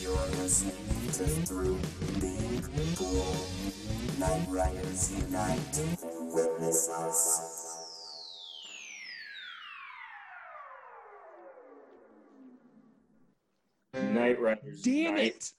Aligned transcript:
You're 0.00 0.14
listening 0.38 0.74
to 1.12 1.24
Through 1.46 1.78
Being 2.20 2.62
Cool. 2.96 3.36
Night 4.18 4.46
Riders 4.48 5.12
Unite. 5.12 5.98
Witness 6.32 6.88
us. 6.88 7.76
Night 13.94 14.40
Riders. 14.40 14.82
Damn 14.82 15.14
Night. 15.14 15.24
it! 15.24 15.52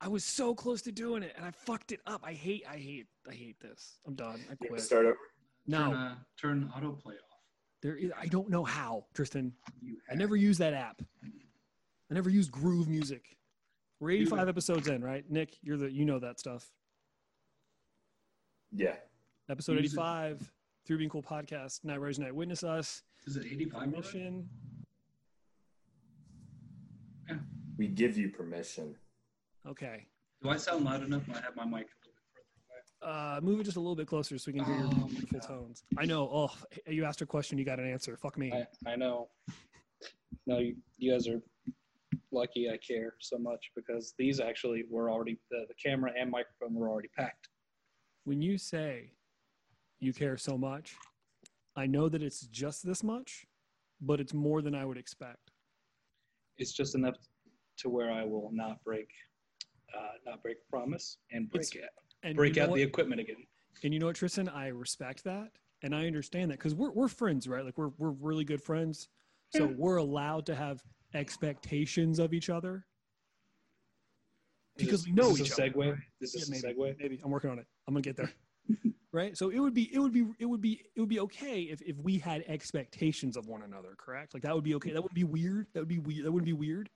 I 0.00 0.08
was 0.08 0.24
so 0.24 0.54
close 0.54 0.82
to 0.82 0.92
doing 0.92 1.22
it, 1.22 1.32
and 1.36 1.44
I 1.44 1.50
fucked 1.50 1.92
it 1.92 2.00
up. 2.06 2.22
I 2.24 2.32
hate, 2.32 2.64
I 2.70 2.76
hate, 2.76 3.06
I 3.28 3.32
hate 3.32 3.58
this. 3.60 3.98
I'm 4.06 4.14
done. 4.14 4.44
I 4.50 4.54
quit. 4.66 4.80
start 4.80 5.06
over. 5.06 5.16
No, 5.66 5.78
Turn, 5.90 5.94
uh, 5.94 6.14
turn 6.40 6.72
autoplay 6.76 7.14
off. 7.14 7.40
there. 7.82 7.96
Is, 7.96 8.10
I 8.20 8.26
don't 8.26 8.50
know 8.50 8.64
how, 8.64 9.06
Tristan. 9.14 9.52
You 9.80 9.96
I 10.10 10.14
never 10.14 10.36
use 10.36 10.58
that 10.58 10.74
app. 10.74 11.00
I 12.10 12.14
never 12.14 12.28
use 12.28 12.48
Groove 12.48 12.88
Music. 12.88 13.24
We're 14.00 14.10
85 14.10 14.38
Dude. 14.40 14.48
episodes 14.48 14.88
in, 14.88 15.02
right? 15.02 15.24
Nick, 15.30 15.56
you're 15.62 15.76
the 15.76 15.90
you 15.90 16.04
know 16.04 16.18
that 16.18 16.38
stuff. 16.40 16.68
Yeah. 18.72 18.96
Episode 19.48 19.74
Use 19.74 19.92
it. 19.94 19.98
85, 19.98 20.52
Through 20.86 20.98
Being 20.98 21.10
Cool 21.10 21.22
podcast. 21.22 21.84
Night 21.84 22.00
Rise 22.00 22.18
Night 22.18 22.34
Witness 22.34 22.64
Us. 22.64 23.02
Is 23.26 23.36
it 23.36 23.46
85? 23.46 23.74
already? 23.74 23.96
Mission. 23.96 24.48
We 27.76 27.88
give 27.88 28.16
you 28.16 28.28
permission. 28.28 28.94
Okay. 29.66 30.06
Do 30.42 30.50
I 30.50 30.56
sound 30.56 30.84
loud 30.84 31.02
enough? 31.02 31.22
I 31.32 31.40
have 31.40 31.56
my 31.56 31.64
mic 31.64 31.72
a 31.72 31.96
little 32.04 32.12
bit 32.34 32.44
further 33.00 33.10
away. 33.10 33.36
Uh, 33.36 33.40
move 33.40 33.60
it 33.60 33.64
just 33.64 33.76
a 33.76 33.80
little 33.80 33.96
bit 33.96 34.06
closer 34.06 34.38
so 34.38 34.52
we 34.52 34.58
can 34.58 34.64
hear 34.64 34.76
your 34.76 34.86
Oh 34.86 34.90
my 34.90 35.06
beautiful 35.08 35.38
God. 35.40 35.48
tones. 35.48 35.82
I 35.98 36.04
know. 36.04 36.28
Oh, 36.32 36.50
you 36.86 37.04
asked 37.04 37.20
a 37.22 37.26
question, 37.26 37.58
you 37.58 37.64
got 37.64 37.78
an 37.80 37.90
answer. 37.90 38.16
Fuck 38.16 38.38
me. 38.38 38.52
I, 38.52 38.92
I 38.92 38.96
know. 38.96 39.28
No, 40.46 40.58
you, 40.58 40.76
you 40.98 41.12
guys 41.12 41.26
are 41.26 41.40
lucky 42.34 42.68
I 42.68 42.76
care 42.76 43.14
so 43.20 43.38
much 43.38 43.70
because 43.74 44.14
these 44.18 44.40
actually 44.40 44.84
were 44.90 45.10
already, 45.10 45.38
the, 45.50 45.64
the 45.68 45.74
camera 45.74 46.10
and 46.18 46.30
microphone 46.30 46.74
were 46.74 46.90
already 46.90 47.08
packed. 47.16 47.48
when 48.24 48.42
you 48.42 48.58
say 48.58 49.12
you 50.00 50.12
care 50.12 50.36
so 50.36 50.58
much, 50.58 50.96
I 51.76 51.86
know 51.86 52.08
that 52.08 52.22
it's 52.22 52.42
just 52.48 52.84
this 52.86 53.02
much, 53.02 53.46
but 54.00 54.20
it's 54.20 54.34
more 54.34 54.60
than 54.62 54.74
I 54.74 54.84
would 54.84 54.98
expect. 54.98 55.50
It's 56.58 56.72
just 56.72 56.94
enough 56.94 57.16
to 57.78 57.88
where 57.88 58.10
I 58.12 58.24
will 58.24 58.50
not 58.52 58.82
break, 58.84 59.08
uh, 59.96 60.12
not 60.26 60.42
break 60.42 60.56
promise 60.68 61.18
and 61.32 61.50
break 61.50 61.62
It's- 61.74 61.84
it, 61.84 61.90
And 62.22 62.36
break 62.36 62.58
out 62.58 62.74
the 62.74 62.82
equipment 62.82 63.20
again. 63.20 63.46
And 63.82 63.92
you 63.92 64.00
know 64.00 64.06
what, 64.06 64.16
Tristan? 64.16 64.48
I 64.48 64.68
respect 64.68 65.24
that, 65.24 65.50
and 65.82 65.94
I 65.94 66.06
understand 66.06 66.50
that 66.50 66.58
because 66.58 66.74
we're 66.74 66.92
we're 66.92 67.08
friends, 67.08 67.48
right? 67.48 67.64
Like 67.64 67.76
we're 67.76 67.90
we're 67.98 68.10
really 68.12 68.44
good 68.44 68.62
friends, 68.62 69.08
so 69.50 69.66
we're 69.66 69.96
allowed 69.96 70.46
to 70.46 70.54
have 70.54 70.82
expectations 71.14 72.18
of 72.18 72.34
each 72.34 72.50
other 72.50 72.84
because 74.76 75.00
Is 75.00 75.06
we 75.06 75.12
know 75.12 75.30
is 75.30 75.40
each 75.40 75.48
this 75.50 75.58
a 75.58 75.62
other. 75.62 75.70
segue? 75.72 75.98
This 76.20 76.34
Yeah, 76.34 76.42
is 76.42 76.50
maybe, 76.50 76.66
a 76.66 76.74
segue. 76.74 76.98
maybe 76.98 77.20
I'm 77.24 77.30
working 77.30 77.50
on 77.50 77.58
it. 77.58 77.66
I'm 77.86 77.94
gonna 77.94 78.02
get 78.02 78.16
there. 78.16 78.32
right. 79.12 79.36
So 79.36 79.50
it 79.50 79.58
would 79.60 79.74
be 79.74 79.94
it 79.94 79.98
would 79.98 80.12
be 80.12 80.26
it 80.38 80.46
would 80.46 80.60
be 80.60 80.82
it 80.96 81.00
would 81.00 81.08
be 81.08 81.20
okay 81.20 81.62
if 81.62 81.80
if 81.82 81.96
we 81.98 82.18
had 82.18 82.44
expectations 82.48 83.36
of 83.36 83.46
one 83.46 83.62
another. 83.62 83.94
Correct. 83.96 84.34
Like 84.34 84.42
that 84.42 84.54
would 84.54 84.64
be 84.64 84.74
okay. 84.74 84.90
That 84.92 85.02
would 85.02 85.14
be 85.14 85.24
weird. 85.24 85.68
That 85.74 85.80
would 85.80 85.88
be 85.88 85.98
weird. 85.98 86.24
That 86.26 86.32
would 86.32 86.44
be 86.44 86.52
weird. 86.52 86.90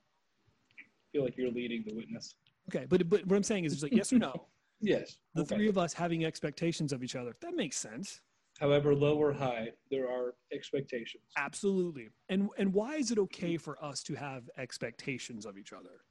I 0.81 0.83
feel 1.13 1.25
like 1.25 1.37
you're 1.37 1.51
leading 1.53 1.85
the 1.87 1.95
witness. 1.95 2.35
Okay. 2.69 2.87
But 2.89 3.09
but 3.09 3.25
what 3.27 3.37
I'm 3.37 3.45
saying 3.45 3.65
is 3.65 3.73
it's 3.73 3.83
like 3.83 3.93
yes 3.93 4.13
or 4.13 4.19
no. 4.19 4.47
Yes. 4.81 5.19
The 5.35 5.43
okay. 5.43 5.57
three 5.57 5.69
of 5.69 5.77
us 5.77 5.93
having 5.93 6.25
expectations 6.25 6.93
of 6.93 7.03
each 7.03 7.17
other. 7.17 7.35
That 7.41 7.57
makes 7.57 7.77
sense. 7.77 8.21
However 8.59 8.93
low 8.93 9.17
or 9.17 9.33
high, 9.33 9.69
there 9.89 10.09
are 10.11 10.35
expectations. 10.53 11.23
Absolutely. 11.37 12.09
And 12.29 12.49
and 12.59 12.75
why 12.75 12.97
is 12.97 13.13
it 13.13 13.19
okay 13.19 13.57
for 13.57 13.83
us 13.83 14.03
to 14.05 14.15
have 14.15 14.51
expectations 14.59 15.47
of 15.47 15.57
each 15.57 15.73
other? 15.73 16.03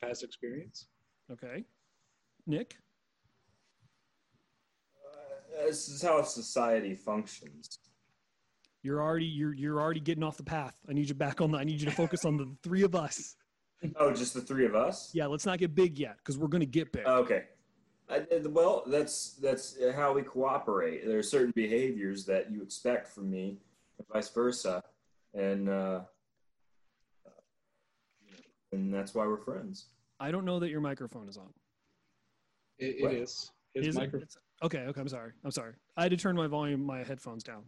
Past 0.00 0.22
experience. 0.22 0.86
Okay. 1.30 1.64
Nick? 2.46 2.76
Uh, 5.04 5.64
this 5.66 5.88
is 5.88 6.02
how 6.02 6.22
society 6.22 6.94
functions. 6.94 7.80
You're 8.84 9.02
already 9.02 9.24
you're 9.24 9.54
you're 9.54 9.80
already 9.80 10.00
getting 10.00 10.22
off 10.22 10.36
the 10.36 10.44
path. 10.44 10.78
I 10.88 10.92
need 10.92 11.08
you 11.08 11.16
back 11.16 11.40
on 11.40 11.50
the 11.50 11.58
I 11.58 11.64
need 11.64 11.80
you 11.80 11.86
to 11.86 11.96
focus 11.96 12.24
on 12.24 12.36
the 12.36 12.54
three 12.62 12.82
of 12.82 12.94
us. 12.94 13.36
Oh, 13.96 14.10
just 14.10 14.32
the 14.32 14.40
three 14.40 14.64
of 14.64 14.74
us? 14.74 15.10
Yeah, 15.12 15.26
let's 15.26 15.44
not 15.44 15.58
get 15.58 15.74
big 15.74 15.98
yet, 15.98 16.16
because 16.16 16.38
we're 16.38 16.48
gonna 16.48 16.64
get 16.64 16.92
big. 16.92 17.06
Okay. 17.06 17.44
I, 18.08 18.24
well, 18.44 18.84
that's 18.86 19.32
that's 19.42 19.76
how 19.94 20.12
we 20.12 20.22
cooperate. 20.22 21.04
There 21.06 21.18
are 21.18 21.22
certain 21.24 21.52
behaviors 21.56 22.24
that 22.26 22.50
you 22.52 22.62
expect 22.62 23.08
from 23.08 23.30
me, 23.30 23.58
and 23.98 24.06
vice 24.12 24.28
versa, 24.28 24.82
and 25.34 25.68
uh, 25.68 26.00
and 28.72 28.94
that's 28.94 29.14
why 29.14 29.26
we're 29.26 29.38
friends. 29.38 29.86
I 30.20 30.30
don't 30.30 30.44
know 30.44 30.60
that 30.60 30.70
your 30.70 30.80
microphone 30.80 31.28
is 31.28 31.36
on. 31.36 31.52
It, 32.78 33.02
What? 33.02 33.12
it 33.12 33.22
is. 33.22 33.50
His 33.74 33.88
Is 33.88 33.96
it? 33.96 33.98
microphone. 33.98 34.22
It's- 34.22 34.38
okay, 34.62 34.78
okay, 34.88 35.00
I'm 35.00 35.08
sorry. 35.08 35.32
I'm 35.44 35.50
sorry. 35.50 35.72
I 35.96 36.02
had 36.02 36.10
to 36.12 36.16
turn 36.16 36.36
my 36.36 36.46
volume, 36.46 36.84
my 36.84 37.02
headphones 37.02 37.42
down. 37.42 37.64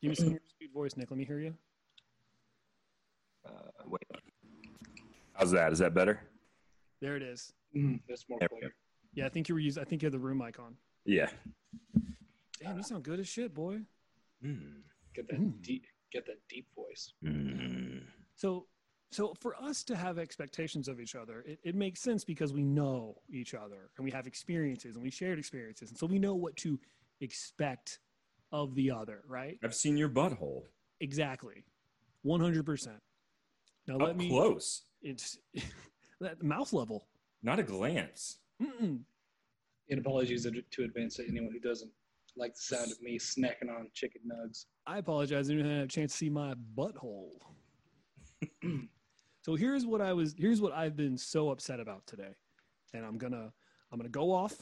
Give 0.00 0.10
me 0.10 0.14
some 0.14 0.30
your 0.30 0.40
sweet 0.56 0.72
voice, 0.72 0.96
Nick. 0.96 1.10
Let 1.10 1.18
me 1.18 1.24
hear 1.24 1.40
you. 1.40 1.54
Uh, 3.44 3.50
wait. 3.86 4.02
How's 5.34 5.50
that? 5.50 5.72
Is 5.72 5.78
that 5.80 5.94
better? 5.94 6.20
There 7.00 7.16
it 7.16 7.22
is. 7.22 7.52
Mm, 7.76 8.00
that's 8.08 8.28
more 8.28 8.38
There 8.40 8.48
clear. 8.48 8.74
Yeah, 9.14 9.26
I 9.26 9.28
think 9.28 9.48
you 9.48 9.54
were 9.54 9.60
using 9.60 9.82
I 9.82 9.84
think 9.86 10.02
you 10.02 10.06
had 10.06 10.12
the 10.12 10.18
room 10.18 10.38
mic 10.38 10.58
on. 10.58 10.76
Yeah. 11.04 11.30
Damn, 12.60 12.76
you 12.76 12.82
sound 12.82 13.04
good 13.04 13.20
as 13.20 13.28
shit, 13.28 13.54
boy. 13.54 13.80
Get 14.42 15.28
that 15.28 15.38
Mm. 15.40 15.60
deep. 15.62 15.86
Get 16.12 16.26
that 16.26 16.38
deep 16.48 16.66
voice. 16.74 17.12
So 18.36 18.66
so 19.12 19.34
for 19.40 19.60
us 19.60 19.82
to 19.84 19.96
have 19.96 20.18
expectations 20.18 20.86
of 20.86 21.00
each 21.00 21.16
other, 21.16 21.42
it, 21.44 21.58
it 21.64 21.74
makes 21.74 22.00
sense 22.00 22.22
because 22.24 22.52
we 22.52 22.62
know 22.62 23.20
each 23.28 23.54
other 23.54 23.90
and 23.96 24.04
we 24.04 24.10
have 24.12 24.26
experiences 24.28 24.94
and 24.94 25.02
we 25.02 25.10
shared 25.10 25.38
experiences. 25.38 25.90
And 25.90 25.98
so 25.98 26.06
we 26.06 26.18
know 26.20 26.36
what 26.36 26.56
to 26.58 26.78
expect 27.20 27.98
of 28.52 28.74
the 28.76 28.90
other, 28.90 29.22
right? 29.26 29.58
I've 29.64 29.74
seen 29.74 29.96
your 29.96 30.08
butthole 30.08 30.62
Exactly. 31.00 31.64
100%. 32.24 32.88
Now 33.88 33.94
up 33.96 34.00
let 34.02 34.16
me 34.16 34.28
close, 34.28 34.82
it's 35.02 35.38
that 36.20 36.42
mouth 36.42 36.72
level. 36.72 37.08
Not 37.42 37.58
a 37.58 37.62
glance. 37.62 38.38
Mm-mm. 38.62 39.00
And 39.88 39.98
apologies 39.98 40.44
to 40.44 40.62
to 40.62 40.84
advance 40.84 41.16
to 41.16 41.26
anyone 41.28 41.52
who 41.52 41.60
doesn't 41.60 41.90
like 42.36 42.54
the 42.54 42.60
sound 42.60 42.92
of 42.92 43.00
me 43.02 43.18
snacking 43.18 43.68
on 43.68 43.88
chicken 43.92 44.22
nugs. 44.26 44.66
I 44.86 44.98
apologize. 44.98 45.50
I 45.50 45.54
didn't 45.54 45.70
have 45.70 45.84
a 45.84 45.88
chance 45.88 46.12
to 46.12 46.18
see 46.18 46.30
my 46.30 46.54
butthole. 46.76 47.30
so 49.42 49.56
here's 49.56 49.86
what 49.86 50.00
I 50.00 50.12
was. 50.12 50.34
Here's 50.36 50.60
what 50.60 50.72
I've 50.72 50.96
been 50.96 51.16
so 51.16 51.50
upset 51.50 51.80
about 51.80 52.06
today, 52.06 52.34
and 52.94 53.04
I'm 53.04 53.18
gonna 53.18 53.52
I'm 53.92 53.98
gonna 53.98 54.08
go 54.08 54.32
off, 54.32 54.54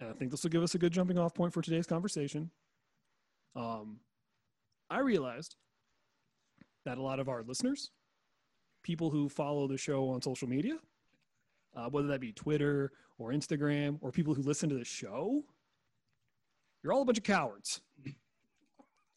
and 0.00 0.10
I 0.10 0.12
think 0.12 0.30
this 0.30 0.42
will 0.42 0.50
give 0.50 0.62
us 0.62 0.74
a 0.74 0.78
good 0.78 0.92
jumping 0.92 1.18
off 1.18 1.34
point 1.34 1.52
for 1.52 1.62
today's 1.62 1.86
conversation. 1.86 2.50
Um, 3.56 4.00
I 4.90 5.00
realized 5.00 5.56
that 6.84 6.98
a 6.98 7.02
lot 7.02 7.20
of 7.20 7.28
our 7.28 7.42
listeners, 7.42 7.90
people 8.82 9.10
who 9.10 9.28
follow 9.28 9.66
the 9.66 9.76
show 9.76 10.08
on 10.10 10.22
social 10.22 10.48
media, 10.48 10.78
uh, 11.78 11.88
whether 11.88 12.08
that 12.08 12.20
be 12.20 12.32
Twitter 12.32 12.92
or 13.18 13.32
Instagram, 13.32 13.98
or 14.00 14.10
people 14.10 14.34
who 14.34 14.42
listen 14.42 14.68
to 14.68 14.76
the 14.76 14.84
show, 14.84 15.44
you're 16.82 16.92
all 16.92 17.02
a 17.02 17.04
bunch 17.04 17.18
of 17.18 17.24
cowards. 17.24 17.80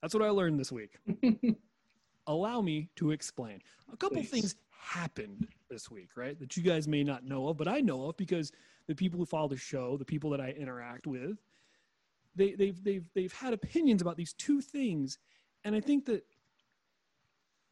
That's 0.02 0.14
what 0.14 0.24
I 0.24 0.30
learned 0.30 0.60
this 0.60 0.72
week. 0.72 0.98
Allow 2.28 2.62
me 2.62 2.90
to 2.96 3.12
explain. 3.12 3.62
A 3.92 3.98
couple 3.98 4.18
Please. 4.18 4.30
things 4.30 4.56
happened 4.80 5.48
this 5.70 5.92
week, 5.92 6.10
right? 6.16 6.40
That 6.40 6.56
you 6.58 6.64
guys 6.64 6.88
may 6.88 7.04
not 7.04 7.24
know 7.24 7.48
of, 7.48 7.58
but 7.58 7.68
I 7.68 7.82
know 7.82 8.06
of 8.06 8.18
because 8.18 8.52
the 8.88 8.96
people 8.96 9.20
who 9.20 9.26
follow 9.26 9.48
the 9.48 9.58
show, 9.58 9.98
the 9.98 10.06
people 10.06 10.30
that 10.32 10.42
I 10.42 10.50
interact 10.50 11.06
with, 11.08 11.38
they, 12.36 12.54
they've 12.54 12.82
they've 12.84 13.06
they've 13.14 13.34
had 13.34 13.54
opinions 13.54 14.02
about 14.02 14.18
these 14.18 14.34
two 14.34 14.62
things, 14.62 15.18
and 15.64 15.76
I 15.76 15.82
think 15.82 16.06
that 16.06 16.24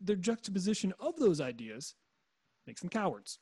their 0.02 0.18
juxtaposition 0.18 0.94
of 1.00 1.16
those 1.18 1.40
ideas 1.40 1.96
makes 2.68 2.82
them 2.82 2.90
cowards. 2.90 3.40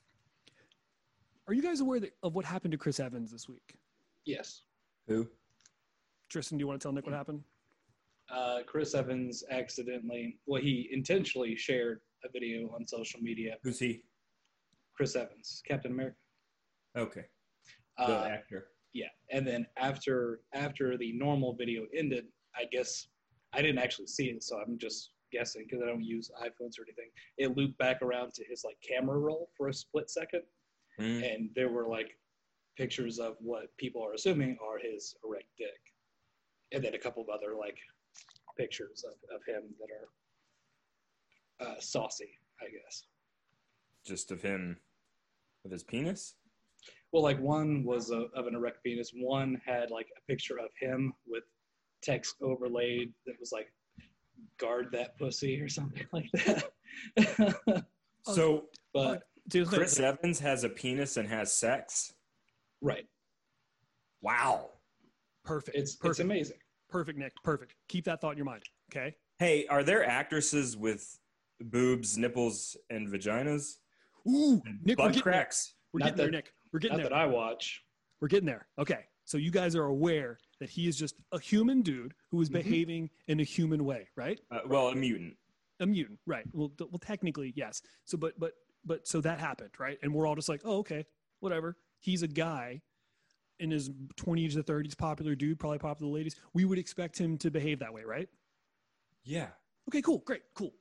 Are 1.48 1.54
you 1.54 1.62
guys 1.62 1.80
aware 1.80 1.98
that, 2.00 2.12
of 2.22 2.34
what 2.34 2.44
happened 2.44 2.72
to 2.72 2.78
Chris 2.78 3.00
Evans 3.00 3.32
this 3.32 3.48
week? 3.48 3.74
Yes. 4.26 4.62
Who? 5.06 5.26
Tristan, 6.28 6.58
do 6.58 6.62
you 6.62 6.66
want 6.66 6.78
to 6.80 6.84
tell 6.84 6.92
Nick 6.92 7.06
what 7.06 7.14
happened? 7.14 7.42
Uh, 8.30 8.58
Chris 8.66 8.94
Evans 8.94 9.42
accidentally, 9.50 10.38
well, 10.46 10.60
he 10.60 10.88
intentionally 10.92 11.56
shared 11.56 12.00
a 12.24 12.28
video 12.30 12.70
on 12.74 12.86
social 12.86 13.20
media. 13.20 13.56
Who's 13.62 13.78
he? 13.78 14.02
Chris 14.94 15.16
Evans, 15.16 15.62
Captain 15.66 15.92
America. 15.92 16.16
Okay, 16.96 17.24
the 17.96 18.04
Uh, 18.04 18.28
actor. 18.28 18.68
yeah, 18.92 19.08
and 19.30 19.46
then 19.46 19.66
after 19.78 20.40
after 20.52 20.98
the 20.98 21.12
normal 21.12 21.54
video 21.54 21.86
ended, 21.94 22.26
I 22.54 22.64
guess 22.66 23.08
I 23.54 23.62
didn't 23.62 23.78
actually 23.78 24.08
see 24.08 24.26
it, 24.30 24.42
so 24.42 24.58
I'm 24.58 24.76
just 24.76 25.12
guessing 25.32 25.64
because 25.64 25.82
I 25.82 25.86
don't 25.86 26.02
use 26.04 26.30
iPhones 26.42 26.78
or 26.78 26.82
anything. 26.82 27.10
It 27.38 27.56
looped 27.56 27.78
back 27.78 28.02
around 28.02 28.34
to 28.34 28.44
his 28.44 28.64
like 28.64 28.76
camera 28.86 29.18
roll 29.18 29.48
for 29.56 29.68
a 29.68 29.72
split 29.72 30.10
second, 30.10 30.42
Mm. 31.00 31.34
and 31.34 31.50
there 31.54 31.68
were 31.68 31.88
like 31.88 32.18
pictures 32.76 33.18
of 33.18 33.36
what 33.40 33.76
people 33.76 34.04
are 34.04 34.14
assuming 34.14 34.56
are 34.64 34.78
his 34.78 35.14
erect 35.24 35.48
dick, 35.56 35.80
and 36.72 36.82
then 36.82 36.94
a 36.94 36.98
couple 36.98 37.22
of 37.22 37.28
other 37.28 37.54
like 37.56 37.78
pictures 38.56 39.04
of, 39.04 39.14
of 39.34 39.40
him 39.46 39.62
that 39.78 39.88
are 39.90 40.08
uh, 41.70 41.80
saucy. 41.80 42.30
I 42.60 42.66
guess. 42.66 43.04
Just 44.04 44.32
of 44.32 44.42
him, 44.42 44.78
of 45.64 45.70
his 45.70 45.84
penis. 45.84 46.34
Well, 47.12 47.22
like 47.22 47.40
one 47.40 47.84
was 47.84 48.10
a, 48.10 48.26
of 48.34 48.46
an 48.46 48.54
erect 48.54 48.82
penis. 48.82 49.12
One 49.14 49.60
had 49.64 49.90
like 49.90 50.08
a 50.16 50.20
picture 50.30 50.58
of 50.58 50.70
him 50.80 51.12
with 51.26 51.44
text 52.02 52.36
overlaid 52.42 53.12
that 53.26 53.34
was 53.38 53.52
like 53.52 53.72
"guard 54.58 54.88
that 54.92 55.16
pussy" 55.18 55.60
or 55.60 55.68
something 55.68 56.06
like 56.12 56.30
that. 56.32 57.84
So 58.24 58.64
but 58.92 59.22
See, 59.50 59.60
the 59.60 59.66
thing- 59.66 59.78
Chris 59.78 59.98
Evans 59.98 60.38
has 60.40 60.64
a 60.64 60.68
penis 60.68 61.16
and 61.16 61.28
has 61.28 61.52
sex. 61.52 62.12
right, 62.80 63.06
Wow. 64.20 64.70
perfect. 65.44 65.76
it's 65.76 65.96
perfect. 65.96 66.10
it's 66.10 66.20
amazing. 66.20 66.58
Perfect, 66.88 67.18
Nick. 67.18 67.32
Perfect. 67.42 67.74
Keep 67.88 68.04
that 68.06 68.20
thought 68.20 68.32
in 68.32 68.36
your 68.38 68.44
mind. 68.46 68.62
Okay. 68.90 69.14
Hey, 69.38 69.66
are 69.66 69.82
there 69.82 70.04
actresses 70.04 70.76
with 70.76 71.18
boobs, 71.60 72.16
nipples, 72.16 72.76
and 72.90 73.08
vaginas? 73.08 73.78
Ooh, 74.28 74.62
And 74.64 74.78
Nick, 74.84 74.98
we're 74.98 75.04
butt 75.06 75.12
getting 75.14 75.22
cracks? 75.22 75.74
We're 75.92 75.98
Not 76.00 76.04
getting 76.06 76.16
there, 76.18 76.30
Nick. 76.30 76.52
We're 76.72 76.78
getting 76.80 76.96
Not 76.98 77.02
there. 77.04 77.10
that 77.10 77.16
I 77.16 77.26
watch. 77.26 77.82
We're 78.20 78.28
getting 78.28 78.46
there. 78.46 78.68
Okay. 78.78 79.04
So 79.24 79.36
you 79.38 79.50
guys 79.50 79.76
are 79.76 79.84
aware 79.84 80.38
that 80.60 80.70
he 80.70 80.88
is 80.88 80.96
just 80.96 81.16
a 81.32 81.38
human 81.38 81.82
dude 81.82 82.14
who 82.30 82.40
is 82.40 82.48
Mhm. 82.48 82.52
behaving 82.54 83.10
in 83.26 83.40
a 83.40 83.44
human 83.44 83.84
way, 83.84 84.08
right? 84.16 84.40
Uh, 84.50 84.60
well, 84.66 84.88
a 84.88 84.94
mutant. 84.94 85.36
A 85.80 85.86
mutant, 85.86 86.18
right? 86.26 86.44
Well, 86.52 86.72
well, 86.78 86.98
technically, 87.00 87.52
yes. 87.54 87.82
So, 88.06 88.16
but, 88.18 88.38
but, 88.40 88.54
but, 88.88 89.06
so 89.06 89.20
that 89.20 89.38
happened, 89.38 89.70
right? 89.78 89.98
And 90.02 90.12
we're 90.12 90.26
all 90.26 90.34
just 90.34 90.48
like, 90.48 90.62
oh, 90.64 90.78
okay, 90.78 91.06
whatever. 91.40 91.76
He's 92.00 92.22
a 92.22 92.28
guy 92.28 92.80
in 93.60 93.70
his 93.70 93.90
20s 94.16 94.54
to 94.54 94.62
30s, 94.62 94.96
popular 94.96 95.34
dude, 95.34 95.58
probably 95.58 95.78
popular 95.78 96.12
ladies. 96.12 96.36
We 96.54 96.64
would 96.64 96.78
expect 96.78 97.18
him 97.18 97.38
to 97.38 97.50
behave 97.50 97.78
that 97.80 97.92
way, 97.92 98.02
right? 98.04 98.28
Yeah. 99.24 99.48
Okay, 99.88 100.02
cool, 100.02 100.18
great, 100.18 100.42
cool. 100.54 100.72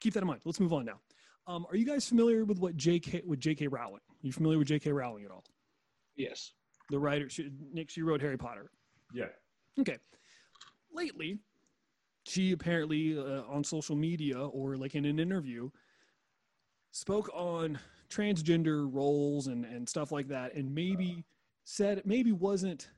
Keep 0.00 0.14
that 0.14 0.22
in 0.22 0.26
mind. 0.26 0.40
Let's 0.44 0.60
move 0.60 0.72
on 0.72 0.84
now. 0.84 1.00
Um, 1.46 1.66
are 1.70 1.76
you 1.76 1.84
guys 1.84 2.08
familiar 2.08 2.44
with 2.44 2.58
what 2.58 2.76
J.K. 2.76 3.22
with 3.26 3.38
J.K. 3.38 3.68
Rowling? 3.68 3.96
Are 3.96 4.26
you 4.26 4.32
familiar 4.32 4.58
with 4.58 4.68
J.K. 4.68 4.92
Rowling 4.92 5.24
at 5.24 5.30
all? 5.30 5.44
Yes. 6.16 6.52
The 6.90 6.98
writer, 6.98 7.28
she, 7.28 7.50
Nick, 7.72 7.90
she 7.90 8.02
wrote 8.02 8.20
Harry 8.20 8.38
Potter. 8.38 8.70
Yeah. 9.12 9.26
Okay. 9.78 9.98
Lately, 10.92 11.38
she 12.26 12.52
apparently 12.52 13.18
uh, 13.18 13.42
on 13.48 13.64
social 13.64 13.96
media 13.96 14.38
or 14.38 14.76
like 14.76 14.94
in 14.94 15.04
an 15.04 15.18
interview 15.18 15.70
spoke 16.94 17.28
on 17.34 17.78
transgender 18.08 18.88
roles 18.92 19.48
and, 19.48 19.64
and 19.64 19.88
stuff 19.88 20.12
like 20.12 20.28
that, 20.28 20.54
and 20.54 20.72
maybe 20.72 21.24
said 21.64 22.02
maybe 22.04 22.30
wasn't, 22.32 22.90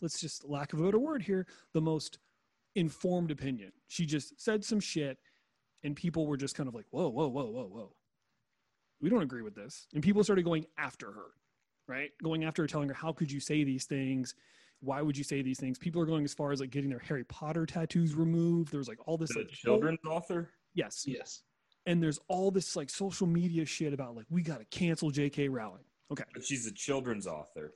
let's 0.00 0.20
just 0.20 0.48
lack 0.48 0.72
of 0.72 0.80
a 0.80 0.84
better 0.84 0.98
word 0.98 1.22
here, 1.22 1.46
the 1.74 1.80
most 1.80 2.18
informed 2.74 3.30
opinion. 3.30 3.70
She 3.88 4.06
just 4.06 4.40
said 4.40 4.64
some 4.64 4.80
shit, 4.80 5.18
and 5.82 5.94
people 5.94 6.26
were 6.26 6.38
just 6.38 6.56
kind 6.56 6.68
of 6.68 6.74
like, 6.74 6.86
whoa, 6.90 7.08
whoa, 7.10 7.28
whoa, 7.28 7.44
whoa, 7.44 7.66
whoa. 7.66 7.92
We 9.00 9.10
don't 9.10 9.22
agree 9.22 9.42
with 9.42 9.54
this. 9.54 9.86
And 9.92 10.02
people 10.02 10.24
started 10.24 10.44
going 10.44 10.64
after 10.78 11.12
her, 11.12 11.32
right? 11.86 12.10
Going 12.22 12.44
after 12.44 12.62
her, 12.62 12.66
telling 12.66 12.88
her, 12.88 12.94
how 12.94 13.12
could 13.12 13.30
you 13.30 13.40
say 13.40 13.64
these 13.64 13.84
things? 13.84 14.34
why 14.84 15.00
would 15.00 15.16
you 15.16 15.22
say 15.22 15.42
these 15.42 15.60
things? 15.60 15.78
People 15.78 16.02
are 16.02 16.06
going 16.06 16.24
as 16.24 16.34
far 16.34 16.50
as 16.50 16.58
like 16.58 16.70
getting 16.70 16.90
their 16.90 16.98
Harry 16.98 17.22
Potter 17.22 17.64
tattoos 17.64 18.14
removed. 18.14 18.72
There's 18.72 18.88
like 18.88 18.98
all 19.06 19.16
this 19.16 19.32
The 19.32 19.40
like 19.40 19.48
children's 19.50 20.00
author? 20.04 20.50
yes, 20.74 21.04
Yes. 21.06 21.42
And 21.86 22.02
there's 22.02 22.18
all 22.28 22.50
this 22.50 22.76
like 22.76 22.90
social 22.90 23.26
media 23.26 23.64
shit 23.64 23.92
about 23.92 24.14
like 24.16 24.26
we 24.30 24.42
got 24.42 24.58
to 24.60 24.64
cancel 24.66 25.10
J.K. 25.10 25.48
Rowling. 25.48 25.84
Okay, 26.10 26.24
But 26.34 26.44
she's 26.44 26.66
a 26.66 26.72
children's 26.72 27.26
author. 27.26 27.72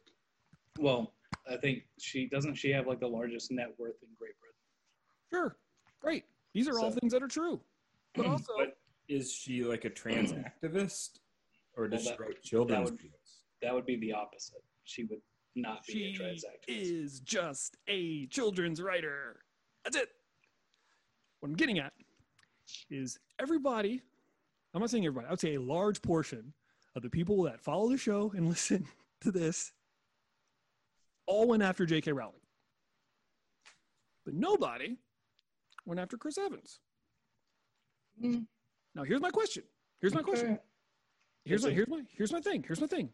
Well, 0.78 1.14
I 1.50 1.56
think 1.56 1.84
she 1.98 2.26
doesn't. 2.28 2.54
She 2.56 2.70
have 2.70 2.86
like 2.86 3.00
the 3.00 3.06
largest 3.08 3.50
net 3.50 3.68
worth 3.78 3.96
in 4.02 4.08
Great 4.18 4.34
Britain. 4.40 4.56
sure, 5.32 5.56
great. 6.00 6.24
These 6.54 6.68
are 6.68 6.78
all 6.78 6.90
things 6.90 7.12
that 7.12 7.22
are 7.22 7.28
true, 7.28 7.60
but 8.14 8.26
also 8.26 8.52
But 8.58 8.76
is 9.08 9.32
she 9.32 9.62
like 9.64 9.84
a 9.84 9.90
trans 9.90 10.32
activist? 10.32 11.20
Or 11.76 11.88
does 11.88 12.04
Well, 12.04 12.12
she 12.14 12.18
that- 12.18 12.20
write 12.20 12.42
children's 12.42 12.90
would- 12.90 13.00
books? 13.02 13.42
That 13.62 13.72
would 13.74 13.86
be 13.86 13.96
the 13.96 14.12
opposite. 14.12 14.62
She 14.84 15.04
would 15.04 15.20
not 15.54 15.84
be 15.86 15.92
she 15.94 16.04
a 16.04 16.12
trans 16.12 16.44
activist. 16.44 16.66
She 16.68 16.74
is 17.02 17.20
just 17.20 17.76
a 17.88 18.26
children's 18.26 18.82
writer. 18.82 19.40
That's 19.84 19.96
it. 19.96 20.10
What 21.40 21.48
I'm 21.48 21.54
getting 21.56 21.78
at 21.78 21.92
is 22.90 23.18
everybody. 23.38 24.02
I'm 24.74 24.80
not 24.80 24.90
saying 24.90 25.06
everybody. 25.06 25.26
I 25.26 25.30
would 25.30 25.40
say 25.40 25.54
a 25.54 25.60
large 25.60 26.02
portion 26.02 26.52
of 26.94 27.02
the 27.02 27.10
people 27.10 27.42
that 27.44 27.60
follow 27.60 27.88
the 27.88 27.98
show 27.98 28.32
and 28.36 28.48
listen 28.48 28.86
to 29.22 29.30
this 29.30 29.72
all 31.26 31.48
went 31.48 31.62
after 31.62 31.84
J.K. 31.86 32.12
Rowling, 32.12 32.40
but 34.24 34.34
nobody 34.34 34.96
went 35.84 36.00
after 36.00 36.16
Chris 36.16 36.38
Evans. 36.38 36.80
Mm. 38.22 38.46
Now 38.94 39.02
here's 39.02 39.20
my 39.20 39.30
question. 39.30 39.64
Here's 40.00 40.14
my 40.14 40.22
question. 40.22 40.58
Here's 41.44 41.64
my, 41.64 41.70
here's 41.70 41.88
my 41.88 42.02
here's 42.16 42.32
my 42.32 42.40
thing. 42.40 42.64
Here's 42.66 42.80
my 42.80 42.86
thing. 42.86 43.10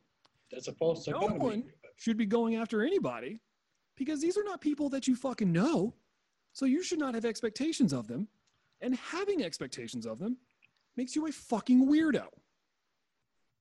That's 0.50 0.68
a 0.68 0.72
false 0.72 1.06
No 1.06 1.14
dichotomy. 1.14 1.38
one 1.38 1.64
should 1.96 2.16
be 2.16 2.26
going 2.26 2.56
after 2.56 2.82
anybody 2.82 3.40
because 3.96 4.20
these 4.20 4.36
are 4.36 4.44
not 4.44 4.60
people 4.60 4.88
that 4.90 5.06
you 5.06 5.16
fucking 5.16 5.50
know. 5.50 5.94
So 6.52 6.66
you 6.66 6.82
should 6.82 6.98
not 6.98 7.14
have 7.14 7.24
expectations 7.24 7.92
of 7.92 8.06
them. 8.06 8.28
And 8.82 8.96
having 8.96 9.42
expectations 9.42 10.04
of 10.04 10.18
them 10.18 10.36
makes 10.96 11.16
you 11.16 11.26
a 11.26 11.32
fucking 11.32 11.88
weirdo. 11.88 12.26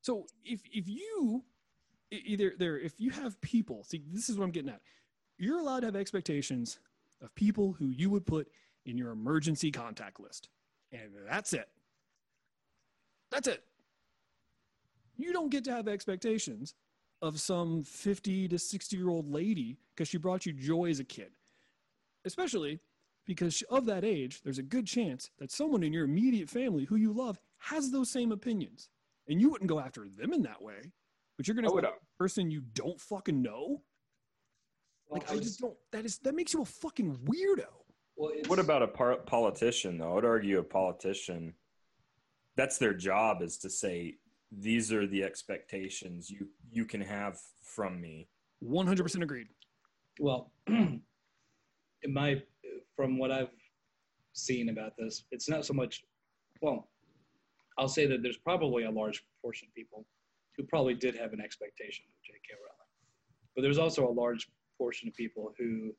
So 0.01 0.25
if 0.43 0.61
if 0.73 0.89
you 0.89 1.43
either 2.11 2.53
there 2.57 2.77
if 2.77 2.99
you 2.99 3.11
have 3.11 3.39
people, 3.39 3.83
see 3.83 4.03
this 4.11 4.29
is 4.29 4.37
what 4.37 4.43
I'm 4.43 4.51
getting 4.51 4.71
at. 4.71 4.81
You're 5.37 5.59
allowed 5.59 5.81
to 5.81 5.87
have 5.87 5.95
expectations 5.95 6.79
of 7.21 7.33
people 7.35 7.73
who 7.73 7.89
you 7.89 8.09
would 8.09 8.25
put 8.25 8.47
in 8.85 8.97
your 8.97 9.11
emergency 9.11 9.71
contact 9.71 10.19
list. 10.19 10.49
And 10.91 11.11
that's 11.29 11.53
it. 11.53 11.69
That's 13.31 13.47
it. 13.47 13.63
You 15.17 15.31
don't 15.33 15.49
get 15.49 15.63
to 15.65 15.71
have 15.71 15.87
expectations 15.87 16.73
of 17.21 17.39
some 17.39 17.83
50 17.83 18.47
to 18.49 18.57
60 18.59 18.97
year 18.97 19.09
old 19.09 19.31
lady 19.31 19.77
because 19.93 20.07
she 20.07 20.17
brought 20.17 20.45
you 20.45 20.53
joy 20.53 20.89
as 20.89 20.99
a 20.99 21.03
kid. 21.03 21.31
Especially 22.25 22.79
because 23.25 23.63
of 23.69 23.85
that 23.85 24.03
age, 24.03 24.41
there's 24.43 24.57
a 24.57 24.63
good 24.63 24.87
chance 24.87 25.29
that 25.39 25.51
someone 25.51 25.83
in 25.83 25.93
your 25.93 26.05
immediate 26.05 26.49
family 26.49 26.85
who 26.85 26.95
you 26.95 27.11
love 27.13 27.39
has 27.59 27.91
those 27.91 28.09
same 28.09 28.31
opinions. 28.31 28.89
And 29.27 29.39
you 29.39 29.49
wouldn't 29.49 29.69
go 29.69 29.79
after 29.79 30.07
them 30.09 30.33
in 30.33 30.41
that 30.43 30.61
way, 30.61 30.91
but 31.37 31.47
you're 31.47 31.55
going 31.55 31.67
to 31.67 31.71
would, 31.71 31.83
go 31.83 31.89
after 31.89 31.99
a 31.99 32.17
person 32.17 32.51
you 32.51 32.61
don't 32.73 32.99
fucking 32.99 33.41
know. 33.41 33.81
Like, 35.09 35.31
I 35.31 35.37
just 35.37 35.59
don't, 35.59 35.75
that 35.91 36.05
is, 36.05 36.17
that 36.19 36.35
makes 36.35 36.53
you 36.53 36.61
a 36.61 36.65
fucking 36.65 37.17
weirdo. 37.25 37.65
Well, 38.15 38.31
What 38.47 38.59
about 38.59 38.81
a 38.81 38.87
par- 38.87 39.17
politician, 39.17 39.97
though? 39.97 40.11
I 40.11 40.15
would 40.15 40.25
argue 40.25 40.59
a 40.59 40.63
politician, 40.63 41.53
that's 42.55 42.77
their 42.77 42.93
job 42.93 43.41
is 43.41 43.57
to 43.59 43.69
say, 43.69 44.15
these 44.51 44.91
are 44.91 45.07
the 45.07 45.23
expectations 45.23 46.29
you, 46.29 46.47
you 46.71 46.85
can 46.85 47.01
have 47.01 47.39
from 47.61 48.01
me. 48.01 48.27
100% 48.63 49.23
agreed. 49.23 49.47
Well, 50.19 50.51
in 50.67 51.01
my 52.07 52.41
from 52.95 53.17
what 53.17 53.31
I've 53.31 53.51
seen 54.33 54.69
about 54.69 54.93
this, 54.97 55.23
it's 55.31 55.49
not 55.49 55.65
so 55.65 55.73
much. 55.73 56.03
Well, 56.61 56.89
I'll 57.77 57.87
say 57.87 58.05
that 58.07 58.21
there's 58.21 58.37
probably 58.37 58.83
a 58.83 58.91
large 58.91 59.23
portion 59.41 59.67
of 59.69 59.73
people 59.75 60.05
who 60.57 60.63
probably 60.63 60.93
did 60.93 61.15
have 61.15 61.33
an 61.33 61.41
expectation 61.41 62.05
of 62.07 62.21
J.K. 62.23 62.53
Rowling, 62.55 62.91
but 63.55 63.61
there's 63.61 63.77
also 63.77 64.07
a 64.07 64.11
large 64.11 64.49
portion 64.77 65.07
of 65.07 65.15
people 65.15 65.53
who 65.57 65.91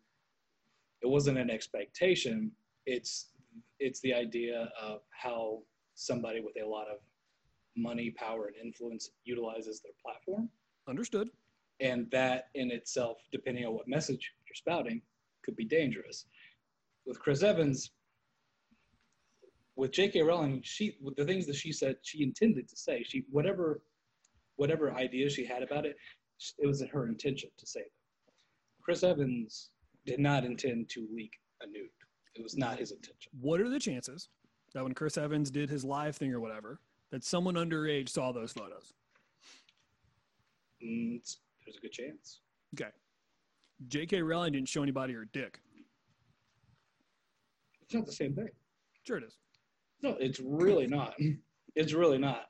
it 1.02 1.08
wasn't 1.08 1.38
an 1.38 1.50
expectation. 1.50 2.52
It's 2.86 3.28
it's 3.80 4.00
the 4.00 4.14
idea 4.14 4.70
of 4.80 5.00
how 5.10 5.62
somebody 5.94 6.40
with 6.40 6.54
a 6.62 6.66
lot 6.66 6.86
of 6.88 6.98
money, 7.76 8.10
power, 8.10 8.46
and 8.46 8.56
influence 8.56 9.10
utilizes 9.24 9.80
their 9.80 9.92
platform 10.02 10.48
Understood. 10.88 11.28
and 11.80 12.10
that 12.10 12.48
in 12.54 12.70
itself, 12.70 13.18
depending 13.30 13.64
on 13.66 13.74
what 13.74 13.88
message 13.88 14.32
you're 14.46 14.54
spouting, 14.54 15.02
could 15.44 15.56
be 15.56 15.64
dangerous. 15.64 16.26
With 17.06 17.18
Chris 17.18 17.42
Evans, 17.42 17.90
with 19.76 19.92
J.K. 19.92 20.22
Rowling, 20.22 20.60
she 20.62 20.96
with 21.02 21.16
the 21.16 21.24
things 21.24 21.46
that 21.46 21.56
she 21.56 21.72
said 21.72 21.96
she 22.02 22.22
intended 22.22 22.68
to 22.68 22.76
say, 22.76 23.02
she 23.02 23.24
whatever 23.30 23.82
whatever 24.56 24.92
ideas 24.92 25.32
she 25.32 25.44
had 25.44 25.62
about 25.62 25.86
it, 25.86 25.96
it 26.58 26.66
was 26.66 26.82
her 26.92 27.08
intention 27.08 27.50
to 27.58 27.66
say 27.66 27.80
them. 27.80 28.34
Chris 28.82 29.02
Evans 29.02 29.70
did 30.04 30.20
not 30.20 30.44
intend 30.44 30.88
to 30.90 31.06
leak 31.14 31.32
a 31.62 31.66
nude. 31.66 31.88
It 32.34 32.42
was 32.42 32.56
not 32.56 32.78
his 32.78 32.92
intention. 32.92 33.30
What 33.40 33.60
are 33.60 33.68
the 33.68 33.78
chances 33.78 34.28
that 34.74 34.82
when 34.82 34.94
Chris 34.94 35.16
Evans 35.16 35.50
did 35.50 35.70
his 35.70 35.84
live 35.84 36.16
thing 36.16 36.32
or 36.32 36.40
whatever, 36.40 36.80
that 37.10 37.24
someone 37.24 37.54
underage 37.54 38.08
saw 38.08 38.32
those 38.32 38.52
photos? 38.52 38.92
Mm, 40.82 41.20
there's 41.64 41.76
a 41.76 41.80
good 41.80 41.92
chance. 41.92 42.40
Okay. 42.74 42.90
J.K. 43.88 44.22
Rowling 44.22 44.52
didn't 44.52 44.68
show 44.68 44.82
anybody 44.82 45.12
her 45.12 45.26
dick. 45.32 45.60
It's 47.92 47.98
not 47.98 48.06
the 48.06 48.12
same 48.12 48.34
thing. 48.34 48.48
Sure 49.06 49.18
it 49.18 49.24
is. 49.24 49.36
No, 50.02 50.16
it's 50.18 50.40
really 50.40 50.86
not. 50.86 51.14
It's 51.74 51.92
really 51.92 52.16
not. 52.18 52.48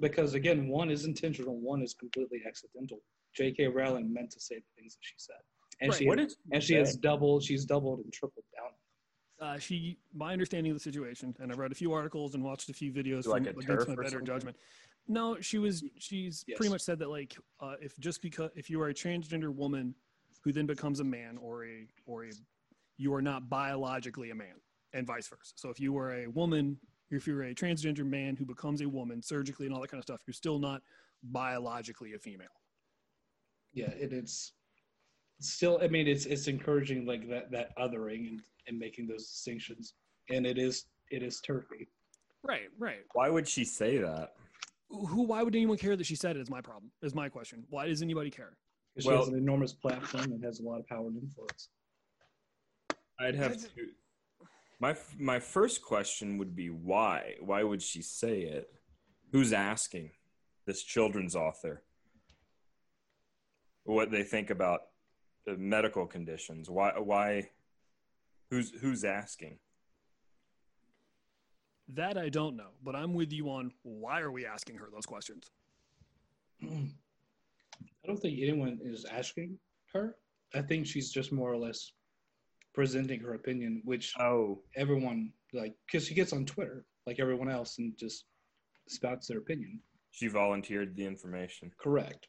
Because 0.00 0.34
again, 0.34 0.68
one 0.68 0.90
is 0.90 1.04
intentional, 1.04 1.56
one 1.60 1.82
is 1.82 1.92
completely 1.94 2.42
accidental. 2.46 3.00
J.K. 3.34 3.66
Rowling 3.66 4.12
meant 4.12 4.30
to 4.32 4.40
say 4.40 4.56
the 4.56 4.62
things 4.80 4.94
that 4.94 5.00
she 5.02 5.14
said, 5.16 5.36
and 5.80 5.90
Right. 5.90 5.98
she 5.98 6.06
What 6.06 6.18
did 6.18 6.32
and 6.52 6.62
she 6.62 6.74
has 6.74 6.96
doubled, 6.96 7.42
she's 7.42 7.64
doubled 7.64 8.00
and 8.00 8.12
tripled 8.12 8.44
down. 8.56 8.70
Uh, 9.48 9.58
she, 9.58 9.98
my 10.14 10.32
understanding 10.32 10.70
of 10.72 10.76
the 10.76 10.82
situation, 10.82 11.34
and 11.40 11.52
I 11.52 11.54
read 11.56 11.70
a 11.72 11.74
few 11.74 11.92
articles 11.92 12.34
and 12.34 12.42
watched 12.42 12.68
a 12.70 12.72
few 12.72 12.92
videos 12.92 13.26
Like 13.26 13.44
from 13.44 13.56
a 13.56 13.60
against 13.60 13.88
my 13.88 13.94
better 13.96 14.10
something? 14.10 14.26
judgment. 14.26 14.56
No, 15.08 15.40
she 15.40 15.58
was. 15.58 15.82
She's 15.98 16.44
Yes. 16.46 16.56
pretty 16.56 16.70
much 16.70 16.80
said 16.82 16.98
that 17.00 17.08
like, 17.10 17.36
uh, 17.60 17.74
if 17.80 17.96
just 17.98 18.22
because 18.22 18.50
if 18.56 18.70
you 18.70 18.80
are 18.80 18.88
a 18.88 18.94
transgender 18.94 19.52
woman 19.54 19.94
who 20.42 20.52
then 20.52 20.66
becomes 20.66 21.00
a 21.00 21.04
man 21.04 21.38
or 21.38 21.64
a 21.64 21.86
or 22.06 22.24
a, 22.24 22.30
you 22.98 23.14
are 23.14 23.22
not 23.22 23.48
biologically 23.48 24.30
a 24.30 24.34
man, 24.34 24.54
and 24.92 25.06
vice 25.06 25.28
versa. 25.28 25.52
So 25.56 25.70
if 25.70 25.80
you 25.80 25.96
are 25.96 26.12
a 26.12 26.26
woman, 26.26 26.76
if 27.10 27.26
you're 27.26 27.44
a 27.44 27.54
transgender 27.54 28.04
man 28.04 28.36
who 28.36 28.44
becomes 28.44 28.80
a 28.82 28.88
woman 28.88 29.22
surgically 29.22 29.66
and 29.66 29.74
all 29.74 29.80
that 29.80 29.90
kind 29.90 30.00
of 30.00 30.04
stuff, 30.04 30.20
you're 30.26 30.34
still 30.34 30.58
not 30.58 30.82
biologically 31.22 32.12
a 32.14 32.18
female. 32.18 32.48
Yeah, 33.72 33.90
and 33.90 34.12
it's 34.12 34.52
still. 35.40 35.78
I 35.82 35.88
mean, 35.88 36.06
it's 36.08 36.26
it's 36.26 36.48
encouraging 36.48 37.06
like 37.06 37.28
that 37.28 37.50
that 37.52 37.76
othering 37.78 38.28
and, 38.28 38.42
and 38.66 38.78
making 38.78 39.06
those 39.06 39.28
distinctions, 39.28 39.94
and 40.28 40.46
it 40.46 40.58
is 40.58 40.86
it 41.10 41.22
is 41.22 41.40
turfy. 41.40 41.86
Right, 42.42 42.68
right. 42.78 43.00
Why 43.14 43.30
would 43.30 43.46
she 43.48 43.64
say 43.64 43.98
that? 43.98 44.34
Who? 44.90 45.22
Why 45.22 45.42
would 45.42 45.54
anyone 45.54 45.76
care 45.78 45.96
that 45.96 46.06
she 46.06 46.16
said 46.16 46.36
it? 46.36 46.40
Is 46.40 46.50
my 46.50 46.60
problem. 46.60 46.90
Is 47.02 47.14
my 47.14 47.28
question. 47.28 47.64
Why 47.70 47.86
does 47.86 48.02
anybody 48.02 48.30
care? 48.30 48.56
'Cause 48.94 49.04
she 49.04 49.08
Well- 49.10 49.18
has 49.18 49.28
an 49.28 49.36
enormous 49.36 49.72
platform 49.74 50.32
and 50.32 50.42
has 50.42 50.58
a 50.60 50.62
lot 50.62 50.80
of 50.80 50.86
power 50.88 51.06
and 51.06 51.16
influence. 51.22 51.68
I'd 53.20 53.34
have 53.34 53.56
to. 53.56 53.68
My 54.80 54.96
my 55.18 55.40
first 55.40 55.82
question 55.82 56.38
would 56.38 56.54
be 56.54 56.70
why? 56.70 57.34
Why 57.40 57.62
would 57.62 57.82
she 57.82 58.02
say 58.02 58.42
it? 58.42 58.70
Who's 59.32 59.52
asking? 59.52 60.10
This 60.66 60.82
children's 60.82 61.34
author. 61.34 61.82
What 63.84 64.10
they 64.10 64.22
think 64.22 64.50
about 64.50 64.82
the 65.46 65.56
medical 65.56 66.06
conditions? 66.06 66.70
Why? 66.70 66.92
Why? 66.98 67.50
Who's 68.50 68.70
who's 68.70 69.04
asking? 69.04 69.58
That 71.94 72.18
I 72.18 72.28
don't 72.28 72.56
know, 72.56 72.70
but 72.84 72.94
I'm 72.94 73.14
with 73.14 73.32
you 73.32 73.48
on 73.48 73.72
why 73.82 74.20
are 74.20 74.30
we 74.30 74.46
asking 74.46 74.76
her 74.76 74.88
those 74.92 75.06
questions? 75.06 75.50
I 76.62 78.06
don't 78.06 78.18
think 78.18 78.38
anyone 78.40 78.78
is 78.82 79.06
asking 79.06 79.58
her. 79.92 80.16
I 80.54 80.62
think 80.62 80.86
she's 80.86 81.10
just 81.10 81.32
more 81.32 81.50
or 81.52 81.56
less 81.56 81.92
presenting 82.74 83.20
her 83.20 83.34
opinion, 83.34 83.82
which 83.84 84.14
Oh, 84.18 84.62
everyone 84.76 85.32
like 85.52 85.74
because 85.86 86.06
she 86.06 86.14
gets 86.14 86.32
on 86.32 86.44
Twitter 86.44 86.84
like 87.06 87.18
everyone 87.20 87.48
else 87.50 87.78
and 87.78 87.96
just 87.96 88.26
spouts 88.88 89.28
their 89.28 89.38
opinion. 89.38 89.80
she 90.10 90.28
volunteered 90.28 90.94
the 90.96 91.04
information. 91.06 91.70
Correct. 91.78 92.26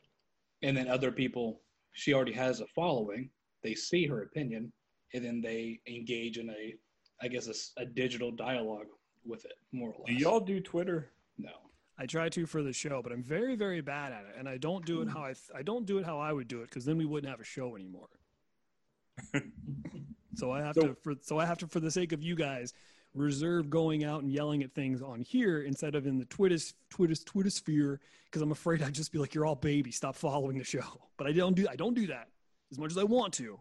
And 0.62 0.75
then 0.75 0.88
other 0.88 1.12
people, 1.12 1.62
she 1.93 2.13
already 2.13 2.34
has 2.34 2.62
a 2.62 2.67
following. 2.67 3.29
They 3.63 3.75
see 3.75 4.05
her 4.08 4.24
opinion, 4.24 4.72
and 5.13 5.24
then 5.24 5.41
they 5.41 5.79
engage 5.88 6.38
in 6.38 6.50
a, 6.50 6.75
I 7.22 7.27
guess, 7.27 7.74
a 7.77 7.86
digital 7.86 8.31
dialogue 8.31 8.88
with 9.25 9.43
it, 9.46 9.53
more 9.72 9.89
or 9.89 9.96
less. 10.00 10.08
Do 10.08 10.13
less. 10.13 10.22
y'all 10.22 10.39
do 10.39 10.60
Twitter? 10.62 11.12
No. 11.38 11.51
I 11.98 12.05
try 12.05 12.29
to 12.29 12.46
for 12.46 12.63
the 12.63 12.72
show, 12.72 13.01
but 13.01 13.12
I'm 13.12 13.24
very, 13.24 13.55
very 13.55 13.81
bad 13.81 14.13
at 14.13 14.24
it, 14.25 14.36
and 14.38 14.48
I 14.48 14.58
don't 14.58 14.86
do 14.86 15.01
it 15.01 15.05
hmm. 15.05 15.12
how 15.12 15.24
I 15.24 15.34
th- 15.34 15.51
I 15.53 15.62
don't 15.62 15.86
do 15.86 15.98
it 15.98 16.05
how 16.05 16.19
I 16.19 16.31
would 16.31 16.48
do 16.48 16.62
it 16.62 16.69
because 16.69 16.86
then 16.86 16.98
we 16.98 17.05
wouldn't 17.05 17.29
have 17.29 17.41
a 17.41 17.46
show 17.46 17.75
anymore. 17.75 18.08
so 20.36 20.51
I 20.51 20.62
have 20.62 20.75
So- 20.75 20.88
to 20.89 20.95
for 20.95 21.15
so 21.21 21.39
I 21.39 21.45
have 21.45 21.57
to 21.59 21.67
for 21.67 21.79
the 21.79 21.91
sake 21.91 22.12
of 22.12 22.21
you 22.24 22.36
guys 22.36 22.74
reserve 23.15 23.69
going 23.69 24.03
out 24.03 24.21
and 24.21 24.31
yelling 24.31 24.62
at 24.63 24.71
things 24.74 25.01
on 25.01 25.19
here 25.21 25.62
instead 25.63 25.95
of 25.95 26.05
in 26.05 26.17
the 26.19 26.25
Twitter 26.25 26.57
Twitter 26.89 27.15
Twitter 27.15 27.50
sphere 27.50 28.00
because 28.25 28.41
I'm 28.41 28.51
afraid 28.51 28.83
I'd 28.83 28.93
just 28.93 29.12
be 29.12 29.17
like 29.17 29.33
you're 29.33 29.45
all 29.45 29.55
baby 29.55 29.91
stop 29.91 30.15
following 30.15 30.57
the 30.57 30.63
show. 30.63 30.81
But 31.17 31.27
I 31.27 31.31
don't 31.33 31.55
do 31.55 31.67
I 31.69 31.75
don't 31.75 31.95
do 31.95 32.07
that 32.07 32.29
as 32.71 32.77
much 32.79 32.91
as 32.91 32.98
I 32.98 33.03
want 33.03 33.33
to. 33.36 33.59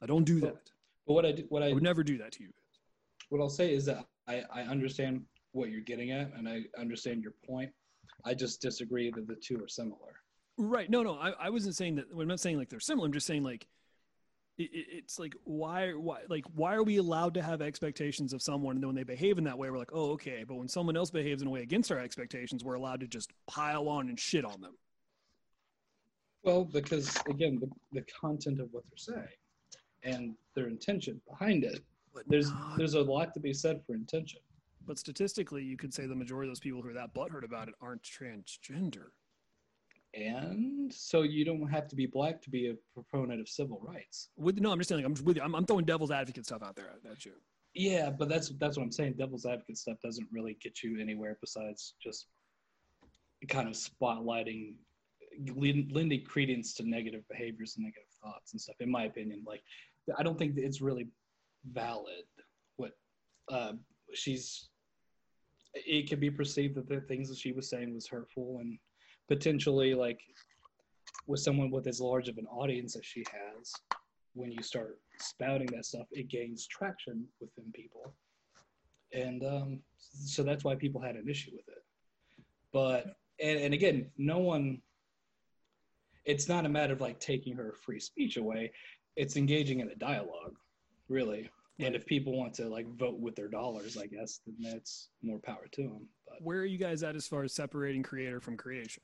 I 0.00 0.06
don't 0.06 0.24
do 0.24 0.38
that. 0.40 0.70
But 1.06 1.14
what 1.14 1.24
I 1.26 1.32
do, 1.32 1.44
what 1.48 1.62
I 1.62 1.68
I 1.68 1.72
would 1.72 1.82
never 1.82 2.04
do 2.04 2.18
that 2.18 2.32
to 2.32 2.42
you. 2.44 2.50
what 3.30 3.40
I'll 3.40 3.48
say 3.48 3.74
is 3.74 3.84
that 3.86 4.04
I, 4.28 4.44
I 4.52 4.62
understand 4.62 5.24
what 5.52 5.70
you're 5.70 5.80
getting 5.80 6.10
at, 6.12 6.32
and 6.34 6.46
I 6.48 6.64
understand 6.78 7.22
your 7.22 7.32
point. 7.46 7.72
I 8.24 8.34
just 8.34 8.60
disagree 8.60 9.10
that 9.10 9.26
the 9.26 9.34
two 9.36 9.56
are 9.64 9.68
similar. 9.68 10.20
Right. 10.58 10.88
No, 10.90 11.02
no. 11.02 11.14
I, 11.14 11.30
I 11.40 11.50
wasn't 11.50 11.74
saying 11.76 11.94
that. 11.96 12.04
I'm 12.16 12.28
not 12.28 12.38
saying 12.40 12.58
like 12.58 12.68
they're 12.68 12.78
similar. 12.80 13.06
I'm 13.06 13.12
just 13.12 13.26
saying 13.26 13.42
like 13.42 13.66
it, 14.58 14.70
it- 14.72 14.86
it's 14.90 15.18
like 15.18 15.34
why 15.44 15.92
why 15.92 16.20
like 16.28 16.44
why 16.54 16.74
are 16.74 16.82
we 16.82 16.96
allowed 16.96 17.34
to 17.34 17.42
have 17.42 17.62
expectations 17.62 18.32
of 18.32 18.42
someone 18.42 18.76
and 18.76 18.82
then 18.82 18.88
when 18.88 18.96
they 18.96 19.02
behave 19.04 19.38
in 19.38 19.44
that 19.44 19.56
way 19.56 19.70
we're 19.70 19.78
like 19.78 19.92
oh 19.92 20.10
okay 20.12 20.44
but 20.46 20.56
when 20.56 20.68
someone 20.68 20.96
else 20.96 21.10
behaves 21.10 21.40
in 21.42 21.48
a 21.48 21.50
way 21.50 21.62
against 21.62 21.90
our 21.92 21.98
expectations 21.98 22.64
we're 22.64 22.74
allowed 22.74 23.00
to 23.00 23.06
just 23.06 23.30
pile 23.46 23.88
on 23.88 24.08
and 24.08 24.18
shit 24.18 24.44
on 24.44 24.60
them 24.60 24.74
Well, 26.42 26.64
because 26.64 27.16
again, 27.28 27.58
the, 27.60 27.68
the 28.00 28.04
content 28.20 28.60
of 28.60 28.68
what 28.72 28.84
they're 28.90 29.14
saying 29.14 29.36
and 30.04 30.34
their 30.54 30.68
intention 30.68 31.20
behind 31.28 31.64
it. 31.64 31.80
but 32.14 32.22
There's 32.28 32.50
not- 32.50 32.78
there's 32.78 32.94
a 32.94 33.02
lot 33.02 33.34
to 33.34 33.40
be 33.40 33.52
said 33.52 33.80
for 33.86 33.94
intention. 33.94 34.40
but 34.86 34.98
statistically 34.98 35.62
you 35.62 35.76
could 35.76 35.92
say 35.94 36.06
the 36.06 36.14
majority 36.14 36.48
of 36.48 36.50
those 36.52 36.60
people 36.60 36.80
who 36.82 36.88
are 36.88 36.94
that 36.94 37.14
butthurt 37.14 37.44
about 37.44 37.68
it 37.68 37.74
aren't 37.80 38.02
transgender 38.02 39.08
And 40.14 40.92
so 40.92 41.22
you 41.22 41.44
don't 41.44 41.68
have 41.68 41.86
to 41.88 41.96
be 41.96 42.06
black 42.06 42.40
to 42.42 42.50
be 42.50 42.68
a 42.68 42.74
proponent 42.94 43.40
of 43.40 43.48
civil 43.48 43.80
rights. 43.82 44.30
with 44.36 44.58
no 44.58 44.72
I'm 44.72 44.78
just 44.78 44.88
saying 44.88 45.04
I'm 45.04 45.14
just 45.14 45.26
with 45.26 45.36
you 45.36 45.42
I'm, 45.42 45.54
I'm 45.54 45.66
throwing 45.66 45.84
devil's 45.84 46.10
advocate 46.10 46.46
stuff 46.46 46.62
out 46.62 46.76
there 46.76 46.86
at 47.10 47.24
you 47.24 47.32
Yeah, 47.74 48.10
but 48.10 48.28
that's 48.28 48.48
that's 48.58 48.78
what 48.78 48.84
I'm 48.84 48.92
saying. 48.92 49.14
Devil's 49.18 49.44
advocate 49.44 49.76
stuff 49.76 49.98
doesn't 50.02 50.26
really 50.32 50.56
get 50.62 50.82
you 50.82 50.98
anywhere 50.98 51.36
besides 51.40 51.94
just 52.02 52.26
kind 53.48 53.68
of 53.68 53.74
spotlighting, 53.74 54.74
lend- 55.54 55.92
lending 55.92 56.24
credence 56.24 56.74
to 56.74 56.88
negative 56.88 57.22
behaviors 57.30 57.76
and 57.76 57.84
negative 57.84 58.08
thoughts 58.22 58.52
and 58.52 58.60
stuff. 58.60 58.76
In 58.80 58.90
my 58.90 59.04
opinion, 59.04 59.44
like 59.46 59.62
I 60.18 60.22
don't 60.22 60.38
think 60.38 60.54
it's 60.56 60.80
really 60.80 61.08
valid. 61.70 62.24
What 62.76 62.92
uh, 63.52 63.72
she's, 64.14 64.68
it 65.74 66.08
could 66.08 66.20
be 66.20 66.30
perceived 66.30 66.76
that 66.76 66.88
the 66.88 67.00
things 67.02 67.28
that 67.28 67.38
she 67.38 67.52
was 67.52 67.68
saying 67.68 67.94
was 67.94 68.06
hurtful 68.06 68.58
and 68.60 68.78
potentially 69.28 69.94
like 69.94 70.20
with 71.26 71.40
someone 71.40 71.70
with 71.70 71.86
as 71.86 72.00
large 72.00 72.28
of 72.28 72.38
an 72.38 72.46
audience 72.46 72.96
as 72.96 73.04
she 73.04 73.22
has 73.30 73.72
when 74.34 74.50
you 74.50 74.62
start 74.62 74.98
spouting 75.18 75.66
that 75.68 75.84
stuff, 75.84 76.06
it 76.12 76.28
gains 76.28 76.66
traction 76.66 77.24
within 77.40 77.70
people. 77.72 78.14
And 79.12 79.44
um, 79.44 79.80
so 79.98 80.42
that's 80.42 80.64
why 80.64 80.74
people 80.74 81.00
had 81.00 81.16
an 81.16 81.28
issue 81.28 81.50
with 81.52 81.68
it. 81.68 81.82
But, 82.72 83.16
and, 83.42 83.58
and 83.58 83.74
again, 83.74 84.10
no 84.16 84.38
one, 84.38 84.80
it's 86.24 86.48
not 86.48 86.66
a 86.66 86.68
matter 86.68 86.92
of 86.92 87.00
like 87.00 87.18
taking 87.20 87.56
her 87.56 87.74
free 87.84 88.00
speech 88.00 88.36
away, 88.36 88.72
it's 89.16 89.36
engaging 89.36 89.80
in 89.80 89.88
a 89.88 89.96
dialogue, 89.96 90.54
really. 91.08 91.50
And 91.80 91.94
if 91.94 92.06
people 92.06 92.36
want 92.36 92.54
to 92.54 92.68
like 92.68 92.86
vote 92.96 93.18
with 93.18 93.34
their 93.34 93.48
dollars, 93.48 93.96
I 93.96 94.06
guess, 94.06 94.40
then 94.46 94.72
that's 94.72 95.08
more 95.22 95.38
power 95.38 95.66
to 95.72 95.82
them. 95.82 96.08
But 96.26 96.42
where 96.42 96.58
are 96.58 96.66
you 96.66 96.78
guys 96.78 97.02
at 97.02 97.16
as 97.16 97.26
far 97.26 97.44
as 97.44 97.54
separating 97.54 98.02
creator 98.02 98.40
from 98.40 98.56
creation 98.56 99.02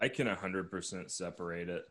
I 0.00 0.08
can 0.08 0.26
100% 0.26 1.10
separate 1.10 1.68
it. 1.68 1.84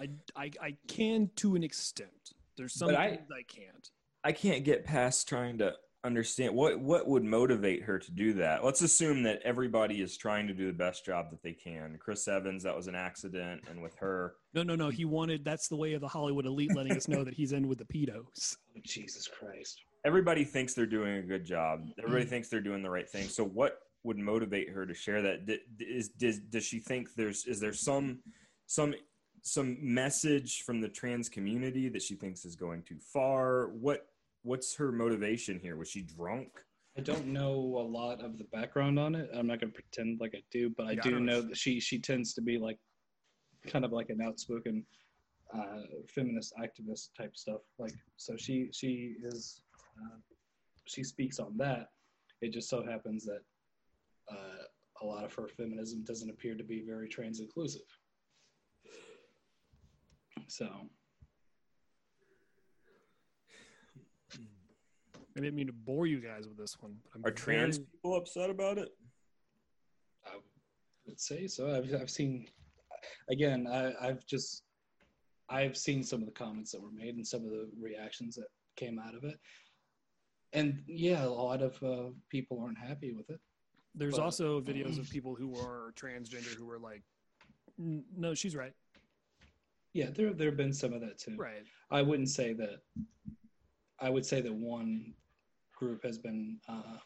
I, 0.00 0.08
I, 0.36 0.50
I 0.60 0.76
can 0.88 1.30
to 1.36 1.54
an 1.54 1.62
extent 1.62 2.10
there's 2.56 2.74
some 2.74 2.88
But 2.88 2.96
I- 2.96 3.16
things 3.16 3.30
I 3.30 3.42
can't 3.42 3.90
I 4.26 4.32
can't 4.32 4.64
get 4.64 4.84
past 4.84 5.28
trying 5.28 5.58
to 5.58 5.74
understand 6.02 6.54
what 6.54 6.80
what 6.80 7.06
would 7.06 7.24
motivate 7.24 7.82
her 7.82 7.98
to 7.98 8.10
do 8.12 8.34
that. 8.34 8.64
Let's 8.64 8.82
assume 8.82 9.22
that 9.24 9.40
everybody 9.44 10.00
is 10.00 10.16
trying 10.16 10.46
to 10.46 10.54
do 10.54 10.66
the 10.66 10.72
best 10.72 11.04
job 11.04 11.30
that 11.30 11.42
they 11.42 11.52
can. 11.52 11.98
Chris 11.98 12.26
Evans, 12.26 12.62
that 12.62 12.76
was 12.76 12.86
an 12.86 12.94
accident, 12.94 13.62
and 13.68 13.82
with 13.82 13.94
her, 13.96 14.36
No, 14.54 14.62
no, 14.62 14.76
no. 14.76 14.90
He 14.90 15.04
wanted. 15.04 15.44
That's 15.44 15.68
the 15.68 15.76
way 15.76 15.94
of 15.94 16.00
the 16.00 16.08
Hollywood 16.08 16.46
elite, 16.46 16.74
letting 16.74 16.92
us 16.92 17.08
know 17.08 17.24
that 17.24 17.34
he's 17.34 17.52
in 17.52 17.68
with 17.68 17.78
the 17.78 17.84
pedos. 17.84 18.56
Jesus 18.82 19.28
Christ. 19.28 19.80
everybody 20.04 20.44
thinks 20.44 20.74
they're 20.74 20.86
doing 20.86 21.16
a 21.16 21.22
good 21.22 21.44
job. 21.44 21.86
Everybody 21.98 22.24
mm. 22.24 22.30
thinks 22.30 22.48
they're 22.48 22.60
doing 22.60 22.82
the 22.82 22.90
right 22.90 23.08
thing. 23.08 23.28
So 23.28 23.44
what 23.44 23.78
would 24.04 24.18
motivate 24.18 24.68
her 24.68 24.86
to 24.86 24.94
share 24.94 25.22
that? 25.22 25.60
Is 25.80 26.10
does 26.10 26.38
does 26.38 26.64
she 26.64 26.78
think 26.78 27.14
there's 27.14 27.46
is 27.46 27.58
there 27.58 27.72
some 27.72 28.20
some 28.66 28.94
some 29.42 29.76
message 29.80 30.62
from 30.62 30.80
the 30.80 30.88
trans 30.88 31.28
community 31.28 31.88
that 31.88 32.02
she 32.02 32.14
thinks 32.14 32.44
is 32.44 32.54
going 32.54 32.82
too 32.82 32.98
far? 33.12 33.68
What 33.68 34.06
what's 34.42 34.76
her 34.76 34.92
motivation 34.92 35.58
here? 35.58 35.76
Was 35.76 35.88
she 35.88 36.02
drunk? 36.02 36.48
I 36.96 37.00
don't 37.00 37.26
know 37.26 37.54
a 37.54 37.86
lot 37.86 38.20
of 38.22 38.38
the 38.38 38.44
background 38.44 38.98
on 39.00 39.16
it. 39.16 39.28
I'm 39.34 39.48
not 39.48 39.60
going 39.60 39.72
to 39.72 39.74
pretend 39.74 40.20
like 40.20 40.34
I 40.36 40.42
do, 40.52 40.70
but 40.70 40.86
I 40.86 40.92
Yeah, 40.92 41.02
do 41.02 41.10
know 41.12 41.18
know. 41.18 41.42
that 41.42 41.56
she 41.56 41.80
she 41.80 41.98
tends 41.98 42.34
to 42.34 42.42
be 42.42 42.56
like 42.58 42.78
kind 43.66 43.84
of 43.84 43.92
like 43.92 44.10
an 44.10 44.20
outspoken 44.20 44.84
uh, 45.52 45.80
feminist 46.14 46.52
activist 46.60 47.08
type 47.16 47.36
stuff. 47.36 47.62
Like 47.78 47.94
so, 48.16 48.36
she 48.36 48.68
she 48.72 49.14
is 49.24 49.62
uh, 49.98 50.18
she 50.84 51.02
speaks 51.02 51.38
on 51.38 51.56
that. 51.56 51.88
It 52.42 52.52
just 52.52 52.68
so 52.68 52.84
happens 52.84 53.24
that 53.24 53.40
uh, 54.30 54.64
a 55.02 55.04
lot 55.04 55.24
of 55.24 55.34
her 55.34 55.48
feminism 55.48 56.04
doesn't 56.04 56.30
appear 56.30 56.54
to 56.54 56.64
be 56.64 56.82
very 56.86 57.08
trans 57.08 57.40
inclusive. 57.40 57.82
So 60.46 60.68
I 65.36 65.40
didn't 65.40 65.54
mean 65.56 65.66
to 65.66 65.72
bore 65.72 66.06
you 66.06 66.20
guys 66.20 66.46
with 66.46 66.56
this 66.56 66.76
one. 66.80 66.96
But 67.12 67.18
I'm 67.18 67.24
Are 67.26 67.30
trans 67.34 67.78
very- 67.78 67.88
people 67.92 68.16
upset 68.16 68.50
about 68.50 68.78
it? 68.78 68.90
I 70.26 70.36
would 71.06 71.20
say 71.20 71.46
so. 71.46 71.74
I've 71.74 71.92
I've 72.00 72.10
seen 72.10 72.46
again. 73.30 73.66
I 73.66 73.92
I've 74.00 74.24
just 74.26 74.62
I've 75.50 75.76
seen 75.76 76.02
some 76.02 76.20
of 76.20 76.26
the 76.26 76.32
comments 76.32 76.72
that 76.72 76.80
were 76.80 76.92
made 76.92 77.16
and 77.16 77.26
some 77.26 77.44
of 77.44 77.50
the 77.50 77.68
reactions 77.80 78.36
that 78.36 78.46
came 78.76 78.98
out 78.98 79.14
of 79.14 79.24
it. 79.24 79.38
And 80.52 80.82
yeah, 80.86 81.24
a 81.24 81.26
lot 81.28 81.62
of 81.62 81.82
uh, 81.82 82.10
people 82.30 82.60
aren't 82.62 82.78
happy 82.78 83.12
with 83.12 83.28
it. 83.28 83.40
There's 83.94 84.16
But- 84.16 84.22
also 84.24 84.60
videos 84.60 84.98
of 84.98 85.08
people 85.10 85.34
who 85.34 85.56
are 85.56 85.92
transgender 85.96 86.54
who 86.54 86.66
were 86.66 86.78
like, 86.78 87.02
"No, 87.78 88.34
she's 88.34 88.56
right." 88.56 88.74
Yeah, 89.92 90.10
there 90.10 90.32
there 90.32 90.48
have 90.48 90.56
been 90.56 90.72
some 90.72 90.92
of 90.92 91.00
that 91.02 91.18
too. 91.18 91.36
Right. 91.36 91.64
I 91.90 92.02
wouldn't 92.02 92.28
say 92.28 92.52
that. 92.54 92.82
I 94.00 94.10
would 94.10 94.26
say 94.26 94.40
that 94.40 94.52
one 94.52 95.14
group 95.72 96.02
has 96.02 96.18
been 96.18 96.58
uh, 96.68 96.98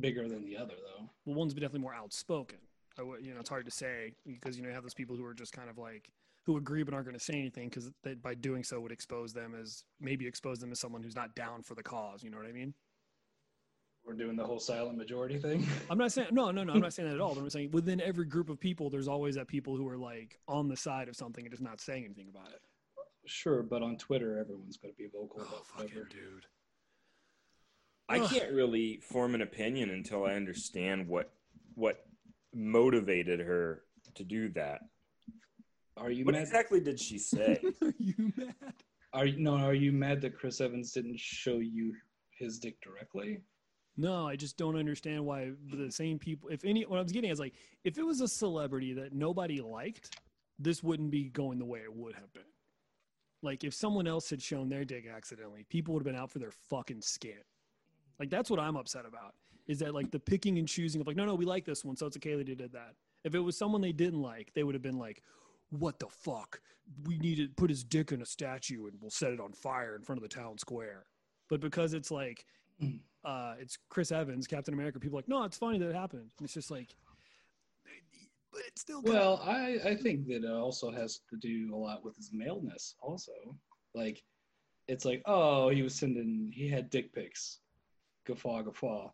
bigger 0.00 0.28
than 0.28 0.44
the 0.44 0.56
other, 0.56 0.74
though. 0.74 1.08
Well, 1.24 1.36
one's 1.36 1.54
been 1.54 1.62
definitely 1.62 1.82
more 1.82 1.94
outspoken. 1.94 2.58
I 2.98 3.02
would, 3.02 3.24
you 3.24 3.32
know, 3.32 3.40
it's 3.40 3.48
hard 3.48 3.64
to 3.66 3.70
say 3.70 4.12
because 4.26 4.56
you 4.56 4.62
know 4.62 4.68
you 4.68 4.74
have 4.74 4.82
those 4.82 4.94
people 4.94 5.16
who 5.16 5.24
are 5.24 5.34
just 5.34 5.52
kind 5.52 5.70
of 5.70 5.78
like 5.78 6.10
who 6.44 6.56
agree 6.56 6.82
but 6.82 6.92
aren't 6.92 7.06
going 7.06 7.16
to 7.16 7.22
say 7.24 7.34
anything 7.34 7.68
because 7.68 7.90
by 8.22 8.34
doing 8.34 8.64
so 8.64 8.80
would 8.80 8.90
expose 8.92 9.32
them 9.32 9.54
as 9.54 9.84
maybe 10.00 10.26
expose 10.26 10.58
them 10.58 10.72
as 10.72 10.80
someone 10.80 11.02
who's 11.02 11.14
not 11.14 11.36
down 11.36 11.62
for 11.62 11.74
the 11.76 11.82
cause. 11.82 12.24
You 12.24 12.30
know 12.30 12.38
what 12.38 12.46
I 12.46 12.52
mean? 12.52 12.74
We're 14.10 14.16
doing 14.16 14.34
the 14.34 14.42
whole 14.44 14.58
silent 14.58 14.98
majority 14.98 15.38
thing. 15.38 15.64
I'm 15.90 15.96
not 15.96 16.10
saying 16.10 16.30
no, 16.32 16.50
no, 16.50 16.64
no. 16.64 16.72
I'm 16.72 16.80
not 16.80 16.92
saying 16.92 17.08
that 17.08 17.14
at 17.14 17.20
all. 17.20 17.32
But 17.32 17.42
I'm 17.42 17.50
saying 17.50 17.70
within 17.70 18.00
every 18.00 18.24
group 18.24 18.48
of 18.50 18.58
people, 18.58 18.90
there's 18.90 19.06
always 19.06 19.36
that 19.36 19.46
people 19.46 19.76
who 19.76 19.86
are 19.88 19.96
like 19.96 20.40
on 20.48 20.66
the 20.66 20.76
side 20.76 21.08
of 21.08 21.14
something 21.14 21.44
and 21.44 21.52
just 21.52 21.62
not 21.62 21.80
saying 21.80 22.04
anything 22.06 22.26
about 22.28 22.48
it. 22.48 22.60
sure, 23.24 23.62
but 23.62 23.82
on 23.82 23.96
Twitter, 23.96 24.36
everyone's 24.36 24.78
going 24.78 24.92
to 24.92 24.98
be 24.98 25.06
vocal 25.06 25.36
Oh, 25.42 25.42
about 25.46 25.66
fucking 25.68 25.84
whatever. 25.90 26.08
dude. 26.10 26.46
I 28.08 28.18
can't 28.26 28.50
really 28.52 28.98
form 29.12 29.36
an 29.36 29.42
opinion 29.42 29.90
until 29.90 30.24
I 30.26 30.32
understand 30.34 31.06
what 31.06 31.32
what 31.76 32.04
motivated 32.52 33.38
her 33.38 33.84
to 34.16 34.24
do 34.24 34.48
that. 34.54 34.80
Are 35.96 36.10
you 36.10 36.24
What 36.24 36.32
mad? 36.34 36.42
exactly 36.42 36.80
did 36.80 36.98
she 36.98 37.16
say? 37.16 37.60
are 37.82 37.94
you 37.98 38.32
mad? 38.36 38.54
Are 39.12 39.26
you 39.26 39.38
no? 39.38 39.54
Are 39.54 39.72
you 39.72 39.92
mad 39.92 40.20
that 40.22 40.36
Chris 40.36 40.60
Evans 40.60 40.90
didn't 40.90 41.20
show 41.20 41.58
you 41.58 41.94
his 42.36 42.58
dick 42.58 42.80
directly? 42.80 43.38
No, 44.00 44.26
I 44.26 44.34
just 44.34 44.56
don't 44.56 44.76
understand 44.76 45.26
why 45.26 45.50
the 45.70 45.92
same 45.92 46.18
people. 46.18 46.48
If 46.48 46.64
any, 46.64 46.84
what 46.86 46.98
I 46.98 47.02
was 47.02 47.12
getting 47.12 47.30
is 47.30 47.38
like, 47.38 47.52
if 47.84 47.98
it 47.98 48.02
was 48.02 48.22
a 48.22 48.28
celebrity 48.28 48.94
that 48.94 49.12
nobody 49.12 49.60
liked, 49.60 50.18
this 50.58 50.82
wouldn't 50.82 51.10
be 51.10 51.24
going 51.24 51.58
the 51.58 51.66
way 51.66 51.80
it 51.80 51.94
would 51.94 52.14
have 52.14 52.32
been. 52.32 52.42
Like 53.42 53.62
if 53.62 53.74
someone 53.74 54.06
else 54.06 54.30
had 54.30 54.40
shown 54.40 54.70
their 54.70 54.86
dick 54.86 55.04
accidentally, 55.06 55.66
people 55.68 55.92
would 55.92 56.00
have 56.00 56.10
been 56.10 56.20
out 56.20 56.30
for 56.30 56.38
their 56.38 56.50
fucking 56.50 57.02
skin. 57.02 57.42
Like 58.18 58.30
that's 58.30 58.48
what 58.48 58.58
I'm 58.58 58.76
upset 58.76 59.04
about. 59.04 59.34
Is 59.66 59.80
that 59.80 59.94
like 59.94 60.10
the 60.10 60.18
picking 60.18 60.56
and 60.58 60.66
choosing 60.66 61.02
of 61.02 61.06
like, 61.06 61.16
no, 61.16 61.26
no, 61.26 61.34
we 61.34 61.44
like 61.44 61.66
this 61.66 61.84
one, 61.84 61.94
so 61.94 62.06
it's 62.06 62.16
okay 62.16 62.36
that 62.36 62.48
he 62.48 62.54
did 62.54 62.72
that. 62.72 62.94
If 63.24 63.34
it 63.34 63.40
was 63.40 63.54
someone 63.54 63.82
they 63.82 63.92
didn't 63.92 64.22
like, 64.22 64.54
they 64.54 64.62
would 64.62 64.74
have 64.74 64.82
been 64.82 64.98
like, 64.98 65.22
what 65.68 65.98
the 65.98 66.08
fuck? 66.08 66.62
We 67.04 67.18
need 67.18 67.36
to 67.36 67.48
put 67.48 67.68
his 67.68 67.84
dick 67.84 68.12
in 68.12 68.22
a 68.22 68.26
statue 68.26 68.86
and 68.86 68.94
we'll 68.98 69.10
set 69.10 69.32
it 69.32 69.40
on 69.40 69.52
fire 69.52 69.94
in 69.94 70.02
front 70.02 70.22
of 70.22 70.28
the 70.28 70.34
town 70.34 70.56
square. 70.56 71.04
But 71.50 71.60
because 71.60 71.92
it's 71.92 72.10
like, 72.10 72.46
uh, 73.24 73.54
it's 73.58 73.78
Chris 73.88 74.12
Evans, 74.12 74.46
Captain 74.46 74.74
America, 74.74 74.98
people 74.98 75.18
are 75.18 75.20
like, 75.20 75.28
no, 75.28 75.42
it's 75.44 75.58
funny 75.58 75.78
that 75.78 75.88
it 75.88 75.94
happened. 75.94 76.30
And 76.38 76.44
it's 76.44 76.54
just 76.54 76.70
like, 76.70 76.94
but 78.52 78.62
it's 78.66 78.80
still 78.80 79.02
Well, 79.02 79.40
I 79.44 79.78
I 79.84 79.94
think 79.94 80.26
that 80.28 80.44
it 80.44 80.50
also 80.50 80.90
has 80.90 81.20
to 81.30 81.36
do 81.36 81.74
a 81.74 81.76
lot 81.76 82.04
with 82.04 82.16
his 82.16 82.30
maleness. 82.32 82.94
Also, 83.00 83.32
like, 83.94 84.22
it's 84.88 85.04
like, 85.04 85.22
oh, 85.26 85.68
he 85.68 85.82
was 85.82 85.94
sending, 85.94 86.50
he 86.54 86.68
had 86.68 86.90
dick 86.90 87.12
pics, 87.14 87.60
guffaw 88.26 88.62
guffaw. 88.62 89.10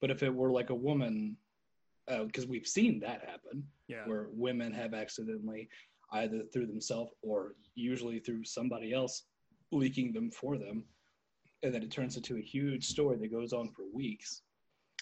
But 0.00 0.10
if 0.10 0.22
it 0.22 0.32
were 0.32 0.52
like 0.52 0.70
a 0.70 0.74
woman, 0.74 1.36
because 2.06 2.46
we've 2.46 2.66
seen 2.66 3.00
that 3.00 3.22
happen, 3.22 3.64
yeah, 3.88 4.06
where 4.06 4.28
women 4.30 4.72
have 4.72 4.94
accidentally 4.94 5.68
either 6.12 6.42
through 6.52 6.66
themselves 6.66 7.10
or 7.22 7.54
usually 7.74 8.20
through 8.20 8.44
somebody 8.44 8.92
else 8.92 9.24
leaking 9.72 10.12
them 10.12 10.30
for 10.30 10.56
them 10.56 10.84
and 11.62 11.72
then 11.74 11.82
it 11.82 11.90
turns 11.90 12.16
into 12.16 12.36
a 12.36 12.40
huge 12.40 12.86
story 12.86 13.16
that 13.16 13.30
goes 13.32 13.52
on 13.52 13.68
for 13.70 13.82
weeks 13.92 14.42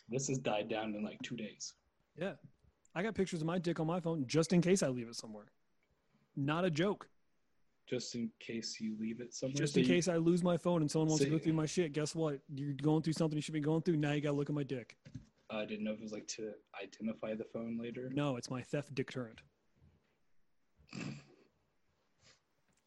this 0.08 0.28
has 0.28 0.38
died 0.38 0.68
down 0.68 0.94
in 0.94 1.02
like 1.04 1.18
two 1.22 1.36
days 1.36 1.74
yeah. 2.16 2.34
I 2.94 3.02
got 3.02 3.16
pictures 3.16 3.40
of 3.40 3.46
my 3.48 3.58
dick 3.58 3.80
on 3.80 3.88
my 3.88 3.98
phone 3.98 4.24
just 4.28 4.52
in 4.52 4.60
case 4.62 4.80
I 4.84 4.86
leave 4.88 5.08
it 5.08 5.16
somewhere. 5.16 5.46
Not 6.36 6.64
a 6.64 6.70
joke. 6.70 7.08
just 7.90 8.14
in 8.14 8.30
case 8.38 8.76
you 8.80 8.94
leave 9.00 9.20
it 9.20 9.34
somewhere 9.34 9.56
Just 9.56 9.74
So 9.74 9.80
in 9.80 9.86
you- 9.86 9.92
case 9.92 10.06
I 10.06 10.16
lose 10.16 10.44
my 10.44 10.56
phone 10.56 10.80
and 10.82 10.88
someone 10.88 11.08
wants 11.08 11.22
so 11.22 11.28
to 11.28 11.30
go 11.36 11.38
through 11.42 11.54
my 11.54 11.66
shit. 11.66 11.92
Guess 11.92 12.14
what? 12.14 12.38
You're 12.54 12.74
going 12.74 13.02
through 13.02 13.14
something 13.14 13.36
you 13.36 13.42
should 13.42 13.52
be 13.54 13.58
going 13.60 13.82
through. 13.82 13.96
Now 13.96 14.12
you 14.12 14.20
got 14.20 14.30
to 14.30 14.36
look 14.36 14.48
at 14.48 14.54
my 14.54 14.62
dick. 14.62 14.96
i 15.50 15.64
didn't 15.64 15.82
know 15.84 15.90
if 15.90 15.98
it 15.98 16.02
was 16.04 16.12
like 16.12 16.28
to 16.28 16.52
identify 16.80 17.34
the 17.34 17.44
phone 17.52 17.76
later 17.82 18.10
No, 18.14 18.36
it's 18.36 18.48
my 18.48 18.62
theft 18.62 18.94
deterrent. 18.94 19.40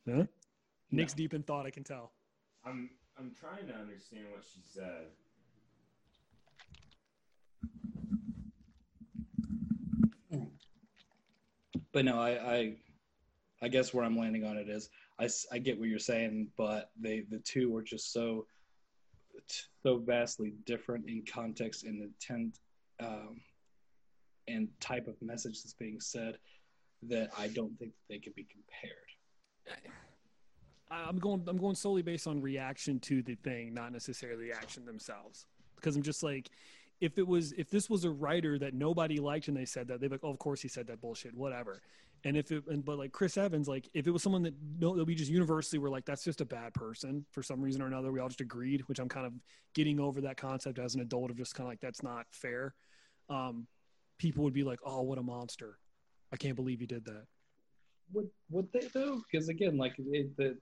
Huh? 0.09 0.23
Nick's 0.91 1.13
deep 1.13 1.33
in 1.33 1.43
thought. 1.43 1.65
I 1.65 1.69
can 1.69 1.83
tell. 1.83 2.13
I'm 2.65 2.89
I'm 3.19 3.31
trying 3.39 3.67
to 3.67 3.73
understand 3.73 4.25
what 4.31 4.43
she 4.43 4.61
said. 4.67 5.07
but 11.93 12.05
no 12.05 12.19
I, 12.19 12.29
I 12.29 12.75
i 13.61 13.67
guess 13.67 13.93
where 13.93 14.05
i'm 14.05 14.17
landing 14.17 14.43
on 14.43 14.57
it 14.57 14.69
is 14.69 14.89
I, 15.19 15.27
I 15.51 15.57
get 15.57 15.79
what 15.79 15.89
you're 15.89 15.97
saying 15.99 16.49
but 16.57 16.91
they 16.99 17.23
the 17.29 17.39
two 17.39 17.71
were 17.71 17.81
just 17.81 18.13
so 18.13 18.45
so 19.81 19.97
vastly 19.97 20.53
different 20.65 21.07
in 21.07 21.23
context 21.25 21.83
and 21.85 22.03
intent 22.03 22.59
um, 22.99 23.41
and 24.47 24.67
type 24.79 25.07
of 25.07 25.19
message 25.21 25.63
that's 25.63 25.73
being 25.73 25.99
said 25.99 26.37
that 27.03 27.29
i 27.37 27.47
don't 27.47 27.77
think 27.79 27.93
they 28.09 28.19
could 28.19 28.35
be 28.35 28.45
compared 28.51 28.93
I- 29.69 29.89
I'm 30.89 31.19
going. 31.19 31.43
I'm 31.47 31.57
going 31.57 31.75
solely 31.75 32.01
based 32.01 32.27
on 32.27 32.41
reaction 32.41 32.99
to 33.01 33.21
the 33.21 33.35
thing, 33.35 33.73
not 33.73 33.91
necessarily 33.91 34.47
the 34.49 34.53
action 34.55 34.85
themselves. 34.85 35.45
Because 35.75 35.95
I'm 35.95 36.01
just 36.01 36.23
like, 36.23 36.49
if 37.01 37.17
it 37.17 37.27
was, 37.27 37.51
if 37.53 37.69
this 37.69 37.89
was 37.89 38.05
a 38.05 38.09
writer 38.09 38.57
that 38.59 38.73
nobody 38.73 39.19
liked 39.19 39.47
and 39.47 39.55
they 39.55 39.65
said 39.65 39.87
that, 39.87 39.99
they'd 39.99 40.07
be 40.07 40.15
like, 40.15 40.23
oh, 40.23 40.29
of 40.29 40.39
course 40.39 40.61
he 40.61 40.67
said 40.67 40.87
that 40.87 41.01
bullshit, 41.01 41.35
whatever. 41.35 41.81
And 42.23 42.35
if 42.35 42.51
it, 42.51 42.63
and, 42.67 42.83
but 42.83 42.97
like 42.97 43.11
Chris 43.11 43.37
Evans, 43.37 43.67
like 43.67 43.87
if 43.93 44.07
it 44.07 44.11
was 44.11 44.23
someone 44.23 44.41
that 44.43 44.55
no, 44.79 44.95
that 44.95 45.05
we 45.05 45.13
just 45.13 45.29
universally 45.29 45.77
were 45.77 45.89
like, 45.89 46.05
that's 46.05 46.23
just 46.23 46.41
a 46.41 46.45
bad 46.45 46.73
person 46.73 47.25
for 47.31 47.43
some 47.43 47.61
reason 47.61 47.81
or 47.81 47.87
another, 47.87 48.11
we 48.11 48.19
all 48.19 48.27
just 48.27 48.41
agreed, 48.41 48.81
which 48.87 48.99
I'm 48.99 49.09
kind 49.09 49.27
of 49.27 49.33
getting 49.75 49.99
over 49.99 50.21
that 50.21 50.37
concept 50.37 50.79
as 50.79 50.95
an 50.95 51.01
adult 51.01 51.29
of 51.29 51.37
just 51.37 51.53
kind 51.53 51.67
of 51.67 51.71
like 51.71 51.79
that's 51.79 52.01
not 52.01 52.25
fair. 52.31 52.73
Um, 53.29 53.67
people 54.17 54.43
would 54.43 54.53
be 54.53 54.63
like, 54.63 54.79
oh, 54.83 55.03
what 55.03 55.19
a 55.19 55.23
monster! 55.23 55.77
I 56.33 56.37
can't 56.37 56.55
believe 56.55 56.79
he 56.79 56.87
did 56.87 57.05
that. 57.05 57.25
would 58.13 58.29
would 58.49 58.71
they 58.71 58.87
though 58.93 59.21
because 59.29 59.49
again 59.49 59.77
like 59.77 59.93
it, 59.99 60.35
the 60.37 60.57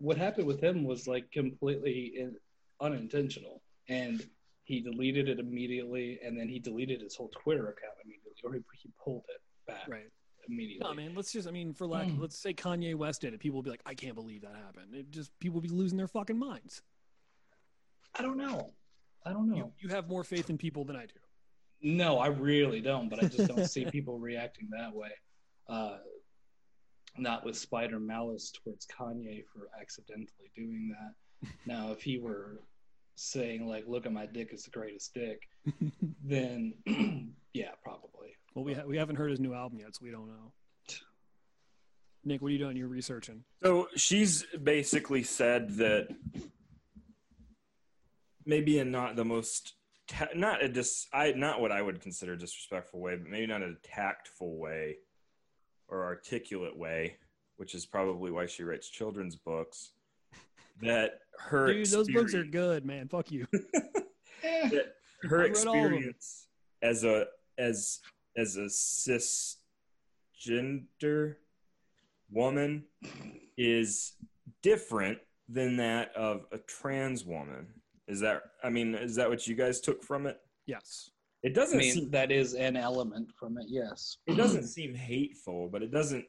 what 0.00 0.16
happened 0.16 0.46
with 0.46 0.60
him 0.60 0.82
was 0.84 1.06
like 1.06 1.30
completely 1.30 2.12
in, 2.16 2.34
unintentional 2.80 3.62
and 3.88 4.26
he 4.64 4.80
deleted 4.80 5.28
it 5.28 5.38
immediately 5.38 6.18
and 6.24 6.38
then 6.38 6.48
he 6.48 6.58
deleted 6.58 7.00
his 7.00 7.14
whole 7.16 7.30
twitter 7.42 7.68
account 7.68 7.92
immediately 8.04 8.32
or 8.44 8.52
he, 8.54 8.60
he 8.82 8.90
pulled 9.02 9.24
it 9.28 9.40
back 9.66 9.86
Right. 9.86 10.08
immediately 10.48 10.88
No, 10.88 10.94
man. 10.94 11.14
Let's 11.14 11.32
just. 11.32 11.46
I 11.46 11.50
mean, 11.50 11.74
for 11.74 11.86
lack, 11.86 12.06
Mm. 12.08 12.18
let's 12.20 12.36
say 12.38 12.54
Kanye 12.54 12.94
West 12.94 13.20
did 13.20 13.34
it. 13.34 13.40
People 13.40 13.58
would 13.58 13.64
be 13.64 13.70
like, 13.70 13.82
"I 13.84 13.94
can't 13.94 14.14
believe 14.14 14.40
that 14.42 14.56
happened." 14.56 14.94
It 14.94 15.10
just 15.10 15.30
people 15.38 15.60
would 15.60 15.68
be 15.68 15.74
losing 15.74 15.98
their 15.98 16.08
fucking 16.08 16.38
minds. 16.38 16.82
i 18.18 18.22
don't 18.22 18.36
know 18.38 18.72
i 19.26 19.32
don't 19.32 19.48
know 19.50 19.56
You 19.56 19.72
you 19.80 19.88
have 19.90 20.08
more 20.08 20.24
faith 20.24 20.48
in 20.50 20.56
people 20.58 20.84
than 20.84 20.96
I 20.96 21.06
do. 21.06 21.20
no 21.82 22.18
i 22.18 22.26
really 22.28 22.80
don't 22.80 23.08
but 23.10 23.22
i 23.22 23.26
just 23.28 23.46
don't 23.48 23.66
see 23.66 23.84
people 23.84 24.18
reacting 24.30 24.68
that 24.78 24.92
way 24.94 25.10
uh 25.68 25.98
not 27.18 27.44
with 27.44 27.56
spider 27.56 28.00
malice 28.00 28.52
towards 28.52 28.86
kanye 28.86 29.44
for 29.52 29.68
accidentally 29.80 30.50
doing 30.54 30.94
that 30.94 31.48
now 31.66 31.90
if 31.90 32.02
he 32.02 32.18
were 32.18 32.60
saying 33.14 33.66
like 33.66 33.84
look 33.86 34.06
at 34.06 34.12
my 34.12 34.26
dick 34.26 34.48
it's 34.52 34.64
the 34.64 34.70
greatest 34.70 35.12
dick 35.14 35.42
then 36.24 36.74
yeah, 37.54 37.70
probably. 37.82 38.36
Well, 38.54 38.64
we 38.64 38.74
ha- 38.74 38.84
we 38.86 38.96
haven't 38.96 39.16
heard 39.16 39.30
his 39.30 39.40
new 39.40 39.54
album 39.54 39.78
yet, 39.80 39.94
so 39.94 40.00
we 40.02 40.10
don't 40.10 40.28
know. 40.28 40.52
Nick, 42.22 42.42
what 42.42 42.48
are 42.48 42.52
you 42.52 42.58
doing? 42.58 42.76
You're 42.76 42.88
researching. 42.88 43.44
So 43.62 43.88
she's 43.96 44.44
basically 44.62 45.22
said 45.22 45.76
that 45.76 46.08
maybe 48.44 48.78
in 48.78 48.90
not 48.90 49.16
the 49.16 49.24
most 49.24 49.74
ta- 50.06 50.28
not 50.34 50.62
a 50.62 50.68
dis 50.68 51.06
I 51.14 51.32
not 51.32 51.62
what 51.62 51.72
I 51.72 51.80
would 51.80 52.00
consider 52.00 52.36
disrespectful 52.36 53.00
way, 53.00 53.16
but 53.16 53.28
maybe 53.28 53.46
not 53.46 53.62
a 53.62 53.74
tactful 53.82 54.58
way 54.58 54.96
or 55.90 56.04
articulate 56.04 56.76
way, 56.76 57.16
which 57.56 57.74
is 57.74 57.84
probably 57.84 58.30
why 58.30 58.46
she 58.46 58.62
writes 58.62 58.88
children's 58.88 59.36
books. 59.36 59.92
That 60.82 61.20
her 61.38 61.66
Dude, 61.72 61.86
those 61.86 62.10
books 62.10 62.34
are 62.34 62.44
good, 62.44 62.86
man. 62.86 63.08
Fuck 63.08 63.30
you. 63.30 63.46
That 64.42 64.94
her 65.24 65.40
I 65.40 65.42
read 65.48 65.66
all 65.66 65.74
of 65.76 65.82
them. 65.82 65.92
experience 65.92 66.46
as 66.82 67.04
a 67.04 67.26
as 67.58 68.00
as 68.38 68.56
a 68.56 68.70
cisgender 70.40 71.36
woman 72.30 72.84
is 73.58 74.14
different 74.62 75.18
than 75.48 75.76
that 75.76 76.14
of 76.16 76.46
a 76.52 76.58
trans 76.58 77.24
woman. 77.24 77.66
Is 78.08 78.20
that 78.20 78.42
I 78.64 78.70
mean, 78.70 78.94
is 78.94 79.14
that 79.16 79.28
what 79.28 79.46
you 79.46 79.54
guys 79.54 79.80
took 79.80 80.02
from 80.02 80.26
it? 80.26 80.40
Yes. 80.66 81.10
It 81.42 81.54
doesn't 81.54 81.78
mean, 81.78 81.92
seem 81.94 82.10
that 82.10 82.30
is 82.30 82.54
an 82.54 82.76
element 82.76 83.30
from 83.38 83.56
it. 83.58 83.66
Yes. 83.68 84.18
it 84.26 84.36
doesn't 84.36 84.66
seem 84.66 84.94
hateful, 84.94 85.68
but 85.68 85.82
it 85.82 85.90
doesn't 85.90 86.26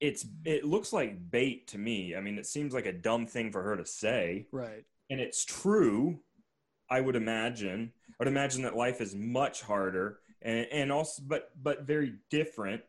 it's 0.00 0.26
it 0.44 0.64
looks 0.64 0.92
like 0.92 1.30
bait 1.30 1.66
to 1.68 1.78
me. 1.78 2.14
I 2.14 2.20
mean, 2.20 2.38
it 2.38 2.46
seems 2.46 2.74
like 2.74 2.86
a 2.86 2.92
dumb 2.92 3.26
thing 3.26 3.50
for 3.52 3.62
her 3.62 3.76
to 3.76 3.86
say, 3.86 4.46
Right. 4.52 4.84
and 5.10 5.20
it's 5.20 5.44
true. 5.44 6.20
I 6.90 7.00
would 7.00 7.16
imagine. 7.16 7.92
I 8.10 8.14
would 8.18 8.28
imagine 8.28 8.62
that 8.62 8.76
life 8.76 9.00
is 9.00 9.14
much 9.14 9.62
harder, 9.62 10.20
and 10.42 10.66
and 10.70 10.92
also, 10.92 11.22
but 11.26 11.50
but 11.62 11.82
very 11.82 12.14
different 12.30 12.82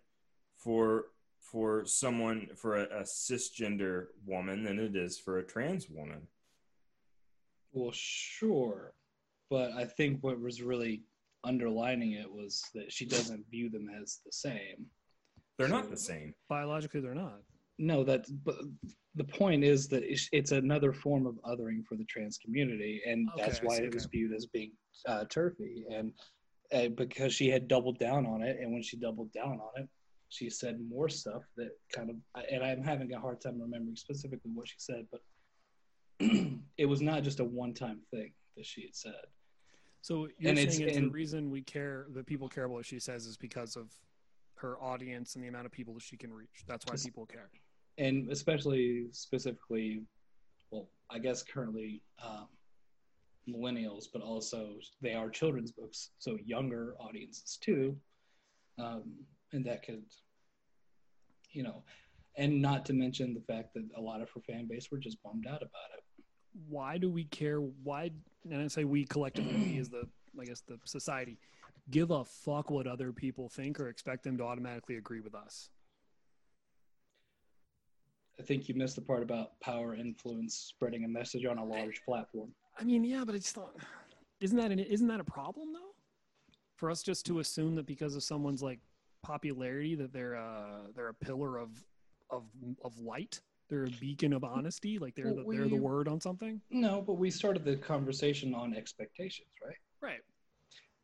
for 0.58 1.06
for 1.40 1.86
someone 1.86 2.50
for 2.56 2.78
a, 2.78 2.84
a 2.84 3.04
cisgender 3.04 4.08
woman 4.26 4.64
than 4.64 4.80
it 4.80 4.96
is 4.96 5.18
for 5.18 5.38
a 5.38 5.44
trans 5.46 5.90
woman. 5.90 6.28
Well, 7.72 7.92
sure, 7.94 8.94
but 9.50 9.72
I 9.74 9.86
think 9.86 10.20
what 10.22 10.40
was 10.40 10.62
really 10.62 11.04
underlining 11.44 12.14
it 12.14 12.32
was 12.32 12.64
that 12.74 12.92
she 12.92 13.06
doesn't 13.06 13.46
view 13.50 13.70
them 13.70 13.88
as 14.02 14.20
the 14.26 14.32
same. 14.32 14.86
They're 15.58 15.68
not 15.68 15.90
the 15.90 15.98
same. 15.98 16.34
Biologically, 16.50 17.02
they're 17.02 17.16
not. 17.16 17.40
No, 17.78 18.04
that 18.04 18.26
but 18.44 18.56
the 19.16 19.24
point 19.24 19.64
is 19.64 19.88
that 19.90 20.04
it's, 20.04 20.28
it's 20.32 20.52
another 20.52 20.94
form 20.94 21.26
of 21.26 21.36
othering 21.46 21.86
for 21.88 21.96
the 21.96 22.06
trans 22.06 22.38
community, 22.38 23.02
and 23.06 23.30
that's 23.38 23.58
Okay, 23.58 23.68
I 23.68 23.68
why 23.68 23.78
see, 23.78 23.84
it 23.84 23.94
was 23.94 24.06
viewed 24.06 24.34
as 24.34 24.46
being 24.46 24.72
uh, 25.08 25.26
turfy, 25.26 25.86
and 25.92 26.12
uh, 26.74 26.90
because 26.90 27.34
she 27.34 27.50
had 27.50 27.68
doubled 27.68 28.00
down 28.00 28.26
on 28.26 28.42
it, 28.42 28.58
and 28.60 28.74
when 28.74 28.82
she 28.82 28.98
doubled 28.98 29.32
down 29.34 29.60
on 29.60 29.84
it, 29.84 29.90
she 30.30 30.50
said 30.50 30.80
more 30.90 31.08
stuff 31.10 31.44
that 31.58 31.72
kind 31.94 32.10
of, 32.10 32.16
and 32.52 32.64
I'm 32.64 32.84
having 32.84 33.14
a 33.14 33.20
hard 33.20 33.42
time 33.42 33.62
remembering 33.62 33.96
specifically 33.96 34.52
what 34.54 34.68
she 34.68 34.76
said, 34.78 35.06
but 35.12 35.22
it 36.78 36.86
was 36.86 37.02
not 37.02 37.24
just 37.24 37.40
a 37.40 37.46
one-time 37.46 38.00
thing 38.12 38.32
that 38.58 38.66
she 38.66 38.82
had 38.84 38.96
said. 38.96 39.26
So 40.06 40.30
you're 40.38 40.50
And 40.52 40.58
saying 40.60 40.70
it's- 40.82 40.88
it's 40.90 40.98
the 40.98 41.10
reason 41.10 41.50
we 41.50 41.64
care, 41.64 42.06
that 42.12 42.28
people 42.28 42.48
care 42.48 42.66
about 42.66 42.76
what 42.76 42.86
she 42.86 43.00
says, 43.00 43.26
is 43.26 43.38
because 43.38 43.76
of 43.76 43.92
her 44.54 44.80
audience 44.80 45.34
and 45.34 45.44
the 45.44 45.48
amount 45.48 45.66
of 45.66 45.72
people 45.72 45.96
that 45.96 46.04
she 46.04 46.16
can 46.16 46.32
reach. 46.32 46.64
That's 46.68 46.86
why 46.86 46.96
people 46.96 47.26
care. 47.26 47.50
and 47.98 48.30
especially 48.30 49.10
specifically, 49.12 50.06
well, 50.70 50.92
I 51.10 51.18
guess 51.18 51.42
currently 51.42 52.04
um, 52.20 52.50
millennials, 53.48 54.06
but 54.14 54.22
also 54.22 54.80
they 55.02 55.14
are 55.16 55.30
children's 55.32 55.72
books, 55.72 56.12
so 56.20 56.38
younger 56.46 56.96
audiences 57.00 57.58
too, 57.58 58.00
um, 58.78 59.26
and 59.54 59.66
that 59.66 59.82
could, 59.82 60.06
you 61.50 61.64
know, 61.64 61.84
and 62.36 62.62
not 62.62 62.86
to 62.86 62.94
mention 62.94 63.34
the 63.34 63.42
fact 63.42 63.74
that 63.74 63.90
a 63.96 64.02
lot 64.02 64.22
of 64.22 64.30
her 64.32 64.42
fan 64.42 64.68
base 64.68 64.92
were 64.92 65.00
just 65.00 65.20
bummed 65.24 65.48
out 65.48 65.64
about 65.64 65.90
it. 65.98 66.04
Why 66.68 66.98
do 66.98 67.10
we 67.10 67.26
care? 67.26 67.60
Why? 67.60 68.12
And 68.50 68.62
I 68.62 68.68
say 68.68 68.84
we 68.84 69.06
collectively 69.06 69.56
we 69.56 69.80
as 69.80 69.90
the, 69.90 70.08
I 70.40 70.46
guess 70.46 70.62
the 70.62 70.80
society, 70.86 71.38
give 71.90 72.12
a 72.12 72.24
fuck 72.24 72.70
what 72.70 72.88
other 72.88 73.12
people 73.12 73.50
think 73.50 73.80
or 73.80 73.90
expect 73.90 74.24
them 74.24 74.38
to 74.38 74.44
automatically 74.44 74.98
agree 74.98 75.20
with 75.20 75.36
us. 75.36 75.70
I 78.40 78.44
think 78.44 78.68
you 78.68 78.76
missed 78.76 78.96
the 78.96 79.02
part 79.02 79.24
about 79.24 79.60
power, 79.62 79.96
influence, 79.96 80.56
spreading 80.56 81.06
a 81.06 81.08
message 81.08 81.46
on 81.46 81.58
a 81.58 81.64
large 81.64 82.02
platform. 82.06 82.50
I 82.78 82.84
mean, 82.84 83.04
yeah, 83.04 83.24
but 83.26 83.36
it's 83.36 83.56
not. 83.56 83.76
Isn't 84.42 84.58
that 84.58 84.72
an, 84.72 84.80
isn't 84.80 85.08
that 85.08 85.20
a 85.20 85.24
problem 85.24 85.74
though? 85.74 85.94
For 86.76 86.92
us 86.92 87.02
just 87.02 87.26
to 87.28 87.40
assume 87.40 87.76
that 87.76 87.86
because 87.86 88.16
of 88.16 88.24
someone's 88.24 88.62
like 88.62 88.80
popularity 89.24 89.96
that 89.96 90.14
they're 90.14 90.36
uh 90.36 90.88
they're 90.96 91.08
a 91.08 91.14
pillar 91.14 91.58
of 91.58 91.84
of 92.30 92.44
of 92.84 93.00
light, 93.00 93.40
they're 93.70 93.86
a 93.86 93.90
beacon 94.00 94.34
of 94.34 94.44
honesty, 94.44 95.00
like 95.00 95.16
they're 95.16 95.34
the, 95.34 95.44
Well, 95.44 95.58
they're 95.58 95.68
the 95.68 95.76
word 95.76 96.08
on 96.08 96.20
something. 96.22 96.62
No, 96.70 97.02
but 97.02 97.14
we 97.14 97.30
started 97.32 97.64
the 97.66 97.76
conversation 97.78 98.54
on 98.54 98.76
expectations, 98.76 99.50
right? 99.66 99.76
Right. 100.02 100.20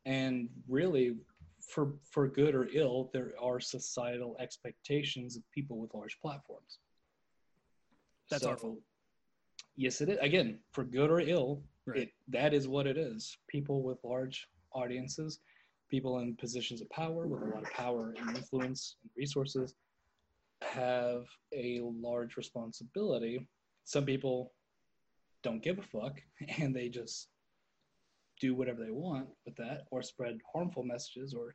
and 0.06 0.48
really 0.68 1.16
for 1.60 1.94
for 2.10 2.28
good 2.28 2.54
or 2.54 2.68
ill 2.72 3.10
there 3.12 3.32
are 3.40 3.58
societal 3.60 4.36
expectations 4.38 5.36
of 5.36 5.42
people 5.52 5.78
with 5.78 5.92
large 5.94 6.18
platforms 6.20 6.78
That's 8.30 8.44
our 8.44 8.56
fault. 8.56 8.78
yes 9.76 10.00
it 10.00 10.08
is 10.08 10.18
again 10.20 10.58
for 10.72 10.84
good 10.84 11.10
or 11.10 11.20
ill 11.20 11.62
Right. 11.86 12.02
it 12.02 12.10
that 12.28 12.52
is 12.54 12.68
what 12.68 12.86
it 12.86 12.96
is 12.96 13.36
people 13.48 13.82
with 13.82 13.98
large 14.04 14.46
audiences 14.72 15.40
people 15.88 16.18
in 16.20 16.36
positions 16.36 16.80
of 16.80 16.88
power 16.90 17.26
with 17.26 17.42
a 17.42 17.46
lot 17.46 17.62
of 17.64 17.70
power 17.72 18.14
and 18.20 18.36
influence 18.36 18.96
and 19.02 19.10
resources 19.16 19.74
have 20.72 21.24
a 21.54 21.80
large 21.82 22.36
responsibility. 22.36 23.46
Some 23.84 24.04
people 24.04 24.52
don't 25.42 25.62
give 25.62 25.78
a 25.78 25.82
fuck 25.82 26.20
and 26.58 26.74
they 26.74 26.88
just 26.88 27.28
do 28.40 28.54
whatever 28.54 28.82
they 28.82 28.90
want 28.90 29.28
with 29.44 29.56
that 29.56 29.82
or 29.90 30.02
spread 30.02 30.38
harmful 30.52 30.82
messages 30.82 31.32
or 31.32 31.54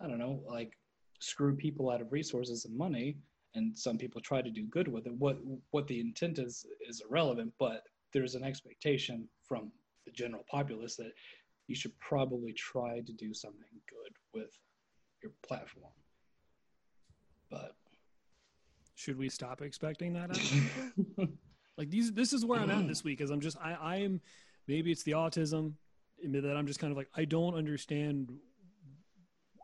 i 0.00 0.06
don't 0.06 0.18
know 0.18 0.40
like 0.48 0.72
screw 1.20 1.54
people 1.54 1.90
out 1.90 2.00
of 2.00 2.12
resources 2.12 2.64
and 2.64 2.76
money. 2.76 3.16
And 3.54 3.76
some 3.76 3.96
people 3.96 4.20
try 4.20 4.42
to 4.42 4.50
do 4.50 4.64
good 4.66 4.88
with 4.88 5.06
it. 5.06 5.14
What 5.14 5.38
what 5.70 5.86
the 5.86 6.00
intent 6.00 6.38
is 6.38 6.66
is 6.88 7.02
irrelevant 7.08 7.52
but 7.58 7.82
there's 8.12 8.34
an 8.34 8.44
expectation 8.44 9.28
from 9.42 9.72
the 10.04 10.12
general 10.12 10.44
populace 10.50 10.96
that 10.96 11.12
you 11.66 11.74
should 11.74 11.98
probably 11.98 12.52
try 12.52 13.00
to 13.00 13.12
do 13.12 13.34
something 13.34 13.80
good 13.88 14.12
with 14.32 14.50
your 15.22 15.32
platform. 15.46 15.92
But 17.50 17.75
Should 18.96 19.18
we 19.18 19.28
stop 19.28 19.62
expecting 19.62 20.14
that? 20.14 20.30
out 20.30 20.36
of 20.36 20.42
people? 21.16 21.28
like 21.78 21.90
these 21.90 22.12
this 22.12 22.32
is 22.32 22.44
where 22.44 22.60
i'm 22.60 22.70
at 22.70 22.88
this 22.88 23.04
week 23.04 23.20
is 23.20 23.30
i'm 23.30 23.40
just 23.40 23.56
i 23.58 23.72
i 23.74 23.96
am 23.96 24.20
maybe 24.66 24.90
it's 24.90 25.02
the 25.02 25.12
autism 25.12 25.74
that 26.24 26.56
i'm 26.56 26.66
just 26.66 26.80
kind 26.80 26.90
of 26.90 26.96
like 26.96 27.08
i 27.14 27.24
don't 27.24 27.54
understand 27.54 28.32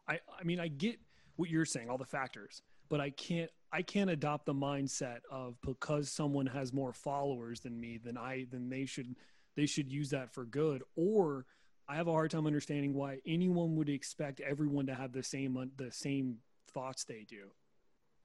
i 0.09 0.19
i 0.39 0.45
mean 0.45 0.61
i 0.61 0.69
get 0.69 0.99
what 1.37 1.49
you're 1.49 1.65
saying 1.65 1.89
all 1.89 1.99
the 1.99 2.05
factors 2.05 2.63
but 2.89 3.01
i 3.01 3.11
can't 3.11 3.51
i 3.73 3.81
can't 3.83 4.11
adopt 4.11 4.47
the 4.47 4.55
mindset 4.55 5.21
of 5.31 5.57
because 5.63 6.11
someone 6.11 6.47
has 6.47 6.73
more 6.73 6.93
followers 6.93 7.61
than 7.61 7.79
me 7.81 7.99
than 8.03 8.17
i 8.19 8.47
then 8.51 8.69
they 8.69 8.85
should 8.85 9.17
they 9.57 9.67
should 9.67 9.91
use 9.91 10.11
that 10.11 10.31
for 10.31 10.45
good 10.45 10.83
or 10.97 11.47
i 11.89 11.97
have 11.97 12.09
a 12.09 12.13
hard 12.13 12.31
time 12.31 12.47
understanding 12.47 12.93
why 12.93 13.19
anyone 13.27 13.75
would 13.77 13.89
expect 13.89 14.41
everyone 14.41 14.87
to 14.87 14.95
have 14.95 15.13
the 15.13 15.23
same 15.23 15.71
the 15.77 15.91
same 15.91 16.37
thoughts 16.75 17.05
they 17.05 17.25
do 17.27 17.51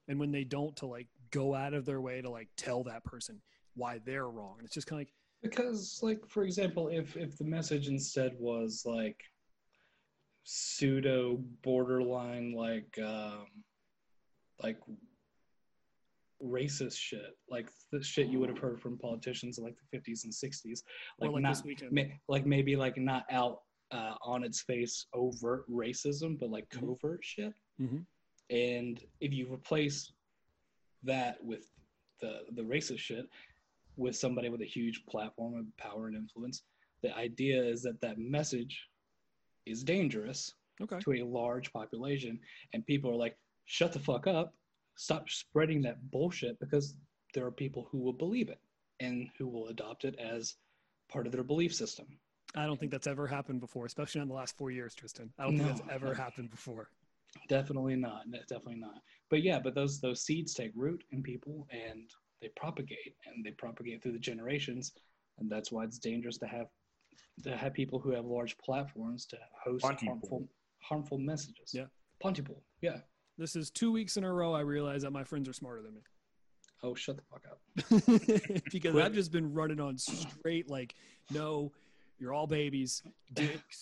and 0.08 0.18
when 0.18 0.32
they 0.32 0.44
don't 0.44 0.74
to 0.76 0.86
like 0.86 1.06
go 1.30 1.54
out 1.54 1.74
of 1.74 1.84
their 1.84 2.00
way 2.00 2.20
to 2.20 2.30
like 2.30 2.48
tell 2.56 2.82
that 2.84 3.04
person 3.04 3.40
why 3.74 4.00
they're 4.04 4.28
wrong 4.28 4.54
and 4.58 4.64
it's 4.66 4.74
just 4.74 4.86
kind 4.86 5.00
of 5.00 5.06
like 5.06 5.12
because 5.42 6.00
like 6.02 6.18
for 6.26 6.42
example 6.42 6.88
if 6.88 7.16
if 7.16 7.36
the 7.38 7.44
message 7.44 7.86
instead 7.88 8.34
was 8.40 8.82
like 8.84 9.20
pseudo 10.44 11.36
borderline 11.62 12.52
like 12.52 12.98
um 13.04 13.46
like 14.62 14.78
racist 16.42 16.96
shit 16.96 17.36
like 17.50 17.68
the 17.92 18.02
shit 18.02 18.28
you 18.28 18.38
would 18.38 18.48
have 18.48 18.58
heard 18.58 18.80
from 18.80 18.96
politicians 18.96 19.58
in 19.58 19.64
like 19.64 19.76
the 19.92 19.98
50s 19.98 20.24
and 20.24 20.32
60s 20.32 20.82
or 21.20 21.26
like, 21.26 21.34
like 21.34 21.42
not 21.42 21.48
this 21.50 21.64
weekend 21.64 21.92
ma- 21.92 22.02
like 22.28 22.46
maybe 22.46 22.76
like 22.76 22.96
not 22.96 23.24
out 23.30 23.58
uh, 23.90 24.14
on 24.22 24.44
its 24.44 24.62
face 24.62 25.06
overt 25.14 25.68
racism 25.70 26.38
but 26.38 26.50
like 26.50 26.68
Mhm. 26.70 26.80
covert 26.80 27.20
shit 27.24 27.52
Mhm. 27.80 28.04
And 28.50 29.04
if 29.20 29.32
you 29.32 29.52
replace 29.52 30.12
that 31.02 31.36
with 31.42 31.70
the 32.20 32.40
the 32.54 32.62
racist 32.62 32.98
shit 32.98 33.28
with 33.96 34.16
somebody 34.16 34.48
with 34.48 34.60
a 34.60 34.66
huge 34.66 35.04
platform 35.06 35.56
of 35.56 35.64
power 35.76 36.06
and 36.06 36.16
influence 36.16 36.62
the 37.02 37.16
idea 37.16 37.62
is 37.62 37.82
that 37.82 38.00
that 38.00 38.18
message 38.18 38.88
is 39.66 39.84
dangerous 39.84 40.54
okay. 40.80 40.98
to 41.00 41.12
a 41.12 41.22
large 41.24 41.72
population. 41.72 42.38
And 42.72 42.84
people 42.86 43.10
are 43.10 43.16
like 43.16 43.36
shut 43.66 43.92
the 43.92 43.98
fuck 43.98 44.26
up. 44.26 44.54
Stop 44.96 45.28
spreading 45.30 45.82
that 45.82 46.10
bullshit 46.10 46.58
because 46.58 46.94
there 47.34 47.46
are 47.46 47.52
people 47.52 47.86
who 47.90 47.98
will 47.98 48.12
believe 48.12 48.48
it 48.48 48.58
and 49.00 49.28
who 49.38 49.46
will 49.46 49.68
adopt 49.68 50.04
it 50.04 50.16
as 50.18 50.56
part 51.08 51.26
of 51.26 51.32
their 51.32 51.44
belief 51.44 51.74
system. 51.74 52.06
I 52.56 52.66
don't 52.66 52.80
think 52.80 52.90
that's 52.90 53.06
ever 53.06 53.26
happened 53.26 53.60
before 53.60 53.84
especially 53.84 54.22
in 54.22 54.28
the 54.28 54.34
last 54.34 54.56
four 54.56 54.70
years 54.70 54.94
tristan. 54.94 55.30
I 55.38 55.44
don't 55.44 55.58
think 55.58 55.68
No. 55.68 55.74
that's 55.76 55.88
ever 55.90 56.14
happened 56.26 56.50
before 56.50 56.88
definitely 57.48 57.96
not 57.96 58.22
definitely 58.48 58.76
not 58.78 59.00
but 59.30 59.42
yeah 59.42 59.58
but 59.58 59.74
those 59.74 60.00
those 60.00 60.22
seeds 60.24 60.54
take 60.54 60.70
root 60.74 61.02
in 61.12 61.22
people 61.22 61.66
and 61.70 62.10
they 62.40 62.48
propagate 62.56 63.14
and 63.26 63.44
they 63.44 63.50
propagate 63.52 64.02
through 64.02 64.12
the 64.12 64.18
generations 64.18 64.92
and 65.38 65.50
that's 65.50 65.70
why 65.72 65.84
it's 65.84 65.98
dangerous 65.98 66.38
to 66.38 66.46
have 66.46 66.66
to 67.42 67.56
have 67.56 67.72
people 67.72 67.98
who 67.98 68.10
have 68.10 68.24
large 68.24 68.56
platforms 68.58 69.24
to 69.26 69.36
host 69.64 69.82
Pontypool. 69.82 70.08
harmful 70.12 70.48
harmful 70.80 71.18
messages 71.18 71.70
Yeah. 71.72 71.84
Pontypool. 72.20 72.62
yeah 72.80 72.98
this 73.36 73.54
is 73.56 73.70
two 73.70 73.92
weeks 73.92 74.16
in 74.16 74.24
a 74.24 74.32
row 74.32 74.52
i 74.54 74.60
realize 74.60 75.02
that 75.02 75.12
my 75.12 75.24
friends 75.24 75.48
are 75.48 75.52
smarter 75.52 75.82
than 75.82 75.94
me 75.94 76.00
oh 76.82 76.94
shut 76.94 77.16
the 77.16 77.22
fuck 77.30 77.44
up 77.50 77.60
because 78.72 78.92
Quick. 78.92 79.04
I've 79.04 79.12
just 79.14 79.32
been 79.32 79.52
running 79.52 79.80
on 79.80 79.98
straight 79.98 80.70
like, 80.70 80.94
no, 81.32 81.72
you're 82.18 82.32
all 82.32 82.46
babies. 82.46 83.02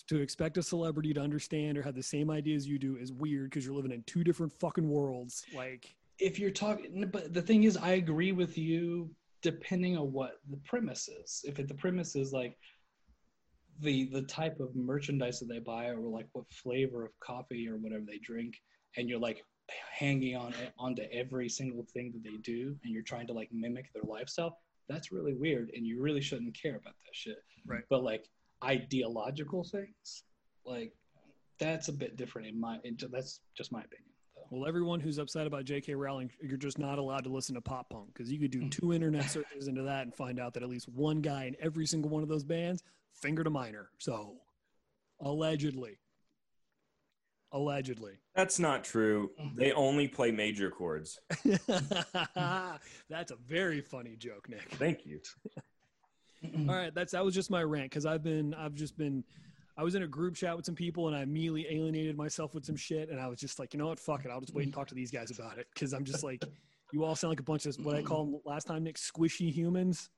To 0.07 0.21
expect 0.21 0.57
a 0.57 0.63
celebrity 0.63 1.13
to 1.13 1.21
understand 1.21 1.77
or 1.77 1.81
have 1.81 1.95
the 1.95 2.03
same 2.03 2.29
ideas 2.29 2.67
you 2.67 2.79
do 2.79 2.97
is 2.97 3.11
weird 3.11 3.49
because 3.49 3.65
you're 3.65 3.75
living 3.75 3.91
in 3.91 4.03
two 4.03 4.23
different 4.23 4.53
fucking 4.53 4.87
worlds. 4.87 5.45
Like, 5.55 5.95
if 6.19 6.39
you're 6.39 6.51
talking 6.51 7.07
but 7.11 7.33
the 7.33 7.41
thing 7.41 7.63
is 7.63 7.77
i 7.77 7.91
agree 7.91 8.31
with 8.31 8.57
you 8.57 9.09
depending 9.41 9.97
on 9.97 10.11
what 10.11 10.39
the 10.49 10.57
premise 10.65 11.07
is 11.07 11.43
if 11.47 11.59
it, 11.59 11.67
the 11.67 11.73
premise 11.73 12.15
is 12.15 12.33
like 12.33 12.57
the 13.81 14.09
the 14.11 14.23
type 14.23 14.59
of 14.59 14.75
merchandise 14.75 15.39
that 15.39 15.47
they 15.47 15.59
buy 15.59 15.87
or 15.87 15.99
like 15.99 16.27
what 16.33 16.45
flavor 16.51 17.05
of 17.05 17.11
coffee 17.19 17.67
or 17.67 17.77
whatever 17.77 18.03
they 18.07 18.17
drink 18.17 18.55
and 18.97 19.07
you're 19.07 19.19
like 19.19 19.43
hanging 19.91 20.35
on 20.35 20.53
onto 20.79 21.03
every 21.11 21.47
single 21.47 21.85
thing 21.93 22.11
that 22.13 22.23
they 22.23 22.37
do 22.37 22.75
and 22.83 22.93
you're 22.93 23.03
trying 23.03 23.27
to 23.27 23.33
like 23.33 23.49
mimic 23.51 23.91
their 23.93 24.03
lifestyle 24.03 24.57
that's 24.87 25.11
really 25.11 25.33
weird 25.33 25.71
and 25.75 25.85
you 25.85 26.01
really 26.01 26.21
shouldn't 26.21 26.59
care 26.59 26.75
about 26.75 26.93
that 27.05 27.13
shit 27.13 27.43
Right. 27.65 27.83
but 27.89 28.03
like 28.03 28.29
ideological 28.63 29.63
things 29.63 30.23
like 30.65 30.93
that's 31.59 31.87
a 31.87 31.93
bit 31.93 32.17
different 32.17 32.47
in 32.47 32.59
my 32.59 32.79
in, 32.83 32.97
that's 33.11 33.41
just 33.55 33.71
my 33.71 33.79
opinion 33.79 34.09
though. 34.35 34.43
Well, 34.49 34.67
everyone 34.67 34.99
who's 34.99 35.17
upset 35.17 35.47
about 35.47 35.65
J.K. 35.65 35.95
Rowling, 35.95 36.31
you're 36.41 36.57
just 36.57 36.77
not 36.77 36.99
allowed 36.99 37.23
to 37.23 37.29
listen 37.29 37.55
to 37.55 37.61
pop 37.61 37.89
punk 37.89 38.13
because 38.13 38.31
you 38.31 38.39
could 38.39 38.51
do 38.51 38.61
mm. 38.61 38.71
two 38.71 38.93
internet 38.93 39.29
searches 39.29 39.67
into 39.67 39.81
that 39.83 40.03
and 40.03 40.13
find 40.13 40.39
out 40.39 40.53
that 40.53 40.63
at 40.63 40.69
least 40.69 40.87
one 40.89 41.21
guy 41.21 41.45
in 41.45 41.55
every 41.59 41.85
single 41.85 42.09
one 42.09 42.23
of 42.23 42.29
those 42.29 42.43
bands 42.43 42.83
fingered 43.13 43.47
a 43.47 43.49
minor. 43.49 43.89
So, 43.97 44.35
allegedly, 45.19 45.97
allegedly. 47.51 48.13
That's 48.35 48.59
not 48.59 48.83
true. 48.83 49.31
They 49.55 49.71
only 49.71 50.07
play 50.07 50.31
major 50.31 50.69
chords. 50.69 51.19
That's 51.65 53.31
a 53.31 53.37
very 53.47 53.81
funny 53.81 54.15
joke, 54.17 54.49
Nick. 54.49 54.69
Thank 54.71 55.05
you. 55.05 55.19
All 56.69 56.75
right, 56.75 56.93
that's 56.93 57.13
that 57.13 57.25
was 57.25 57.33
just 57.33 57.49
my 57.49 57.63
rant 57.63 57.85
because 57.85 58.05
I've 58.05 58.23
been 58.23 58.53
I've 58.53 58.75
just 58.75 58.95
been 58.95 59.23
I 59.75 59.83
was 59.83 59.95
in 59.95 60.03
a 60.03 60.07
group 60.07 60.35
chat 60.35 60.55
with 60.55 60.65
some 60.65 60.75
people 60.75 61.07
and 61.07 61.15
I 61.15 61.21
immediately 61.21 61.65
alienated 61.69 62.15
myself 62.15 62.53
with 62.53 62.63
some 62.63 62.75
shit 62.75 63.09
and 63.09 63.19
I 63.19 63.27
was 63.27 63.39
just 63.39 63.59
like, 63.59 63.73
you 63.73 63.79
know 63.79 63.87
what, 63.87 63.99
fuck 63.99 64.23
it, 64.23 64.31
I'll 64.31 64.39
just 64.39 64.53
wait 64.53 64.65
and 64.65 64.73
talk 64.73 64.87
to 64.87 64.95
these 64.95 65.11
guys 65.11 65.31
about 65.31 65.57
it 65.57 65.67
because 65.73 65.93
I'm 65.93 66.03
just 66.03 66.23
like, 66.23 66.43
you 66.93 67.03
all 67.03 67.15
sound 67.15 67.31
like 67.31 67.39
a 67.39 67.43
bunch 67.43 67.65
of 67.65 67.75
what 67.77 67.95
I 67.95 68.01
call 68.01 68.25
them 68.25 68.39
last 68.45 68.65
time, 68.65 68.83
Nick, 68.83 68.97
squishy 68.97 69.51
humans. 69.51 70.09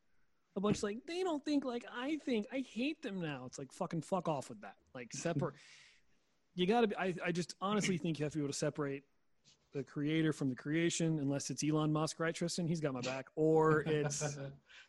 A 0.56 0.60
bunch 0.60 0.84
like 0.84 0.98
they 1.08 1.24
don't 1.24 1.44
think 1.46 1.64
like 1.64 1.86
I 1.96 2.18
think. 2.26 2.48
I 2.52 2.64
hate 2.68 3.02
them 3.02 3.22
now. 3.22 3.44
It's 3.46 3.60
like 3.60 3.72
fucking 3.72 4.02
fuck 4.02 4.28
off 4.28 4.50
with 4.50 4.62
that. 4.62 4.76
Like 4.94 5.14
separate. 5.14 5.56
You 6.56 6.66
got 6.68 6.82
to 6.82 6.88
be. 6.88 6.96
I 6.96 7.14
I 7.26 7.32
just 7.32 7.56
honestly 7.62 7.98
think 7.98 8.20
you 8.20 8.26
have 8.26 8.34
to 8.34 8.38
be 8.40 8.44
able 8.44 8.52
to 8.52 8.58
separate 8.58 9.04
the 9.74 9.84
creator 9.84 10.34
from 10.34 10.50
the 10.50 10.56
creation, 10.56 11.20
unless 11.20 11.50
it's 11.52 11.64
Elon 11.64 11.94
Musk, 11.94 12.20
right, 12.20 12.34
Tristan? 12.34 12.68
He's 12.68 12.80
got 12.80 12.94
my 12.94 13.02
back. 13.02 13.28
Or 13.36 13.82
it's 13.86 14.38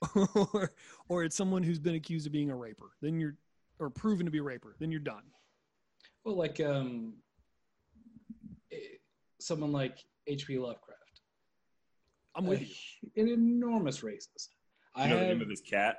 or, 0.55 0.73
or 1.09 1.25
it's 1.25 1.37
someone 1.37 1.63
who's 1.63 1.79
been 1.79 1.95
accused 1.97 2.27
of 2.27 2.33
being 2.33 2.51
a 2.51 2.57
raper. 2.57 2.93
Then 3.03 3.21
you're 3.21 3.37
or 3.79 3.91
proven 3.91 4.25
to 4.27 4.31
be 4.33 4.39
a 4.39 4.43
raper. 4.43 4.75
Then 4.79 4.91
you're 4.91 5.01
done. 5.01 5.23
well 6.25 6.37
like 6.37 6.61
um 6.61 7.15
eh, 8.73 8.77
someone 9.39 9.73
like 9.73 9.99
hp 10.29 10.59
lovecraft 10.61 11.21
I'm 12.35 12.47
with 12.47 12.61
you. 12.61 13.11
an 13.17 13.29
enormous 13.29 14.01
racist 14.01 14.49
You 14.97 15.03
i 15.05 15.09
know 15.09 15.19
the 15.19 15.27
name 15.27 15.41
of 15.43 15.49
his 15.49 15.61
cat? 15.63 15.97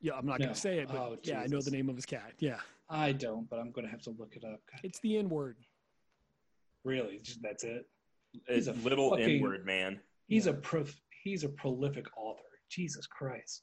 Yeah, 0.00 0.12
I'm 0.14 0.26
not 0.26 0.38
No. 0.38 0.46
gonna 0.46 0.54
say 0.54 0.78
it, 0.80 0.88
but 0.88 0.96
Oh, 0.96 1.16
yeah, 1.22 1.40
I 1.40 1.46
know 1.46 1.60
the 1.62 1.70
name 1.70 1.88
of 1.88 1.96
his 1.96 2.04
cat. 2.06 2.32
Yeah, 2.38 2.60
i 2.94 3.12
don't 3.12 3.48
but 3.50 3.58
i'm 3.58 3.70
gonna 3.72 3.88
have 3.88 4.02
to 4.02 4.10
look 4.18 4.34
it 4.36 4.44
up. 4.44 4.60
God, 4.70 4.80
it's 4.82 5.00
the 5.00 5.16
N 5.18 5.28
word. 5.28 5.56
really? 6.84 7.18
Just, 7.22 7.42
that's 7.42 7.64
it? 7.64 7.86
It's 8.48 8.66
He's 8.66 8.68
a 8.68 8.72
a 8.72 8.80
little 8.88 9.16
N-word 9.16 9.64
man. 9.66 10.00
he's 10.26 10.46
a 10.46 10.52
prof 10.52 10.94
he's 11.22 11.44
a 11.44 11.48
prolific 11.48 12.06
author. 12.16 12.40
Jesus 12.70 13.06
christ. 13.06 13.62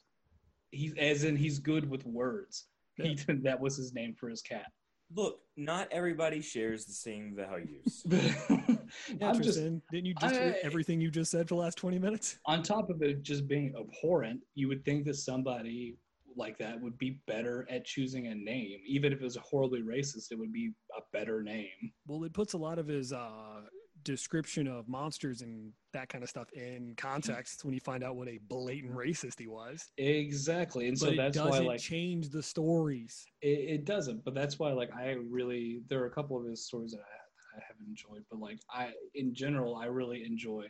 He's 0.71 0.93
as 0.97 1.23
in 1.23 1.35
he's 1.35 1.59
good 1.59 1.89
with 1.89 2.05
words. 2.05 2.65
He, 3.01 3.15
that 3.43 3.59
was 3.59 3.75
his 3.77 3.93
name 3.93 4.13
for 4.19 4.29
his 4.29 4.41
cat. 4.41 4.67
Look, 5.15 5.39
not 5.57 5.87
everybody 5.91 6.39
shares 6.41 6.85
the 6.85 6.93
same 6.93 7.33
values. 7.35 8.05
I'm 9.21 9.41
just 9.41 9.57
didn't 9.59 10.05
you 10.05 10.13
just 10.15 10.35
I- 10.35 10.39
hear 10.43 10.55
everything 10.61 11.01
you 11.01 11.09
just 11.09 11.31
said 11.31 11.47
for 11.49 11.55
the 11.55 11.61
last 11.61 11.77
20 11.77 11.97
minutes? 11.99 12.37
on 12.45 12.61
top 12.63 12.89
of 12.89 13.01
it 13.01 13.23
just 13.23 13.47
being 13.47 13.73
abhorrent, 13.79 14.41
you 14.55 14.67
would 14.67 14.83
think 14.85 15.05
that 15.05 15.15
somebody 15.15 15.97
like 16.35 16.57
that 16.59 16.79
would 16.81 16.97
be 16.97 17.21
better 17.27 17.67
at 17.69 17.85
choosing 17.85 18.27
a 18.27 18.35
name. 18.35 18.79
Even 18.85 19.11
if 19.13 19.19
it 19.19 19.23
was 19.23 19.37
horribly 19.37 19.81
racist, 19.81 20.31
it 20.31 20.39
would 20.39 20.53
be 20.53 20.71
a 20.97 21.01
better 21.11 21.41
name. 21.43 21.69
Well, 22.07 22.23
it 22.23 22.33
puts 22.33 22.53
a 22.53 22.57
lot 22.57 22.79
of 22.79 22.87
his 22.87 23.13
uh, 23.13 23.61
description 24.03 24.67
of 24.67 24.87
monsters 24.87 25.41
and 25.41 25.71
that 25.93 26.09
kind 26.09 26.23
of 26.23 26.29
stuff 26.29 26.47
in 26.53 26.93
context 26.97 27.63
when 27.63 27.73
you 27.73 27.79
find 27.79 28.03
out 28.03 28.15
what 28.15 28.27
a 28.27 28.39
blatant 28.49 28.93
racist 28.93 29.39
he 29.39 29.47
was. 29.47 29.91
Exactly. 29.97 30.87
And 30.87 30.97
But 30.99 31.05
so 31.09 31.15
that's 31.15 31.37
why 31.37 31.59
like 31.59 31.79
change 31.79 32.29
the 32.29 32.41
stories. 32.43 33.25
it, 33.41 33.47
it 33.81 33.85
doesn't. 33.85 34.23
But 34.25 34.33
that's 34.33 34.57
why 34.59 34.71
like 34.71 34.89
I 34.95 35.17
really 35.29 35.81
there 35.87 36.01
are 36.01 36.07
a 36.07 36.11
couple 36.11 36.37
of 36.39 36.45
his 36.45 36.65
stories 36.65 36.91
that 36.91 36.99
I, 37.01 37.01
that 37.01 37.61
I 37.61 37.65
have 37.67 37.77
enjoyed. 37.87 38.23
But 38.31 38.39
like 38.39 38.59
I 38.71 38.91
in 39.15 39.33
general 39.35 39.75
I 39.75 39.85
really 39.85 40.23
enjoy 40.23 40.65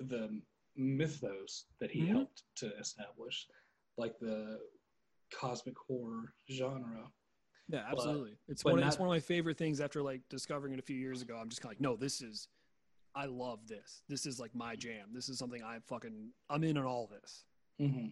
the 0.00 0.40
mythos 0.76 1.66
that 1.80 1.90
he 1.90 2.02
Mhm. 2.02 2.08
helped 2.12 2.44
to 2.56 2.76
establish. 2.78 3.46
Like 3.98 4.18
the 4.20 4.58
cosmic 5.38 5.74
horror 5.76 6.32
genre. 6.50 7.10
Yeah, 7.68 7.82
absolutely. 7.90 8.38
it's 8.48 8.62
but 8.62 8.74
one. 8.74 8.82
it's 8.82 8.98
one 8.98 9.08
of 9.08 9.12
my 9.12 9.20
favorite 9.20 9.58
things. 9.58 9.80
After 9.80 10.02
like 10.02 10.22
discovering 10.30 10.72
it 10.72 10.78
a 10.78 10.82
few 10.82 10.96
years 10.96 11.20
ago, 11.20 11.36
I'm 11.38 11.50
just 11.50 11.60
kind 11.60 11.74
of 11.74 11.78
like, 11.78 11.82
no, 11.82 11.96
this 11.96 12.22
is. 12.22 12.48
I 13.14 13.26
love 13.26 13.66
this. 13.66 14.02
This 14.08 14.26
is 14.26 14.38
like 14.38 14.54
my 14.54 14.76
jam. 14.76 15.08
This 15.12 15.28
is 15.28 15.38
something 15.38 15.62
I 15.62 15.78
fucking. 15.86 16.30
I'm 16.48 16.64
in 16.64 16.78
on 16.78 16.84
all 16.84 17.10
this. 17.10 17.44
hmm 17.78 18.06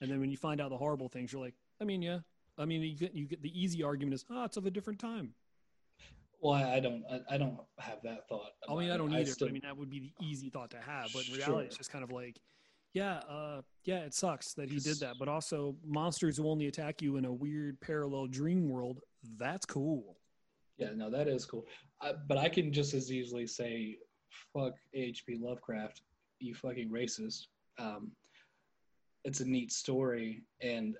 And 0.00 0.10
then 0.10 0.20
when 0.20 0.30
you 0.30 0.36
find 0.36 0.60
out 0.60 0.70
the 0.70 0.76
horrible 0.76 1.08
things, 1.08 1.32
you're 1.32 1.42
like, 1.42 1.54
I 1.80 1.84
mean, 1.84 2.02
yeah. 2.02 2.18
I 2.58 2.66
mean, 2.66 2.82
you 2.82 2.96
get 2.96 3.14
you 3.14 3.26
get 3.26 3.42
the 3.42 3.58
easy 3.60 3.82
argument 3.82 4.14
is, 4.14 4.24
oh, 4.30 4.44
it's 4.44 4.56
of 4.56 4.66
a 4.66 4.70
different 4.70 5.00
time. 5.00 5.34
Well, 6.40 6.52
I, 6.52 6.74
I 6.74 6.80
don't, 6.80 7.02
I, 7.10 7.34
I 7.34 7.38
don't 7.38 7.58
have 7.78 8.02
that 8.04 8.28
thought. 8.28 8.50
I 8.68 8.74
mean, 8.74 8.90
I 8.90 8.98
don't 8.98 9.12
it. 9.12 9.20
either. 9.20 9.30
still- 9.30 9.46
but 9.46 9.50
I 9.50 9.54
mean, 9.54 9.62
that 9.64 9.76
would 9.76 9.88
be 9.90 10.00
the 10.00 10.26
easy 10.26 10.50
thought 10.50 10.70
to 10.72 10.78
have. 10.78 11.10
But 11.12 11.26
in 11.26 11.34
reality, 11.34 11.66
it's 11.66 11.76
just 11.76 11.90
kind 11.90 12.04
of 12.04 12.12
like, 12.12 12.38
yeah, 12.94 13.18
uh, 13.28 13.60
yeah, 13.84 13.98
it 13.98 14.14
sucks 14.14 14.54
that 14.54 14.70
he 14.70 14.78
did 14.78 15.00
that. 15.00 15.16
But 15.18 15.28
also, 15.28 15.76
monsters 15.84 16.36
who 16.36 16.48
only 16.48 16.68
attack 16.68 17.02
you 17.02 17.16
in 17.16 17.24
a 17.24 17.32
weird 17.32 17.78
parallel 17.80 18.28
dream 18.28 18.68
world. 18.68 19.00
That's 19.36 19.66
cool. 19.66 20.16
yeah, 20.78 20.90
no, 20.94 21.10
that 21.10 21.28
is 21.28 21.44
cool. 21.44 21.66
I, 22.00 22.12
but 22.28 22.38
I 22.38 22.48
can 22.48 22.72
just 22.72 22.94
as 22.94 23.12
easily 23.12 23.46
say, 23.46 23.98
"Fuck 24.52 24.74
H.P. 24.94 25.38
Lovecraft, 25.40 26.02
you 26.38 26.54
fucking 26.54 26.88
racist." 26.88 27.48
Um, 27.78 28.12
it's 29.24 29.40
a 29.40 29.44
neat 29.44 29.72
story, 29.72 30.44
and 30.60 30.94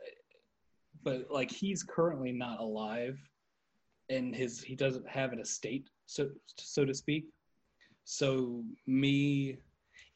but 1.05 1.31
like 1.31 1.51
he's 1.51 1.85
currently 1.85 2.33
not 2.33 2.59
alive, 2.61 3.19
and 4.11 4.35
his 4.35 4.63
he 4.63 4.75
doesn't 4.75 5.09
have 5.09 5.33
an 5.33 5.39
estate, 5.39 5.89
so 6.07 6.29
so 6.57 6.85
to 6.85 6.93
speak. 6.93 7.27
So 8.05 8.65
me, 8.87 9.59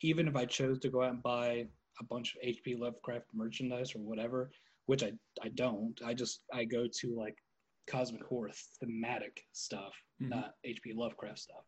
even 0.02 0.28
if 0.28 0.37
I 0.37 0.44
chose 0.44 0.78
to 0.80 0.88
go 0.88 1.02
out 1.02 1.11
and 1.12 1.22
buy 1.22 1.66
a 2.00 2.04
bunch 2.04 2.34
of 2.34 2.40
H.P. 2.42 2.76
Lovecraft 2.76 3.26
merchandise 3.34 3.94
or 3.94 4.00
whatever, 4.00 4.50
which 4.87 5.02
I 5.02 5.12
I 5.42 5.48
don't, 5.48 5.98
I 6.04 6.14
just 6.14 6.42
I 6.52 6.64
go 6.64 6.87
to 7.00 7.16
like 7.16 7.37
cosmic 7.87 8.22
horror 8.24 8.50
thematic 8.80 9.40
stuff, 9.52 9.94
Mhm. 10.22 10.28
not 10.30 10.54
H.P. 10.64 10.92
Lovecraft 10.94 11.38
stuff. 11.38 11.64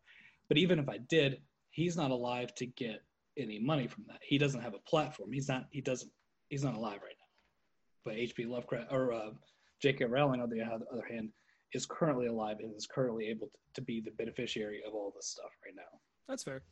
But 0.47 0.57
even 0.57 0.79
if 0.79 0.87
I 0.89 0.97
did, 0.97 1.41
he's 1.71 1.95
not 1.97 2.11
alive 2.11 2.53
to 2.55 2.65
get 2.65 3.03
any 3.37 3.59
money 3.59 3.87
from 3.87 4.03
that. 4.07 4.19
He 4.21 4.37
doesn't 4.37 4.61
have 4.61 4.73
a 4.73 4.79
platform. 4.89 5.31
He's 5.31 5.47
not. 5.47 5.65
He 5.71 5.81
doesn't. 5.81 6.11
He's 6.49 6.63
not 6.63 6.75
alive 6.75 6.99
right 7.01 7.15
now. 7.17 7.29
But 8.05 8.15
H.P. 8.15 8.45
Lovecraft 8.45 8.91
or 8.91 9.13
uh, 9.13 9.31
J.K. 9.81 10.05
Rowling, 10.05 10.41
on 10.41 10.49
the 10.49 10.61
other 10.61 11.05
hand, 11.09 11.29
is 11.73 11.85
currently 11.85 12.27
alive 12.27 12.57
and 12.59 12.75
is 12.75 12.87
currently 12.87 13.27
able 13.27 13.47
to, 13.47 13.53
to 13.75 13.81
be 13.81 14.01
the 14.01 14.11
beneficiary 14.11 14.81
of 14.85 14.93
all 14.93 15.11
this 15.15 15.27
stuff 15.27 15.51
right 15.65 15.75
now. 15.75 15.99
That's 16.27 16.43
fair. 16.43 16.63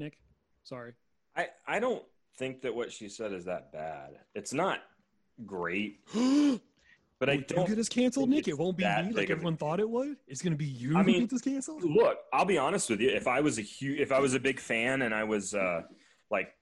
Nick, 0.00 0.18
sorry. 0.64 0.94
I, 1.36 1.48
I 1.68 1.78
don't 1.78 2.02
think 2.36 2.62
that 2.62 2.74
what 2.74 2.90
she 2.90 3.08
said 3.08 3.32
is 3.32 3.44
that 3.44 3.70
bad. 3.70 4.18
It's 4.34 4.52
not 4.52 4.80
great, 5.46 6.00
but 6.14 7.28
I 7.28 7.36
don't 7.36 7.68
get 7.68 7.78
us 7.78 7.88
canceled, 7.88 8.30
Nick. 8.30 8.48
It 8.48 8.58
won't 8.58 8.78
be 8.78 8.84
me 8.84 9.12
like 9.12 9.30
everyone 9.30 9.56
thought 9.58 9.78
it 9.78 9.88
would. 9.88 10.16
It's 10.26 10.42
gonna 10.42 10.56
be 10.56 10.64
you 10.66 10.96
I 10.96 11.02
who 11.02 11.06
mean, 11.06 11.20
gets 11.20 11.34
us 11.34 11.42
canceled. 11.42 11.84
look. 11.84 12.18
I'll 12.32 12.46
be 12.46 12.58
honest 12.58 12.88
with 12.88 13.00
you. 13.00 13.10
If 13.10 13.28
I 13.28 13.40
was 13.40 13.58
a 13.58 13.62
huge, 13.62 14.00
if 14.00 14.10
I 14.10 14.18
was 14.18 14.34
a 14.34 14.40
big 14.40 14.58
fan 14.58 15.02
and 15.02 15.14
I 15.14 15.24
was 15.24 15.54
uh, 15.54 15.82
like 16.30 16.54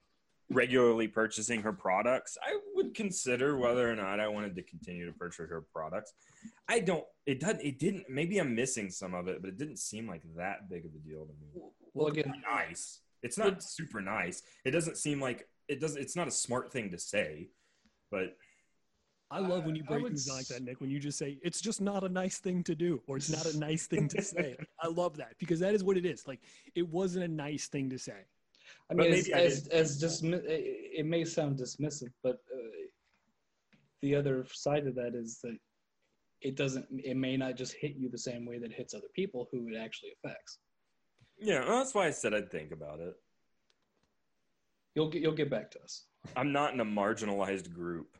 regularly 0.49 1.07
purchasing 1.07 1.61
her 1.61 1.71
products, 1.71 2.37
I 2.43 2.59
would 2.75 2.93
consider 2.93 3.57
whether 3.57 3.89
or 3.89 3.95
not 3.95 4.19
I 4.19 4.27
wanted 4.27 4.55
to 4.55 4.63
continue 4.63 5.05
to 5.05 5.13
purchase 5.13 5.49
her 5.49 5.63
products. 5.73 6.13
I 6.67 6.81
don't. 6.81 7.05
It 7.25 7.39
doesn't. 7.39 7.61
It 7.61 7.79
didn't. 7.79 8.09
Maybe 8.09 8.37
I'm 8.37 8.53
missing 8.53 8.89
some 8.89 9.13
of 9.13 9.29
it, 9.29 9.41
but 9.41 9.47
it 9.47 9.57
didn't 9.57 9.77
seem 9.77 10.07
like 10.07 10.23
that 10.35 10.69
big 10.69 10.85
of 10.85 10.91
a 10.93 10.99
deal 10.99 11.25
to 11.25 11.33
me. 11.39 11.63
Well, 11.93 12.07
again, 12.07 12.33
nice. 12.49 12.99
It's 13.21 13.37
not 13.37 13.63
super 13.63 14.01
nice. 14.01 14.41
It 14.65 14.71
doesn't 14.71 14.97
seem 14.97 15.19
like 15.21 15.47
it 15.67 15.79
doesn't. 15.79 16.01
It's 16.01 16.15
not 16.15 16.27
a 16.27 16.31
smart 16.31 16.71
thing 16.71 16.91
to 16.91 16.97
say, 16.97 17.49
but 18.11 18.35
I 19.31 19.39
love 19.39 19.65
when 19.65 19.75
you 19.75 19.83
break 19.83 20.01
would 20.01 20.11
things 20.13 20.25
down 20.25 20.37
like 20.37 20.47
that, 20.47 20.63
Nick. 20.63 20.81
When 20.81 20.89
you 20.89 20.99
just 20.99 21.17
say 21.17 21.37
it's 21.43 21.61
just 21.61 21.81
not 21.81 22.03
a 22.03 22.09
nice 22.09 22.39
thing 22.39 22.63
to 22.63 22.75
do, 22.75 23.01
or 23.07 23.17
it's 23.17 23.29
not 23.29 23.53
a 23.53 23.57
nice 23.57 23.85
thing 23.85 24.07
to 24.09 24.21
say. 24.21 24.55
I 24.81 24.87
love 24.87 25.17
that 25.17 25.35
because 25.37 25.59
that 25.59 25.75
is 25.75 25.83
what 25.83 25.97
it 25.97 26.05
is. 26.05 26.27
Like 26.27 26.39
it 26.75 26.87
wasn't 26.87 27.25
a 27.25 27.27
nice 27.27 27.67
thing 27.67 27.89
to 27.91 27.99
say. 27.99 28.25
I 28.89 28.93
mean, 28.95 29.13
as, 29.13 29.29
I 29.33 29.39
as, 29.39 29.67
as 29.67 30.01
dismi- 30.01 30.43
it 30.45 30.99
it 30.99 31.05
may 31.05 31.25
sound 31.25 31.59
dismissive, 31.59 32.11
but 32.23 32.37
uh, 32.53 32.87
the 34.01 34.15
other 34.15 34.45
side 34.51 34.87
of 34.87 34.95
that 34.95 35.13
is 35.13 35.39
that 35.43 35.57
it 36.41 36.55
doesn't. 36.55 36.87
It 37.03 37.17
may 37.17 37.37
not 37.37 37.55
just 37.55 37.75
hit 37.79 37.95
you 37.95 38.09
the 38.09 38.17
same 38.17 38.45
way 38.45 38.57
that 38.57 38.71
it 38.71 38.77
hits 38.77 38.95
other 38.95 39.09
people 39.13 39.47
who 39.51 39.67
it 39.67 39.77
actually 39.77 40.11
affects. 40.23 40.57
Yeah, 41.39 41.65
well, 41.67 41.79
that's 41.79 41.93
why 41.93 42.07
I 42.07 42.11
said 42.11 42.33
I'd 42.33 42.51
think 42.51 42.71
about 42.71 42.99
it. 42.99 43.15
You'll 44.95 45.09
get 45.09 45.21
you'll 45.21 45.33
get 45.33 45.49
back 45.49 45.71
to 45.71 45.81
us. 45.81 46.03
I'm 46.35 46.51
not 46.51 46.73
in 46.73 46.79
a 46.79 46.85
marginalized 46.85 47.73
group. 47.73 48.17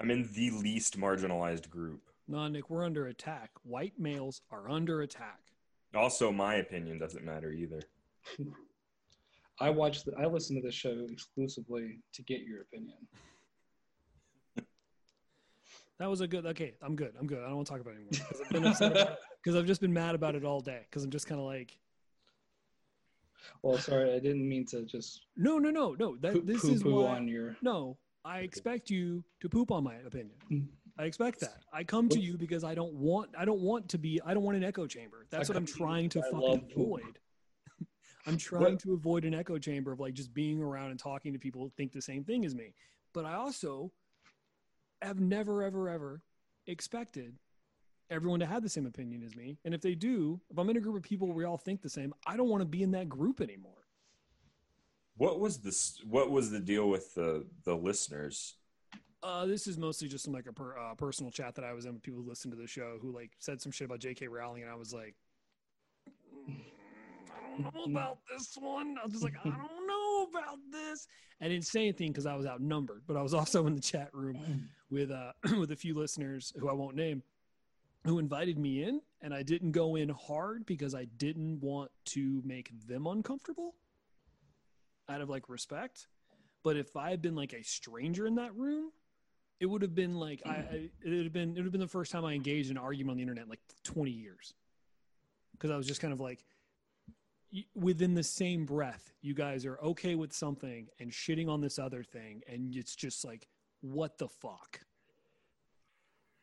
I'm 0.00 0.10
in 0.10 0.28
the 0.34 0.50
least 0.50 0.98
marginalized 0.98 1.70
group. 1.70 2.02
No, 2.28 2.46
Nick, 2.48 2.70
we're 2.70 2.84
under 2.84 3.06
attack. 3.06 3.50
White 3.62 3.94
males 3.98 4.42
are 4.50 4.68
under 4.68 5.02
attack. 5.02 5.40
Also, 5.94 6.32
my 6.32 6.56
opinion 6.56 6.98
doesn't 6.98 7.24
matter 7.24 7.52
either. 7.52 7.82
I 9.60 9.70
watch. 9.70 10.04
The, 10.04 10.12
I 10.18 10.26
listen 10.26 10.56
to 10.56 10.62
this 10.62 10.74
show 10.74 11.06
exclusively 11.08 11.98
to 12.14 12.22
get 12.22 12.40
your 12.40 12.62
opinion. 12.62 12.96
That 15.98 16.10
was 16.10 16.20
a 16.20 16.26
good. 16.26 16.46
Okay, 16.46 16.74
I'm 16.82 16.96
good. 16.96 17.12
I'm 17.18 17.26
good. 17.26 17.38
I 17.38 17.46
don't 17.46 17.56
want 17.56 17.66
to 17.66 17.72
talk 17.72 17.80
about 17.80 17.94
it 17.94 17.98
anymore 17.98 18.26
because 18.28 18.40
I've 18.40 18.50
been 18.50 18.66
upset 18.66 18.92
about 18.92 19.18
because 19.42 19.56
I've 19.56 19.66
just 19.66 19.80
been 19.80 19.92
mad 19.92 20.14
about 20.14 20.34
it 20.34 20.44
all 20.44 20.60
day. 20.60 20.80
Because 20.90 21.04
I'm 21.04 21.10
just 21.10 21.26
kind 21.26 21.40
of 21.40 21.46
like, 21.46 21.78
Well, 23.62 23.78
sorry, 23.78 24.12
I 24.12 24.18
didn't 24.18 24.48
mean 24.48 24.66
to 24.66 24.82
just 24.84 25.26
no, 25.36 25.58
no, 25.58 25.70
no, 25.70 25.94
no. 25.98 26.16
That 26.20 26.46
this 26.46 26.64
is 26.64 26.84
why. 26.84 27.16
on 27.16 27.28
your. 27.28 27.56
No, 27.62 27.98
I 28.24 28.40
expect 28.40 28.90
you 28.90 29.22
to 29.40 29.48
poop 29.48 29.70
on 29.70 29.84
my 29.84 29.94
opinion. 30.06 30.36
Mm. 30.50 30.66
I 30.98 31.04
expect 31.04 31.40
that. 31.40 31.56
I 31.72 31.84
come 31.84 32.08
to 32.10 32.20
you 32.20 32.36
because 32.36 32.64
I 32.64 32.74
don't 32.74 32.94
want. 32.94 33.30
I 33.38 33.44
don't 33.44 33.60
want 33.60 33.88
to 33.90 33.98
be. 33.98 34.20
I 34.24 34.34
don't 34.34 34.42
want 34.42 34.56
an 34.56 34.64
echo 34.64 34.86
chamber. 34.86 35.26
That's 35.30 35.48
I 35.48 35.52
what 35.52 35.56
I'm 35.56 35.66
to 35.66 35.72
trying 35.72 36.08
to 36.10 36.22
fucking 36.22 36.70
avoid. 36.76 37.18
I'm 38.26 38.36
trying 38.36 38.78
to 38.78 38.92
avoid 38.92 39.24
an 39.24 39.34
echo 39.34 39.58
chamber 39.58 39.92
of 39.92 40.00
like 40.00 40.14
just 40.14 40.32
being 40.34 40.60
around 40.60 40.90
and 40.90 40.98
talking 40.98 41.32
to 41.32 41.38
people 41.38 41.62
who 41.62 41.70
think 41.76 41.92
the 41.92 42.02
same 42.02 42.24
thing 42.24 42.44
as 42.44 42.54
me. 42.54 42.74
But 43.14 43.24
I 43.24 43.34
also 43.34 43.90
have 45.02 45.20
never, 45.20 45.62
ever, 45.62 45.88
ever 45.88 46.22
expected 46.66 47.34
everyone 48.10 48.40
to 48.40 48.46
have 48.46 48.62
the 48.62 48.68
same 48.68 48.86
opinion 48.86 49.22
as 49.22 49.34
me. 49.34 49.58
And 49.64 49.74
if 49.74 49.80
they 49.80 49.94
do, 49.94 50.40
if 50.50 50.58
I'm 50.58 50.68
in 50.70 50.76
a 50.76 50.80
group 50.80 50.96
of 50.96 51.02
people 51.02 51.26
where 51.26 51.36
we 51.36 51.44
all 51.44 51.56
think 51.56 51.82
the 51.82 51.88
same, 51.88 52.12
I 52.26 52.36
don't 52.36 52.48
want 52.48 52.60
to 52.60 52.66
be 52.66 52.82
in 52.82 52.90
that 52.92 53.08
group 53.08 53.40
anymore. 53.40 53.72
What 55.16 55.40
was 55.40 55.58
this? 55.58 56.00
What 56.08 56.30
was 56.30 56.50
the 56.50 56.60
deal 56.60 56.88
with 56.88 57.14
the 57.14 57.46
the 57.64 57.74
listeners? 57.74 58.56
Uh, 59.22 59.46
this 59.46 59.66
is 59.66 59.78
mostly 59.78 60.08
just 60.08 60.24
some 60.24 60.34
like 60.34 60.46
a 60.46 60.52
per, 60.52 60.76
uh, 60.76 60.94
personal 60.94 61.30
chat 61.30 61.54
that 61.54 61.64
I 61.64 61.72
was 61.72 61.84
in 61.84 61.92
with 61.94 62.02
people 62.02 62.20
who 62.22 62.28
listen 62.28 62.50
to 62.50 62.56
the 62.56 62.66
show 62.66 62.98
who 63.00 63.14
like 63.14 63.30
said 63.38 63.60
some 63.60 63.70
shit 63.70 63.84
about 63.84 64.00
J.K. 64.00 64.26
Rowling, 64.26 64.62
and 64.62 64.70
I 64.70 64.74
was 64.74 64.92
like, 64.92 65.14
"Mm, 66.48 66.56
I 67.30 67.60
don't 67.60 67.74
know 67.74 67.84
about 67.84 68.18
this 68.30 68.56
one. 68.58 68.96
I 69.00 69.04
was 69.04 69.12
just 69.12 69.24
like, 69.24 69.36
I 69.44 69.50
don't 69.50 69.86
know 69.86 70.26
about 70.30 70.58
this. 70.70 71.06
I 71.40 71.48
didn't 71.48 71.66
say 71.66 71.80
anything 71.80 72.08
because 72.08 72.26
I 72.26 72.34
was 72.34 72.46
outnumbered, 72.46 73.02
but 73.06 73.16
I 73.16 73.22
was 73.22 73.34
also 73.34 73.66
in 73.66 73.74
the 73.74 73.80
chat 73.80 74.08
room 74.12 74.68
with 74.92 75.10
uh 75.10 75.32
with 75.58 75.72
a 75.72 75.76
few 75.76 75.94
listeners 75.94 76.52
who 76.56 76.68
I 76.68 76.72
won't 76.72 76.94
name 76.94 77.22
who 78.04 78.18
invited 78.18 78.58
me 78.58 78.82
in, 78.82 79.00
and 79.20 79.32
I 79.32 79.44
didn't 79.44 79.70
go 79.70 79.94
in 79.94 80.08
hard 80.08 80.66
because 80.66 80.92
I 80.94 81.04
didn't 81.18 81.60
want 81.60 81.90
to 82.06 82.42
make 82.44 82.72
them 82.88 83.06
uncomfortable 83.06 83.76
out 85.08 85.20
of 85.20 85.28
like 85.28 85.48
respect. 85.48 86.08
But 86.64 86.76
if 86.76 86.96
I 86.96 87.10
had 87.10 87.22
been 87.22 87.36
like 87.36 87.52
a 87.52 87.62
stranger 87.62 88.26
in 88.26 88.34
that 88.36 88.54
room, 88.56 88.90
it 89.60 89.66
would 89.66 89.82
have 89.82 89.94
been 89.94 90.16
like 90.16 90.42
I, 90.44 90.50
I 90.50 90.90
it 91.04 91.10
would 91.10 91.24
have 91.24 91.32
been 91.32 91.50
it 91.50 91.56
would 91.56 91.64
have 91.64 91.72
been 91.72 91.80
the 91.80 91.88
first 91.88 92.12
time 92.12 92.24
I 92.24 92.34
engaged 92.34 92.70
in 92.70 92.76
an 92.76 92.82
argument 92.82 93.12
on 93.12 93.16
the 93.16 93.22
internet 93.22 93.44
in 93.44 93.50
like 93.50 93.60
20 93.84 94.10
years. 94.10 94.54
Because 95.52 95.70
I 95.70 95.76
was 95.76 95.86
just 95.86 96.00
kind 96.00 96.12
of 96.12 96.18
like 96.18 96.44
within 97.74 98.14
the 98.14 98.22
same 98.22 98.64
breath, 98.64 99.12
you 99.20 99.34
guys 99.34 99.64
are 99.66 99.78
okay 99.80 100.14
with 100.14 100.32
something 100.32 100.88
and 100.98 101.10
shitting 101.10 101.48
on 101.48 101.60
this 101.60 101.78
other 101.78 102.02
thing, 102.02 102.42
and 102.48 102.74
it's 102.74 102.96
just 102.96 103.24
like, 103.24 103.46
what 103.82 104.16
the 104.18 104.28
fuck? 104.28 104.80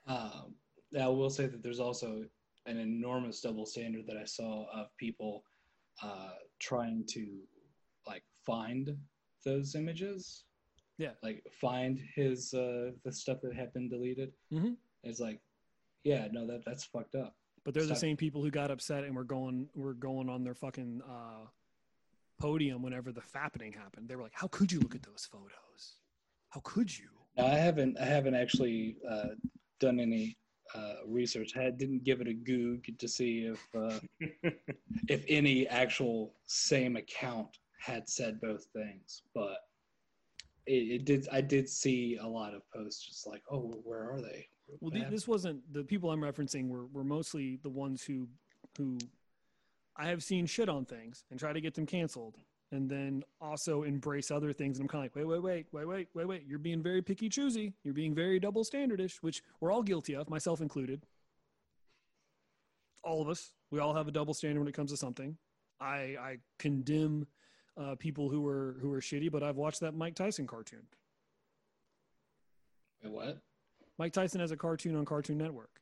Um, 0.08 0.56
I 1.00 1.08
will 1.08 1.30
say 1.30 1.48
that 1.48 1.64
there's 1.64 1.80
also 1.80 2.26
an 2.66 2.78
enormous 2.78 3.42
double 3.42 3.66
standard 3.66 4.06
that 4.08 4.18
I 4.18 4.26
saw 4.26 4.68
of 4.74 4.96
people 4.98 5.44
uh, 6.04 6.32
trying 6.60 7.06
to 7.10 7.40
like 8.08 8.24
find 8.46 8.96
those 9.46 9.76
images. 9.76 10.44
Yeah. 10.98 11.12
Like 11.24 11.44
find 11.62 12.00
his 12.16 12.54
uh, 12.54 12.92
the 13.04 13.12
stuff 13.12 13.40
that 13.44 13.56
had 13.56 13.74
been 13.74 13.90
deleted. 13.90 14.34
Mhm. 14.52 14.76
It's 15.04 15.20
like, 15.20 15.40
yeah, 16.04 16.28
no, 16.32 16.46
that 16.48 16.64
that's 16.66 16.84
fucked 16.84 17.16
up. 17.16 17.36
But 17.64 17.74
they're 17.74 17.86
the 17.86 17.96
same 17.96 18.18
people 18.18 18.44
who 18.44 18.52
got 18.52 18.72
upset 18.72 19.04
and 19.04 19.16
were 19.16 19.24
going 19.24 19.70
were 19.76 19.94
going 19.94 20.30
on 20.30 20.44
their 20.44 20.56
fucking 20.56 21.02
uh, 21.08 21.46
podium 22.40 22.82
whenever 22.82 23.12
the 23.12 23.22
fappening 23.22 23.76
happened. 23.76 24.10
They 24.10 24.16
were 24.16 24.24
like, 24.24 24.34
"How 24.34 24.48
could 24.48 24.72
you 24.72 24.80
look 24.80 24.96
at 24.96 25.04
those 25.04 25.28
photos? 25.32 25.98
How 26.50 26.62
could 26.64 26.98
you?" 26.98 27.10
No, 27.40 27.46
I 27.46 27.56
haven't. 27.56 27.98
I 27.98 28.06
haven't 28.06 28.36
actually 28.36 28.98
uh, 29.10 29.30
done 29.80 30.00
any 30.00 30.38
uh, 30.76 30.96
research. 31.08 31.56
I 31.56 31.70
didn't 31.70 32.04
give 32.04 32.20
it 32.20 32.28
a 32.28 32.34
goog 32.34 32.98
to 32.98 33.08
see 33.08 33.46
if 33.46 33.66
uh, 33.74 34.00
if 35.08 35.24
any 35.30 35.66
actual 35.68 36.34
same 36.48 36.98
account 36.98 37.58
had 37.80 38.10
said 38.10 38.42
both 38.42 38.66
things. 38.74 39.24
But 39.34 39.58
it, 40.66 41.02
it 41.02 41.06
did. 41.06 41.30
I 41.32 41.40
did 41.40 41.70
see 41.70 42.18
a 42.22 42.28
lot 42.28 42.54
of 42.54 42.62
posts 42.76 43.06
just 43.06 43.26
like, 43.26 43.42
"Oh, 43.50 43.82
where 43.86 44.12
are 44.12 44.22
they?" 44.22 44.48
Well, 44.68 44.78
What 44.80 44.94
the, 44.94 45.00
happened? 45.00 45.16
this 45.16 45.28
wasn't 45.28 45.74
the 45.74 45.84
people 45.84 46.12
I'm 46.12 46.22
referencing 46.22 46.68
were 46.68 46.88
were 46.88 47.06
mostly 47.06 47.58
the 47.64 47.70
ones 47.70 48.04
who 48.04 48.28
who 48.78 48.98
I 49.96 50.08
have 50.08 50.24
seen 50.24 50.46
shit 50.46 50.68
on 50.68 50.84
things 50.84 51.24
and 51.32 51.40
try 51.40 51.54
to 51.54 51.62
get 51.62 51.74
them 51.74 51.86
canceled, 51.86 52.38
and 52.72 52.90
then 52.90 53.24
also 53.42 53.84
embrace 53.84 54.32
other 54.32 54.54
things. 54.54 54.78
And 54.78 54.86
I'm 54.86 54.90
kind 54.90 55.06
of 55.06 55.16
like, 55.16 55.16
wait, 55.16 55.42
wait, 55.42 55.42
wait, 55.42 55.66
wait, 55.72 55.88
wait, 55.88 56.08
wait, 56.14 56.28
wait. 56.28 56.44
You're 56.48 56.60
being 56.60 56.84
very 56.84 57.02
picky 57.02 57.30
choosy. 57.30 57.74
You're 57.84 57.94
being 57.94 58.14
very 58.14 58.40
double 58.40 58.64
standardish, 58.64 59.18
which 59.22 59.42
we're 59.60 59.72
all 59.72 59.84
guilty 59.84 60.16
of, 60.16 60.30
myself 60.30 60.62
included. 60.62 61.04
All 63.04 63.22
of 63.22 63.30
us, 63.30 63.54
we 63.72 63.80
all 63.80 63.94
have 63.96 64.08
a 64.08 64.12
double 64.12 64.34
standard 64.34 64.60
when 64.60 64.68
it 64.68 64.76
comes 64.76 64.92
to 64.92 64.98
something. 64.98 65.38
I 65.80 66.16
I 66.20 66.38
condemn 66.60 67.26
uh, 67.78 67.96
people 67.96 68.30
who 68.30 68.46
are 68.48 68.78
who 68.82 68.92
are 68.94 69.00
shitty, 69.00 69.32
but 69.32 69.42
I've 69.42 69.56
watched 69.56 69.80
that 69.80 69.96
Mike 69.96 70.16
Tyson 70.16 70.46
cartoon. 70.46 70.86
Wait, 73.02 73.12
what? 73.12 73.38
Mike 73.98 74.14
Tyson 74.14 74.42
has 74.42 74.52
a 74.52 74.58
cartoon 74.58 74.96
on 74.96 75.06
Cartoon 75.06 75.38
Network. 75.38 75.82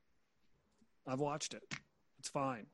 I've 1.08 1.19
watched 1.19 1.54
it. 1.54 1.63
It's 2.19 2.30
fine. 2.30 2.67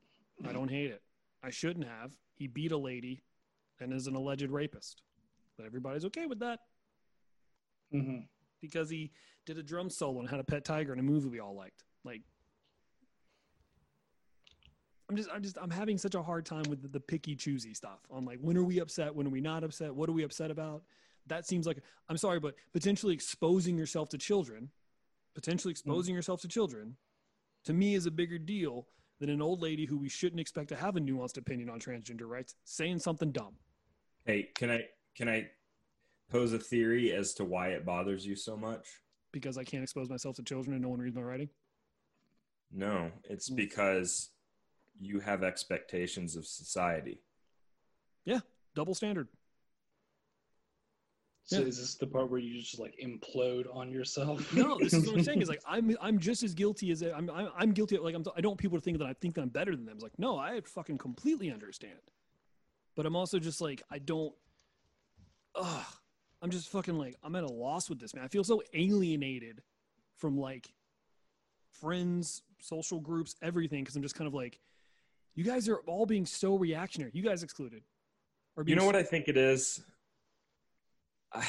I 0.47 0.51
don't 0.51 0.69
hate 0.69 0.89
it. 0.89 1.01
I 1.43 1.49
shouldn't 1.49 1.85
have. 1.85 2.13
He 2.33 2.47
beat 2.47 2.71
a 2.71 2.77
lady 2.77 3.23
and 3.79 3.93
is 3.93 4.07
an 4.07 4.15
alleged 4.15 4.49
rapist. 4.49 5.01
But 5.57 5.65
everybody's 5.65 6.05
okay 6.05 6.25
with 6.25 6.39
that 6.39 6.59
hmm 7.91 8.19
because 8.61 8.89
he 8.89 9.11
did 9.45 9.57
a 9.57 9.63
drum 9.63 9.89
solo 9.89 10.21
and 10.21 10.29
had 10.29 10.39
a 10.39 10.43
pet 10.43 10.63
tiger 10.63 10.93
in 10.93 10.99
a 10.99 11.03
movie 11.03 11.27
we 11.27 11.41
all 11.41 11.53
liked. 11.53 11.83
Like 12.05 12.21
I'm 15.09 15.17
just 15.17 15.29
I'm 15.33 15.43
just 15.43 15.57
I'm 15.61 15.69
having 15.69 15.97
such 15.97 16.15
a 16.15 16.23
hard 16.23 16.45
time 16.45 16.63
with 16.69 16.81
the, 16.81 16.87
the 16.87 16.99
picky 16.99 17.35
choosy 17.35 17.73
stuff 17.73 17.99
on 18.09 18.25
like 18.25 18.39
when 18.39 18.57
are 18.57 18.63
we 18.63 18.79
upset, 18.79 19.13
when 19.13 19.27
are 19.27 19.31
we 19.31 19.41
not 19.41 19.63
upset, 19.63 19.93
what 19.93 20.09
are 20.09 20.13
we 20.13 20.23
upset 20.23 20.49
about? 20.49 20.83
That 21.27 21.45
seems 21.45 21.67
like 21.67 21.77
I'm 22.09 22.17
sorry, 22.17 22.39
but 22.39 22.55
potentially 22.71 23.13
exposing 23.13 23.77
yourself 23.77 24.09
to 24.09 24.17
children, 24.17 24.69
potentially 25.35 25.71
exposing 25.71 26.15
yourself 26.15 26.41
to 26.41 26.47
children, 26.47 26.95
to 27.65 27.73
me 27.73 27.95
is 27.95 28.05
a 28.05 28.11
bigger 28.11 28.37
deal 28.37 28.87
than 29.19 29.29
an 29.29 29.41
old 29.41 29.61
lady 29.61 29.85
who 29.85 29.97
we 29.97 30.09
shouldn't 30.09 30.39
expect 30.39 30.69
to 30.69 30.75
have 30.75 30.95
a 30.95 30.99
nuanced 30.99 31.37
opinion 31.37 31.69
on 31.69 31.79
transgender 31.79 32.27
rights 32.27 32.55
saying 32.65 32.99
something 32.99 33.31
dumb. 33.31 33.53
Hey, 34.25 34.49
can 34.55 34.69
I 34.71 34.85
can 35.15 35.29
I 35.29 35.49
pose 36.29 36.53
a 36.53 36.59
theory 36.59 37.11
as 37.11 37.33
to 37.35 37.45
why 37.45 37.69
it 37.69 37.85
bothers 37.85 38.25
you 38.25 38.35
so 38.35 38.57
much? 38.57 38.87
because 39.31 39.57
I 39.57 39.63
can't 39.63 39.81
expose 39.81 40.11
myself 40.11 40.35
to 40.35 40.43
children 40.43 40.75
and 40.75 40.83
no 40.83 40.89
one 40.89 40.99
reads 40.99 41.15
my 41.15 41.21
writing. 41.23 41.49
No, 42.71 43.11
it's 43.23 43.47
Hmm. 43.49 43.55
because 43.55 44.29
you 44.99 45.19
have 45.21 45.41
expectations 45.43 46.35
of 46.35 46.45
society. 46.45 47.19
Yeah, 48.25 48.41
double 48.75 48.93
standard. 48.93 49.27
So 51.45 51.59
Yeah. 51.59 51.65
is 51.67 51.77
this 51.77 51.95
the 51.95 52.07
part 52.07 52.29
where 52.29 52.39
you 52.39 52.59
just 52.61 52.79
like 52.79 52.95
implode 53.03 53.65
on 53.75 53.91
yourself? 53.91 54.53
No, 54.53 54.79
this 54.79 54.93
is 54.93 55.05
what 55.07 55.17
I'm 55.17 55.23
saying. 55.23 55.41
Is 55.41 55.49
like 55.49 55.61
I'm 55.67 55.95
I'm 56.01 56.17
just 56.19 56.41
as 56.43 56.53
guilty 56.53 56.91
as 56.91 57.01
I'm 57.01 57.29
I'm, 57.29 57.49
I'm 57.55 57.71
guilty. 57.73 57.95
Of, 57.97 58.03
like 58.03 58.15
I'm 58.15 58.23
I 58.35 58.41
don't 58.41 58.51
want 58.51 58.59
people 58.61 58.77
to 58.77 58.83
think 58.83 58.97
that 58.99 59.07
I 59.07 59.13
think 59.13 59.35
that 59.35 59.41
I'm 59.41 59.49
better 59.49 59.75
than 59.75 59.85
them. 59.85 59.95
It's 59.95 60.03
like 60.03 60.17
no, 60.17 60.37
I 60.37 60.61
fucking 60.61 60.97
completely 60.97 61.51
understand. 61.51 61.99
But 62.95 63.05
I'm 63.05 63.15
also 63.15 63.39
just 63.39 63.59
like 63.59 63.81
I 63.91 63.99
don't. 63.99 64.33
Ugh, 65.55 65.85
I'm 66.41 66.49
just 66.49 66.69
fucking 66.69 66.97
like 66.97 67.15
I'm 67.23 67.35
at 67.35 67.43
a 67.43 67.51
loss 67.51 67.89
with 67.89 67.99
this 67.99 68.13
man. 68.15 68.23
I 68.23 68.27
feel 68.29 68.43
so 68.43 68.63
alienated 68.73 69.61
from 70.17 70.37
like 70.37 70.71
friends, 71.71 72.43
social 72.59 72.99
groups, 72.99 73.35
everything 73.41 73.83
because 73.83 73.95
I'm 73.95 74.01
just 74.03 74.15
kind 74.15 74.27
of 74.27 74.33
like, 74.33 74.59
you 75.35 75.43
guys 75.43 75.67
are 75.67 75.77
all 75.87 76.05
being 76.05 76.25
so 76.25 76.55
reactionary. 76.55 77.11
You 77.13 77.23
guys 77.23 77.43
excluded. 77.43 77.83
Or 78.55 78.61
You 78.61 78.65
being 78.65 78.77
know 78.77 78.85
what 78.85 78.95
I 78.95 79.03
think 79.03 79.27
it 79.27 79.35
is? 79.35 79.81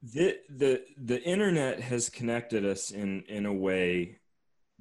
The 0.00 0.36
the 0.48 0.84
the 0.96 1.20
internet 1.24 1.80
has 1.80 2.08
connected 2.08 2.64
us 2.64 2.92
in 2.92 3.24
in 3.28 3.46
a 3.46 3.52
way 3.52 4.20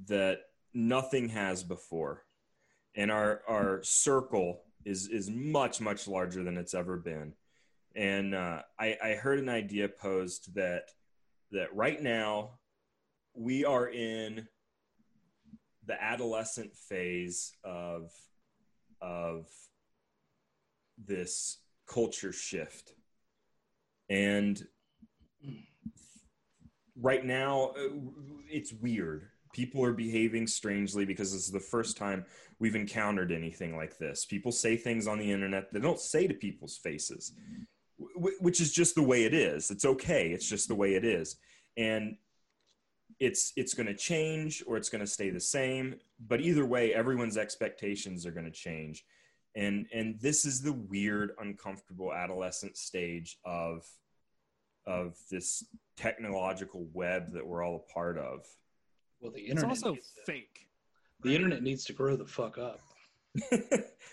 that 0.05 0.41
nothing 0.75 1.29
has 1.29 1.63
before. 1.63 2.23
And 2.93 3.11
our 3.11 3.41
our 3.47 3.81
circle 3.81 4.61
is 4.85 5.07
is 5.07 5.27
much 5.29 5.81
much 5.81 6.07
larger 6.07 6.43
than 6.43 6.55
it's 6.55 6.75
ever 6.75 6.97
been. 6.97 7.33
And 7.95 8.35
uh, 8.35 8.61
I, 8.79 8.95
I 9.03 9.09
heard 9.15 9.39
an 9.39 9.49
idea 9.49 9.89
posed 9.89 10.53
that 10.53 10.89
that 11.51 11.75
right 11.75 12.01
now 12.01 12.59
we 13.33 13.65
are 13.65 13.89
in 13.89 14.47
the 15.85 16.01
adolescent 16.01 16.75
phase 16.75 17.53
of 17.63 18.11
of 19.01 19.47
this 20.97 21.57
culture 21.87 22.33
shift 22.33 22.93
and 24.09 24.65
right 26.99 27.25
now 27.25 27.73
uh, 27.77 27.89
it's 28.49 28.73
weird 28.73 29.27
people 29.57 29.83
are 29.83 29.93
behaving 29.93 30.45
strangely 30.45 31.03
because 31.03 31.33
this 31.33 31.45
is 31.45 31.51
the 31.51 31.59
first 31.59 31.97
time 31.97 32.23
we've 32.59 32.75
encountered 32.75 33.31
anything 33.31 33.75
like 33.75 33.97
this. 33.97 34.23
People 34.23 34.51
say 34.51 34.77
things 34.77 35.07
on 35.07 35.17
the 35.17 35.31
internet 35.31 35.73
they 35.73 35.79
don't 35.79 35.99
say 35.99 36.27
to 36.27 36.33
people's 36.35 36.77
faces, 36.77 37.33
which 38.39 38.61
is 38.61 38.71
just 38.71 38.93
the 38.93 39.01
way 39.01 39.23
it 39.23 39.33
is. 39.33 39.71
It's 39.71 39.83
okay. 39.83 40.29
It's 40.29 40.47
just 40.47 40.67
the 40.67 40.75
way 40.75 40.93
it 40.93 41.03
is, 41.03 41.37
and 41.75 42.17
it's 43.19 43.51
it's 43.55 43.73
going 43.73 43.87
to 43.87 43.95
change 43.95 44.63
or 44.67 44.77
it's 44.77 44.89
going 44.89 45.03
to 45.03 45.11
stay 45.11 45.31
the 45.31 45.39
same. 45.39 45.95
But 46.19 46.41
either 46.41 46.65
way, 46.65 46.93
everyone's 46.93 47.37
expectations 47.37 48.27
are 48.27 48.31
going 48.31 48.45
to 48.45 48.51
change, 48.51 49.05
and 49.57 49.87
and 49.91 50.19
this 50.21 50.45
is 50.45 50.61
the 50.61 50.73
weird, 50.73 51.31
uncomfortable 51.39 52.13
adolescent 52.13 52.77
stage 52.77 53.37
of 53.43 53.85
of 54.85 55.17
this 55.29 55.65
technological 55.97 56.87
web 56.93 57.33
that 57.33 57.45
we're 57.45 57.63
all 57.63 57.85
a 57.89 57.93
part 57.93 58.17
of. 58.17 58.45
Well, 59.19 59.31
the 59.31 59.41
It's 59.41 59.49
internet. 59.51 59.69
also 59.71 59.93
needs 59.93 60.11
to- 60.13 60.21
fake. 60.31 60.67
the 61.23 61.35
internet 61.35 61.63
needs 61.63 61.83
to 61.85 61.93
grow 61.93 62.15
the 62.15 62.25
fuck 62.25 62.57
up. 62.57 62.79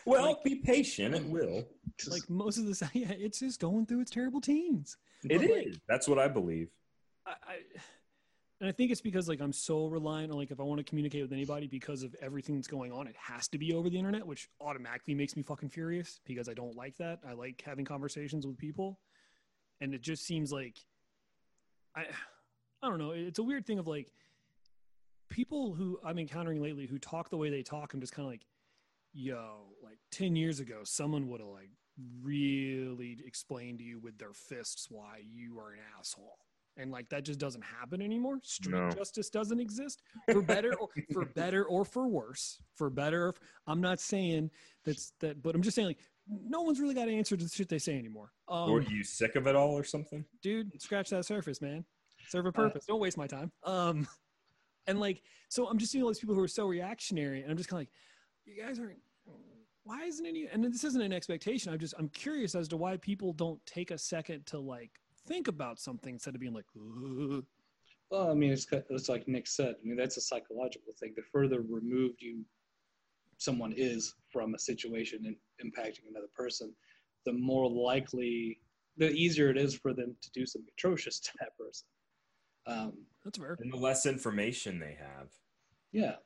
well, 0.06 0.40
be 0.44 0.56
patient. 0.56 1.14
It 1.14 1.24
will. 1.26 1.64
Like 2.08 2.28
most 2.28 2.58
of 2.58 2.66
this, 2.66 2.82
yeah, 2.92 3.12
it's 3.12 3.38
just 3.38 3.60
going 3.60 3.86
through 3.86 4.00
its 4.00 4.10
terrible 4.10 4.40
teens. 4.40 4.96
It 5.30 5.38
But, 5.40 5.50
like. 5.50 5.74
That's 5.88 6.08
what 6.08 6.18
I 6.18 6.26
believe. 6.28 6.70
I, 7.26 7.30
I, 7.30 7.56
and 8.60 8.68
I 8.68 8.72
think 8.72 8.90
it's 8.90 9.00
because 9.00 9.28
like 9.28 9.40
I'm 9.40 9.52
so 9.52 9.86
reliant 9.86 10.30
on 10.30 10.38
like 10.38 10.50
if 10.50 10.60
I 10.60 10.62
want 10.62 10.78
to 10.78 10.84
communicate 10.84 11.22
with 11.22 11.32
anybody 11.32 11.66
because 11.66 12.02
of 12.02 12.14
everything 12.22 12.54
that's 12.54 12.68
going 12.68 12.92
on, 12.92 13.06
it 13.06 13.16
has 13.18 13.48
to 13.48 13.58
be 13.58 13.72
over 13.72 13.90
the 13.90 13.98
internet, 13.98 14.26
which 14.26 14.48
automatically 14.60 15.14
makes 15.14 15.36
me 15.36 15.42
fucking 15.42 15.70
furious 15.70 16.20
because 16.24 16.48
I 16.48 16.54
don't 16.54 16.76
like 16.76 16.96
that. 16.98 17.20
I 17.28 17.32
like 17.32 17.62
having 17.66 17.84
conversations 17.84 18.46
with 18.46 18.56
people, 18.56 19.00
and 19.80 19.92
it 19.92 20.02
just 20.02 20.24
seems 20.24 20.52
like 20.52 20.78
I, 21.96 22.04
I 22.82 22.88
don't 22.88 22.98
know. 22.98 23.10
It's 23.10 23.38
a 23.38 23.42
weird 23.42 23.66
thing 23.66 23.78
of 23.78 23.88
like 23.88 24.12
people 25.30 25.74
who 25.74 25.98
I'm 26.04 26.18
encountering 26.18 26.62
lately 26.62 26.86
who 26.86 26.98
talk 26.98 27.30
the 27.30 27.36
way 27.36 27.50
they 27.50 27.62
talk. 27.62 27.92
I'm 27.92 28.00
just 28.00 28.14
kind 28.14 28.26
of 28.26 28.30
like, 28.30 28.46
yo, 29.12 29.64
like 29.82 29.98
ten 30.12 30.36
years 30.36 30.60
ago, 30.60 30.82
someone 30.84 31.28
would 31.28 31.40
have 31.40 31.50
like 31.50 31.70
really 32.22 33.18
explained 33.26 33.78
to 33.78 33.84
you 33.84 33.98
with 33.98 34.18
their 34.18 34.32
fists 34.32 34.86
why 34.90 35.22
you 35.24 35.58
are 35.58 35.72
an 35.72 35.78
asshole 35.98 36.38
and 36.76 36.90
like 36.90 37.08
that 37.08 37.24
just 37.24 37.38
doesn't 37.38 37.62
happen 37.62 38.02
anymore. 38.02 38.38
Street 38.42 38.72
No. 38.74 38.90
justice 38.90 39.30
doesn't 39.30 39.60
exist. 39.60 40.02
For 40.32 40.42
better 40.42 40.74
or 40.74 40.88
for 41.12 41.24
better 41.34 41.64
or 41.64 41.84
for 41.84 42.08
worse 42.08 42.60
for 42.74 42.90
better 42.90 43.28
or, 43.28 43.34
i'm 43.68 43.80
not 43.80 44.00
saying 44.00 44.50
that's 44.84 45.12
that 45.20 45.40
but 45.42 45.54
i'm 45.54 45.62
just 45.62 45.76
saying 45.76 45.86
like 45.86 46.00
no 46.28 46.62
one's 46.62 46.80
really 46.80 46.94
got 46.94 47.04
to 47.04 47.14
answer 47.14 47.36
to 47.36 47.44
the 47.44 47.50
shit 47.50 47.68
they 47.68 47.78
say 47.78 47.96
anymore. 47.98 48.32
Um, 48.48 48.70
or 48.70 48.78
are 48.78 48.82
you 48.82 49.04
sick 49.04 49.36
of 49.36 49.46
it 49.46 49.54
all 49.54 49.76
or 49.78 49.84
something? 49.84 50.24
dude 50.42 50.80
scratch 50.82 51.10
that 51.10 51.24
surface 51.24 51.60
man. 51.60 51.84
Serve 52.28 52.46
a 52.46 52.52
purpose. 52.52 52.86
Don't 52.86 53.00
waste 53.00 53.16
my 53.18 53.26
time. 53.26 53.52
Um 53.62 54.08
and 54.86 54.98
like 55.00 55.22
so 55.48 55.66
i'm 55.68 55.78
just 55.78 55.92
seeing 55.92 56.02
all 56.02 56.10
these 56.10 56.18
people 56.18 56.34
who 56.34 56.42
are 56.42 56.48
so 56.48 56.66
reactionary 56.66 57.42
and 57.42 57.50
i'm 57.50 57.56
just 57.56 57.68
kind 57.68 57.78
of 57.78 57.82
like 57.82 57.90
you 58.44 58.62
guys 58.62 58.78
aren't 58.78 58.98
why 59.84 60.02
isn't 60.04 60.26
any 60.26 60.46
and 60.50 60.64
this 60.64 60.82
isn't 60.84 61.02
an 61.02 61.12
expectation. 61.12 61.72
I'm 61.72 61.78
just 61.78 61.94
i'm 61.98 62.08
curious 62.08 62.54
as 62.54 62.68
to 62.68 62.76
why 62.76 62.96
people 62.96 63.32
don't 63.34 63.64
take 63.66 63.90
a 63.90 63.98
second 63.98 64.46
to 64.46 64.58
like 64.58 64.90
think 65.26 65.48
about 65.48 65.78
something 65.78 66.14
instead 66.14 66.34
of 66.34 66.40
being 66.40 66.54
like 66.54 66.66
"Ugh." 66.76 67.44
Well, 68.10 68.30
I 68.30 68.34
mean, 68.34 68.52
it's 68.52 68.66
it's 68.90 69.08
like 69.08 69.26
Nick 69.26 69.46
said. 69.46 69.74
I 69.80 69.84
mean, 69.86 69.96
that's 69.96 70.16
a 70.16 70.20
psychological 70.20 70.92
thing. 70.98 71.14
The 71.16 71.22
further 71.32 71.60
removed 71.62 72.20
you 72.20 72.44
someone 73.38 73.74
is 73.76 74.14
from 74.32 74.54
a 74.54 74.58
situation 74.58 75.24
and 75.26 75.36
impacting 75.72 76.08
another 76.08 76.28
person, 76.36 76.72
the 77.26 77.32
more 77.32 77.68
likely, 77.68 78.60
the 78.96 79.10
easier 79.10 79.50
it 79.50 79.58
is 79.58 79.74
for 79.74 79.92
them 79.92 80.14
to 80.22 80.30
do 80.30 80.46
something 80.46 80.70
atrocious 80.78 81.18
to 81.26 81.30
that 81.40 81.56
person. 81.58 81.86
Um, 82.66 82.92
that's 83.24 83.38
fair 83.38 83.56
And 83.60 83.72
the 83.72 83.76
less 83.76 84.06
information 84.06 84.78
they 84.78 84.96
have. 84.98 85.28
yeah, 85.92 86.16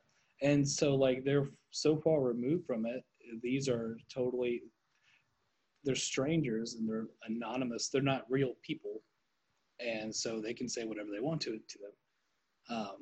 and 0.41 0.67
so 0.67 0.95
like 0.95 1.23
they're 1.25 1.49
so 1.71 1.97
far 1.97 2.21
removed 2.21 2.65
from 2.65 2.85
it. 2.85 3.03
These 3.41 3.67
are 3.67 3.97
totally 4.13 4.61
they're 5.83 5.95
strangers 5.95 6.75
and 6.75 6.87
they're 6.89 7.07
anonymous. 7.27 7.89
They're 7.89 8.01
not 8.01 8.25
real 8.29 8.53
people, 8.61 9.01
and 9.79 10.13
so 10.13 10.41
they 10.41 10.53
can 10.53 10.67
say 10.67 10.83
whatever 10.83 11.09
they 11.11 11.21
want 11.21 11.41
to 11.41 11.51
to 11.57 11.79
them. 11.79 12.77
Um, 12.77 12.97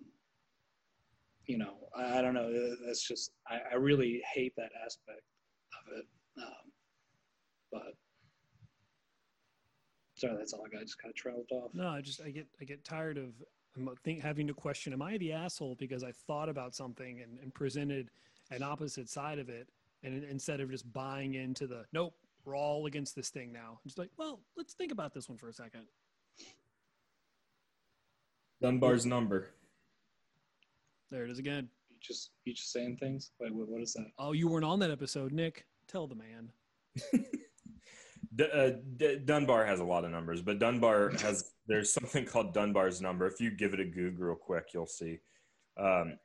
you 1.46 1.58
know, 1.58 1.74
I, 1.96 2.20
I 2.20 2.22
don't 2.22 2.34
know. 2.34 2.76
That's 2.86 3.08
just 3.08 3.32
I, 3.50 3.60
I 3.72 3.76
really 3.76 4.22
hate 4.34 4.54
that 4.58 4.72
aspect 4.86 5.22
of 5.74 5.98
it. 5.98 6.06
Um, 6.38 6.72
but 7.72 7.94
sorry, 10.16 10.36
that's 10.38 10.54
all 10.54 10.64
I 10.66 10.70
got. 10.70 10.82
I 10.82 10.84
just 10.84 11.00
kind 11.02 11.12
of 11.12 11.16
trailed 11.16 11.46
off. 11.52 11.72
no 11.74 11.88
i 11.90 12.02
just 12.02 12.22
i 12.22 12.30
get 12.30 12.48
i 12.62 12.64
get 12.64 12.84
tired 12.84 13.18
of 13.18 13.34
think, 14.04 14.22
having 14.22 14.48
to 14.48 14.54
question 14.54 14.94
am 14.94 15.02
i 15.02 15.18
the 15.18 15.32
asshole 15.32 15.76
because 15.78 16.04
i 16.04 16.12
thought 16.12 16.50
about 16.50 16.74
something 16.74 17.22
and, 17.22 17.38
and 17.40 17.54
presented 17.54 18.10
an 18.52 18.64
opposite 18.64 19.10
side 19.10 19.38
of 19.40 19.50
it 19.50 19.68
and 20.04 20.14
in- 20.16 20.24
instead 20.30 20.60
of 20.60 20.72
just 20.72 20.92
buying 20.94 21.36
into 21.36 21.68
the 21.68 21.84
nope 21.94 22.14
we're 22.48 22.56
all 22.56 22.86
against 22.86 23.14
this 23.14 23.30
thing 23.30 23.52
now 23.52 23.78
just 23.86 23.98
like 23.98 24.10
well 24.18 24.40
let's 24.56 24.74
think 24.74 24.94
about 24.94 25.14
this 25.14 25.28
one 25.28 25.38
for 25.38 25.50
a 25.50 25.54
second 25.54 25.84
Dunbar's 28.62 29.06
number. 29.06 29.50
there 31.12 31.26
it 31.26 31.30
is 31.30 31.40
again 31.40 31.68
You 31.90 31.98
just 32.02 32.32
you 32.46 32.54
just 32.54 32.72
saying 32.72 32.98
things. 32.98 33.32
Wait, 33.40 33.54
what, 33.54 33.68
what 33.68 33.82
is 33.82 33.94
that? 33.94 34.08
oh 34.18 34.32
you 34.32 34.48
weren't 34.48 34.66
on 34.66 34.80
that 34.80 34.92
episode 34.92 35.34
nick 35.34 35.66
tell 35.90 36.08
the 36.08 36.16
man 36.16 36.50
D- 38.36 38.46
uh, 38.54 38.72
D- 38.98 39.20
Dunbar 39.26 39.66
has 39.66 39.80
a 39.80 39.84
lot 39.84 40.06
of 40.06 40.12
numbers, 40.12 40.42
but 40.44 40.60
Dunbar 40.60 41.10
has 41.22 41.52
there's 41.68 41.92
something 41.92 42.24
called 42.26 42.54
Dunbar's 42.54 43.02
number. 43.02 43.26
If 43.26 43.40
you 43.42 43.50
give 43.52 43.74
it 43.74 43.80
a 43.80 43.86
Google 43.86 44.26
real 44.28 44.36
quick, 44.36 44.66
you'll 44.74 44.86
see. 44.86 45.20
Um, 45.80 46.20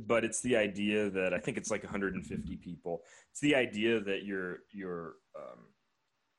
but 0.00 0.24
it's 0.24 0.40
the 0.40 0.56
idea 0.56 1.10
that 1.10 1.34
I 1.34 1.38
think 1.38 1.56
it's 1.56 1.70
like 1.70 1.82
150 1.82 2.56
people. 2.56 3.02
It's 3.30 3.40
the 3.40 3.54
idea 3.54 4.00
that 4.00 4.24
your 4.24 4.60
your 4.72 5.14
um, 5.36 5.66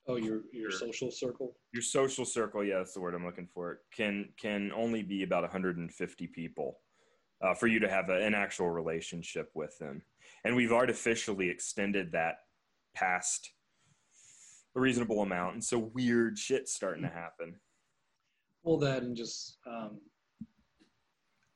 Oh, 0.06 0.18
your 0.18 0.42
your 0.52 0.70
social 0.70 1.10
circle. 1.12 1.56
your 1.74 1.82
social 1.82 2.26
circle, 2.26 2.62
yeah, 2.64 2.80
that's 2.80 2.94
the 2.94 3.00
word 3.00 3.16
I'm 3.16 3.26
looking 3.26 3.48
for, 3.48 3.80
can 3.96 4.30
can 4.38 4.72
only 4.76 5.02
be 5.02 5.24
about 5.24 5.44
150 5.44 6.28
people 6.28 6.80
uh, 7.42 7.54
for 7.54 7.68
you 7.68 7.80
to 7.80 7.90
have 7.90 8.10
a, 8.10 8.22
an 8.22 8.34
actual 8.36 8.70
relationship 8.70 9.50
with 9.56 9.78
them. 9.80 10.02
And 10.44 10.58
we've 10.58 10.74
artificially 10.74 11.50
extended 11.50 12.12
that 12.12 12.36
past 12.94 13.54
a 14.76 14.80
reasonable 14.82 15.22
amount, 15.22 15.54
and 15.54 15.64
so 15.64 15.78
weird 15.94 16.38
shit's 16.38 16.74
starting 16.74 17.04
to 17.04 17.10
happen. 17.10 17.56
Well, 18.64 18.78
that 18.80 19.04
and 19.04 19.16
just 19.16 19.58
um, 19.66 20.02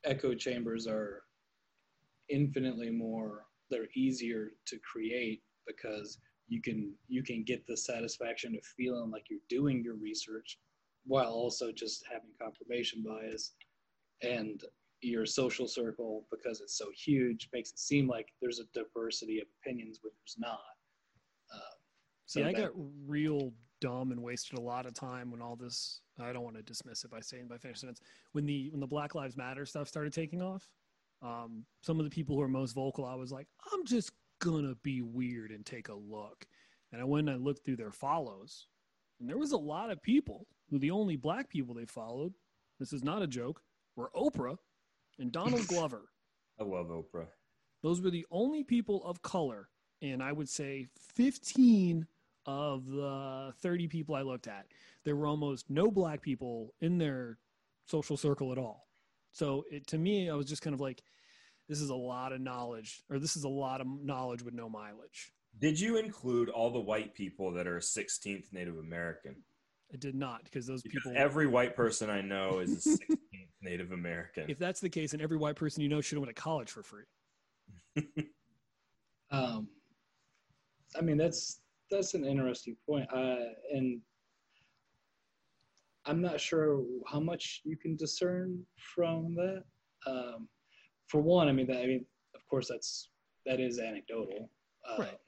echo 0.05 0.33
chambers 0.35 0.87
are 0.87 1.23
infinitely 2.29 2.89
more. 2.91 3.45
They're 3.69 3.89
easier 3.95 4.51
to 4.67 4.79
create 4.79 5.41
because 5.65 6.19
you 6.47 6.61
can 6.61 6.93
you 7.07 7.23
can 7.23 7.43
get 7.43 7.65
the 7.67 7.75
satisfaction 7.75 8.55
of 8.55 8.63
feeling 8.77 9.11
like 9.11 9.25
you're 9.29 9.39
doing 9.49 9.83
your 9.83 9.95
research 9.95 10.57
while 11.05 11.31
also 11.31 11.71
just 11.71 12.05
having 12.11 12.29
confirmation 12.41 13.03
bias 13.05 13.53
and 14.23 14.63
your 15.01 15.25
social 15.25 15.67
circle 15.67 16.25
because 16.31 16.59
it's 16.61 16.77
so 16.77 16.85
huge 17.05 17.49
makes 17.53 17.71
it 17.71 17.79
seem 17.79 18.07
like 18.07 18.27
there's 18.41 18.59
a 18.59 18.65
diversity 18.73 19.39
of 19.39 19.47
opinions 19.61 19.99
when 20.01 20.11
there's 20.17 20.35
not 20.39 20.59
See, 22.25 22.41
so 22.41 22.47
I 22.47 22.51
that- 22.51 22.57
got 22.57 22.71
real 23.05 23.53
dumb 23.79 24.11
and 24.11 24.21
wasted 24.21 24.57
a 24.59 24.61
lot 24.61 24.85
of 24.85 24.93
time 24.93 25.31
when 25.31 25.41
all 25.41 25.55
this. 25.55 26.01
I 26.19 26.33
don't 26.33 26.43
want 26.43 26.57
to 26.57 26.61
dismiss 26.63 27.05
it 27.05 27.11
by 27.11 27.21
saying 27.21 27.47
by 27.47 27.57
finish 27.57 27.79
sentence. 27.79 28.01
When 28.33 28.45
the 28.45 28.69
when 28.71 28.81
the 28.81 28.87
Black 28.87 29.15
Lives 29.15 29.37
Matter 29.37 29.65
stuff 29.65 29.87
started 29.87 30.11
taking 30.11 30.41
off, 30.41 30.67
um, 31.21 31.65
some 31.81 31.99
of 31.99 32.05
the 32.05 32.11
people 32.11 32.35
who 32.35 32.41
are 32.41 32.47
most 32.47 32.73
vocal, 32.73 33.05
I 33.05 33.15
was 33.15 33.31
like, 33.31 33.47
I'm 33.71 33.85
just 33.85 34.11
gonna 34.39 34.75
be 34.83 35.01
weird 35.01 35.51
and 35.51 35.65
take 35.65 35.89
a 35.89 35.93
look. 35.93 36.45
And 36.91 37.01
I 37.01 37.05
went 37.05 37.27
and 37.27 37.37
I 37.37 37.43
looked 37.43 37.65
through 37.65 37.77
their 37.77 37.91
follows, 37.91 38.67
and 39.19 39.29
there 39.29 39.37
was 39.37 39.51
a 39.51 39.57
lot 39.57 39.89
of 39.91 40.01
people 40.01 40.47
who 40.69 40.79
the 40.79 40.91
only 40.91 41.15
black 41.15 41.49
people 41.49 41.73
they 41.73 41.85
followed. 41.85 42.33
This 42.79 42.93
is 42.93 43.03
not 43.03 43.21
a 43.21 43.27
joke. 43.27 43.61
Were 43.95 44.11
Oprah 44.15 44.57
and 45.19 45.31
Donald 45.31 45.67
Glover. 45.67 46.09
I 46.59 46.63
love 46.63 46.87
Oprah. 46.87 47.27
Those 47.83 48.01
were 48.01 48.09
the 48.09 48.25
only 48.31 48.63
people 48.63 49.03
of 49.05 49.21
color, 49.21 49.69
and 50.01 50.21
I 50.21 50.31
would 50.31 50.49
say 50.49 50.87
15 51.15 52.05
of 52.45 52.85
the 52.87 53.53
30 53.59 53.87
people 53.87 54.15
I 54.15 54.21
looked 54.21 54.47
at. 54.47 54.67
There 55.03 55.15
were 55.15 55.27
almost 55.27 55.69
no 55.69 55.91
black 55.91 56.21
people 56.21 56.73
in 56.79 56.97
their 56.97 57.37
social 57.85 58.17
circle 58.17 58.51
at 58.51 58.57
all. 58.57 58.87
So 59.31 59.63
it, 59.71 59.87
to 59.87 59.97
me, 59.97 60.29
I 60.29 60.35
was 60.35 60.45
just 60.47 60.61
kind 60.61 60.73
of 60.73 60.81
like, 60.81 61.01
this 61.69 61.81
is 61.81 61.89
a 61.89 61.95
lot 61.95 62.31
of 62.31 62.41
knowledge, 62.41 63.03
or 63.09 63.19
this 63.19 63.35
is 63.35 63.43
a 63.43 63.49
lot 63.49 63.81
of 63.81 63.87
knowledge 63.87 64.41
with 64.41 64.53
no 64.53 64.69
mileage. 64.69 65.31
Did 65.59 65.79
you 65.79 65.97
include 65.97 66.49
all 66.49 66.69
the 66.71 66.79
white 66.79 67.13
people 67.13 67.51
that 67.53 67.67
are 67.67 67.79
16th 67.79 68.53
Native 68.53 68.77
American? 68.77 69.35
I 69.93 69.97
did 69.97 70.15
not 70.15 70.43
because 70.43 70.67
those 70.67 70.81
Because 70.81 71.03
people. 71.03 71.13
every 71.15 71.47
white 71.47 71.75
person 71.75 72.09
I 72.09 72.21
know 72.21 72.59
is 72.59 72.85
a 72.85 72.89
16th 72.89 73.17
Native 73.61 73.91
American. 73.91 74.49
if 74.49 74.59
that's 74.59 74.79
the 74.79 74.89
case, 74.89 75.11
then 75.11 75.21
every 75.21 75.37
white 75.37 75.55
person 75.55 75.81
you 75.81 75.89
know 75.89 76.01
should 76.01 76.17
have 76.17 76.25
went 76.25 76.35
to 76.35 76.41
college 76.41 76.69
for 76.69 76.83
free. 76.83 77.03
Um, 79.29 79.67
I 80.97 81.01
mean, 81.01 81.17
that's 81.17 81.59
that's 81.91 82.13
an 82.13 82.23
interesting 82.25 82.77
point, 82.87 83.07
uh, 83.13 83.35
and 83.73 83.99
I'm 86.07 86.21
not 86.21 86.39
sure 86.39 86.83
how 87.05 87.19
much 87.19 87.61
you 87.65 87.75
can 87.75 87.95
discern 87.95 88.65
from 88.77 89.35
that. 89.35 89.63
Um, 90.05 90.47
for 91.07 91.21
one, 91.21 91.47
I 91.49 91.51
mean, 91.51 91.67
that, 91.67 91.81
I 91.83 91.85
mean, 91.87 92.05
of 92.33 92.47
course, 92.47 92.67
that's 92.69 93.09
that 93.45 93.59
is 93.59 93.79
anecdotal. 93.79 94.49
Uh, 94.87 94.95
Right. 94.99 95.19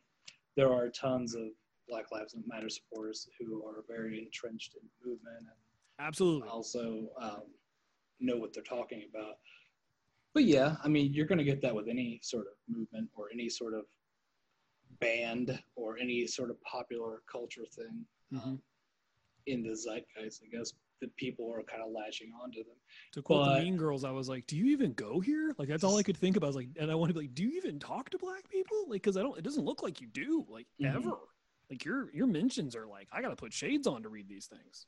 There 0.56 0.74
are 0.74 0.90
tons 0.90 1.36
of 1.36 1.48
Black 1.88 2.12
Lives 2.12 2.36
Matter 2.48 2.70
supporters 2.70 3.28
who 3.40 3.64
are 3.66 3.84
very 3.88 4.20
entrenched 4.24 4.76
in 4.76 4.82
the 4.88 5.10
movement 5.10 5.38
and 5.40 5.48
Absolutely. 6.00 6.50
also 6.50 7.08
um, 7.22 7.44
know 8.20 8.38
what 8.38 8.54
they're 8.54 8.64
talking 8.64 9.04
about. 9.10 9.36
But 10.34 10.44
yeah, 10.44 10.76
I 10.84 10.88
mean, 10.88 11.14
you're 11.14 11.26
going 11.26 11.38
to 11.40 11.44
get 11.46 11.62
that 11.62 11.74
with 11.74 11.88
any 11.88 12.20
sort 12.24 12.48
of 12.48 12.54
movement 12.74 13.10
or 13.16 13.28
any 13.34 13.50
sort 13.50 13.74
of 13.74 13.86
band 15.00 15.62
or 15.76 15.98
any 15.98 16.28
sort 16.28 16.50
of 16.50 16.62
popular 16.64 17.22
culture 17.32 17.66
thing 17.74 18.06
Mhm. 18.34 18.62
In 19.50 19.64
the 19.64 19.76
zeitgeist. 19.76 20.42
I 20.44 20.48
guess 20.56 20.74
that 21.02 21.16
people 21.16 21.52
are 21.54 21.64
kind 21.64 21.82
of 21.82 21.92
latching 21.92 22.32
onto 22.44 22.60
them. 22.64 22.76
To 23.14 23.22
quote 23.22 23.46
But- 23.46 23.56
the 23.60 23.64
Mean 23.64 23.78
Girls, 23.78 24.04
I 24.04 24.12
was 24.12 24.28
like, 24.30 24.46
"Do 24.48 24.58
you 24.58 24.66
even 24.68 24.94
go 24.94 25.20
here?" 25.20 25.54
Like 25.58 25.68
that's 25.70 25.84
all 25.84 25.98
I 25.98 26.04
could 26.04 26.18
think 26.18 26.36
about. 26.38 26.48
I 26.48 26.50
was 26.50 26.56
like, 26.56 26.70
and 26.80 26.92
I 26.92 26.96
want 26.96 27.10
to 27.10 27.14
be 27.14 27.22
like, 27.26 27.36
"Do 27.36 27.44
you 27.44 27.52
even 27.58 27.80
talk 27.80 28.10
to 28.12 28.18
black 28.18 28.50
people?" 28.50 28.84
Like, 28.88 29.02
because 29.04 29.18
I 29.18 29.22
don't. 29.22 29.38
It 29.38 29.44
doesn't 29.44 29.64
look 29.66 29.82
like 29.84 30.02
you 30.02 30.08
do. 30.08 30.46
Like 30.50 30.68
Mhm. 30.80 30.96
ever. 30.96 31.18
Like 31.70 31.86
your 31.86 32.12
your 32.14 32.28
mentions 32.28 32.76
are 32.76 32.88
like, 32.88 33.08
I 33.12 33.22
got 33.22 33.30
to 33.30 33.36
put 33.36 33.54
shades 33.54 33.86
on 33.88 34.02
to 34.04 34.10
read 34.10 34.28
these 34.28 34.48
things. 34.48 34.88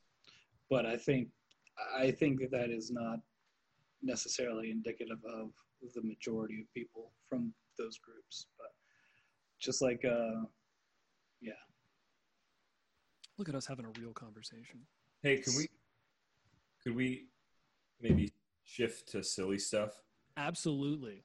But 0.68 0.84
I 0.86 0.96
think 0.96 1.30
I 1.94 2.10
think 2.10 2.40
that 2.40 2.50
that 2.50 2.70
is 2.70 2.90
not 2.90 3.20
necessarily 4.02 4.70
indicative 4.70 5.24
of 5.24 5.52
the 5.94 6.02
majority 6.02 6.60
of 6.60 6.72
people 6.74 7.12
from 7.28 7.54
those 7.78 7.98
groups. 7.98 8.46
But 8.58 8.74
just 9.58 9.80
like 9.80 10.04
uh, 10.04 10.42
Look 13.42 13.48
at 13.48 13.56
us 13.56 13.66
having 13.66 13.86
a 13.86 14.00
real 14.00 14.12
conversation. 14.12 14.78
Hey, 15.20 15.38
can 15.38 15.52
we 15.56 15.66
could 16.80 16.94
we 16.94 17.26
maybe 18.00 18.32
shift 18.62 19.10
to 19.10 19.24
silly 19.24 19.58
stuff? 19.58 20.00
Absolutely. 20.36 21.24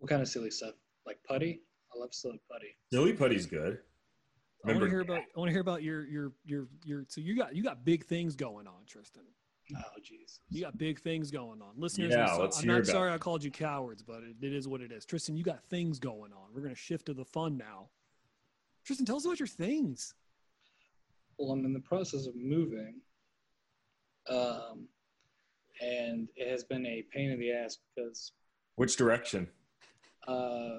what 0.00 0.08
kind 0.08 0.20
of 0.20 0.26
silly 0.26 0.50
stuff? 0.50 0.74
Like 1.06 1.18
putty? 1.22 1.62
I 1.94 2.00
love 2.00 2.12
silly 2.12 2.40
putty. 2.50 2.74
Silly 2.92 3.12
putty's 3.12 3.46
good. 3.46 3.78
I 4.64 4.72
want 4.72 4.80
to 4.80 4.88
hear 4.88 5.02
about. 5.02 5.18
I 5.18 5.38
want 5.38 5.46
to 5.46 5.52
hear 5.52 5.60
about 5.60 5.84
your 5.84 6.04
your 6.08 6.32
your 6.44 6.66
your. 6.84 7.04
So 7.06 7.20
you 7.20 7.36
got 7.36 7.54
you 7.54 7.62
got 7.62 7.84
big 7.84 8.04
things 8.04 8.34
going 8.34 8.66
on, 8.66 8.84
Tristan. 8.88 9.22
Oh, 9.76 9.80
jeez. 10.00 10.40
You 10.50 10.62
got 10.62 10.76
big 10.76 10.98
things 10.98 11.30
going 11.30 11.62
on, 11.62 11.74
listeners. 11.76 12.10
Yeah, 12.10 12.24
I'm, 12.24 12.36
so- 12.36 12.42
let's 12.42 12.58
I'm 12.58 12.64
hear 12.64 12.72
not 12.72 12.78
about 12.78 12.90
sorry 12.90 13.12
it. 13.12 13.14
I 13.14 13.18
called 13.18 13.44
you 13.44 13.52
cowards, 13.52 14.02
but 14.02 14.24
it, 14.24 14.44
it 14.44 14.52
is 14.52 14.66
what 14.66 14.80
it 14.80 14.90
is. 14.90 15.04
Tristan, 15.06 15.36
you 15.36 15.44
got 15.44 15.62
things 15.70 16.00
going 16.00 16.32
on. 16.32 16.52
We're 16.52 16.62
gonna 16.62 16.74
shift 16.74 17.06
to 17.06 17.14
the 17.14 17.24
fun 17.24 17.56
now. 17.56 17.90
Tristan, 18.84 19.06
tell 19.06 19.18
us 19.18 19.24
about 19.24 19.38
your 19.38 19.46
things. 19.46 20.12
Well, 21.38 21.50
I'm 21.52 21.64
in 21.64 21.72
the 21.72 21.80
process 21.80 22.26
of 22.26 22.34
moving, 22.34 22.94
um, 24.28 24.88
and 25.82 26.28
it 26.36 26.48
has 26.50 26.64
been 26.64 26.86
a 26.86 27.04
pain 27.12 27.30
in 27.30 27.38
the 27.38 27.52
ass 27.52 27.78
because 27.94 28.32
Which 28.76 28.96
direction? 28.96 29.48
uh, 30.26 30.78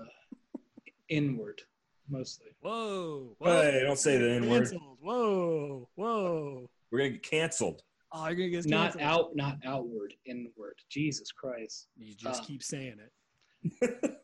inward 1.10 1.62
mostly. 2.10 2.48
Whoa! 2.62 3.36
whoa 3.38 3.62
Hey, 3.62 3.82
don't 3.84 3.98
say 4.00 4.18
the 4.18 4.32
N 4.32 4.50
word. 4.50 4.64
Canceled. 4.70 4.98
Whoa! 5.02 5.90
Whoa! 5.96 6.70
We're 6.92 7.00
gonna 7.00 7.12
get 7.12 7.24
canceled. 7.24 7.84
Oh, 8.12 8.26
you're 8.28 8.36
gonna 8.36 8.50
get 8.50 8.60
us 8.60 8.66
Not 8.66 8.98
canceled. 8.98 9.04
out, 9.04 9.36
not 9.36 9.58
outward, 9.66 10.14
inward. 10.26 10.80
Jesus 10.90 11.32
Christ. 11.32 11.88
You 11.98 12.14
just 12.16 12.42
Uh, 12.42 12.46
keep 12.46 12.64
saying 12.64 12.98
it. 13.00 14.14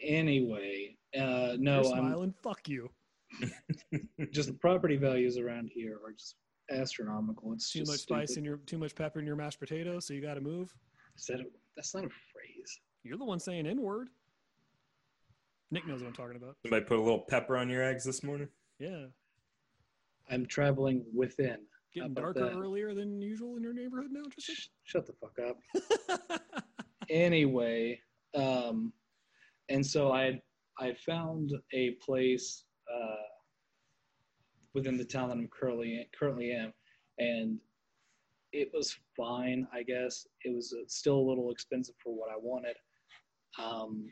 Anyway, 0.00 0.96
uh, 1.18 1.56
no, 1.58 1.82
you're 1.82 1.92
I'm 1.92 1.98
smiling. 2.06 2.34
Fuck 2.42 2.68
you. 2.68 2.88
just 4.32 4.48
the 4.48 4.54
property 4.54 4.96
values 4.96 5.38
around 5.38 5.70
here 5.72 5.98
are 6.04 6.12
just 6.12 6.36
astronomical. 6.70 7.52
It's 7.52 7.70
Too 7.72 7.80
just 7.80 7.90
much 7.90 8.00
spice 8.00 8.36
in 8.36 8.44
your 8.44 8.58
too 8.66 8.78
much 8.78 8.94
pepper 8.94 9.20
in 9.20 9.26
your 9.26 9.36
mashed 9.36 9.60
potatoes, 9.60 10.06
so 10.06 10.14
you 10.14 10.22
got 10.22 10.34
to 10.34 10.40
move. 10.40 10.72
Is 11.16 11.26
that 11.26 11.40
a, 11.40 11.44
that's 11.76 11.94
not 11.94 12.04
a 12.04 12.08
phrase. 12.08 12.80
You're 13.02 13.18
the 13.18 13.24
one 13.24 13.40
saying 13.40 13.66
N 13.66 13.80
word. 13.80 14.08
Nick 15.70 15.86
knows 15.86 16.00
what 16.00 16.08
I'm 16.08 16.14
talking 16.14 16.36
about. 16.36 16.56
Somebody 16.64 16.84
put 16.84 16.98
a 16.98 17.02
little 17.02 17.24
pepper 17.28 17.56
on 17.56 17.68
your 17.68 17.82
eggs 17.82 18.04
this 18.04 18.22
morning. 18.22 18.48
Yeah, 18.78 19.06
I'm 20.30 20.46
traveling 20.46 21.04
within. 21.14 21.58
getting 21.94 22.12
about 22.12 22.34
darker 22.34 22.50
that? 22.50 22.58
earlier 22.58 22.94
than 22.94 23.20
usual 23.20 23.56
in 23.56 23.62
your 23.62 23.74
neighborhood 23.74 24.10
now, 24.10 24.22
just 24.38 24.46
Sh- 24.46 24.68
shut 24.84 25.06
the 25.06 25.12
fuck 25.12 25.36
up. 25.46 26.42
anyway, 27.10 28.00
um, 28.34 28.92
and 29.68 29.84
so 29.84 30.12
I 30.12 30.40
I 30.78 30.94
found 31.04 31.52
a 31.74 31.90
place 32.04 32.64
uh, 32.94 33.16
within 34.74 34.96
the 34.96 35.04
town 35.04 35.28
that 35.28 35.38
I'm 35.38 35.48
currently 35.48 36.08
currently 36.18 36.52
am, 36.52 36.72
and 37.18 37.58
it 38.52 38.70
was 38.72 38.96
fine. 39.16 39.66
I 39.72 39.82
guess 39.82 40.26
it 40.44 40.54
was 40.54 40.72
uh, 40.72 40.84
still 40.86 41.16
a 41.16 41.28
little 41.28 41.50
expensive 41.50 41.94
for 42.02 42.14
what 42.14 42.30
I 42.30 42.36
wanted. 42.38 42.76
Um, 43.58 44.06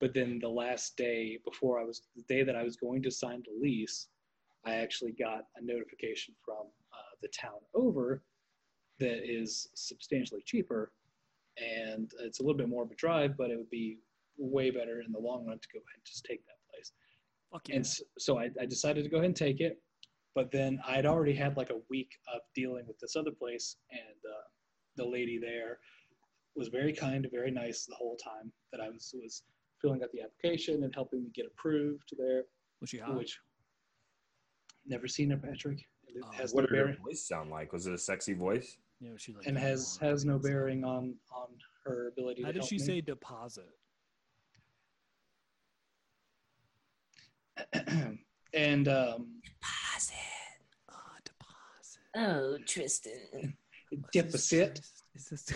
but 0.00 0.12
then 0.12 0.38
the 0.38 0.48
last 0.48 0.96
day 0.96 1.38
before 1.44 1.80
I 1.80 1.84
was 1.84 2.02
the 2.14 2.22
day 2.22 2.42
that 2.42 2.56
I 2.56 2.62
was 2.62 2.76
going 2.76 3.02
to 3.02 3.10
sign 3.10 3.42
the 3.44 3.58
lease, 3.60 4.08
I 4.64 4.74
actually 4.74 5.12
got 5.12 5.44
a 5.56 5.64
notification 5.64 6.34
from 6.44 6.66
uh, 6.92 7.16
the 7.22 7.28
town 7.28 7.60
over 7.74 8.22
that 8.98 9.30
is 9.30 9.68
substantially 9.74 10.42
cheaper 10.44 10.92
and 11.58 12.12
it's 12.20 12.40
a 12.40 12.42
little 12.42 12.56
bit 12.56 12.68
more 12.68 12.82
of 12.82 12.90
a 12.90 12.94
drive, 12.94 13.36
but 13.36 13.50
it 13.50 13.56
would 13.56 13.70
be 13.70 13.98
way 14.38 14.70
better 14.70 15.00
in 15.00 15.12
the 15.12 15.18
long 15.18 15.46
run 15.46 15.58
to 15.58 15.68
go 15.72 15.78
ahead 15.78 15.94
and 15.94 16.04
just 16.04 16.24
take 16.24 16.44
that. 16.46 16.55
Fuck 17.52 17.68
yeah. 17.68 17.76
And 17.76 17.84
s- 17.84 18.02
so 18.18 18.38
I, 18.38 18.50
I 18.60 18.66
decided 18.66 19.04
to 19.04 19.10
go 19.10 19.16
ahead 19.18 19.26
and 19.26 19.36
take 19.36 19.60
it, 19.60 19.80
but 20.34 20.50
then 20.50 20.78
I'd 20.86 21.06
already 21.06 21.34
had 21.34 21.56
like 21.56 21.70
a 21.70 21.80
week 21.90 22.10
of 22.34 22.40
dealing 22.54 22.86
with 22.86 22.98
this 22.98 23.16
other 23.16 23.30
place, 23.30 23.76
and 23.90 24.00
uh, 24.30 24.42
the 24.96 25.04
lady 25.06 25.38
there 25.38 25.78
was 26.56 26.68
very 26.68 26.92
kind, 26.92 27.26
very 27.30 27.50
nice 27.50 27.84
the 27.86 27.94
whole 27.94 28.16
time 28.16 28.52
that 28.72 28.80
I 28.80 28.88
was 28.88 29.14
was 29.22 29.42
filling 29.80 30.02
out 30.02 30.10
the 30.12 30.22
application 30.22 30.84
and 30.84 30.94
helping 30.94 31.22
me 31.22 31.30
get 31.34 31.46
approved 31.46 32.08
there, 32.18 32.44
Was 32.80 32.88
she 32.90 32.98
hot? 32.98 33.16
which 33.18 33.38
never 34.86 35.06
seen 35.06 35.30
her, 35.30 35.36
Patrick. 35.36 35.80
It 36.06 36.22
Oh, 36.24 36.30
has 36.32 36.54
What 36.54 36.62
no 36.70 36.76
did 36.78 36.86
her 36.88 36.96
voice 37.04 37.26
sound 37.28 37.50
like? 37.50 37.72
Was 37.74 37.86
it 37.86 37.92
a 37.92 37.98
sexy 37.98 38.32
voice? 38.32 38.78
Yeah, 39.00 39.12
was 39.12 39.20
she 39.20 39.34
like. 39.34 39.46
and 39.46 39.58
has 39.58 39.98
has 40.00 40.24
no 40.24 40.38
bearing 40.38 40.82
on 40.82 41.14
on 41.30 41.48
her 41.84 42.08
ability. 42.08 42.40
How 42.42 42.48
to 42.48 42.52
did 42.54 42.60
help 42.60 42.70
she 42.70 42.78
me. 42.78 42.84
say 42.84 43.00
deposit? 43.02 43.68
And 48.54 48.88
um, 48.88 49.40
Ah, 49.64 49.98
deposit. 51.24 52.00
Oh, 52.16 52.58
Tristan. 52.66 53.56
deficit, 54.12 54.80
Is 55.14 55.28
this? 55.30 55.52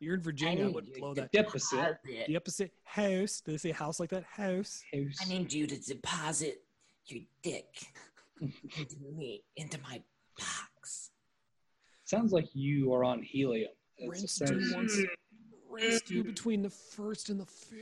You're 0.00 0.14
in 0.16 0.22
Virginia. 0.22 0.64
I 0.64 0.66
need 0.66 0.74
would 0.74 0.86
you 0.88 0.94
blow 0.98 1.14
to 1.14 1.22
that. 1.22 1.32
deficit. 1.32 1.78
Deposit. 2.04 2.32
Deficit 2.32 2.72
house. 2.84 3.40
Do 3.40 3.52
they 3.52 3.58
say 3.58 3.70
house 3.70 4.00
like 4.00 4.10
that? 4.10 4.24
House. 4.24 4.82
House. 4.92 5.16
I 5.22 5.28
need 5.28 5.52
you 5.52 5.66
to 5.66 5.78
deposit 5.80 6.62
your 7.06 7.22
dick 7.42 7.66
into 8.40 8.96
me, 9.16 9.42
into 9.56 9.78
my 9.82 10.02
box. 10.38 11.10
Sounds 12.04 12.32
like 12.32 12.48
you 12.54 12.92
are 12.92 13.04
on 13.04 13.22
helium. 13.22 13.70
It's 13.96 14.20
Rinse 14.20 14.40
a 14.42 14.46
do 14.46 14.60
sense- 14.60 14.74
once. 14.74 14.98
Rinse 15.70 16.02
do 16.02 16.22
between 16.24 16.60
the 16.62 16.70
first 16.70 17.30
and 17.30 17.40
the 17.40 17.46
fifth. 17.46 17.80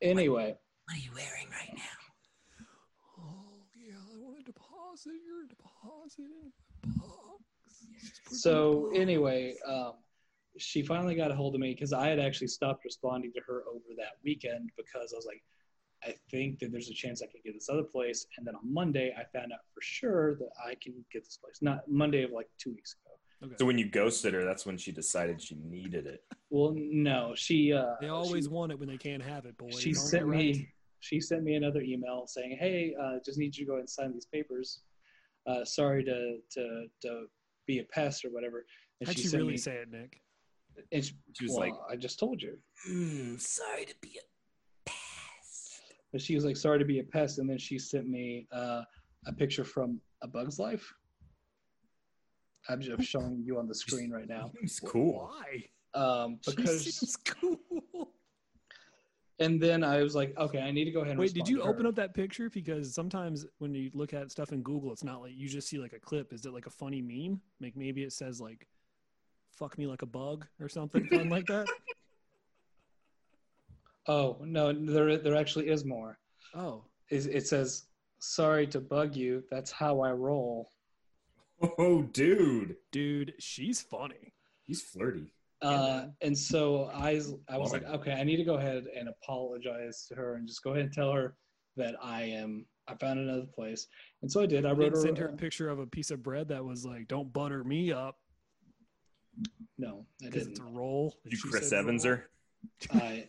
Anyway, 0.00 0.54
What 0.88 0.96
are 0.96 1.00
you 1.00 1.10
wearing 1.14 1.48
right 1.50 1.74
now? 1.76 2.64
Oh 3.18 3.60
yeah, 3.76 3.92
I 3.92 4.16
want 4.16 4.38
to 4.38 4.42
deposit 4.42 5.12
your 5.22 5.44
deposit 5.46 6.30
in 6.32 6.50
my 6.86 6.96
box. 6.96 7.44
Just 8.00 8.24
put 8.24 8.32
it 8.32 8.32
in 8.32 8.38
so 8.38 8.90
anyway, 8.94 9.54
um, 9.66 9.92
she 10.56 10.80
finally 10.80 11.14
got 11.14 11.30
a 11.30 11.34
hold 11.34 11.54
of 11.54 11.60
me 11.60 11.74
because 11.74 11.92
I 11.92 12.08
had 12.08 12.18
actually 12.18 12.46
stopped 12.46 12.86
responding 12.86 13.34
to 13.34 13.40
her 13.46 13.64
over 13.68 13.84
that 13.98 14.12
weekend 14.24 14.70
because 14.78 15.12
I 15.12 15.16
was 15.16 15.26
like, 15.26 15.42
I 16.02 16.14
think 16.30 16.58
that 16.60 16.72
there's 16.72 16.88
a 16.88 16.94
chance 16.94 17.20
I 17.20 17.26
can 17.26 17.42
get 17.44 17.52
this 17.52 17.68
other 17.68 17.82
place. 17.82 18.26
And 18.38 18.46
then 18.46 18.54
on 18.54 18.72
Monday, 18.72 19.14
I 19.14 19.24
found 19.38 19.52
out 19.52 19.60
for 19.74 19.82
sure 19.82 20.36
that 20.36 20.48
I 20.66 20.74
can 20.82 20.94
get 21.12 21.22
this 21.22 21.36
place. 21.36 21.58
Not 21.60 21.86
Monday 21.86 22.22
of 22.22 22.30
like 22.30 22.48
two 22.56 22.70
weeks 22.70 22.94
ago. 22.94 23.18
Okay. 23.44 23.56
So 23.58 23.66
when 23.66 23.78
you 23.78 23.88
ghosted 23.88 24.34
her, 24.34 24.44
that's 24.44 24.66
when 24.66 24.76
she 24.76 24.90
decided 24.90 25.40
she 25.40 25.56
needed 25.56 26.06
it. 26.06 26.24
Well, 26.50 26.74
no, 26.76 27.34
she. 27.36 27.72
Uh, 27.72 27.94
they 28.00 28.08
always 28.08 28.44
she- 28.44 28.50
want 28.50 28.72
it 28.72 28.78
when 28.78 28.88
they 28.88 28.96
can't 28.96 29.22
have 29.22 29.44
it, 29.44 29.56
boys. 29.56 29.78
she 29.78 29.94
sent 29.94 30.28
me. 30.28 30.52
right? 30.52 30.68
Me 30.98 31.04
she 31.04 31.20
sent 31.20 31.42
me 31.42 31.54
another 31.54 31.80
email 31.80 32.26
saying, 32.26 32.56
"Hey, 32.58 32.94
uh, 33.00 33.18
just 33.24 33.38
need 33.38 33.56
you 33.56 33.64
to 33.64 33.72
go 33.72 33.78
and 33.78 33.88
sign 33.88 34.12
these 34.12 34.26
papers. 34.26 34.80
Uh, 35.46 35.64
sorry 35.64 36.04
to, 36.04 36.38
to 36.50 36.86
to 37.02 37.26
be 37.66 37.78
a 37.80 37.84
pest 37.84 38.24
or 38.24 38.30
whatever." 38.30 38.64
And 39.00 39.08
How'd 39.08 39.16
she 39.16 39.28
she 39.28 39.36
really 39.36 39.52
me, 39.52 39.56
say 39.56 39.76
it, 39.76 39.90
Nick? 39.90 40.20
And 40.92 41.04
she, 41.04 41.14
She 41.36 41.44
was 41.44 41.52
well, 41.52 41.60
like, 41.60 41.74
"I 41.90 41.96
just 41.96 42.18
told 42.18 42.42
you." 42.42 42.58
Hmm, 42.86 43.36
sorry 43.36 43.84
to 43.84 43.94
be 44.00 44.18
a 44.18 44.90
pest. 44.90 45.80
But 46.12 46.20
she 46.20 46.34
was 46.34 46.44
like, 46.44 46.56
"Sorry 46.56 46.78
to 46.78 46.84
be 46.84 46.98
a 47.00 47.04
pest," 47.04 47.38
and 47.38 47.48
then 47.48 47.58
she 47.58 47.78
sent 47.78 48.08
me 48.08 48.46
uh, 48.52 48.82
a 49.26 49.32
picture 49.32 49.64
from 49.64 50.00
A 50.22 50.28
Bug's 50.28 50.58
Life. 50.58 50.92
I'm 52.68 52.80
just 52.80 53.08
showing 53.08 53.42
you 53.42 53.58
on 53.58 53.66
the 53.66 53.74
screen 53.74 54.10
right 54.10 54.28
now. 54.28 54.50
"It's 54.62 54.80
cool." 54.80 55.30
Why? 55.30 55.64
Um, 55.94 56.38
because 56.44 56.84
seems 56.84 57.16
cool. 57.16 58.12
And 59.40 59.60
then 59.60 59.84
I 59.84 60.02
was 60.02 60.14
like, 60.14 60.36
"Okay, 60.36 60.60
I 60.60 60.70
need 60.70 60.84
to 60.86 60.90
go 60.90 61.00
ahead." 61.00 61.12
and 61.12 61.20
Wait, 61.20 61.32
did 61.34 61.48
you 61.48 61.58
to 61.58 61.64
her. 61.64 61.70
open 61.70 61.86
up 61.86 61.94
that 61.96 62.14
picture? 62.14 62.50
Because 62.50 62.94
sometimes 62.94 63.46
when 63.58 63.74
you 63.74 63.90
look 63.94 64.12
at 64.14 64.30
stuff 64.30 64.52
in 64.52 64.62
Google, 64.62 64.92
it's 64.92 65.04
not 65.04 65.20
like 65.22 65.32
you 65.36 65.48
just 65.48 65.68
see 65.68 65.78
like 65.78 65.92
a 65.92 65.98
clip. 66.00 66.32
Is 66.32 66.44
it 66.46 66.52
like 66.52 66.66
a 66.66 66.70
funny 66.70 67.00
meme? 67.02 67.40
Like 67.60 67.76
maybe 67.76 68.02
it 68.02 68.12
says 68.12 68.40
like 68.40 68.66
fuck 69.50 69.76
me 69.76 69.86
like 69.86 70.02
a 70.02 70.06
bug 70.06 70.46
or 70.60 70.68
something 70.68 71.06
fun 71.08 71.28
like 71.28 71.46
that? 71.46 71.66
Oh 74.06 74.38
no, 74.40 74.72
there 74.72 75.18
there 75.18 75.36
actually 75.36 75.68
is 75.68 75.84
more. 75.84 76.18
Oh, 76.54 76.84
Is 77.10 77.26
it 77.26 77.46
says, 77.46 77.84
"Sorry 78.20 78.66
to 78.68 78.80
bug 78.80 79.14
you. 79.14 79.44
That's 79.50 79.70
how 79.70 80.00
I 80.00 80.12
roll." 80.12 80.70
Oh, 81.60 82.02
dude, 82.02 82.76
dude, 82.92 83.34
she's 83.38 83.82
funny. 83.82 84.32
he's 84.64 84.80
flirty. 84.80 85.32
Uh, 85.60 86.06
and 86.22 86.36
so 86.36 86.90
I, 86.94 87.20
I 87.48 87.58
was 87.58 87.72
like, 87.72 87.84
okay, 87.84 88.12
I 88.12 88.22
need 88.22 88.36
to 88.36 88.44
go 88.44 88.54
ahead 88.54 88.84
and 88.96 89.08
apologize 89.08 90.06
to 90.08 90.14
her 90.14 90.34
and 90.36 90.46
just 90.46 90.62
go 90.62 90.70
ahead 90.70 90.84
and 90.84 90.92
tell 90.92 91.12
her 91.12 91.34
that 91.76 91.94
I 92.02 92.22
am. 92.22 92.64
I 92.86 92.94
found 92.94 93.18
another 93.18 93.44
place, 93.54 93.86
and 94.22 94.32
so 94.32 94.40
I 94.40 94.46
did. 94.46 94.64
I 94.64 94.70
I 94.70 94.72
wrote 94.72 94.92
her. 94.92 95.00
send 95.02 95.18
her 95.18 95.26
a 95.26 95.36
picture 95.36 95.68
of 95.68 95.78
a 95.78 95.86
piece 95.86 96.10
of 96.10 96.22
bread 96.22 96.48
that 96.48 96.64
was 96.64 96.86
like, 96.86 97.06
"Don't 97.06 97.30
butter 97.32 97.62
me 97.62 97.92
up," 97.92 98.16
no, 99.76 100.06
I 100.22 100.26
because 100.26 100.44
didn't. 100.44 100.50
it's 100.52 100.60
a 100.60 100.64
roll. 100.64 101.14
and 101.24 101.32
You 101.32 101.38
Chris 101.50 101.68
said 101.68 101.80
Evans 101.80 102.06
roll. 102.06 102.16
her. 102.16 102.30
I 102.92 103.28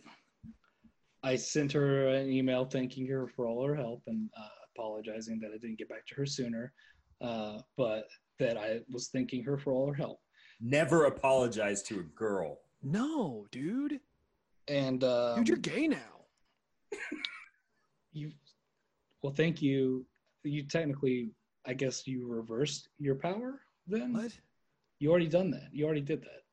I 1.22 1.36
sent 1.36 1.72
her 1.72 2.08
an 2.08 2.30
email 2.30 2.64
thanking 2.64 3.06
her 3.08 3.26
for 3.28 3.46
all 3.46 3.66
her 3.66 3.74
help 3.74 4.02
and 4.06 4.30
uh, 4.38 4.48
apologizing 4.74 5.38
that 5.40 5.48
I 5.54 5.58
didn't 5.58 5.78
get 5.78 5.88
back 5.90 6.06
to 6.06 6.14
her 6.14 6.24
sooner, 6.26 6.72
uh, 7.20 7.58
but 7.76 8.04
that 8.38 8.56
I 8.56 8.80
was 8.90 9.08
thanking 9.08 9.44
her 9.44 9.58
for 9.58 9.72
all 9.74 9.88
her 9.88 9.94
help. 9.94 10.20
Never 10.60 11.06
apologize 11.06 11.82
to 11.84 12.00
a 12.00 12.02
girl. 12.02 12.58
No, 12.82 13.46
dude, 13.50 14.00
And 14.68 15.02
um, 15.04 15.36
dude, 15.38 15.48
you're 15.48 15.56
gay 15.58 15.86
now. 15.88 15.98
you 18.12 18.32
well, 19.22 19.32
thank 19.32 19.60
you. 19.60 20.06
You 20.44 20.62
technically, 20.62 21.30
I 21.66 21.74
guess, 21.74 22.06
you 22.06 22.26
reversed 22.26 22.88
your 22.98 23.14
power. 23.14 23.60
Then 23.86 24.14
What? 24.14 24.32
you 24.98 25.10
already 25.10 25.28
done 25.28 25.50
that. 25.50 25.68
You 25.72 25.84
already 25.84 26.00
did 26.00 26.22
that. 26.22 26.44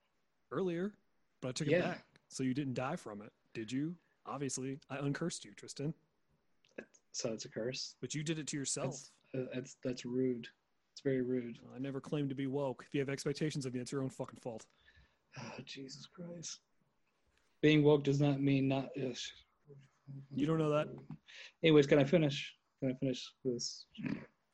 Earlier, 0.52 0.94
but 1.42 1.50
I 1.50 1.52
took 1.54 1.68
it 1.68 1.72
Yeah. 1.72 1.82
back. 1.82 2.06
So 2.30 2.44
you 2.44 2.54
didn't 2.54 2.74
die 2.74 2.96
from 2.98 3.22
it, 3.22 3.32
did 3.54 3.72
you? 3.72 3.96
Obviously, 4.26 4.80
I 4.90 4.98
uncursed 4.98 5.46
you, 5.46 5.54
Tristan. 5.54 5.94
So 7.14 7.32
it's 7.34 7.46
a 7.46 7.50
curse. 7.50 7.96
But 8.02 8.14
you 8.14 8.22
did 8.24 8.38
it 8.40 8.48
to 8.48 8.58
yourself. 8.58 9.10
That's 9.34 9.46
uh, 9.50 9.50
that's 9.54 9.78
that's 9.84 10.06
rude. 10.06 10.48
It's 10.98 11.04
very 11.04 11.22
rude. 11.22 11.60
I 11.76 11.78
never 11.78 12.02
claimed 12.02 12.30
to 12.30 12.36
be 12.36 12.48
woke. 12.48 12.84
If 12.88 12.92
you 12.96 13.00
have 13.02 13.10
expectations 13.10 13.68
of 13.68 13.76
me, 13.76 13.80
it's 13.80 13.92
your 13.92 14.02
own 14.02 14.10
fucking 14.10 14.40
fault. 14.42 14.66
Oh, 15.38 15.52
Jesus 15.64 16.08
Christ. 16.08 16.60
Being 17.62 17.84
woke 17.84 18.04
does 18.04 18.20
not 18.20 18.42
mean 18.42 18.68
not. 18.68 18.90
ugh. 19.00 19.16
You 20.34 20.48
don't 20.48 20.58
know 20.58 20.72
that? 20.72 20.88
Anyways, 21.64 21.86
can 21.86 22.00
I 22.00 22.04
finish? 22.04 22.52
Can 22.80 22.90
I 22.90 22.94
finish 22.96 23.32
this? 23.46 23.86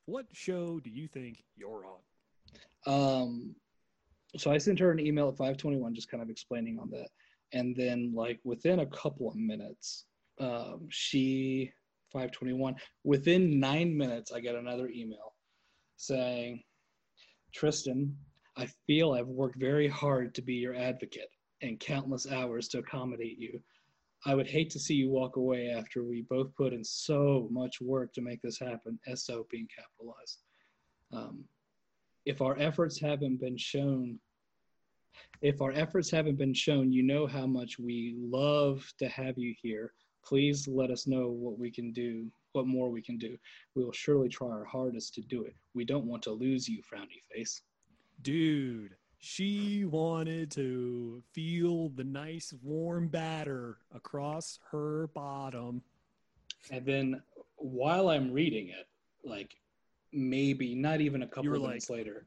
What 0.04 0.26
show 0.34 0.82
do 0.82 0.90
you 0.90 1.08
think 1.08 1.42
you're 1.56 1.86
on? 1.86 3.22
Um, 3.22 3.56
so 4.36 4.52
I 4.52 4.58
sent 4.58 4.80
her 4.80 4.92
an 4.92 5.00
email 5.00 5.30
at 5.30 5.38
521, 5.38 5.96
just 5.96 6.12
kind 6.12 6.22
of 6.22 6.30
explaining 6.30 6.78
on 6.78 6.90
that, 6.90 7.08
and 7.54 7.74
then 7.74 8.12
like 8.14 8.42
within 8.44 8.80
a 8.80 8.86
couple 8.88 9.30
of 9.30 9.38
minutes, 9.38 10.08
um, 10.42 10.88
she 10.90 11.72
521. 12.12 12.76
Within 13.06 13.62
nine 13.62 13.96
minutes, 13.96 14.34
I 14.34 14.42
get 14.42 14.56
another 14.56 14.90
email 14.90 15.33
saying, 16.08 16.64
Tristan, 17.54 18.16
I 18.58 18.68
feel 18.88 19.14
I've 19.14 19.28
worked 19.28 19.60
very 19.60 19.88
hard 19.88 20.36
to 20.36 20.42
be 20.42 20.56
your 20.56 20.76
advocate 20.76 21.30
and 21.62 21.80
countless 21.80 22.30
hours 22.32 22.68
to 22.70 22.80
accommodate 22.80 23.40
you. 23.40 23.62
I 24.26 24.36
would 24.36 24.48
hate 24.48 24.70
to 24.72 24.80
see 24.80 24.94
you 24.94 25.10
walk 25.10 25.36
away 25.36 25.70
after 25.70 26.04
we 26.04 26.26
both 26.30 26.56
put 26.56 26.74
in 26.74 26.84
so 26.84 27.48
much 27.52 27.82
work 27.82 28.14
to 28.14 28.22
make 28.22 28.42
this 28.42 28.60
happen. 28.60 29.00
SO 29.16 29.46
being 29.50 29.68
capitalized. 29.76 30.40
Um, 31.12 31.44
if 32.26 32.42
our 32.42 32.58
efforts 32.58 33.00
haven't 33.00 33.42
been 33.42 33.58
shown, 33.58 34.20
if 35.42 35.62
our 35.62 35.72
efforts 35.72 36.10
haven't 36.10 36.38
been 36.38 36.54
shown, 36.54 36.92
you 36.92 37.04
know 37.04 37.28
how 37.28 37.46
much 37.46 37.78
we 37.80 38.16
love 38.18 38.86
to 39.00 39.10
have 39.10 39.38
you 39.38 39.54
here. 39.62 39.94
Please 40.26 40.68
let 40.68 40.90
us 40.90 41.06
know 41.06 41.28
what 41.28 41.60
we 41.60 41.70
can 41.70 41.92
do, 41.92 42.32
what 42.54 42.68
more 42.68 42.90
we 42.90 43.02
can 43.02 43.18
do. 43.18 43.38
We 43.76 43.84
will 43.84 43.92
surely 43.92 44.30
try 44.30 44.48
our 44.48 44.66
hardest 44.66 45.14
to 45.16 45.22
do 45.22 45.44
it. 45.44 45.56
We 45.74 45.86
don't 45.86 46.06
want 46.06 46.24
to 46.24 46.32
lose 46.32 46.68
you, 46.68 46.82
frowny 46.82 47.22
face. 47.34 47.62
Dude, 48.22 48.96
she 49.20 49.86
wanted 49.86 50.52
to 50.52 51.24
feel 51.34 51.90
the 51.90 52.04
nice 52.04 52.54
warm 52.62 53.08
batter 53.08 53.78
across 53.94 54.60
her 54.72 55.08
bottom. 55.08 55.82
And 56.72 56.86
then 56.86 57.22
while 57.56 58.10
I'm 58.10 58.32
reading 58.32 58.70
it, 58.70 58.88
like 59.24 59.56
maybe 60.12 60.76
not 60.76 61.02
even 61.02 61.24
a 61.24 61.28
couple 61.28 61.56
of 61.56 61.62
minutes 61.62 61.90
later, 61.90 62.26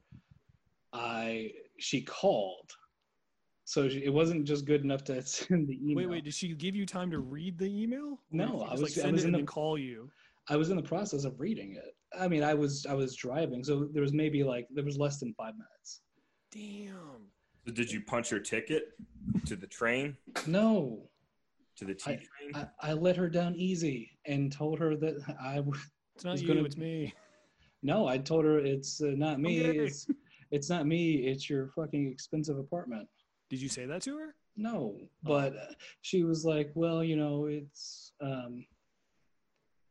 I 0.93 1.51
she 1.77 2.01
called. 2.01 2.71
So 3.67 3.89
she- 3.89 4.05
it 4.05 4.13
wasn't 4.13 4.45
just 4.45 4.63
good 4.63 4.81
enough 4.85 5.03
to 5.05 5.21
send 5.25 5.67
the 5.67 5.75
email. 5.83 5.97
Wait, 5.97 6.09
wait, 6.09 6.23
did 6.23 6.33
she 6.33 6.53
give 6.53 6.73
you 6.73 6.85
time 6.85 7.11
to 7.11 7.19
read 7.19 7.57
the 7.57 7.65
email? 7.83 8.17
No, 8.31 8.61
I 8.61 8.71
was- 8.71 8.81
like 8.81 8.91
I 8.91 9.01
send 9.01 9.11
was 9.11 9.23
it 9.25 9.27
in 9.27 9.27
and 9.27 9.33
the- 9.35 9.39
then 9.39 9.45
call 9.45 9.77
you. 9.77 10.09
I 10.49 10.55
was 10.55 10.69
in 10.69 10.77
the 10.77 10.83
process 10.83 11.25
of 11.25 11.37
reading 11.37 11.75
it. 11.75 11.93
I 12.17 12.29
mean, 12.29 12.41
I 12.43 12.53
was 12.53 12.85
I 12.85 12.93
was 12.93 13.13
driving, 13.17 13.65
so 13.65 13.89
there 13.91 14.01
was 14.01 14.13
maybe 14.13 14.41
like 14.41 14.65
there 14.73 14.85
was 14.85 14.97
less 14.97 15.19
than 15.19 15.33
five 15.33 15.53
minutes. 15.55 15.99
Damn. 16.49 17.27
So 17.65 17.73
did 17.73 17.91
you 17.91 17.99
punch 18.01 18.29
her 18.29 18.39
ticket 18.39 18.93
to 19.45 19.57
the 19.57 19.67
train? 19.67 20.15
No, 20.47 21.09
To 21.75 21.83
the 21.83 21.93
T 21.93 22.03
train? 22.15 22.51
I, 22.55 22.67
I 22.81 22.93
let 22.93 23.17
her 23.17 23.27
down 23.27 23.53
easy 23.55 24.17
and 24.25 24.49
told 24.49 24.79
her 24.79 24.95
that 24.95 25.15
I 25.41 25.55
w- 25.65 25.77
It's 26.15 26.23
not 26.23 26.31
was 26.31 26.41
you, 26.41 26.47
gonna- 26.47 26.63
it's 26.63 26.77
me. 26.77 27.13
no. 27.83 28.07
I 28.07 28.17
told 28.17 28.45
her 28.45 28.59
it's 28.59 29.01
uh, 29.01 29.07
not 29.17 29.41
me. 29.41 29.67
Okay. 29.67 29.79
It's 29.79 30.07
it's 30.51 30.69
not 30.69 30.87
me. 30.87 31.27
It's 31.27 31.49
your 31.49 31.67
fucking 31.75 32.09
expensive 32.09 32.57
apartment. 32.57 33.09
Did 33.49 33.61
you 33.61 33.69
say 33.69 33.85
that 33.85 34.01
to 34.03 34.17
her? 34.17 34.35
No, 34.55 34.95
but 35.23 35.55
uh, 35.55 35.73
she 36.01 36.23
was 36.23 36.43
like, 36.43 36.71
well, 36.75 37.03
you 37.03 37.15
know, 37.15 37.45
it's 37.45 38.11
um. 38.21 38.65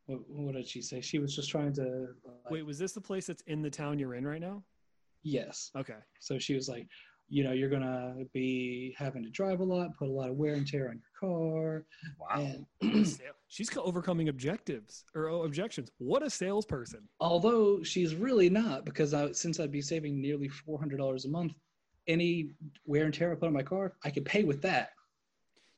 What, 0.06 0.20
what 0.28 0.54
did 0.54 0.68
she 0.68 0.82
say? 0.82 1.00
She 1.00 1.18
was 1.18 1.34
just 1.34 1.50
trying 1.50 1.72
to. 1.74 2.08
Like, 2.24 2.50
Wait, 2.50 2.66
was 2.66 2.78
this 2.78 2.92
the 2.92 3.00
place 3.00 3.26
that's 3.26 3.42
in 3.42 3.62
the 3.62 3.70
town 3.70 3.98
you're 3.98 4.14
in 4.14 4.26
right 4.26 4.40
now? 4.40 4.62
Yes. 5.22 5.70
Okay. 5.76 5.96
So 6.20 6.38
she 6.38 6.54
was 6.54 6.68
like, 6.68 6.86
you 7.28 7.42
know, 7.42 7.52
you're 7.52 7.70
gonna 7.70 8.14
be 8.32 8.94
having 8.96 9.24
to 9.24 9.30
drive 9.30 9.60
a 9.60 9.64
lot, 9.64 9.96
put 9.98 10.08
a 10.08 10.12
lot 10.12 10.30
of 10.30 10.36
wear 10.36 10.54
and 10.54 10.66
tear 10.66 10.88
on 10.90 11.00
your 11.00 11.20
car, 11.20 11.84
wow. 12.20 12.64
and 12.80 13.06
She's 13.48 13.76
overcoming 13.76 14.28
objectives 14.28 15.04
or 15.14 15.28
oh, 15.28 15.42
objections. 15.44 15.90
What 15.98 16.22
a 16.22 16.30
salesperson. 16.30 17.08
although 17.20 17.82
she's 17.82 18.14
really 18.14 18.50
not, 18.50 18.84
because 18.84 19.14
I, 19.14 19.32
since 19.32 19.60
I'd 19.60 19.70
be 19.70 19.82
saving 19.82 20.20
nearly 20.20 20.48
four 20.48 20.78
hundred 20.78 20.98
dollars 20.98 21.24
a 21.24 21.28
month, 21.28 21.52
any 22.08 22.50
wear 22.86 23.04
and 23.04 23.14
tear 23.14 23.32
I 23.32 23.34
put 23.34 23.46
on 23.46 23.52
my 23.52 23.62
car, 23.62 23.94
I 24.04 24.10
could 24.10 24.24
pay 24.24 24.44
with 24.44 24.62
that. 24.62 24.90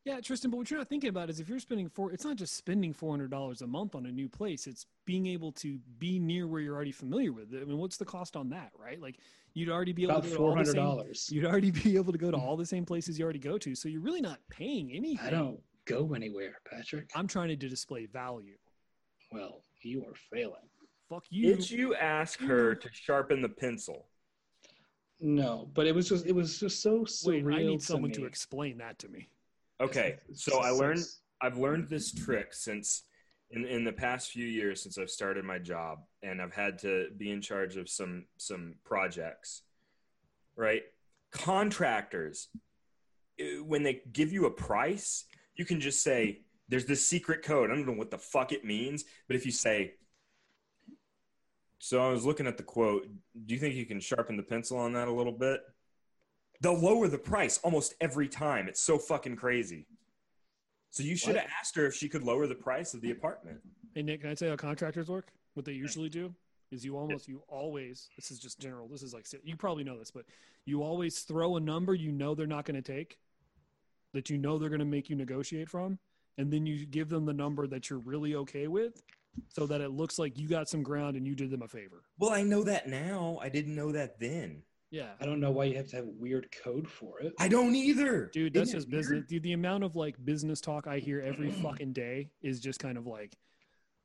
Yeah, 0.05 0.21
Tristan, 0.21 0.51
but 0.51 0.57
what 0.57 0.71
you're 0.71 0.79
not 0.79 0.89
thinking 0.89 1.11
about 1.11 1.29
is 1.29 1.39
if 1.39 1.51
you're 1.51 1.59
spending 1.59 1.89
four, 1.89 2.13
it's 2.13 2.25
not 2.25 2.37
just 2.37 2.57
spending 2.57 2.95
four 2.95 3.11
hundred 3.13 3.31
dollars 3.31 3.61
a 3.61 3.67
month 3.67 3.95
on 3.95 4.07
a 4.07 4.11
new 4.13 4.29
place. 4.29 4.67
It's 4.67 4.87
being 5.05 5.27
able 5.27 5.53
to 5.53 5.79
be 5.99 6.19
near 6.19 6.47
where 6.47 6.61
you're 6.63 6.75
already 6.75 6.93
familiar 6.93 7.33
with. 7.33 7.49
I 7.55 7.65
mean, 7.65 7.77
what's 7.77 7.99
the 7.99 8.07
cost 8.07 8.35
on 8.35 8.49
that, 8.51 8.71
right? 8.79 8.99
Like 9.01 9.19
you'd 9.53 9.69
already 9.69 9.93
be 9.93 10.05
able 10.05 10.13
About 10.17 10.25
to 10.25 10.31
go 10.31 10.37
to 10.37 10.43
all 10.45 10.57
the 10.57 10.65
same. 10.65 10.75
dollars. 10.77 11.29
You'd 11.31 11.45
already 11.45 11.71
be 11.71 11.97
able 11.97 12.13
to 12.13 12.19
go 12.19 12.31
to 12.31 12.39
all 12.39 12.57
the 12.57 12.65
same 12.65 12.87
places 12.87 13.19
you 13.19 13.25
already 13.25 13.39
go 13.39 13.59
to, 13.59 13.75
so 13.75 13.89
you're 13.89 14.01
really 14.01 14.23
not 14.23 14.39
paying 14.49 14.93
anything. 14.93 15.27
I 15.27 15.31
don't 15.31 15.61
go 15.85 16.15
anywhere, 16.15 16.55
Patrick. 16.71 17.11
I'm 17.15 17.27
trying 17.27 17.49
to 17.49 17.57
display 17.57 18.07
value. 18.07 18.57
Well, 19.31 19.63
you 19.83 20.05
are 20.07 20.15
failing. 20.33 20.55
Fuck 21.11 21.25
you. 21.29 21.55
Did 21.55 21.71
you 21.71 21.95
ask 21.97 22.41
her 22.41 22.75
to 22.75 22.89
sharpen 22.93 23.43
the 23.43 23.49
pencil? 23.49 24.07
No, 25.21 25.69
but 25.75 25.87
it 25.87 25.95
was 25.95 26.09
just 26.09 26.27
it 26.27 26.35
was 26.35 26.59
just 26.59 26.83
so 26.83 27.01
surreal. 27.01 27.45
Wait, 27.45 27.55
I 27.55 27.63
need 27.63 27.81
to 27.81 27.87
someone 27.87 28.13
to 28.13 28.21
me. 28.21 28.27
explain 28.27 28.79
that 28.79 28.99
to 29.01 29.09
me. 29.09 29.29
Okay, 29.81 30.19
so 30.33 30.59
I 30.59 30.71
learned 30.71 31.05
I've 31.41 31.59
learned 31.59 31.89
this 31.89 32.13
trick 32.13 32.53
since 32.53 33.05
in 33.51 33.65
in 33.65 33.85
the 33.85 33.93
past 33.93 34.31
few 34.31 34.47
years 34.47 34.83
since 34.83 34.99
I've 34.99 35.11
started 35.11 35.45
my 35.45 35.59
job 35.59 36.01
and 36.23 36.41
I've 36.41 36.55
had 36.55 36.79
to 36.81 37.09
be 37.17 37.31
in 37.31 37.41
charge 37.41 37.77
of 37.77 37.89
some 37.89 38.27
some 38.37 38.75
projects. 38.85 39.63
Right? 40.57 40.83
Contractors 41.33 42.49
eh, 43.39 43.59
when 43.65 43.83
they 43.83 44.03
give 44.13 44.33
you 44.33 44.47
a 44.47 44.51
price, 44.51 45.25
you 45.57 45.65
can 45.65 45.81
just 45.81 46.03
say 46.03 46.43
there's 46.69 46.87
this 46.87 47.07
secret 47.07 47.43
code. 47.43 47.71
I 47.71 47.75
don't 47.75 47.87
know 47.87 47.93
what 47.93 48.11
the 48.11 48.19
fuck 48.19 48.53
it 48.53 48.65
means, 48.65 49.05
but 49.27 49.37
if 49.37 49.47
you 49.47 49.53
say 49.53 49.95
so 51.79 52.03
I 52.03 52.11
was 52.11 52.25
looking 52.25 52.47
at 52.47 52.57
the 52.57 52.63
quote. 52.63 53.07
Do 53.47 53.55
you 53.55 53.61
think 53.61 53.75
you 53.75 53.87
can 53.87 54.01
sharpen 54.01 54.37
the 54.37 54.43
pencil 54.43 54.79
on 54.79 54.93
that 54.95 55.09
a 55.09 55.13
little 55.13 55.33
bit? 55.33 55.61
They'll 56.61 56.79
lower 56.79 57.07
the 57.09 57.19
price 57.19 57.59
almost 57.59 57.95
every 58.01 58.29
time. 58.29 58.69
It's 58.69 58.81
so 58.81 58.99
fucking 58.99 59.37
crazy. 59.37 59.87
So 60.91 61.03
you 61.03 61.17
should 61.17 61.35
What? 61.35 61.43
have 61.43 61.51
asked 61.61 61.77
her 61.77 61.87
if 61.87 61.95
she 61.95 62.09
could 62.09 62.25
lower 62.25 62.47
the 62.47 62.55
price 62.55 62.95
of 62.95 63.01
the 63.01 63.13
apartment. 63.13 63.61
Hey 63.95 64.03
Nick, 64.03 64.23
can 64.23 64.31
I 64.31 64.35
tell 64.35 64.47
you 64.47 64.53
how 64.53 64.57
contractors 64.57 65.09
work? 65.09 65.29
What 65.55 65.65
they 65.65 65.73
usually 65.73 66.09
do 66.09 66.35
is 66.71 66.85
you 66.85 66.97
almost 66.97 67.29
you 67.29 67.43
always 67.49 68.09
this 68.17 68.31
is 68.31 68.39
just 68.39 68.59
general. 68.59 68.89
This 68.89 69.03
is 69.03 69.15
like 69.15 69.27
you 69.43 69.57
probably 69.57 69.85
know 69.85 69.99
this, 69.99 70.11
but 70.11 70.25
you 70.65 70.83
always 70.83 71.21
throw 71.21 71.57
a 71.57 71.61
number 71.61 71.95
you 71.95 72.13
know 72.13 72.35
they're 72.35 72.47
not 72.47 72.65
going 72.65 72.81
to 72.81 72.93
take, 72.93 73.19
that 74.13 74.29
you 74.29 74.37
know 74.39 74.59
they're 74.59 74.69
going 74.69 74.79
to 74.81 74.85
make 74.85 75.09
you 75.09 75.17
negotiate 75.17 75.69
from, 75.69 75.99
and 76.37 76.53
then 76.53 76.67
you 76.67 76.85
give 76.87 77.09
them 77.09 77.25
the 77.25 77.33
number 77.33 77.67
that 77.67 77.89
you're 77.89 78.01
really 78.01 78.35
okay 78.35 78.69
with, 78.69 79.03
so 79.49 79.67
that 79.67 79.81
it 79.81 79.91
looks 79.91 80.19
like 80.19 80.39
you 80.39 80.49
got 80.49 80.69
some 80.69 80.83
ground 80.83 81.17
and 81.17 81.27
you 81.27 81.35
did 81.35 81.51
them 81.51 81.63
a 81.63 81.69
favor. 81.69 82.03
Well, 82.19 82.31
I 82.31 82.43
know 82.43 82.63
that 82.65 82.89
now. 82.89 83.39
I 83.43 83.49
didn't 83.49 83.75
know 83.75 83.93
that 83.93 84.19
then. 84.19 84.63
Yeah. 84.91 85.11
I 85.21 85.27
don't 85.27 85.41
know 85.41 85.51
why 85.51 85.65
you 85.65 85.77
have 85.77 85.89
to 85.89 85.97
have 85.97 86.07
weird 86.07 86.49
code 86.65 86.89
for 86.89 87.21
it. 87.21 87.35
I 87.39 87.49
don't 87.49 87.75
either. 87.75 88.31
Dude, 88.33 88.55
that's 88.55 88.69
Isn't 88.71 88.77
it 88.77 88.81
just 88.81 88.91
business. 88.91 89.25
Dude, 89.29 89.43
the 89.43 89.53
amount 89.53 89.85
of 89.85 89.97
like 89.97 90.17
business 90.25 90.61
talk 90.61 90.87
I 90.87 90.99
hear 90.99 91.21
every 91.21 91.51
fucking 91.63 91.93
day 91.93 92.31
is 92.43 92.59
just 92.61 92.81
kind 92.81 92.97
of 92.97 93.07
like 93.07 93.37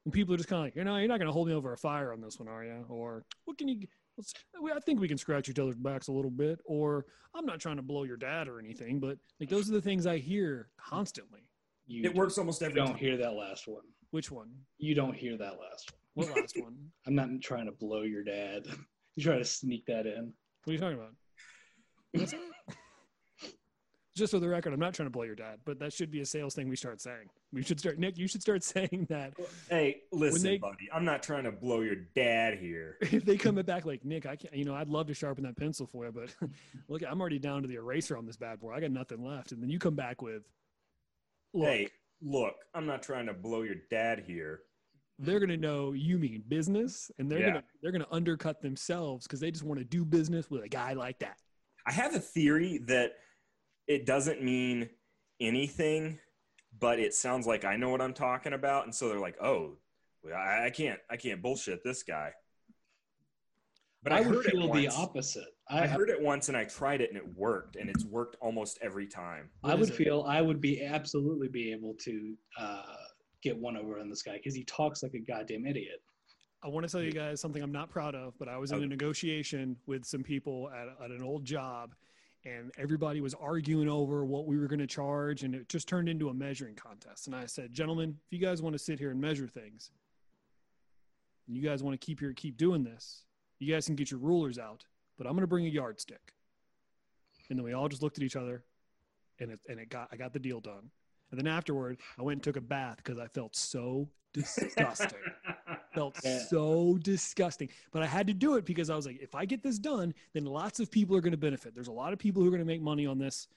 when 0.03 0.11
people 0.11 0.33
are 0.33 0.37
just 0.37 0.49
kind 0.49 0.59
of 0.59 0.65
like, 0.65 0.75
you 0.75 0.83
know, 0.83 0.97
you're 0.97 1.07
not 1.07 1.19
going 1.19 1.27
to 1.27 1.33
hold 1.33 1.47
me 1.47 1.53
over 1.53 1.71
a 1.71 1.77
fire 1.77 2.11
on 2.11 2.19
this 2.19 2.37
one, 2.37 2.49
are 2.49 2.63
you? 2.65 2.85
Or 2.89 3.23
what 3.45 3.57
can 3.57 3.69
you? 3.69 3.87
Let's, 4.17 4.33
I 4.75 4.79
think 4.81 4.99
we 4.99 5.07
can 5.07 5.17
scratch 5.17 5.47
each 5.49 5.57
other's 5.57 5.77
backs 5.77 6.09
a 6.09 6.11
little 6.11 6.29
bit. 6.29 6.59
Or 6.65 7.05
I'm 7.33 7.45
not 7.45 7.59
trying 7.61 7.77
to 7.77 7.81
blow 7.81 8.03
your 8.03 8.17
dad 8.17 8.47
or 8.49 8.59
anything, 8.59 8.99
but 8.99 9.17
like 9.39 9.49
those 9.49 9.69
are 9.69 9.73
the 9.73 9.81
things 9.81 10.05
I 10.05 10.17
hear 10.17 10.67
constantly. 10.77 11.47
You 11.87 12.03
It 12.03 12.13
works 12.13 12.37
almost 12.37 12.59
You 12.61 12.67
every 12.67 12.75
don't 12.79 12.89
time. 12.89 12.97
hear 12.97 13.15
that 13.17 13.33
last 13.33 13.67
one. 13.67 13.81
Which 14.13 14.29
one? 14.29 14.51
You 14.77 14.93
don't 14.93 15.15
hear 15.15 15.35
that 15.37 15.57
last 15.59 15.91
one. 16.13 16.27
What 16.27 16.37
last 16.37 16.55
one? 16.61 16.75
I'm 17.07 17.15
not 17.15 17.29
trying 17.41 17.65
to 17.65 17.71
blow 17.71 18.03
your 18.03 18.23
dad. 18.23 18.67
You 19.15 19.23
try 19.23 19.37
to 19.37 19.45
sneak 19.45 19.85
that 19.85 20.07
in. 20.07 20.33
What 20.63 20.71
are 20.71 20.73
you 20.73 20.79
talking 20.79 20.97
about? 20.97 22.33
Just 24.17 24.31
for 24.31 24.39
the 24.39 24.49
record, 24.49 24.73
I'm 24.73 24.79
not 24.79 24.95
trying 24.95 25.05
to 25.05 25.11
blow 25.11 25.21
your 25.21 25.35
dad, 25.35 25.59
but 25.65 25.77
that 25.77 25.93
should 25.93 26.09
be 26.09 26.21
a 26.21 26.25
sales 26.25 26.55
thing 26.55 26.67
we 26.67 26.75
start 26.75 26.99
saying. 26.99 27.29
We 27.51 27.61
should 27.61 27.79
start, 27.79 27.99
Nick. 27.99 28.17
You 28.17 28.27
should 28.27 28.41
start 28.41 28.63
saying 28.63 29.05
that 29.11 29.33
Hey, 29.69 30.01
listen, 30.11 30.41
they- 30.41 30.57
buddy. 30.57 30.89
I'm 30.91 31.05
not 31.05 31.21
trying 31.21 31.43
to 31.43 31.51
blow 31.51 31.81
your 31.81 31.97
dad 32.15 32.57
here. 32.57 32.97
if 33.01 33.23
they 33.23 33.37
come 33.37 33.53
back 33.53 33.85
like 33.85 34.03
Nick, 34.03 34.25
I 34.25 34.35
can't. 34.35 34.55
You 34.55 34.65
know, 34.65 34.73
I'd 34.73 34.89
love 34.89 35.05
to 35.07 35.13
sharpen 35.13 35.43
that 35.43 35.57
pencil 35.57 35.85
for 35.85 36.05
you, 36.07 36.11
but 36.11 36.35
look, 36.87 37.03
I'm 37.07 37.21
already 37.21 37.37
down 37.37 37.61
to 37.61 37.67
the 37.67 37.75
eraser 37.75 38.17
on 38.17 38.25
this 38.25 38.37
bad 38.37 38.59
boy. 38.59 38.73
I 38.73 38.79
got 38.79 38.89
nothing 38.89 39.23
left, 39.23 39.51
and 39.51 39.61
then 39.61 39.69
you 39.69 39.77
come 39.77 39.93
back 39.95 40.23
with, 40.23 40.41
look, 41.53 41.67
Hey, 41.67 41.89
look. 42.23 42.55
I'm 42.73 42.85
not 42.85 43.03
trying 43.03 43.25
to 43.27 43.33
blow 43.33 43.61
your 43.63 43.75
dad 43.91 44.23
here. 44.25 44.61
they're 45.19 45.39
gonna 45.39 45.55
know 45.55 45.91
you 45.93 46.17
mean 46.17 46.43
business, 46.47 47.11
and 47.19 47.31
they're 47.31 47.39
Yeah. 47.39 47.47
gonna 47.49 47.63
they're 47.81 47.91
gonna 47.91 48.07
undercut 48.11 48.61
themselves 48.61 49.25
because 49.27 49.39
they 49.39 49.51
just 49.51 49.63
want 49.63 49.77
to 49.79 49.85
do 49.85 50.03
business 50.03 50.49
with 50.49 50.63
a 50.63 50.67
guy 50.67 50.93
like 50.93 51.19
that. 51.19 51.37
I 51.85 51.91
have 51.91 52.15
a 52.15 52.19
theory 52.19 52.79
that 52.87 53.11
it 53.87 54.05
doesn't 54.07 54.41
mean 54.41 54.89
anything, 55.39 56.19
but 56.79 56.99
it 56.99 57.13
sounds 57.13 57.45
like 57.45 57.63
I 57.63 57.75
know 57.77 57.89
what 57.89 58.01
I'm 58.01 58.13
talking 58.15 58.53
about, 58.53 58.85
and 58.85 58.93
so 58.95 59.07
they're 59.07 59.19
like, 59.19 59.37
"Oh, 59.41 59.77
I, 60.33 60.65
I 60.65 60.69
can't, 60.71 60.99
I 61.09 61.15
can't 61.17 61.41
bullshit 61.43 61.83
this 61.83 62.01
guy." 62.03 62.33
But 64.03 64.11
I, 64.11 64.17
I, 64.17 64.21
would 64.21 64.35
heard 64.35 64.45
it 64.47 64.51
feel 64.51 64.71
the 64.71 64.89
opposite. 64.89 65.55
I 65.69 65.83
I, 65.83 65.87
heard 65.87 66.09
it 66.09 66.21
once 66.21 66.49
and 66.49 66.57
I 66.57 66.65
tried 66.65 66.99
it 66.99 67.09
and 67.09 67.17
it 67.17 67.37
worked, 67.37 67.77
and 67.77 67.89
it's 67.89 68.03
worked 68.03 68.35
almost 68.41 68.77
every 68.81 69.07
time. 69.07 69.49
I 69.63 69.75
would 69.75 69.89
it? 69.89 69.95
feel 69.95 70.25
I 70.27 70.41
would 70.41 70.59
be 70.59 70.83
absolutely 70.83 71.47
be 71.47 71.71
able 71.71 71.93
to 72.01 72.35
uh, 72.59 72.83
get 73.41 73.57
one 73.57 73.77
over 73.77 73.99
on 73.99 74.09
this 74.09 74.21
guy 74.21 74.33
because 74.33 74.55
he 74.55 74.65
talks 74.65 75.03
like 75.03 75.13
a 75.13 75.19
goddamn 75.19 75.65
idiot. 75.65 76.01
I 76.63 76.69
want 76.69 76.85
to 76.85 76.91
tell 76.91 77.01
you 77.01 77.11
guys 77.11 77.41
something 77.41 77.61
I'm 77.61 77.71
not 77.71 77.89
proud 77.89 78.15
of, 78.15 78.37
but 78.39 78.47
I 78.47 78.57
was 78.57 78.71
in 78.71 78.81
a 78.83 78.87
negotiation 78.87 79.75
with 79.85 80.05
some 80.05 80.23
people 80.23 80.69
at, 80.69 80.87
at 81.03 81.11
an 81.11 81.21
old 81.21 81.43
job, 81.43 81.93
and 82.45 82.71
everybody 82.77 83.19
was 83.19 83.33
arguing 83.33 83.89
over 83.89 84.23
what 84.23 84.47
we 84.47 84.57
were 84.57 84.67
going 84.67 84.79
to 84.79 84.87
charge, 84.87 85.43
and 85.43 85.53
it 85.55 85.67
just 85.67 85.89
turned 85.89 86.07
into 86.07 86.29
a 86.29 86.33
measuring 86.33 86.75
contest. 86.75 87.27
And 87.27 87.35
I 87.35 87.47
said, 87.47 87.73
gentlemen, 87.73 88.17
if 88.25 88.31
you 88.31 88.39
guys 88.39 88.61
want 88.61 88.73
to 88.73 88.79
sit 88.79 88.97
here 88.97 89.11
and 89.11 89.19
measure 89.19 89.47
things, 89.47 89.91
and 91.47 91.57
you 91.57 91.61
guys 91.61 91.83
want 91.83 91.99
to 91.99 92.05
keep 92.05 92.21
your 92.21 92.31
keep 92.31 92.55
doing 92.55 92.85
this, 92.85 93.23
you 93.63 93.73
guys 93.73 93.85
can 93.85 93.95
get 93.95 94.11
your 94.11 94.19
rulers 94.19 94.59
out, 94.59 94.85
but 95.17 95.25
I'm 95.27 95.33
going 95.33 95.41
to 95.41 95.47
bring 95.47 95.65
a 95.65 95.69
yardstick. 95.69 96.33
And 97.49 97.57
then 97.57 97.63
we 97.63 97.73
all 97.73 97.89
just 97.89 98.01
looked 98.01 98.17
at 98.17 98.23
each 98.23 98.35
other, 98.35 98.63
and 99.39 99.51
it 99.51 99.59
and 99.67 99.79
it 99.79 99.89
got 99.89 100.09
I 100.11 100.15
got 100.15 100.33
the 100.33 100.39
deal 100.39 100.59
done. 100.59 100.89
And 101.31 101.39
then 101.39 101.47
afterward, 101.47 101.97
I 102.17 102.21
went 102.21 102.37
and 102.37 102.43
took 102.43 102.57
a 102.57 102.61
bath 102.61 102.97
because 102.97 103.17
I 103.17 103.27
felt 103.27 103.55
so 103.55 104.07
disgusting 104.33 105.19
felt 105.95 106.15
Yeah. 106.23 106.39
so 106.49 106.97
disgusting. 107.01 107.69
But 107.91 108.03
I 108.03 108.05
had 108.05 108.27
to 108.27 108.33
do 108.33 108.55
it 108.55 108.65
because 108.65 108.89
I 108.89 108.95
was 108.95 109.05
like, 109.05 109.19
if 109.21 109.33
I 109.35 109.45
get 109.45 109.63
this 109.63 109.79
done, 109.79 110.13
then 110.33 110.45
lots 110.45 110.79
of 110.79 110.91
people 110.91 111.15
are 111.15 111.21
going 111.21 111.31
to 111.31 111.37
benefit. 111.37 111.73
There's 111.73 111.87
a 111.87 111.91
lot 111.91 112.13
of 112.13 112.19
people 112.19 112.41
who 112.41 112.47
are 112.47 112.51
going 112.51 112.61
to 112.61 112.65
make 112.65 112.81
money 112.81 113.05
on 113.05 113.17
this. 113.17 113.47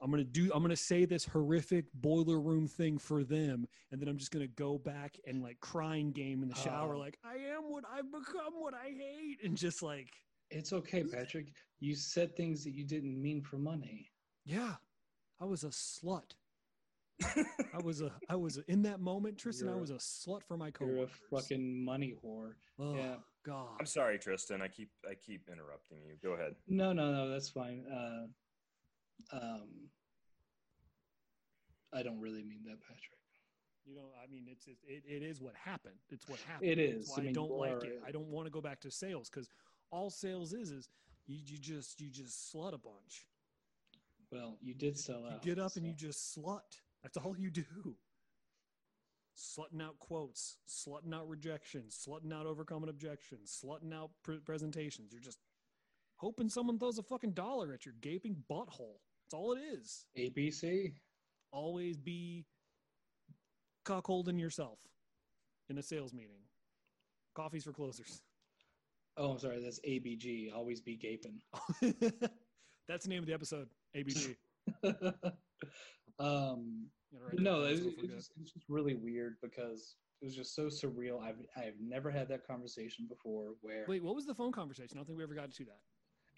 I'm 0.00 0.10
going 0.10 0.22
to 0.22 0.30
do, 0.30 0.50
I'm 0.52 0.60
going 0.60 0.70
to 0.70 0.76
say 0.76 1.04
this 1.06 1.24
horrific 1.24 1.86
boiler 1.94 2.38
room 2.40 2.66
thing 2.66 2.98
for 2.98 3.24
them. 3.24 3.66
And 3.90 4.00
then 4.00 4.08
I'm 4.08 4.18
just 4.18 4.30
going 4.30 4.46
to 4.46 4.52
go 4.54 4.76
back 4.78 5.16
and 5.26 5.42
like 5.42 5.58
crying 5.60 6.12
game 6.12 6.42
in 6.42 6.48
the 6.48 6.54
shower, 6.54 6.94
Oh. 6.94 6.98
like, 6.98 7.18
I 7.24 7.36
am 7.36 7.70
what 7.70 7.84
I've 7.90 8.10
become, 8.12 8.52
what 8.58 8.74
I 8.74 8.88
hate. 8.88 9.38
And 9.42 9.56
just 9.56 9.82
like, 9.82 10.08
It's 10.50 10.72
okay, 10.72 11.02
Patrick. 11.02 11.48
You 11.80 11.94
said 11.94 12.36
things 12.36 12.62
that 12.64 12.72
you 12.72 12.84
didn't 12.84 13.20
mean 13.20 13.40
for 13.42 13.56
money. 13.58 14.10
yeah, 14.44 14.74
I 15.40 15.44
was 15.44 15.64
a 15.64 15.68
slut. 15.68 16.32
I 17.22 17.78
was 17.82 18.02
a, 18.02 18.12
I 18.28 18.36
was 18.36 18.58
a, 18.58 18.70
in 18.70 18.82
that 18.82 19.00
moment, 19.00 19.38
Tristan, 19.38 19.68
I 19.68 19.70
You're 19.70 19.78
a- 19.78 19.80
was 19.80 19.90
a 19.90 19.94
slut 19.94 20.42
for 20.42 20.56
my 20.58 20.70
You're 20.80 21.04
a 21.04 21.08
fucking 21.30 21.84
money 21.84 22.14
whore. 22.22 22.52
oh, 22.78 22.94
yeah. 22.94 23.14
God. 23.44 23.68
I'm 23.80 23.86
sorry, 23.86 24.18
Tristan. 24.18 24.60
I 24.60 24.68
keep, 24.68 24.90
I 25.08 25.14
keep 25.14 25.48
interrupting 25.50 25.98
you. 26.04 26.16
Go 26.22 26.32
ahead. 26.34 26.54
No, 26.68 26.92
no, 26.92 27.12
no, 27.12 27.30
that's 27.30 27.48
fine. 27.48 27.84
Uh, 27.86 28.26
um, 29.32 29.90
I 31.92 32.02
don't 32.02 32.20
really 32.20 32.42
mean 32.42 32.62
that, 32.64 32.80
Patrick. 32.80 33.20
You 33.84 33.94
know, 33.94 34.08
I 34.22 34.30
mean, 34.30 34.46
it's 34.50 34.66
it, 34.66 34.78
it, 34.86 35.04
it 35.06 35.22
is 35.22 35.40
what 35.40 35.54
happened. 35.54 35.94
It's 36.10 36.28
what 36.28 36.40
happened. 36.40 36.70
It's 36.80 37.10
is. 37.10 37.18
I 37.18 37.28
I, 37.28 37.32
don't 37.32 37.52
like 37.52 37.84
it. 37.84 38.02
I 38.06 38.10
don't 38.10 38.26
want 38.28 38.46
to 38.46 38.50
go 38.50 38.60
back 38.60 38.80
to 38.80 38.90
sales 38.90 39.30
because 39.30 39.48
all 39.92 40.10
sales 40.10 40.52
is 40.52 40.70
is 40.70 40.88
you, 41.26 41.38
you 41.46 41.58
just 41.58 42.00
you 42.00 42.10
just 42.10 42.52
slut 42.52 42.74
a 42.74 42.78
bunch. 42.78 43.26
Well, 44.32 44.58
you 44.60 44.74
did 44.74 44.98
sell 44.98 45.20
You 45.20 45.34
out. 45.34 45.42
get 45.42 45.58
up 45.60 45.76
and 45.76 45.86
you 45.86 45.92
just 45.92 46.36
slut. 46.36 46.80
That's 47.02 47.16
all 47.16 47.36
you 47.38 47.50
do. 47.50 47.64
Slutting 49.36 49.82
out 49.82 49.98
quotes, 49.98 50.56
slutting 50.66 51.14
out 51.14 51.28
rejections, 51.28 52.04
slutting 52.08 52.32
out 52.32 52.46
overcoming 52.46 52.88
objections, 52.88 53.56
slutting 53.64 53.92
out 53.94 54.10
pre- 54.24 54.38
presentations. 54.38 55.12
You're 55.12 55.20
just 55.20 55.38
hoping 56.16 56.48
someone 56.48 56.78
throws 56.78 56.98
a 56.98 57.02
fucking 57.02 57.32
dollar 57.32 57.72
at 57.72 57.84
your 57.84 57.94
gaping 58.00 58.42
butthole. 58.50 58.96
That's 59.26 59.34
all 59.34 59.54
it 59.54 59.60
is. 59.60 60.06
ABC. 60.16 60.92
always 61.50 61.96
be 61.96 62.44
cockholding 63.84 64.38
yourself 64.38 64.78
in 65.68 65.78
a 65.78 65.82
sales 65.82 66.14
meeting. 66.14 66.38
Coffees 67.34 67.64
for 67.64 67.72
closers. 67.72 68.22
Oh, 69.16 69.32
I'm 69.32 69.38
sorry. 69.40 69.60
That's 69.60 69.80
ABG. 69.80 70.54
Always 70.54 70.80
be 70.80 70.94
gaping. 70.94 71.40
That's 72.88 73.04
the 73.04 73.08
name 73.08 73.18
of 73.18 73.26
the 73.26 73.34
episode. 73.34 73.68
ABG. 73.96 74.36
um, 76.20 76.86
Gotta 77.12 77.24
write 77.24 77.30
but 77.30 77.36
that 77.36 77.42
no, 77.42 77.62
down 77.62 77.72
it's, 77.72 77.80
so 77.80 77.86
I 77.86 77.88
it's, 77.88 78.00
forget. 78.00 78.16
just, 78.16 78.30
it's 78.40 78.52
just 78.52 78.66
really 78.68 78.94
weird 78.94 79.36
because 79.42 79.96
it 80.22 80.26
was 80.26 80.36
just 80.36 80.54
so 80.54 80.66
surreal. 80.66 81.20
I've 81.20 81.40
I've 81.56 81.80
never 81.80 82.12
had 82.12 82.28
that 82.28 82.46
conversation 82.46 83.06
before 83.08 83.54
where 83.60 83.86
Wait, 83.88 84.04
what 84.04 84.14
was 84.14 84.24
the 84.24 84.34
phone 84.34 84.52
conversation? 84.52 84.96
I 84.96 84.98
don't 84.98 85.06
think 85.06 85.18
we 85.18 85.24
ever 85.24 85.34
got 85.34 85.50
to 85.50 85.64
that. 85.64 85.80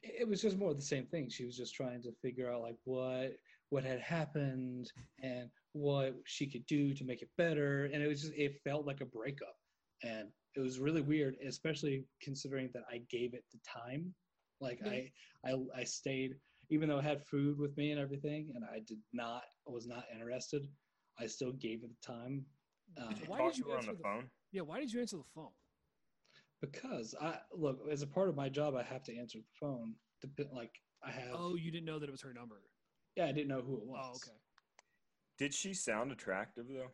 It 0.02 0.22
it 0.22 0.28
was 0.28 0.42
just 0.42 0.58
more 0.58 0.70
of 0.70 0.76
the 0.76 0.82
same 0.82 1.06
thing. 1.06 1.28
She 1.28 1.44
was 1.44 1.56
just 1.56 1.74
trying 1.74 2.02
to 2.02 2.12
figure 2.22 2.50
out 2.52 2.62
like 2.62 2.76
what 2.84 3.32
what 3.70 3.84
had 3.84 4.00
happened 4.00 4.90
and 5.22 5.50
what 5.72 6.14
she 6.24 6.46
could 6.46 6.64
do 6.66 6.94
to 6.94 7.04
make 7.04 7.22
it 7.22 7.30
better. 7.36 7.86
And 7.86 8.02
it 8.02 8.08
was 8.08 8.22
just 8.22 8.34
it 8.34 8.60
felt 8.64 8.86
like 8.86 9.00
a 9.00 9.06
breakup. 9.06 9.54
And 10.02 10.28
it 10.56 10.60
was 10.60 10.78
really 10.80 11.02
weird, 11.02 11.36
especially 11.46 12.04
considering 12.22 12.70
that 12.74 12.84
I 12.90 13.02
gave 13.10 13.34
it 13.34 13.44
the 13.52 13.58
time. 13.66 14.14
Like 14.60 14.80
I, 14.86 15.10
I 15.44 15.54
I 15.76 15.84
stayed 15.84 16.34
even 16.70 16.88
though 16.88 16.98
I 16.98 17.02
had 17.02 17.24
food 17.24 17.58
with 17.58 17.76
me 17.76 17.92
and 17.92 18.00
everything, 18.00 18.52
and 18.54 18.64
I 18.64 18.80
did 18.86 18.98
not 19.12 19.44
was 19.66 19.86
not 19.86 20.04
interested. 20.12 20.66
I 21.20 21.26
still 21.26 21.52
gave 21.52 21.82
it 21.84 21.90
the 21.90 22.06
time. 22.12 22.44
Um, 22.96 23.14
Why 23.26 23.42
did 23.42 23.58
you 23.58 23.64
to 23.64 23.72
answer 23.74 23.90
the 23.92 23.96
the- 23.96 24.02
phone? 24.02 24.30
Yeah, 24.50 24.62
why 24.62 24.80
did 24.80 24.92
you 24.92 25.00
answer 25.00 25.16
the 25.18 25.24
phone? 25.34 25.50
Because 26.60 27.14
I 27.20 27.36
look 27.52 27.80
as 27.90 28.02
a 28.02 28.06
part 28.06 28.28
of 28.28 28.36
my 28.36 28.48
job, 28.48 28.74
I 28.74 28.82
have 28.82 29.02
to 29.04 29.16
answer 29.16 29.38
the 29.38 29.66
phone. 29.66 29.94
Dep- 30.20 30.52
Like 30.52 30.72
I 31.04 31.10
have. 31.10 31.34
Oh, 31.34 31.56
you 31.56 31.70
didn't 31.70 31.86
know 31.86 31.98
that 31.98 32.08
it 32.08 32.12
was 32.12 32.22
her 32.22 32.32
number. 32.32 32.62
Yeah, 33.16 33.26
I 33.26 33.32
didn't 33.32 33.48
know 33.48 33.62
who 33.62 33.76
it 33.76 33.84
oh, 33.84 33.90
was. 33.90 34.06
Oh, 34.06 34.30
okay. 34.30 34.38
Did 35.38 35.54
she 35.54 35.74
sound 35.74 36.12
attractive 36.12 36.66
though? 36.68 36.90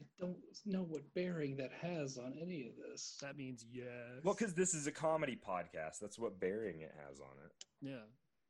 I 0.00 0.04
don't 0.20 0.36
know 0.64 0.82
what 0.82 1.02
bearing 1.14 1.56
that 1.56 1.72
has 1.82 2.18
on 2.18 2.34
any 2.40 2.66
of 2.66 2.72
this. 2.76 3.18
That 3.20 3.36
means 3.36 3.64
yes. 3.68 4.22
Well, 4.22 4.34
because 4.34 4.54
this 4.54 4.72
is 4.72 4.86
a 4.86 4.92
comedy 4.92 5.36
podcast. 5.36 5.98
That's 6.00 6.18
what 6.18 6.38
bearing 6.38 6.82
it 6.82 6.94
has 7.08 7.18
on 7.20 7.34
it. 7.44 7.52
yeah. 7.80 8.06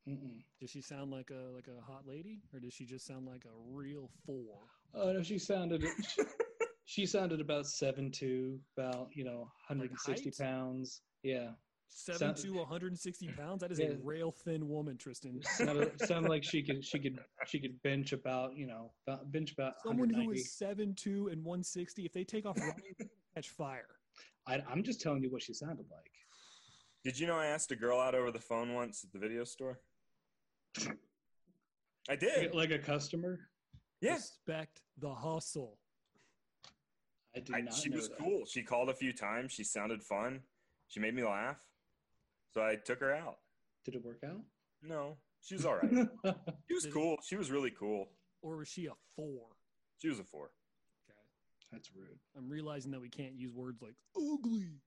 Mm-mm. 0.09 0.43
Does 0.59 0.71
she 0.71 0.81
sound 0.81 1.11
like 1.11 1.31
a 1.31 1.53
like 1.55 1.67
a 1.69 1.83
hot 1.85 2.07
lady, 2.07 2.41
or 2.55 2.61
does 2.61 2.73
she 2.73 2.87
just 2.87 3.07
sound 3.07 3.27
like 3.27 3.45
a 3.45 3.55
real 3.71 4.09
fool? 4.25 4.63
Oh 4.95 5.13
no, 5.13 5.23
she 5.23 5.39
sounded 5.39 5.85
she, 6.89 7.03
she 7.03 7.07
sounded 7.07 7.41
about 7.41 7.67
seven 7.67 8.11
two, 8.11 8.59
about 8.77 9.09
you 9.13 9.25
know 9.25 9.41
160 9.69 10.25
height? 10.31 10.39
pounds. 10.39 11.03
Yeah, 11.23 11.51
Seven 11.91 12.19
Sound- 12.19 12.37
to 12.39 12.53
160 12.55 13.29
pounds. 13.37 13.61
That 13.61 13.73
is 13.73 13.79
Yeah. 13.79 13.87
a 13.89 13.97
rail 14.03 14.31
thin 14.31 14.69
woman, 14.69 14.97
Tristan. 14.97 15.41
sounded, 15.57 15.99
sounded 16.07 16.29
like 16.29 16.45
she 16.45 16.63
could 16.63 16.85
she 16.85 16.99
could 16.99 17.19
she 17.47 17.59
could 17.61 17.81
bench 17.83 18.13
about 18.13 18.55
you 18.57 18.67
know 18.67 18.93
about, 19.07 19.31
bench 19.33 19.53
about 19.53 19.75
Someone 19.83 20.09
who 20.11 20.17
190. 20.29 20.41
is 20.41 20.53
seven 20.57 20.95
two 20.95 21.29
and 21.29 21.45
160. 21.45 22.05
If 22.05 22.13
they 22.13 22.25
take 22.25 22.47
off 22.47 22.59
running, 22.59 22.95
catch 23.35 23.49
fire. 23.51 23.87
I, 24.47 24.63
I'm 24.71 24.83
just 24.83 25.01
telling 25.01 25.23
you 25.23 25.31
what 25.31 25.43
she 25.43 25.53
sounded 25.55 25.87
like. 25.91 26.11
Did 27.05 27.19
you 27.19 27.27
know 27.27 27.37
I 27.37 27.47
asked 27.47 27.71
a 27.73 27.77
girl 27.77 28.01
out 28.01 28.15
over 28.15 28.31
the 28.31 28.41
phone 28.41 28.73
once 28.75 29.05
at 29.05 29.13
the 29.13 29.19
video 29.19 29.45
store? 29.45 29.79
I 32.09 32.17
did. 32.17 32.55
Like 32.55 32.71
a 32.71 32.79
customer. 32.79 33.41
Yeah. 34.01 34.15
Respect 34.15 34.81
the 34.99 35.13
hustle. 35.15 35.79
I 37.39 37.41
did 37.41 37.55
I, 37.55 37.61
not 37.61 37.75
she 37.75 37.89
know 37.89 37.97
was 37.97 38.09
that. 38.09 38.19
cool. 38.19 38.45
She 38.47 38.63
called 38.63 38.89
a 38.91 38.95
few 38.95 39.13
times. 39.13 39.53
She 39.53 39.65
sounded 39.65 40.03
fun. 40.03 40.41
She 40.89 41.01
made 41.01 41.15
me 41.15 41.25
laugh. 41.25 41.57
So 42.55 42.63
I 42.63 42.77
took 42.77 43.01
her 43.01 43.15
out. 43.15 43.39
Did 43.85 43.95
it 43.95 44.05
work 44.05 44.23
out? 44.25 44.41
No, 44.83 45.17
she 45.41 45.55
was 45.55 45.65
all 45.65 45.77
right. 45.77 46.09
She 46.69 46.75
was 46.75 46.87
cool. 46.93 47.17
She 47.23 47.37
was 47.37 47.51
really 47.51 47.71
cool. 47.71 48.09
Or 48.43 48.57
was 48.57 48.69
she 48.69 48.87
a 48.87 48.93
four? 49.17 49.43
She 49.99 50.09
was 50.09 50.19
a 50.21 50.25
four. 50.25 50.51
Okay. 51.09 51.19
That's 51.73 51.91
rude. 51.95 52.19
I'm 52.37 52.49
realizing 52.49 52.91
that 52.93 53.01
we 53.01 53.09
can't 53.09 53.35
use 53.35 53.53
words 53.53 53.83
like 53.83 53.95
ugly. 54.17 54.81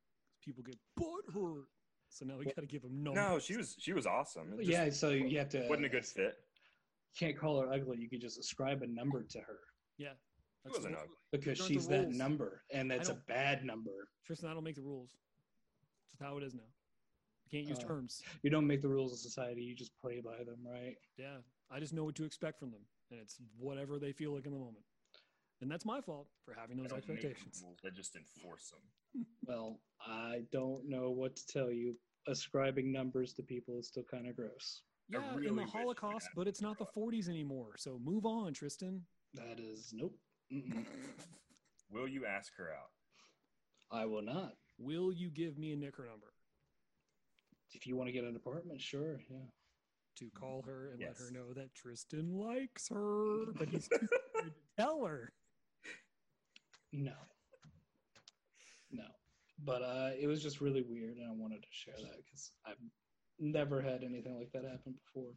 People 0.44 0.64
get 0.64 0.78
butt 0.96 1.34
hurt. 1.34 1.66
So 2.10 2.26
now 2.26 2.38
we 2.38 2.46
got 2.46 2.58
to 2.58 2.66
give 2.66 2.82
them 2.82 3.04
numbers. 3.04 3.24
No, 3.24 3.40
she 3.40 3.58
was 3.58 3.76
she 3.80 3.94
was 3.94 4.06
awesome. 4.06 4.54
Just 4.58 4.70
yeah, 4.70 4.90
so 4.90 5.10
you 5.10 5.38
have 5.40 5.50
to. 5.50 5.66
wasn't 5.68 5.86
a 5.86 5.90
good 5.90 6.04
uh, 6.04 6.08
fit. 6.16 6.36
You 7.14 7.28
can't 7.28 7.38
call 7.38 7.62
her 7.62 7.72
ugly. 7.72 7.98
You 7.98 8.10
could 8.10 8.22
just 8.22 8.38
ascribe 8.38 8.82
a 8.82 8.88
number 8.88 9.24
to 9.24 9.40
her 9.40 9.60
Yeah. 9.98 10.14
She 10.66 10.70
wasn't 10.72 10.96
ugly. 10.96 11.16
because 11.32 11.58
she's 11.58 11.88
that 11.88 12.04
rules. 12.06 12.16
number, 12.18 12.64
and 12.72 12.90
that's 12.92 13.10
a 13.10 13.16
bad 13.28 13.64
number. 13.66 13.92
Tristan, 14.26 14.50
I 14.50 14.54
don't 14.54 14.64
make 14.64 14.76
the 14.76 14.84
rules. 14.84 15.12
It's 16.04 16.12
just 16.14 16.22
how 16.22 16.38
it 16.38 16.44
is 16.44 16.54
now. 16.54 16.62
You 17.46 17.58
can't 17.60 17.68
use 17.68 17.80
Uh, 17.84 17.88
terms. 17.88 18.22
You 18.44 18.50
don't 18.50 18.68
make 18.68 18.82
the 18.82 18.88
rules 18.90 19.12
of 19.12 19.20
society. 19.20 19.64
You 19.64 19.76
just 19.76 19.92
play 20.00 20.22
by 20.22 20.44
them, 20.44 20.60
right? 20.66 20.96
Yeah. 21.18 21.38
I 21.70 21.80
just 21.80 21.94
know 21.94 22.04
what 22.04 22.16
to 22.16 22.26
expect 22.26 22.60
from 22.60 22.72
them. 22.72 22.82
And 23.10 23.20
it's 23.20 23.40
whatever 23.58 23.98
they 24.00 24.14
feel 24.14 24.34
like 24.34 24.46
in 24.46 24.54
the 24.54 24.60
moment. 24.60 24.86
And 25.62 25.70
that's 25.70 25.86
my 25.86 26.00
fault 26.02 26.28
for 26.46 26.54
having 26.54 26.78
those 26.78 26.88
don't 26.90 26.98
expectations. 27.00 27.62
rules, 27.64 27.80
I 27.86 27.90
just 27.90 28.16
enforce 28.16 28.70
them. 28.72 28.82
Well, 29.46 29.80
I 30.00 30.44
don't 30.52 30.88
know 30.88 31.10
what 31.12 31.36
to 31.36 31.46
tell 31.48 31.72
you. 31.72 31.96
Ascribing 32.28 32.92
numbers 32.92 33.34
to 33.34 33.44
people 33.44 33.78
is 33.80 33.88
still 33.88 34.04
kind 34.04 34.28
of 34.28 34.36
gross. 34.36 34.84
Yeah, 35.10 35.20
really 35.36 35.48
in 35.48 35.56
the 35.56 35.66
Holocaust, 35.66 36.30
but 36.36 36.48
it's 36.48 36.62
not 36.62 36.78
the 36.78 36.86
40s 36.86 37.28
anymore. 37.28 37.74
So 37.78 38.00
move 38.02 38.26
on, 38.26 38.54
Tristan. 38.54 39.02
That 39.34 39.60
is 39.60 39.92
nope. 39.94 40.16
Will 41.92 42.08
you 42.08 42.26
ask 42.26 42.52
her 42.58 42.70
out? 42.72 42.92
I 43.92 44.06
will 44.06 44.22
not. 44.22 44.54
Will 44.78 45.12
you 45.12 45.30
give 45.30 45.58
me 45.58 45.74
a 45.74 45.76
Nicker 45.76 46.06
number 46.10 46.34
If 47.74 47.86
you 47.86 47.96
want 47.96 48.08
to 48.08 48.14
get 48.14 48.24
an 48.24 48.36
apartment, 48.36 48.82
sure. 48.82 49.20
Yeah. 49.30 49.38
to 50.18 50.30
call 50.38 50.64
her 50.66 50.92
and 50.92 51.02
let 51.02 51.18
her 51.18 51.32
know 51.32 51.54
that 51.54 51.74
Tristan 51.76 52.34
likes 52.34 52.88
her, 52.90 53.46
but 53.58 53.68
he's 53.70 53.88
too 53.88 53.98
scared 54.08 54.54
to 54.54 54.82
tell 54.82 55.06
her? 55.06 55.34
No. 56.94 57.14
No. 58.92 59.06
But 59.64 59.82
uh, 59.84 60.12
it 60.20 60.28
was 60.28 60.42
just 60.42 60.60
really 60.62 60.82
weird, 60.82 61.18
and 61.18 61.28
I 61.28 61.34
wanted 61.34 61.62
to 61.62 61.70
share 61.72 61.96
that 61.98 62.18
because 62.26 62.52
I've 62.66 62.78
never 63.40 63.82
had 63.82 64.04
anything 64.04 64.38
like 64.38 64.52
that 64.54 64.64
happen 64.64 64.96
before. 65.06 65.32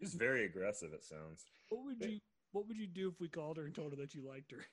She's 0.00 0.14
very 0.14 0.46
aggressive. 0.46 0.92
It 0.94 1.04
sounds. 1.04 1.44
What 1.68 1.84
would 1.84 2.00
you 2.00 2.18
What 2.52 2.66
would 2.66 2.76
you 2.76 2.86
do 2.86 3.08
if 3.08 3.20
we 3.20 3.28
called 3.28 3.56
her 3.56 3.64
and 3.64 3.74
told 3.74 3.92
her 3.92 3.96
that 3.96 4.14
you 4.14 4.26
liked 4.26 4.52
her? 4.52 4.64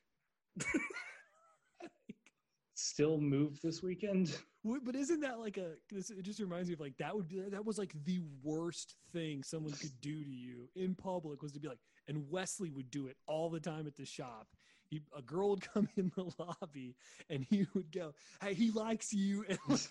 Still 2.73 3.19
moved 3.19 3.61
this 3.63 3.81
weekend. 3.81 4.37
But 4.83 4.95
isn't 4.95 5.21
that 5.21 5.39
like 5.39 5.57
a? 5.57 5.73
This, 5.89 6.09
it 6.09 6.23
just 6.23 6.39
reminds 6.39 6.67
me 6.67 6.73
of 6.73 6.79
like 6.79 6.97
that 6.97 7.15
would 7.15 7.27
be 7.27 7.39
that 7.39 7.65
was 7.65 7.77
like 7.77 7.93
the 8.05 8.19
worst 8.43 8.95
thing 9.13 9.41
someone 9.43 9.73
could 9.73 9.99
do 10.01 10.23
to 10.23 10.29
you 10.29 10.69
in 10.75 10.93
public 10.93 11.41
was 11.41 11.51
to 11.53 11.59
be 11.59 11.67
like, 11.67 11.79
and 12.07 12.29
Wesley 12.29 12.69
would 12.69 12.91
do 12.91 13.07
it 13.07 13.17
all 13.27 13.49
the 13.49 13.59
time 13.59 13.87
at 13.87 13.95
the 13.95 14.05
shop. 14.05 14.47
He, 14.89 15.01
a 15.17 15.21
girl 15.21 15.49
would 15.51 15.61
come 15.73 15.89
in 15.97 16.11
the 16.15 16.31
lobby 16.37 16.95
and 17.29 17.45
he 17.49 17.65
would 17.73 17.91
go, 17.91 18.13
"Hey, 18.41 18.53
he 18.53 18.71
likes 18.71 19.11
you," 19.13 19.45
and 19.49 19.57
like 19.67 19.89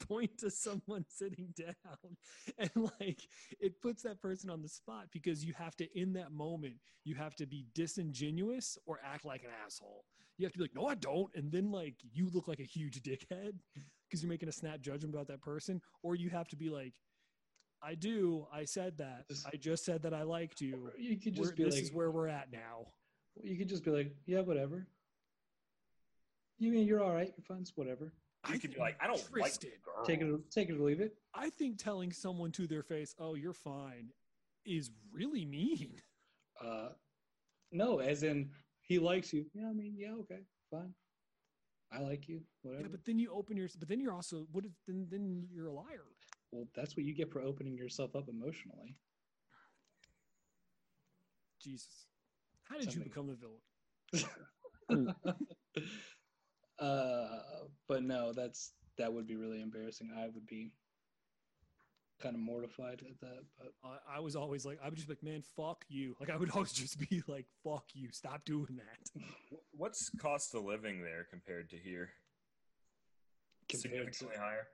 point 0.00 0.38
to 0.38 0.50
someone 0.50 1.04
sitting 1.08 1.52
down, 1.56 2.16
and 2.58 2.70
like 3.00 3.20
it 3.60 3.80
puts 3.80 4.02
that 4.02 4.20
person 4.20 4.50
on 4.50 4.62
the 4.62 4.68
spot 4.68 5.06
because 5.12 5.44
you 5.44 5.52
have 5.54 5.76
to 5.76 5.98
in 5.98 6.12
that 6.14 6.32
moment 6.32 6.74
you 7.04 7.14
have 7.14 7.34
to 7.36 7.46
be 7.46 7.66
disingenuous 7.74 8.78
or 8.86 9.00
act 9.04 9.24
like 9.24 9.42
an 9.44 9.50
asshole. 9.64 10.04
You 10.36 10.46
have 10.46 10.52
to 10.52 10.58
be 10.58 10.64
like, 10.64 10.74
"No, 10.74 10.86
I 10.86 10.94
don't," 10.94 11.30
and 11.34 11.50
then 11.50 11.70
like 11.72 11.96
you 12.12 12.28
look 12.32 12.48
like 12.48 12.60
a 12.60 12.64
huge 12.64 13.02
dickhead 13.02 13.52
because 14.08 14.22
you're 14.22 14.30
making 14.30 14.48
a 14.48 14.52
snap 14.52 14.80
judgment 14.80 15.14
about 15.14 15.26
that 15.28 15.40
person, 15.42 15.80
or 16.02 16.14
you 16.14 16.30
have 16.30 16.48
to 16.48 16.56
be 16.56 16.68
like, 16.70 16.94
I 17.82 17.94
do. 17.94 18.46
I 18.52 18.64
said 18.64 18.98
that. 18.98 19.26
I 19.52 19.56
just 19.56 19.84
said 19.84 20.02
that 20.02 20.12
I 20.14 20.22
liked 20.22 20.60
you. 20.60 20.90
You 20.98 21.16
could 21.16 21.34
We're- 21.36 21.44
just 21.44 21.56
be 21.56 21.64
this 21.64 21.74
like, 21.74 21.82
is 21.84 21.92
where 21.92 22.10
we're 22.10 22.28
at 22.28 22.50
now. 22.52 22.86
you 23.42 23.56
could 23.56 23.68
just 23.68 23.84
be 23.84 23.90
like, 23.90 24.12
yeah, 24.26 24.40
whatever. 24.40 24.86
You 26.58 26.72
mean 26.72 26.86
you're 26.86 27.02
all 27.02 27.12
right? 27.14 27.32
You're 27.36 27.44
fine. 27.44 27.60
It's 27.60 27.72
whatever. 27.76 28.12
You 28.52 28.58
could 28.58 28.72
be 28.72 28.78
like, 28.80 28.96
I 29.00 29.06
don't 29.06 29.16
Tristan. 29.18 29.70
like 29.70 29.82
girls. 29.84 30.06
Take 30.06 30.20
it, 30.20 30.50
take 30.50 30.68
it 30.70 30.74
or 30.78 30.84
leave 30.84 31.00
it. 31.00 31.14
I 31.34 31.50
think 31.50 31.76
telling 31.78 32.12
someone 32.12 32.52
to 32.52 32.66
their 32.66 32.82
face, 32.82 33.14
"Oh, 33.18 33.34
you're 33.34 33.52
fine," 33.52 34.10
is 34.64 34.90
really 35.12 35.44
mean. 35.44 36.00
Uh, 36.64 36.90
no, 37.72 37.98
as 37.98 38.22
in 38.22 38.50
he 38.80 38.98
likes 38.98 39.32
you. 39.32 39.44
Yeah, 39.54 39.68
I 39.68 39.72
mean, 39.72 39.94
yeah, 39.98 40.12
okay, 40.20 40.40
fine. 40.70 40.94
I 41.92 42.00
like 42.00 42.28
you. 42.28 42.40
Whatever. 42.62 42.82
Yeah, 42.82 42.88
but 42.90 43.04
then 43.04 43.18
you 43.18 43.32
open 43.32 43.56
your. 43.56 43.68
But 43.78 43.88
then 43.88 44.00
you're 44.00 44.12
also. 44.14 44.46
What 44.52 44.64
if 44.64 44.72
then? 44.86 45.06
Then 45.10 45.46
you're 45.52 45.66
a 45.66 45.72
liar. 45.72 46.04
well, 46.52 46.66
that's 46.74 46.96
what 46.96 47.04
you 47.04 47.14
get 47.14 47.30
for 47.32 47.40
opening 47.42 47.76
yourself 47.76 48.14
up 48.16 48.28
emotionally. 48.28 48.96
Jesus, 51.60 52.06
how 52.64 52.76
did 52.76 52.84
you 52.94 53.02
Something- 53.02 53.08
become 53.08 53.26
the 53.26 53.36
villain? 54.90 55.14
uh, 56.78 57.40
but 57.88 58.02
no, 58.02 58.32
that's 58.32 58.72
that 58.98 59.12
would 59.12 59.26
be 59.26 59.36
really 59.36 59.60
embarrassing. 59.60 60.10
I 60.16 60.26
would 60.28 60.46
be 60.46 60.72
kind 62.20 62.34
of 62.34 62.40
mortified 62.40 63.00
at 63.08 63.20
that. 63.20 63.44
But 63.56 63.72
I, 63.84 64.16
I 64.16 64.20
was 64.20 64.34
always 64.34 64.66
like, 64.66 64.78
I 64.82 64.88
would 64.88 64.96
just 64.96 65.06
be 65.06 65.12
like, 65.14 65.22
man, 65.22 65.42
fuck 65.56 65.84
you. 65.88 66.16
Like 66.20 66.30
I 66.30 66.36
would 66.36 66.50
always 66.50 66.72
just 66.72 66.98
be 67.08 67.22
like, 67.28 67.46
fuck 67.62 67.84
you. 67.94 68.08
Stop 68.12 68.44
doing 68.44 68.76
that. 68.78 69.22
What's 69.72 70.10
cost 70.20 70.54
of 70.54 70.64
living 70.64 71.00
there 71.02 71.26
compared 71.30 71.70
to 71.70 71.76
here? 71.76 72.10
compared 73.68 73.92
to 73.92 74.12
Significantly 74.14 74.36
higher. 74.38 74.66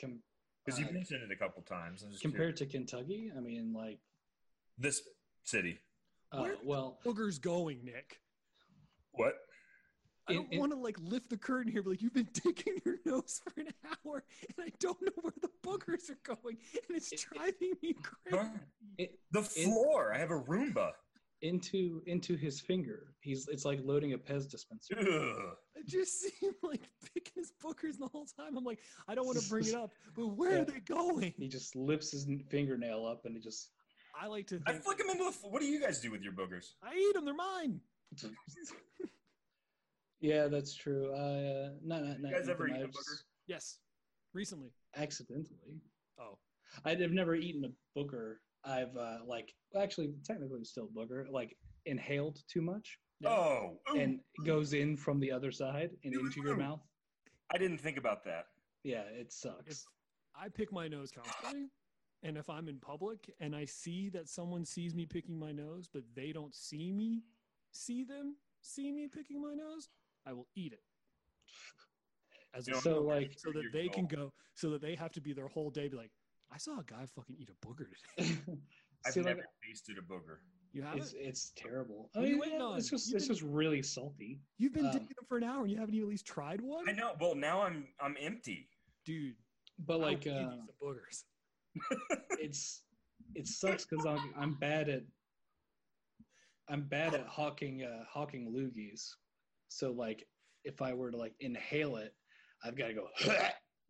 com, 0.00 0.18
Because 0.64 0.78
you 0.78 0.86
uh, 0.86 0.92
mentioned 0.92 1.22
it 1.22 1.32
a 1.32 1.36
couple 1.36 1.62
times. 1.62 2.02
I'm 2.02 2.10
just 2.10 2.20
compared 2.22 2.56
to 2.58 2.66
Kentucky, 2.66 3.30
I 3.34 3.40
mean, 3.40 3.72
like, 3.72 4.00
this 4.76 5.02
city. 5.44 5.78
uh, 6.32 6.40
Where- 6.42 6.56
well, 6.64 6.98
Booger's 7.04 7.38
going, 7.38 7.84
Nick. 7.84 8.20
What? 9.12 9.34
I 10.30 10.34
don't 10.34 10.58
want 10.58 10.72
to 10.72 10.78
like 10.78 10.96
lift 11.00 11.30
the 11.30 11.36
curtain 11.36 11.70
here, 11.70 11.82
but 11.82 11.90
like 11.90 12.02
you've 12.02 12.14
been 12.14 12.28
digging 12.44 12.80
your 12.84 12.96
nose 13.04 13.40
for 13.44 13.60
an 13.60 13.68
hour, 14.06 14.24
and 14.56 14.66
I 14.66 14.72
don't 14.78 15.00
know 15.02 15.12
where 15.22 15.32
the 15.40 15.50
boogers 15.62 16.10
are 16.10 16.18
going, 16.22 16.56
and 16.88 16.96
it's 16.96 17.12
It- 17.12 17.20
driving 17.32 17.72
me 17.82 17.94
crazy. 18.02 18.36
Huh? 18.36 18.48
it, 18.98 19.18
The 19.32 19.42
floor. 19.42 20.12
I 20.14 20.18
have 20.18 20.30
a 20.30 20.40
Roomba. 20.40 20.92
into 21.42 22.02
into 22.06 22.36
his 22.36 22.60
finger, 22.60 23.14
he's 23.20 23.48
it's 23.48 23.64
like 23.64 23.80
loading 23.82 24.12
a 24.12 24.18
Pez 24.18 24.50
dispenser. 24.50 24.94
Ugh. 24.98 25.54
I 25.76 25.80
just 25.86 26.20
see 26.20 26.32
him 26.46 26.54
like 26.62 26.82
picking 27.14 27.32
his 27.36 27.52
boogers 27.64 27.96
the 27.98 28.08
whole 28.08 28.26
time. 28.26 28.56
I'm 28.58 28.64
like, 28.64 28.80
I 29.08 29.14
don't 29.14 29.24
want 29.26 29.38
to 29.40 29.48
bring 29.48 29.66
it 29.66 29.74
up, 29.74 29.90
but 30.16 30.26
where 30.28 30.52
Yeah. 30.56 30.62
are 30.62 30.64
they 30.66 30.80
going? 30.80 31.32
He 31.38 31.48
just 31.48 31.74
lifts 31.76 32.10
his 32.12 32.26
fingernail 32.50 33.06
up 33.06 33.24
and 33.24 33.34
he 33.34 33.40
just 33.40 33.70
I 34.20 34.26
like 34.26 34.46
to 34.48 34.60
I 34.66 34.72
flick 34.74 34.98
them 34.98 35.08
into 35.08 35.24
the. 35.24 35.48
What 35.48 35.62
do 35.62 35.66
you 35.66 35.80
guys 35.80 35.98
do 36.00 36.10
with 36.10 36.20
your 36.20 36.34
boogers? 36.34 36.72
I 36.82 36.94
eat 36.94 37.14
them. 37.14 37.24
They're 37.24 37.32
mine. 37.32 37.80
Yeah, 40.20 40.48
that's 40.48 40.74
true. 40.74 41.12
Uh, 41.14 41.70
not 41.82 42.02
not, 42.04 42.20
not 42.20 42.30
You 42.30 42.36
guys 42.38 42.48
ever 42.48 42.66
eaten, 42.68 42.80
eat 42.80 42.82
a 42.82 42.84
I've 42.86 42.92
just- 42.92 43.24
Yes, 43.46 43.78
recently. 44.34 44.70
accidentally. 44.96 45.80
Oh, 46.18 46.38
I've 46.84 46.98
never 47.10 47.34
eaten 47.34 47.64
a 47.64 47.98
booger. 47.98 48.36
I've 48.64 48.94
uh, 48.96 49.18
like 49.26 49.54
actually 49.80 50.12
technically 50.24 50.64
still 50.64 50.88
a 50.94 50.98
booger. 50.98 51.28
Like 51.30 51.56
inhaled 51.86 52.38
too 52.46 52.60
much 52.60 52.98
Yeah. 53.20 53.30
Oh, 53.30 53.80
ooh. 53.90 53.98
and 53.98 54.20
goes 54.44 54.74
in 54.74 54.96
from 54.96 55.18
the 55.18 55.32
other 55.32 55.50
side 55.50 55.90
and 56.04 56.14
Ooh, 56.14 56.20
into 56.20 56.42
your 56.42 56.56
mouth. 56.56 56.80
I 57.52 57.58
didn't 57.58 57.78
think 57.78 57.96
about 57.96 58.22
that. 58.24 58.46
Yeah, 58.84 59.02
it 59.02 59.32
sucks. 59.32 59.66
if 59.70 59.84
I 60.36 60.48
pick 60.48 60.70
my 60.72 60.86
nose 60.88 61.10
constantly, 61.10 61.68
and 62.22 62.36
if 62.36 62.48
I'm 62.50 62.68
in 62.68 62.78
public 62.78 63.32
and 63.40 63.56
I 63.56 63.64
see 63.64 64.10
that 64.10 64.28
someone 64.28 64.64
sees 64.64 64.94
me 64.94 65.06
picking 65.06 65.38
my 65.38 65.50
nose, 65.52 65.88
but 65.92 66.02
they 66.14 66.32
don't 66.32 66.54
see 66.54 66.92
me, 66.92 67.22
see 67.72 68.04
them 68.04 68.36
see 68.62 68.92
me 68.92 69.08
picking 69.08 69.40
my 69.42 69.54
nose, 69.54 69.88
I 70.26 70.32
will 70.32 70.48
eat 70.54 70.72
it. 70.72 70.80
As 72.54 72.68
a 72.68 72.74
So, 72.80 73.02
like- 73.02 73.34
so 73.38 73.52
that 73.52 73.70
they 73.72 73.88
can 73.88 74.06
go, 74.06 74.32
so 74.54 74.70
that 74.70 74.80
they 74.82 74.94
have 74.96 75.12
to 75.12 75.20
be 75.20 75.32
their 75.32 75.48
whole 75.48 75.70
day 75.70 75.88
be 75.88 75.96
like, 75.96 76.10
I 76.52 76.58
saw 76.58 76.80
a 76.80 76.84
guy 76.84 77.06
fucking 77.06 77.36
eat 77.38 77.48
a 77.50 77.66
booger 77.66 77.86
today. 78.16 78.38
I've 79.06 79.12
See, 79.14 79.20
like, 79.20 79.36
never 79.36 79.46
tasted 79.66 79.96
a 79.98 80.02
booger. 80.02 80.38
You 80.72 80.82
have 80.82 80.96
it's 80.96 81.14
it's 81.16 81.52
terrible. 81.56 82.10
I 82.14 82.20
you 82.20 82.26
mean, 82.26 82.38
waiting 82.38 82.58
yeah, 82.58 82.64
on? 82.66 82.78
it's 82.78 82.90
just 82.90 83.08
You've 83.08 83.16
it's 83.16 83.26
been- 83.26 83.34
just 83.36 83.42
really 83.46 83.82
salty, 83.82 84.40
You've 84.58 84.72
been 84.72 84.86
um, 84.86 84.92
digging 84.92 85.08
them 85.08 85.24
for 85.28 85.36
an 85.38 85.44
hour 85.44 85.62
and 85.62 85.70
you 85.70 85.78
haven't 85.78 85.94
even 85.94 86.06
at 86.08 86.10
least 86.10 86.26
tried 86.26 86.60
one, 86.60 86.88
I 86.88 86.92
know. 86.92 87.14
Well, 87.20 87.34
now 87.34 87.62
I'm 87.62 87.88
I'm 88.00 88.16
empty. 88.20 88.68
dude. 89.04 89.36
but 89.78 90.00
like 90.00 90.26
I'll 90.26 90.34
uh, 90.48 90.54
you 90.56 90.68
boogers. 90.82 91.24
it's 92.38 92.82
it 93.34 93.46
sucks 93.46 93.84
because 93.86 94.04
I'm 94.06 94.32
I'm 94.36 94.54
bad 94.54 94.88
at 94.88 95.02
I'm 96.68 96.82
bad 96.82 97.14
at 97.14 97.26
hawking 97.26 97.82
uh, 97.84 98.04
hawking 98.08 98.52
loogies. 98.52 99.08
So 99.70 99.92
like 99.92 100.26
if 100.64 100.82
I 100.82 100.92
were 100.92 101.10
to 101.10 101.16
like 101.16 101.32
inhale 101.40 101.96
it, 101.96 102.12
I've 102.64 102.76
got 102.76 102.88
to 102.88 102.94
go. 102.94 103.06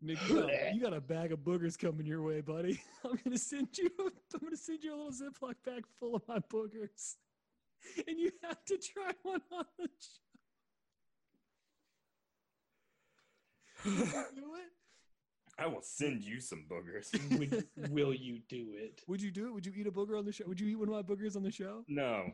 Nick, 0.02 0.18
you 0.28 0.42
got, 0.42 0.50
you 0.74 0.80
got 0.80 0.94
a 0.94 1.00
bag 1.00 1.32
of 1.32 1.40
boogers 1.40 1.78
coming 1.78 2.06
your 2.06 2.22
way, 2.22 2.40
buddy. 2.40 2.80
I'm 3.04 3.18
gonna 3.24 3.38
send 3.38 3.76
you. 3.76 3.90
I'm 3.98 4.40
gonna 4.40 4.56
send 4.56 4.84
you 4.84 4.94
a 4.94 4.96
little 4.96 5.10
Ziploc 5.10 5.54
bag 5.64 5.84
full 5.98 6.16
of 6.16 6.22
my 6.28 6.38
boogers, 6.38 7.16
and 8.06 8.18
you 8.18 8.30
have 8.42 8.64
to 8.66 8.78
try 8.78 9.12
one 9.22 9.40
on 9.52 9.64
the 9.78 9.88
show. 9.88 10.20
Do 13.84 14.54
it. 14.56 14.79
I 15.60 15.66
will 15.66 15.82
send 15.82 16.22
you 16.22 16.40
some 16.40 16.64
boogers. 16.70 17.12
Would, 17.38 17.66
will 17.90 18.14
you 18.14 18.40
do 18.48 18.68
it? 18.74 19.02
Would 19.06 19.20
you 19.20 19.30
do 19.30 19.46
it? 19.46 19.52
Would 19.54 19.66
you 19.66 19.72
eat 19.76 19.86
a 19.86 19.90
booger 19.90 20.18
on 20.18 20.24
the 20.24 20.32
show? 20.32 20.44
Would 20.46 20.58
you 20.58 20.68
eat 20.68 20.76
one 20.76 20.88
of 20.88 20.94
my 20.94 21.02
boogers 21.02 21.36
on 21.36 21.42
the 21.42 21.50
show? 21.50 21.84
no, 21.86 22.24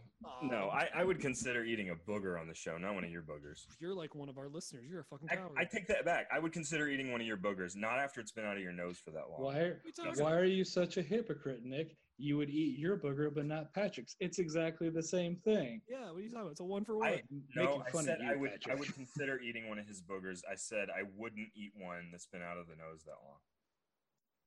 no. 0.42 0.70
I, 0.70 0.88
I 0.94 1.04
would 1.04 1.20
consider 1.20 1.64
eating 1.64 1.90
a 1.90 2.10
booger 2.10 2.40
on 2.40 2.46
the 2.46 2.54
show, 2.54 2.78
not 2.78 2.94
one 2.94 3.04
of 3.04 3.10
your 3.10 3.22
boogers. 3.22 3.66
You're 3.80 3.94
like 3.94 4.14
one 4.14 4.28
of 4.28 4.38
our 4.38 4.48
listeners. 4.48 4.84
You're 4.88 5.00
a 5.00 5.04
fucking 5.04 5.28
I, 5.30 5.36
coward. 5.36 5.52
I 5.58 5.64
take 5.64 5.88
that 5.88 6.04
back. 6.04 6.28
I 6.32 6.38
would 6.38 6.52
consider 6.52 6.88
eating 6.88 7.10
one 7.10 7.20
of 7.20 7.26
your 7.26 7.36
boogers, 7.36 7.76
not 7.76 7.98
after 7.98 8.20
it's 8.20 8.32
been 8.32 8.44
out 8.44 8.56
of 8.56 8.62
your 8.62 8.72
nose 8.72 8.98
for 8.98 9.10
that 9.10 9.24
long. 9.30 9.42
Why? 9.42 9.58
Are, 9.58 9.58
What 9.58 9.62
are 9.62 9.80
you 9.84 9.92
talking 9.92 10.24
why 10.24 10.32
are 10.32 10.44
you 10.44 10.64
such 10.64 10.96
a 10.96 11.02
hypocrite, 11.02 11.64
Nick? 11.64 11.96
You 12.18 12.38
would 12.38 12.48
eat 12.48 12.78
your 12.78 12.96
booger, 12.96 13.32
but 13.34 13.44
not 13.44 13.74
Patrick's. 13.74 14.16
It's 14.20 14.38
exactly 14.38 14.88
the 14.88 15.02
same 15.02 15.36
thing. 15.36 15.82
Yeah, 15.88 16.10
what 16.10 16.16
are 16.16 16.20
you 16.20 16.30
talking 16.30 16.40
about? 16.42 16.50
It's 16.52 16.60
a 16.60 16.64
one 16.64 16.82
for 16.84 16.96
one. 16.96 17.08
I 17.08 17.22
no, 17.54 17.82
I 17.86 17.90
fun 17.90 18.04
said 18.04 18.20
of 18.20 18.24
you, 18.26 18.32
I 18.32 18.36
would. 18.36 18.50
I 18.70 18.74
would 18.74 18.94
consider 18.94 19.38
eating 19.40 19.68
one 19.68 19.78
of 19.78 19.86
his 19.86 20.00
boogers. 20.00 20.40
I 20.50 20.54
said 20.54 20.88
I 20.88 21.02
wouldn't 21.14 21.48
eat 21.54 21.72
one 21.76 22.08
that's 22.10 22.26
been 22.26 22.40
out 22.42 22.56
of 22.56 22.68
the 22.68 22.76
nose 22.76 23.02
that 23.04 23.16
long. 23.22 23.38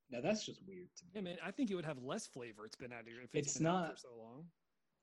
Now 0.10 0.22
that's 0.28 0.44
just 0.44 0.62
weird 0.68 0.88
to 0.98 1.06
me. 1.06 1.12
yeah, 1.14 1.22
man, 1.22 1.38
I 1.46 1.52
think 1.52 1.70
it 1.70 1.76
would 1.76 1.86
have 1.86 2.02
less 2.02 2.26
flavor. 2.26 2.66
It's 2.66 2.76
been 2.76 2.92
out 2.92 3.02
of 3.02 3.08
here 3.08 3.22
if 3.24 3.30
It's 3.36 3.58
been 3.60 3.68
out 3.68 3.72
not- 3.82 3.92
for 3.92 3.98
so 3.98 4.10
long. 4.18 4.46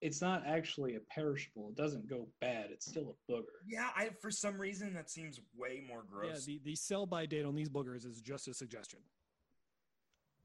It's 0.02 0.20
not 0.20 0.42
actually 0.46 0.96
a 0.96 1.00
perishable. 1.08 1.68
It 1.70 1.76
doesn't 1.76 2.06
go 2.06 2.28
bad. 2.42 2.66
It's 2.70 2.84
still 2.84 3.16
a 3.28 3.32
booger. 3.32 3.44
Yeah, 3.66 3.88
I 3.96 4.10
for 4.20 4.30
some 4.30 4.60
reason 4.60 4.92
that 4.92 5.08
seems 5.08 5.40
way 5.56 5.84
more 5.88 6.04
Yeah, 6.22 6.30
gross. 6.30 6.44
the, 6.44 6.60
the 6.64 6.74
sell 6.76 7.06
by 7.06 7.24
date 7.24 7.46
on 7.46 7.54
these 7.54 7.70
boogers 7.70 8.04
is 8.04 8.20
just 8.20 8.46
a 8.48 8.52
suggestion. 8.52 8.98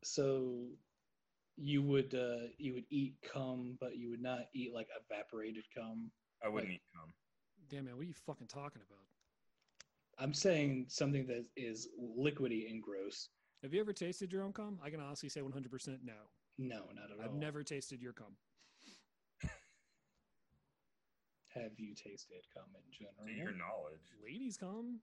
So 0.04 0.68
you 1.62 1.82
would 1.84 2.14
uh, 2.16 2.47
you 2.57 2.74
would 2.74 2.86
eat 2.89 3.16
cum, 3.22 3.78
but 3.80 3.95
you 3.95 4.09
would 4.09 4.22
not 4.22 4.45
eat 4.53 4.74
like 4.74 4.88
evaporated 5.09 5.64
cum. 5.76 6.12
I 6.43 6.49
wouldn't 6.49 6.72
like- 6.72 6.76
eat 6.78 6.82
cum. 6.95 7.14
Damn 7.70 7.86
man, 7.86 7.95
what 7.95 8.01
are 8.01 8.07
you 8.07 8.14
fucking 8.14 8.47
talking 8.47 8.82
about? 8.86 9.05
I'm 10.18 10.34
saying 10.34 10.88
something 10.89 11.26
that 11.28 11.45
is 11.55 11.88
liquidy 12.20 12.70
and 12.70 12.82
gross. 12.84 13.30
Have 13.64 13.74
you 13.74 13.80
ever 13.80 13.93
tasted 13.93 14.32
your 14.32 14.43
own 14.43 14.51
cum? 14.53 14.78
I 14.84 14.89
can 14.89 14.99
honestly 14.99 15.30
say 15.30 15.39
100% 15.41 15.99
no. 16.03 16.14
No, 16.57 16.80
not 16.93 17.05
at 17.12 17.18
all. 17.18 17.24
I've 17.24 17.34
never 17.34 17.64
tasted 17.64 18.01
your 18.01 18.12
cum. 18.14 18.36
Have 21.55 21.72
you 21.78 21.93
tasted 21.95 22.43
cum 22.53 22.64
in 22.76 22.91
general? 22.91 23.26
To 23.26 23.32
your 23.34 23.51
knowledge, 23.57 24.01
Ladies 24.24 24.57
cum? 24.57 24.99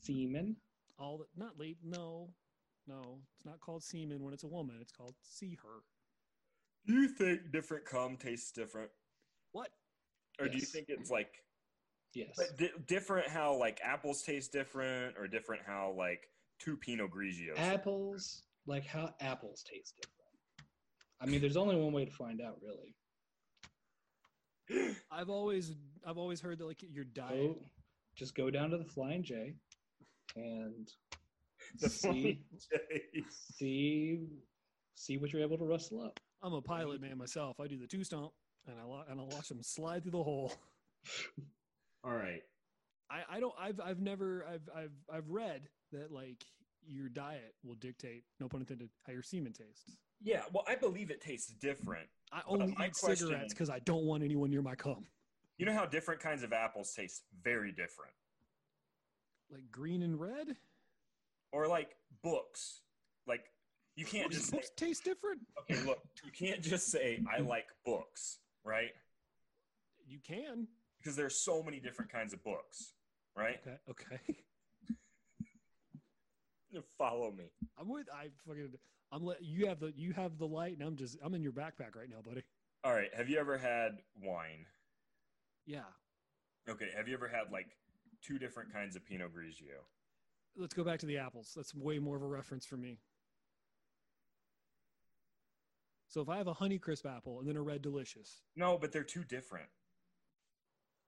Semen. 0.00 0.56
All 0.98 1.18
the, 1.18 1.26
not 1.36 1.58
late. 1.58 1.78
No, 1.84 2.30
no. 2.86 3.20
It's 3.36 3.44
not 3.44 3.60
called 3.60 3.82
semen 3.82 4.22
when 4.22 4.32
it's 4.34 4.44
a 4.44 4.48
woman. 4.48 4.76
It's 4.80 4.92
called 4.92 5.14
see 5.22 5.56
her. 5.62 5.80
do 6.86 6.94
you 6.94 7.08
think 7.08 7.50
different 7.52 7.84
cum 7.84 8.16
tastes 8.16 8.52
different, 8.52 8.90
What? 9.52 9.70
or 10.40 10.48
do 10.48 10.56
you 10.56 10.64
think 10.64 10.86
it's 10.88 11.10
like 11.10 11.42
Yes. 12.14 12.34
but 12.36 12.56
di- 12.56 12.70
different? 12.86 13.28
How 13.28 13.54
like 13.56 13.80
apples 13.82 14.22
taste 14.22 14.52
different, 14.52 15.16
or 15.18 15.26
different 15.26 15.62
how 15.66 15.94
like 15.98 16.28
two 16.58 16.76
Pinot 16.76 17.10
Grigios? 17.10 17.58
apples, 17.58 18.42
like 18.66 18.86
how 18.86 19.14
apples 19.20 19.62
taste 19.70 19.94
different. 19.96 20.12
I 21.20 21.26
mean, 21.26 21.40
there's 21.40 21.56
only 21.56 21.76
one 21.76 21.92
way 21.92 22.04
to 22.04 22.10
find 22.10 22.40
out, 22.40 22.58
really. 22.62 22.94
I've 25.10 25.30
always 25.30 25.72
I've 26.06 26.18
always 26.18 26.40
heard 26.40 26.58
that 26.58 26.66
like 26.66 26.82
your 26.82 27.04
diet. 27.04 27.30
Go, 27.54 27.58
just 28.16 28.34
go 28.34 28.50
down 28.50 28.70
to 28.70 28.78
the 28.78 28.84
Flying 28.84 29.22
J 29.22 29.54
and 30.36 30.88
The 31.80 31.88
see 31.88 32.40
see 33.58 34.20
see 34.94 35.16
what 35.18 35.32
you're 35.32 35.42
able 35.42 35.58
to 35.58 35.64
rustle 35.64 36.02
up. 36.02 36.18
I'm 36.42 36.52
a 36.52 36.60
pilot 36.62 37.00
man 37.00 37.18
myself. 37.18 37.58
I 37.60 37.66
do 37.66 37.78
the 37.78 37.86
two 37.86 38.04
stomp 38.04 38.32
and 38.66 38.76
I 38.78 39.10
and 39.10 39.20
I 39.20 39.24
watch 39.24 39.48
them 39.48 39.62
slide 39.62 40.02
through 40.02 40.12
the 40.12 40.22
hole. 40.22 40.52
All 42.04 42.12
right. 42.12 42.42
I, 43.10 43.36
I 43.36 43.40
don't 43.40 43.54
I've 43.60 43.80
I've 43.80 44.00
never 44.00 44.44
I've 44.46 44.68
I've 44.74 44.92
I've 45.12 45.28
read 45.28 45.68
that 45.92 46.10
like 46.10 46.44
your 46.88 47.08
diet 47.08 47.54
will 47.64 47.74
dictate 47.74 48.24
no 48.40 48.48
pun 48.48 48.60
intended 48.60 48.88
how 49.06 49.12
your 49.12 49.22
semen 49.22 49.52
tastes. 49.52 49.96
Yeah, 50.22 50.42
well, 50.52 50.64
I 50.66 50.76
believe 50.76 51.10
it 51.10 51.20
tastes 51.20 51.52
different. 51.52 52.08
I 52.32 52.40
only 52.46 52.74
my 52.78 52.86
eat 52.86 52.94
question- 52.98 53.16
cigarettes 53.16 53.52
because 53.52 53.70
I 53.70 53.80
don't 53.80 54.04
want 54.04 54.22
anyone 54.22 54.50
near 54.50 54.62
my 54.62 54.74
cum. 54.74 55.06
You 55.58 55.66
know 55.66 55.72
how 55.72 55.86
different 55.86 56.20
kinds 56.20 56.42
of 56.42 56.52
apples 56.52 56.92
taste 56.94 57.22
very 57.42 57.70
different, 57.70 58.12
Like 59.50 59.70
green 59.70 60.02
and 60.02 60.20
red. 60.20 60.56
Or 61.56 61.66
like 61.66 61.96
books. 62.22 62.82
Like 63.26 63.50
you 63.96 64.04
can't 64.04 64.30
just 64.30 64.50
say, 64.50 64.58
books 64.58 64.70
taste 64.76 65.04
different. 65.04 65.40
okay, 65.62 65.80
look, 65.86 65.98
you 66.24 66.30
can't 66.30 66.62
just 66.62 66.88
say 66.88 67.22
I 67.34 67.40
like 67.40 67.66
books, 67.84 68.38
right? 68.64 68.90
You 70.06 70.18
can. 70.24 70.68
Because 70.98 71.16
there's 71.16 71.36
so 71.36 71.62
many 71.62 71.80
different 71.80 72.12
kinds 72.12 72.32
of 72.32 72.44
books, 72.44 72.92
right? 73.36 73.58
Okay. 73.66 73.76
Okay. 73.90 74.36
Follow 76.98 77.30
me. 77.32 77.44
I'm 77.80 77.88
with 77.88 78.06
I 78.12 78.28
fucking 78.46 78.70
I'm 79.10 79.24
let 79.24 79.42
you 79.42 79.66
have 79.66 79.80
the 79.80 79.94
you 79.96 80.12
have 80.12 80.36
the 80.38 80.46
light 80.46 80.78
and 80.78 80.86
I'm 80.86 80.96
just 80.96 81.16
I'm 81.22 81.34
in 81.34 81.42
your 81.42 81.52
backpack 81.52 81.96
right 81.96 82.10
now, 82.10 82.20
buddy. 82.26 82.42
All 82.84 82.92
right. 82.92 83.08
Have 83.16 83.30
you 83.30 83.38
ever 83.38 83.56
had 83.56 83.98
wine? 84.22 84.66
Yeah. 85.64 85.80
Okay. 86.68 86.88
Have 86.94 87.08
you 87.08 87.14
ever 87.14 87.28
had 87.28 87.50
like 87.50 87.68
two 88.22 88.38
different 88.38 88.72
kinds 88.72 88.94
of 88.94 89.06
Pinot 89.06 89.30
Grigio? 89.34 89.84
Let's 90.56 90.74
go 90.74 90.84
back 90.84 90.98
to 91.00 91.06
the 91.06 91.18
apples. 91.18 91.52
That's 91.54 91.74
way 91.74 91.98
more 91.98 92.16
of 92.16 92.22
a 92.22 92.26
reference 92.26 92.64
for 92.64 92.76
me. 92.76 92.98
So 96.08 96.20
if 96.22 96.28
I 96.28 96.38
have 96.38 96.46
a 96.46 96.54
Honeycrisp 96.54 97.04
apple 97.04 97.40
and 97.40 97.48
then 97.48 97.56
a 97.56 97.62
Red 97.62 97.82
Delicious, 97.82 98.42
No, 98.56 98.78
but 98.78 98.90
they're 98.92 99.02
too 99.04 99.24
different. 99.24 99.68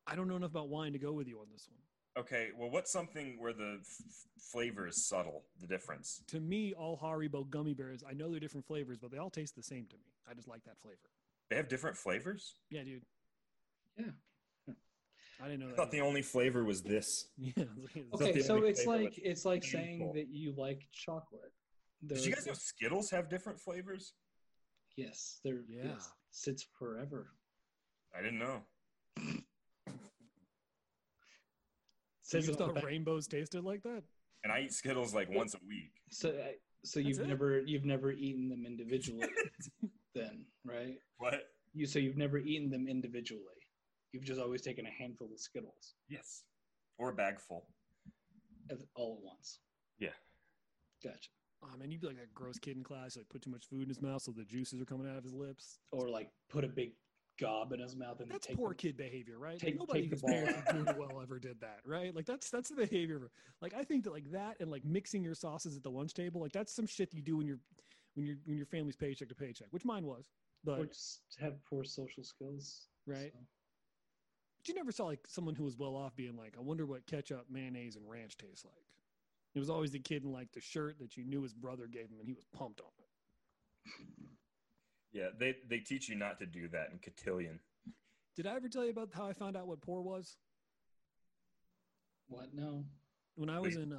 I 0.07 0.15
don't 0.17 0.29
know 0.29 0.37
enough 0.37 0.51
about 0.51 0.69
wine 0.69 0.93
to 0.93 0.99
go 0.99 1.13
with 1.13 1.29
you 1.29 1.39
on 1.41 1.47
this 1.53 1.69
one. 1.71 1.81
Okay. 2.25 2.49
Well, 2.59 2.71
what's 2.71 2.91
something 2.91 3.37
where 3.39 3.53
the 3.53 3.79
f- 3.81 3.87
flavor 4.39 4.87
is 4.89 5.07
subtle? 5.07 5.45
The 5.61 5.67
difference. 5.67 6.23
To 6.29 6.41
me, 6.41 6.75
all 6.75 6.99
Haribo 6.99 7.49
gummy 7.49 7.75
bears, 7.75 8.03
I 8.09 8.13
know 8.13 8.31
they're 8.31 8.41
different 8.41 8.67
flavors, 8.67 8.99
but 8.99 9.11
they 9.11 9.19
all 9.19 9.31
taste 9.31 9.55
the 9.55 9.63
same 9.63 9.87
to 9.91 9.97
me. 9.97 10.13
I 10.29 10.35
just 10.35 10.49
like 10.49 10.65
that 10.65 10.79
flavor. 10.83 10.99
They 11.49 11.57
have 11.57 11.69
different 11.69 11.97
flavors. 11.97 12.55
Yeah, 12.71 12.83
dude. 12.85 13.03
Yeah. 13.99 14.07
I 15.41 15.45
didn't 15.47 15.61
know 15.61 15.66
I 15.66 15.68
that. 15.70 15.76
thought 15.76 15.91
the 15.91 16.01
only 16.01 16.22
flavor 16.22 16.64
was 16.64 16.82
this. 16.82 17.28
yeah. 17.39 17.53
Okay, 18.14 18.41
so 18.41 18.57
it's 18.64 18.86
like 18.86 19.18
it's 19.18 19.45
like 19.45 19.62
painful. 19.62 19.80
saying 19.80 20.12
that 20.14 20.28
you 20.30 20.53
like 20.57 20.80
chocolate. 20.93 21.53
Did 22.07 22.24
you 22.24 22.32
guys 22.32 22.47
know 22.47 22.53
Skittles 22.55 23.11
have 23.11 23.28
different 23.28 23.61
flavors? 23.61 24.14
Yes, 24.97 25.41
they're 25.45 25.62
Yeah. 25.68 25.91
yes, 25.95 26.11
sits 26.30 26.66
forever. 26.78 27.28
I 28.16 28.22
didn't 28.22 28.39
know. 28.41 28.62
So 32.22 32.36
you 32.39 32.43
Says 32.43 32.45
it 32.45 32.47
just 32.49 32.61
on 32.61 32.68
the 32.68 32.74
thought 32.74 32.82
back. 32.82 32.84
rainbows 32.84 33.26
tasted 33.26 33.64
like 33.64 33.82
that? 33.84 34.03
And 34.45 34.53
I 34.53 34.61
eat 34.61 34.72
Skittles 34.72 35.14
like 35.14 35.30
once 35.30 35.55
a 35.55 35.59
week. 35.66 35.93
So, 36.11 36.28
uh, 36.30 36.32
so 36.84 37.01
That's 37.01 37.09
you've 37.09 37.20
it? 37.20 37.28
never 37.28 37.61
you've 37.61 37.84
never 37.84 38.12
eaten 38.12 38.49
them 38.49 38.64
individually, 38.66 39.26
then, 40.14 40.45
right? 40.64 40.97
What? 41.18 41.43
You 41.74 41.86
so 41.86 41.99
you've 41.99 42.16
never 42.16 42.39
eaten 42.39 42.70
them 42.70 42.86
individually. 42.89 43.43
You've 44.13 44.25
just 44.25 44.41
always 44.41 44.63
taken 44.63 44.87
a 44.87 44.91
handful 44.91 45.29
of 45.33 45.39
Skittles 45.39 45.95
Yes. 46.09 46.43
Or 46.99 47.11
a 47.11 47.15
bag 47.15 47.39
full. 47.41 47.67
all 48.95 49.19
at 49.21 49.25
once. 49.25 49.61
Yeah. 49.99 50.11
Gotcha. 51.03 51.31
Oh 51.63 51.77
man, 51.79 51.91
you'd 51.91 52.01
be 52.01 52.07
like 52.07 52.17
that 52.19 52.33
gross 52.35 52.59
kid 52.59 52.77
in 52.77 52.85
class, 52.85 53.17
like 53.17 53.29
put 53.29 53.43
too 53.43 53.51
much 53.51 53.67
food 53.67 53.83
in 53.83 53.89
his 53.89 54.01
mouth 54.01 54.23
so 54.23 54.31
the 54.33 54.45
juices 54.45 54.81
are 54.81 54.85
coming 54.85 55.09
out 55.11 55.17
of 55.17 55.25
his 55.25 55.33
lips. 55.35 55.79
Or 55.93 56.09
like 56.09 56.31
put 56.49 56.65
a 56.65 56.69
big 56.69 56.93
gob 57.41 57.73
in 57.73 57.81
his 57.81 57.95
mouth 57.97 58.21
and 58.21 58.29
then 58.31 58.35
That's 58.35 58.47
take 58.47 58.57
poor 58.57 58.71
the- 58.71 58.75
kid 58.77 58.97
behavior, 58.97 59.39
right? 59.39 59.59
take- 59.59 59.79
Nobody 59.79 60.03
take 60.03 60.11
the 60.11 60.17
ball 60.17 60.31
parents 60.31 60.73
doing 60.73 60.99
well 60.99 61.21
ever 61.23 61.39
did 61.39 61.61
that, 61.61 61.81
right? 61.85 62.15
Like 62.15 62.27
that's 62.27 62.51
that's 62.51 62.69
the 62.69 62.77
behavior. 62.77 63.31
Like 63.61 63.75
I 63.75 63.83
think 63.85 64.05
that 64.05 64.13
like 64.13 64.31
that 64.33 64.57
and 64.61 64.71
like 64.71 64.85
mixing 64.85 65.23
your 65.25 65.35
sauces 65.35 65.77
at 65.77 65.83
the 65.83 65.91
lunch 65.91 66.15
table, 66.15 66.41
like 66.41 66.53
that's 66.53 66.73
some 66.75 66.87
shit 66.87 67.13
you 67.15 67.23
do 67.23 67.37
when 67.37 67.47
you're 67.47 67.61
when 68.15 68.27
you're 68.27 68.37
when 68.45 68.57
your 68.57 68.67
family's 68.67 68.97
paycheck 68.97 69.29
to 69.29 69.35
paycheck, 69.35 69.69
which 69.71 69.85
mine 69.85 70.05
was. 70.05 70.29
or 70.67 70.77
But 70.79 70.93
just 70.93 71.21
have 71.41 71.55
poor 71.69 71.85
social 71.85 72.23
skills. 72.25 72.87
Right. 73.07 73.33
So, 73.33 73.39
But 73.39 73.47
you 74.69 74.75
never 74.75 74.93
saw 74.93 75.07
like 75.07 75.21
someone 75.27 75.55
who 75.55 75.64
was 75.64 75.77
well 75.77 75.97
off 75.97 76.14
being 76.16 76.37
like, 76.37 76.55
I 76.59 76.61
wonder 76.61 76.87
what 76.87 77.07
ketchup, 77.07 77.47
mayonnaise, 77.51 77.97
and 77.97 78.09
ranch 78.09 78.37
tastes 78.37 78.64
like. 78.64 78.75
It 79.55 79.59
was 79.59 79.71
always 79.71 79.91
the 79.91 79.99
kid 79.99 80.25
in 80.25 80.33
like 80.33 80.53
the 80.53 80.61
shirt 80.61 80.99
that 81.01 81.16
you 81.16 81.25
knew 81.25 81.43
his 81.43 81.55
brother 81.55 81.87
gave 81.87 82.05
him 82.05 82.19
and 82.21 82.29
he 82.29 82.35
was 82.35 82.45
pumped 82.57 82.81
on 82.81 82.91
it. 82.99 83.09
Yeah, 85.12 85.29
they 85.39 85.57
they 85.69 85.79
teach 85.79 86.09
you 86.09 86.16
not 86.16 86.39
to 86.41 86.47
do 86.47 86.69
that 86.69 86.91
in 86.93 86.99
cotillion. 86.99 87.59
Did 88.37 88.47
I 88.47 88.55
ever 88.55 88.69
tell 88.69 88.85
you 88.85 88.91
about 88.91 89.09
how 89.12 89.27
I 89.27 89.33
found 89.33 89.57
out 89.57 89.66
what 89.66 89.81
poor 89.81 90.03
was? 90.03 90.37
what? 92.29 92.55
No. 92.55 92.85
When 93.35 93.51
I 93.51 93.59
was 93.59 93.77
Wait. 93.77 93.85
in 93.85 93.93
uh 93.93 93.97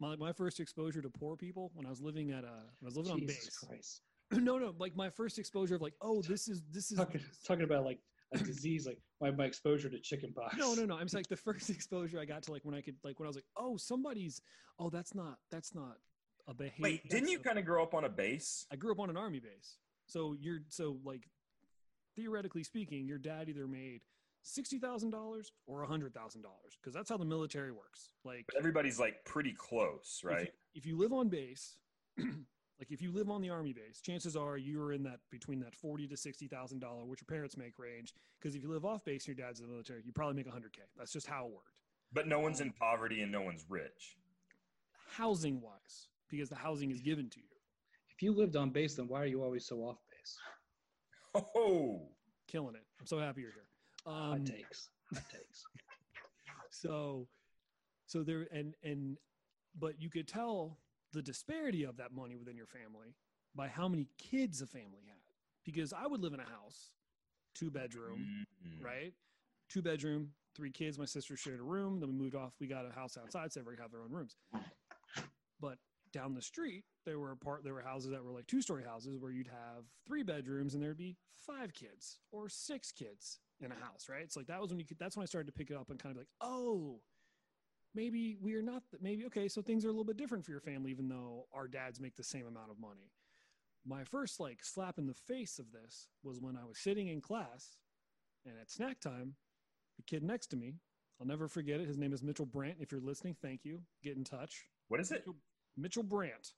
my, 0.00 0.16
my 0.16 0.32
first 0.32 0.60
exposure 0.60 1.02
to 1.02 1.10
poor 1.10 1.36
people 1.36 1.70
when 1.74 1.86
I 1.86 1.90
was 1.90 2.00
living 2.00 2.30
at 2.30 2.44
uh 2.44 2.48
I 2.48 2.84
was 2.84 2.96
living 2.96 3.12
on 3.12 3.20
base. 3.20 3.48
Christ. 3.56 4.02
no, 4.32 4.58
no, 4.58 4.74
like 4.78 4.94
my 4.96 5.08
first 5.10 5.38
exposure 5.38 5.76
of 5.76 5.80
like, 5.80 5.94
oh, 6.02 6.22
this 6.22 6.48
is 6.48 6.62
this 6.70 6.90
is 6.90 6.98
Talking, 6.98 7.20
talking 7.46 7.64
about 7.64 7.84
like 7.84 7.98
a 8.32 8.38
disease, 8.38 8.86
like 8.86 8.98
my, 9.20 9.30
my 9.30 9.44
exposure 9.44 9.88
to 9.88 9.98
chicken 9.98 10.32
pox. 10.32 10.56
no, 10.56 10.74
no, 10.74 10.84
no. 10.84 10.96
I'm 10.96 11.08
saying 11.08 11.20
like 11.20 11.28
the 11.28 11.36
first 11.36 11.70
exposure 11.70 12.18
I 12.20 12.24
got 12.24 12.42
to 12.44 12.52
like 12.52 12.64
when 12.64 12.74
I 12.74 12.80
could 12.80 12.96
like 13.04 13.18
when 13.18 13.26
I 13.26 13.28
was 13.28 13.36
like, 13.36 13.46
oh, 13.56 13.76
somebody's 13.76 14.40
oh, 14.78 14.90
that's 14.90 15.14
not 15.14 15.38
that's 15.50 15.74
not 15.74 15.96
a 16.46 16.54
behavior. 16.54 16.82
Wait, 16.82 17.08
didn't 17.08 17.28
you 17.28 17.38
kind 17.38 17.58
of 17.58 17.64
grow 17.64 17.82
up 17.82 17.94
on 17.94 18.04
a 18.04 18.08
base? 18.08 18.66
I 18.72 18.76
grew 18.76 18.92
up 18.92 19.00
on 19.00 19.10
an 19.10 19.16
army 19.16 19.40
base. 19.40 19.76
So 20.06 20.34
you're 20.38 20.60
so 20.68 20.98
like 21.04 21.28
theoretically 22.16 22.64
speaking, 22.64 23.06
your 23.06 23.18
dad 23.18 23.48
either 23.48 23.66
made 23.66 24.00
sixty 24.42 24.78
thousand 24.78 25.10
dollars 25.10 25.52
or 25.66 25.82
hundred 25.84 26.14
thousand 26.14 26.42
dollars 26.42 26.76
because 26.80 26.94
that's 26.94 27.08
how 27.10 27.16
the 27.16 27.24
military 27.24 27.72
works. 27.72 28.12
Like 28.24 28.44
But 28.46 28.58
everybody's 28.58 28.98
like 28.98 29.24
pretty 29.24 29.52
close, 29.56 30.20
if 30.22 30.24
you- 30.24 30.36
right? 30.36 30.52
If 30.74 30.86
you, 30.86 30.96
live 30.96 31.12
on 31.12 31.28
base, 31.28 31.76
like 32.78 32.90
if 32.92 33.02
you 33.02 33.10
live 33.12 33.28
on 33.30 33.40
the 33.42 33.50
army 33.50 33.72
base, 33.72 34.00
chances 34.00 34.36
are 34.36 34.56
you're 34.56 34.92
in 34.92 35.02
that 35.04 35.20
between 35.30 35.58
that 35.60 35.74
forty 35.74 36.06
to 36.08 36.16
sixty 36.16 36.46
thousand 36.46 36.78
dollar, 36.80 37.04
which 37.04 37.20
your 37.20 37.26
parents 37.26 37.56
make 37.56 37.78
range. 37.78 38.14
Because 38.40 38.54
if 38.54 38.62
you 38.62 38.70
live 38.70 38.84
off 38.84 39.04
base 39.04 39.26
and 39.26 39.36
your 39.36 39.46
dad's 39.46 39.60
in 39.60 39.66
the 39.66 39.72
military, 39.72 40.02
you 40.04 40.12
probably 40.12 40.34
make 40.36 40.48
hundred 40.48 40.72
k. 40.72 40.82
That's 40.96 41.12
just 41.12 41.26
how 41.26 41.46
it 41.46 41.50
worked, 41.52 41.76
But 42.12 42.26
no 42.28 42.38
one's 42.40 42.60
in 42.60 42.70
poverty 42.72 43.22
and 43.22 43.32
no 43.32 43.42
one's 43.42 43.64
rich. 43.68 44.16
housing 45.10 45.60
wise, 45.60 46.08
because 46.28 46.48
the 46.48 46.54
housing 46.56 46.90
is 46.90 47.00
given 47.00 47.28
to 47.30 47.40
you. 47.40 47.46
If 48.14 48.22
you 48.22 48.32
lived 48.32 48.56
on 48.56 48.70
base, 48.70 48.94
then 48.94 49.08
why 49.08 49.22
are 49.22 49.26
you 49.26 49.42
always 49.42 49.64
so 49.64 49.78
off 49.80 49.98
base? 50.10 50.36
Oh, 51.54 52.08
Killing 52.48 52.74
it. 52.74 52.82
I'm 52.98 53.06
so 53.06 53.18
happy 53.18 53.42
you're 53.42 53.52
here. 53.52 53.68
Hot 54.06 54.36
Um, 54.38 54.44
takes. 54.44 54.88
Hot 55.12 55.22
takes. 55.30 55.64
so 56.70 57.28
so 58.06 58.22
there 58.22 58.46
and 58.52 58.74
and 58.82 59.18
but 59.78 60.00
you 60.00 60.08
could 60.10 60.26
tell 60.26 60.78
the 61.12 61.22
disparity 61.22 61.84
of 61.84 61.96
that 61.96 62.12
money 62.12 62.36
within 62.36 62.56
your 62.56 62.66
family 62.66 63.14
by 63.54 63.68
how 63.68 63.88
many 63.88 64.08
kids 64.18 64.60
a 64.62 64.66
family 64.66 65.02
had. 65.06 65.16
Because 65.64 65.92
i 65.92 66.06
would 66.06 66.20
live 66.20 66.32
in 66.34 66.40
a 66.40 66.44
house 66.44 66.92
two 67.54 67.70
bedroom 67.70 68.46
Mm. 68.66 68.84
right? 68.84 69.12
Two 69.68 69.82
bedroom 69.82 70.30
three 70.56 70.70
kids. 70.70 70.98
My 70.98 71.04
sister 71.04 71.36
shared 71.36 71.60
a 71.60 71.62
room. 71.62 72.00
Then 72.00 72.08
we 72.08 72.14
moved 72.14 72.34
off. 72.34 72.52
We 72.60 72.66
got 72.66 72.84
a 72.86 72.92
house 72.92 73.16
outside 73.16 73.52
so 73.52 73.60
everybody 73.60 73.82
had 73.82 73.92
their 73.92 74.02
own 74.02 74.10
rooms. 74.12 74.36
But 75.60 75.78
down 76.12 76.34
the 76.34 76.42
street 76.42 76.84
there 77.04 77.18
were 77.18 77.36
part 77.36 77.64
there 77.64 77.74
were 77.74 77.82
houses 77.82 78.10
that 78.12 78.24
were 78.24 78.32
like 78.32 78.46
two 78.46 78.62
story 78.62 78.82
houses 78.84 79.18
where 79.18 79.30
you'd 79.30 79.48
have 79.48 79.84
three 80.06 80.22
bedrooms 80.22 80.72
and 80.74 80.82
there'd 80.82 80.96
be 80.96 81.16
five 81.36 81.72
kids 81.74 82.18
or 82.32 82.48
six 82.48 82.90
kids 82.92 83.40
in 83.60 83.70
a 83.70 83.74
house 83.74 84.08
right? 84.08 84.32
So 84.32 84.40
like 84.40 84.46
that 84.46 84.60
was 84.60 84.70
when 84.70 84.78
you 84.80 84.86
could 84.86 84.98
that's 84.98 85.16
when 85.16 85.22
i 85.22 85.26
started 85.26 85.46
to 85.46 85.52
pick 85.52 85.70
it 85.70 85.76
up 85.76 85.90
and 85.90 85.98
kind 85.98 86.10
of 86.12 86.16
be 86.16 86.20
like 86.20 86.28
oh 86.40 87.00
maybe 87.94 88.36
we 88.40 88.54
are 88.54 88.62
not 88.62 88.82
maybe 89.00 89.24
okay 89.26 89.48
so 89.48 89.62
things 89.62 89.84
are 89.84 89.88
a 89.88 89.92
little 89.92 90.04
bit 90.04 90.16
different 90.16 90.44
for 90.44 90.50
your 90.50 90.60
family 90.60 90.90
even 90.90 91.08
though 91.08 91.46
our 91.54 91.68
dads 91.68 92.00
make 92.00 92.16
the 92.16 92.22
same 92.22 92.46
amount 92.46 92.70
of 92.70 92.78
money 92.78 93.10
my 93.86 94.04
first 94.04 94.40
like 94.40 94.64
slap 94.64 94.98
in 94.98 95.06
the 95.06 95.14
face 95.14 95.58
of 95.58 95.66
this 95.72 96.08
was 96.22 96.40
when 96.40 96.56
i 96.56 96.64
was 96.64 96.78
sitting 96.78 97.08
in 97.08 97.20
class 97.20 97.76
and 98.46 98.54
at 98.60 98.70
snack 98.70 99.00
time 99.00 99.34
the 99.96 100.02
kid 100.02 100.22
next 100.22 100.48
to 100.48 100.56
me 100.56 100.74
i'll 101.20 101.26
never 101.26 101.48
forget 101.48 101.80
it 101.80 101.86
his 101.86 101.98
name 101.98 102.12
is 102.12 102.22
mitchell 102.22 102.46
brandt 102.46 102.76
if 102.80 102.92
you're 102.92 103.00
listening 103.00 103.36
thank 103.40 103.64
you 103.64 103.80
get 104.02 104.16
in 104.16 104.24
touch 104.24 104.64
what 104.88 105.00
is 105.00 105.10
it? 105.10 105.18
mitchell, 105.18 105.36
mitchell 105.76 106.02
brandt 106.02 106.52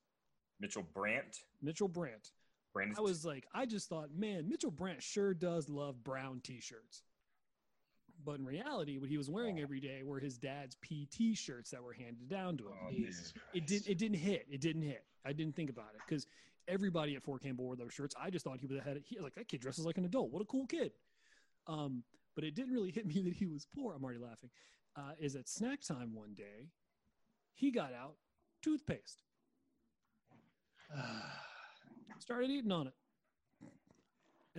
Mitchell 0.61 0.85
Brandt. 0.95 1.39
mitchell 1.63 1.89
brandt 1.89 2.33
Brandon. 2.73 2.97
I 2.99 3.01
was 3.01 3.25
like, 3.25 3.47
I 3.53 3.67
just 3.67 3.89
thought, 3.89 4.11
man, 4.17 4.49
Mitchell 4.49 4.71
Brandt 4.71 5.03
sure 5.03 5.35
does 5.35 5.69
love 5.69 6.03
brown 6.05 6.41
t-shirts. 6.43 7.03
But 8.25 8.39
in 8.39 8.45
reality, 8.45 8.99
what 8.99 9.09
he 9.09 9.17
was 9.17 9.31
wearing 9.31 9.61
every 9.61 9.81
day 9.81 10.03
were 10.05 10.21
his 10.21 10.37
dad's 10.37 10.77
PT 10.77 11.37
shirts 11.37 11.71
that 11.71 11.83
were 11.83 11.93
handed 11.93 12.29
down 12.29 12.57
to 12.59 12.65
him. 12.65 12.75
Oh, 12.87 12.91
Jesus 12.91 13.33
dude. 13.33 13.43
It 13.55 13.67
didn't. 13.67 13.89
It 13.89 13.99
didn't 13.99 14.19
hit. 14.19 14.47
It 14.51 14.61
didn't 14.61 14.83
hit. 14.83 15.05
I 15.25 15.33
didn't 15.33 15.57
think 15.57 15.71
about 15.71 15.91
it 15.95 16.01
because 16.07 16.27
everybody 16.69 17.17
at 17.17 17.23
Fort 17.23 17.43
Campbell 17.43 17.65
wore 17.65 17.77
those 17.77 17.93
shirts. 17.93 18.15
I 18.21 18.31
just 18.31 18.45
thought 18.45 18.59
he 18.59 18.67
was 18.67 18.77
have 18.79 18.87
had. 18.87 19.03
He 19.05 19.19
like 19.19 19.35
that 19.35 19.49
kid 19.49 19.61
dresses 19.61 19.85
like 19.87 19.99
an 19.99 20.05
adult. 20.05 20.31
What 20.31 20.43
a 20.43 20.47
cool 20.47 20.67
kid. 20.67 20.93
Um, 21.67 22.03
but 22.35 22.45
it 22.45 22.55
didn't 22.55 22.73
really 22.73 22.91
hit 22.91 23.07
me 23.07 23.21
that 23.25 23.35
he 23.35 23.47
was 23.47 23.67
poor. 23.75 23.95
I'm 23.95 24.05
already 24.05 24.21
laughing. 24.21 24.51
Uh, 24.97 25.13
is 25.19 25.37
at 25.37 25.49
snack 25.49 25.81
time 25.83 26.15
one 26.15 26.35
day, 26.35 26.69
he 27.55 27.71
got 27.71 27.93
out 27.95 28.17
toothpaste, 28.63 29.23
started 32.19 32.51
eating 32.51 32.73
on 32.73 32.89
it. 32.89 32.95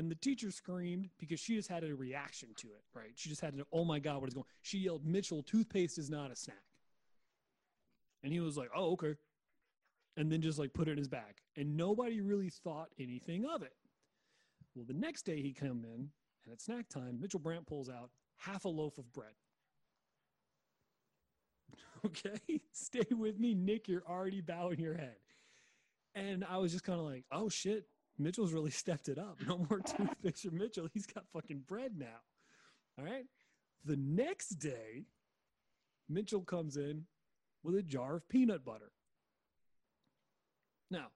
And 0.01 0.09
the 0.09 0.15
teacher 0.15 0.49
screamed 0.49 1.09
because 1.19 1.39
she 1.39 1.55
just 1.55 1.69
had 1.69 1.83
a 1.83 1.93
reaction 1.93 2.49
to 2.57 2.69
it, 2.69 2.81
right? 2.95 3.11
She 3.13 3.29
just 3.29 3.39
had 3.39 3.55
to, 3.55 3.67
oh 3.71 3.85
my 3.85 3.99
God, 3.99 4.19
what 4.19 4.29
is 4.29 4.33
going 4.33 4.47
She 4.63 4.79
yelled, 4.79 5.05
Mitchell, 5.05 5.43
toothpaste 5.43 5.99
is 5.99 6.09
not 6.09 6.31
a 6.31 6.35
snack. 6.35 6.57
And 8.23 8.33
he 8.33 8.39
was 8.39 8.57
like, 8.57 8.69
oh, 8.75 8.93
okay. 8.93 9.13
And 10.17 10.31
then 10.31 10.41
just 10.41 10.57
like 10.57 10.73
put 10.73 10.87
it 10.87 10.93
in 10.93 10.97
his 10.97 11.07
bag. 11.07 11.35
And 11.55 11.77
nobody 11.77 12.19
really 12.19 12.49
thought 12.49 12.87
anything 12.99 13.45
of 13.45 13.61
it. 13.61 13.73
Well, 14.73 14.85
the 14.87 14.95
next 14.95 15.21
day 15.21 15.39
he 15.39 15.53
come 15.53 15.85
in 15.85 16.09
and 16.45 16.51
at 16.51 16.61
snack 16.61 16.89
time, 16.89 17.19
Mitchell 17.21 17.39
Brandt 17.39 17.67
pulls 17.67 17.87
out 17.87 18.09
half 18.37 18.65
a 18.65 18.69
loaf 18.69 18.97
of 18.97 19.13
bread. 19.13 19.33
Okay, 22.03 22.39
stay 22.71 23.05
with 23.11 23.39
me, 23.39 23.53
Nick. 23.53 23.87
You're 23.87 24.01
already 24.09 24.41
bowing 24.41 24.79
your 24.79 24.95
head. 24.95 25.17
And 26.15 26.43
I 26.43 26.57
was 26.57 26.71
just 26.71 26.83
kind 26.83 26.99
of 26.99 27.05
like, 27.05 27.25
oh 27.31 27.47
shit, 27.47 27.85
Mitchell's 28.17 28.53
really 28.53 28.71
stepped 28.71 29.09
it 29.09 29.17
up. 29.17 29.37
No 29.47 29.65
more 29.69 29.79
toothpaste 29.79 30.43
for 30.49 30.51
Mitchell. 30.51 30.87
He's 30.93 31.05
got 31.07 31.25
fucking 31.33 31.63
bread 31.67 31.93
now. 31.97 32.21
All 32.97 33.05
right. 33.05 33.25
The 33.85 33.97
next 33.97 34.59
day, 34.59 35.05
Mitchell 36.07 36.41
comes 36.41 36.77
in 36.77 37.05
with 37.63 37.75
a 37.75 37.81
jar 37.81 38.15
of 38.17 38.29
peanut 38.29 38.63
butter. 38.63 38.91
Now, 40.89 41.07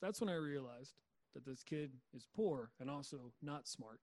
that's 0.00 0.20
when 0.20 0.30
I 0.30 0.34
realized 0.34 0.94
that 1.34 1.44
this 1.44 1.62
kid 1.62 1.92
is 2.14 2.26
poor 2.34 2.70
and 2.80 2.88
also 2.88 3.32
not 3.42 3.66
smart 3.66 4.00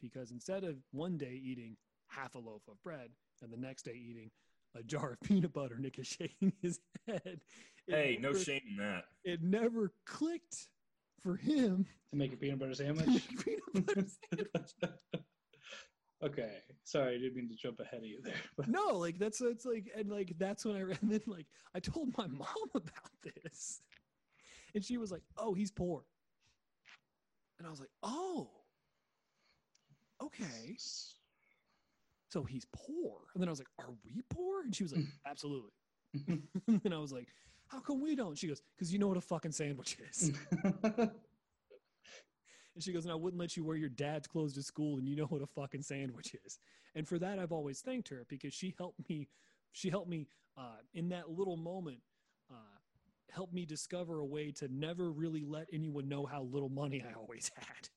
because 0.00 0.30
instead 0.30 0.64
of 0.64 0.76
one 0.92 1.16
day 1.16 1.40
eating 1.42 1.76
half 2.08 2.34
a 2.34 2.38
loaf 2.38 2.62
of 2.68 2.82
bread 2.82 3.10
and 3.42 3.52
the 3.52 3.56
next 3.56 3.84
day 3.84 3.94
eating 3.94 4.30
a 4.74 4.82
jar 4.82 5.12
of 5.12 5.20
peanut 5.28 5.52
butter, 5.52 5.78
Nick 5.78 5.98
is 5.98 6.06
shaking 6.06 6.52
his 6.62 6.80
head. 7.06 7.40
It 7.86 7.94
Hey, 7.94 8.18
no 8.20 8.32
shame 8.34 8.62
in 8.70 8.76
that. 8.78 9.04
It 9.24 9.42
never 9.42 9.92
clicked 10.06 10.68
for 11.26 11.36
him. 11.36 11.86
to 12.10 12.16
make 12.16 12.32
a 12.32 12.36
peanut 12.36 12.58
butter 12.60 12.74
sandwich. 12.82 13.22
peanut 13.44 13.86
butter 13.86 14.06
sandwich. 14.32 14.70
okay, 16.24 16.52
sorry, 16.84 17.14
I 17.16 17.18
didn't 17.18 17.34
mean 17.36 17.48
to 17.48 17.56
jump 17.56 17.80
ahead 17.80 18.00
of 18.00 18.06
you 18.06 18.20
there. 18.22 18.34
But 18.56 18.68
no, 18.68 18.96
like 18.96 19.18
that's 19.18 19.40
it's 19.40 19.64
like 19.64 19.90
and 19.96 20.08
like 20.10 20.32
that's 20.38 20.64
when 20.64 20.76
I 20.76 20.80
and 20.80 21.10
then 21.10 21.20
like 21.26 21.46
I 21.74 21.80
told 21.80 22.16
my 22.16 22.26
mom 22.28 22.70
about 22.74 23.12
this. 23.22 23.80
And 24.74 24.84
she 24.84 24.98
was 24.98 25.10
like, 25.10 25.22
Oh, 25.36 25.54
he's 25.54 25.70
poor. 25.70 26.04
And 27.58 27.66
I 27.66 27.70
was 27.70 27.80
like, 27.80 27.90
Oh, 28.02 28.50
okay. 30.22 30.76
So 32.28 32.44
he's 32.44 32.66
poor. 32.72 33.18
And 33.34 33.40
then 33.42 33.48
I 33.48 33.52
was 33.52 33.58
like, 33.60 33.68
Are 33.80 33.94
we 34.04 34.22
poor? 34.30 34.62
And 34.62 34.74
she 34.74 34.84
was 34.84 34.92
like, 34.94 35.04
Absolutely. 35.26 35.70
and 36.84 36.94
I 36.94 36.98
was 36.98 37.12
like, 37.12 37.28
How 37.68 37.80
come 37.80 38.00
we 38.00 38.14
don't? 38.14 38.36
She 38.38 38.48
goes, 38.48 38.62
Because 38.74 38.92
you 38.92 38.98
know 38.98 39.08
what 39.08 39.16
a 39.16 39.22
fucking 39.22 39.52
sandwich 39.52 39.96
is. 40.10 40.32
And 42.76 42.82
she 42.84 42.92
goes, 42.92 43.06
and 43.06 43.12
I 43.12 43.14
wouldn't 43.14 43.40
let 43.40 43.56
you 43.56 43.64
wear 43.64 43.78
your 43.78 43.88
dad's 43.88 44.26
clothes 44.28 44.52
to 44.52 44.62
school, 44.62 44.98
and 44.98 45.08
you 45.08 45.16
know 45.16 45.24
what 45.24 45.40
a 45.40 45.46
fucking 45.46 45.80
sandwich 45.80 46.36
is. 46.44 46.58
And 46.94 47.08
for 47.08 47.18
that, 47.18 47.38
I've 47.38 47.50
always 47.50 47.80
thanked 47.80 48.10
her 48.10 48.26
because 48.28 48.52
she 48.52 48.74
helped 48.76 49.08
me. 49.08 49.28
She 49.72 49.88
helped 49.88 50.10
me 50.10 50.26
uh, 50.58 50.76
in 50.92 51.08
that 51.08 51.30
little 51.30 51.56
moment. 51.56 52.00
Uh, 52.50 52.76
helped 53.30 53.54
me 53.54 53.64
discover 53.64 54.18
a 54.18 54.24
way 54.24 54.52
to 54.52 54.68
never 54.68 55.10
really 55.10 55.42
let 55.42 55.68
anyone 55.72 56.06
know 56.06 56.26
how 56.26 56.42
little 56.42 56.68
money 56.68 57.02
I 57.02 57.14
always 57.18 57.50
had 57.56 57.88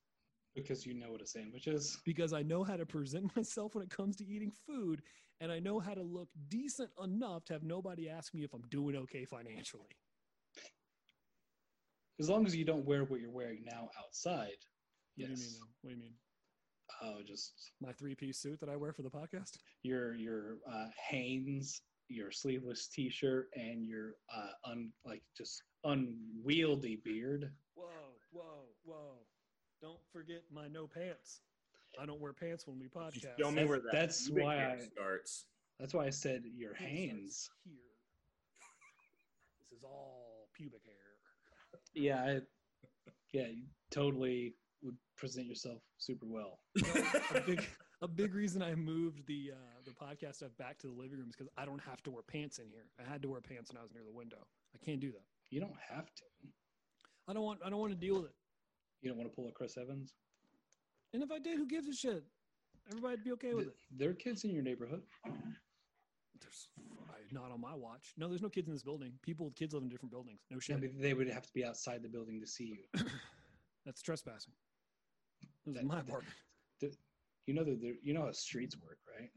because 0.56 0.86
you 0.86 0.94
know 0.94 1.12
what 1.12 1.22
a 1.22 1.28
sandwich 1.28 1.68
is. 1.68 1.98
because 2.06 2.34
I 2.34 2.42
know 2.42 2.64
how 2.64 2.76
to 2.78 2.86
present 2.86 3.32
myself 3.36 3.76
when 3.76 3.84
it 3.84 3.90
comes 3.90 4.16
to 4.18 4.26
eating 4.26 4.52
food, 4.68 5.02
and 5.42 5.52
I 5.52 5.60
know 5.60 5.80
how 5.80 5.94
to 5.94 6.02
look 6.04 6.30
decent 6.50 6.90
enough 7.04 7.46
to 7.46 7.54
have 7.54 7.64
nobody 7.64 8.10
ask 8.10 8.34
me 8.34 8.44
if 8.44 8.54
I'm 8.54 8.64
doing 8.70 8.96
okay 8.98 9.26
financially. 9.26 9.96
As 12.20 12.30
long 12.30 12.46
as 12.46 12.56
you 12.56 12.66
don't 12.66 12.86
wear 12.86 13.06
what 13.06 13.22
you're 13.22 13.32
wearing 13.32 13.64
now 13.66 13.90
outside. 13.98 14.58
What 15.16 15.18
do 15.18 15.24
you 15.24 15.28
mean? 15.30 15.38
Yes. 15.38 15.58
though? 15.60 15.68
What 15.82 15.90
do 15.92 15.96
you 15.96 16.02
mean? 16.02 16.14
Oh, 17.02 17.22
just 17.26 17.72
My 17.80 17.94
three-piece 17.94 18.40
suit 18.40 18.60
that 18.60 18.68
I 18.70 18.76
wear 18.76 18.92
for 18.92 19.04
the 19.04 19.10
podcast? 19.10 19.58
your 19.84 20.16
your 20.16 20.58
uh, 20.70 20.88
Hanes, 21.10 21.82
your 22.10 22.32
sleeveless 22.32 22.88
T-shirt, 22.88 23.48
and 23.56 23.86
your 23.86 24.16
uh, 24.36 24.70
un 24.72 24.92
like 25.06 25.22
just 25.38 25.62
unwieldy 25.86 27.00
beard. 27.06 27.52
Whoa, 27.76 27.86
whoa, 28.32 28.66
whoa. 28.84 29.19
Don't 29.82 30.00
forget 30.12 30.44
my 30.54 30.68
no 30.68 30.88
pants. 30.88 31.42
I 32.00 32.06
don't 32.06 32.20
wear 32.20 32.34
pants 32.34 32.68
when 32.68 32.80
we 32.80 32.86
Just 32.88 33.26
podcast. 33.26 33.40
show 33.40 33.52
me 33.52 33.66
where 33.66 33.80
that 33.80 33.92
That's 33.92 34.26
pubic 34.28 34.44
why 34.44 34.74
I- 34.74 34.80
starts. 34.80 35.46
That's 35.80 35.94
why 35.94 36.06
I 36.06 36.10
said 36.10 36.44
your 36.46 36.72
It 36.72 36.76
starts 36.78 36.92
Hanes. 36.94 37.50
Here. 37.64 37.74
This 39.62 39.72
is 39.78 39.84
all 39.84 40.50
pubic 40.54 40.82
hair. 40.86 40.96
Yeah, 41.94 42.22
I, 42.22 42.40
yeah, 43.32 43.48
you 43.48 43.64
totally 43.90 44.56
would 44.82 44.98
present 45.18 45.48
yourself 45.48 45.80
super 45.98 46.26
well. 46.28 46.60
a 47.36 47.42
big 47.46 47.66
a 48.02 48.08
big 48.08 48.34
reason 48.34 48.62
I 48.62 48.76
moved 48.76 49.26
the 49.28 49.52
uh, 49.54 49.82
the 49.86 49.92
podcast 49.92 50.36
stuff 50.36 50.52
back 50.58 50.78
to 50.80 50.88
the 50.88 50.94
living 50.94 51.18
room 51.20 51.30
is 51.30 51.36
because 51.36 51.52
I 51.58 51.66
don't 51.66 51.82
have 51.82 52.02
to 52.04 52.12
wear 52.12 52.24
pants 52.24 52.60
in 52.60 52.66
here. 52.70 52.86
I 53.00 53.10
had 53.10 53.22
to 53.24 53.30
wear 53.30 53.42
pants 53.42 53.72
when 53.72 53.80
I 53.80 53.82
was 53.84 53.92
near 53.94 54.04
the 54.04 54.12
window. 54.16 54.46
I 54.76 54.78
can't 54.86 55.00
do 55.00 55.12
that. 55.12 55.24
You 55.50 55.60
don't 55.62 55.76
have 55.90 56.06
to. 56.14 56.24
I 57.28 57.34
don't 57.34 57.44
want 57.44 57.60
I 57.66 57.70
don't 57.70 57.80
want 57.80 57.94
to 57.94 57.98
deal 58.00 58.16
with 58.16 58.26
it. 58.26 58.36
You 59.02 59.10
don't 59.10 59.18
want 59.18 59.30
to 59.30 59.36
pull 59.36 59.48
a 59.48 59.52
Chris 59.52 59.78
Evans. 59.78 60.14
And 61.14 61.24
if 61.24 61.32
I 61.32 61.40
did, 61.40 61.58
who 61.58 61.68
gives 61.68 61.88
a 61.88 61.94
shit? 61.94 62.24
Everybody'd 62.90 63.24
be 63.24 63.32
okay 63.34 63.54
with 63.54 63.68
it. 63.68 63.76
There 63.96 64.10
are 64.10 64.14
kids 64.14 64.44
in 64.44 64.52
your 64.52 64.64
neighborhood. 64.64 65.02
There's 65.26 66.70
not 67.32 67.52
on 67.52 67.62
my 67.62 67.76
watch. 67.76 68.14
No, 68.18 68.28
there's 68.28 68.42
no 68.42 68.50
kids 68.50 68.68
in 68.68 68.74
this 68.74 68.84
building. 68.84 69.12
People, 69.22 69.52
kids 69.56 69.74
live 69.74 69.84
in 69.84 69.90
different 69.90 70.12
buildings. 70.12 70.40
No 70.50 70.60
shit. 70.60 70.82
but 70.82 70.90
they 71.00 71.14
would 71.14 71.30
have 71.30 71.46
to 71.46 71.54
be 71.54 71.64
outside 71.64 72.02
the 72.02 72.10
building 72.10 72.40
to 72.42 72.48
see 72.48 72.80
you. 72.96 73.06
That's 73.86 74.02
trespassing. 74.02 74.54
This 75.66 75.76
is 75.76 75.82
That- 75.82 75.86
my 75.88 75.96
that- 75.96 76.08
apartment. 76.08 76.36
You 77.48 77.56
know 77.56 77.64
that 77.64 77.82
you 78.04 78.14
know 78.14 78.26
how 78.26 78.32
streets 78.32 78.78
work, 78.78 79.00
right? 79.20 79.32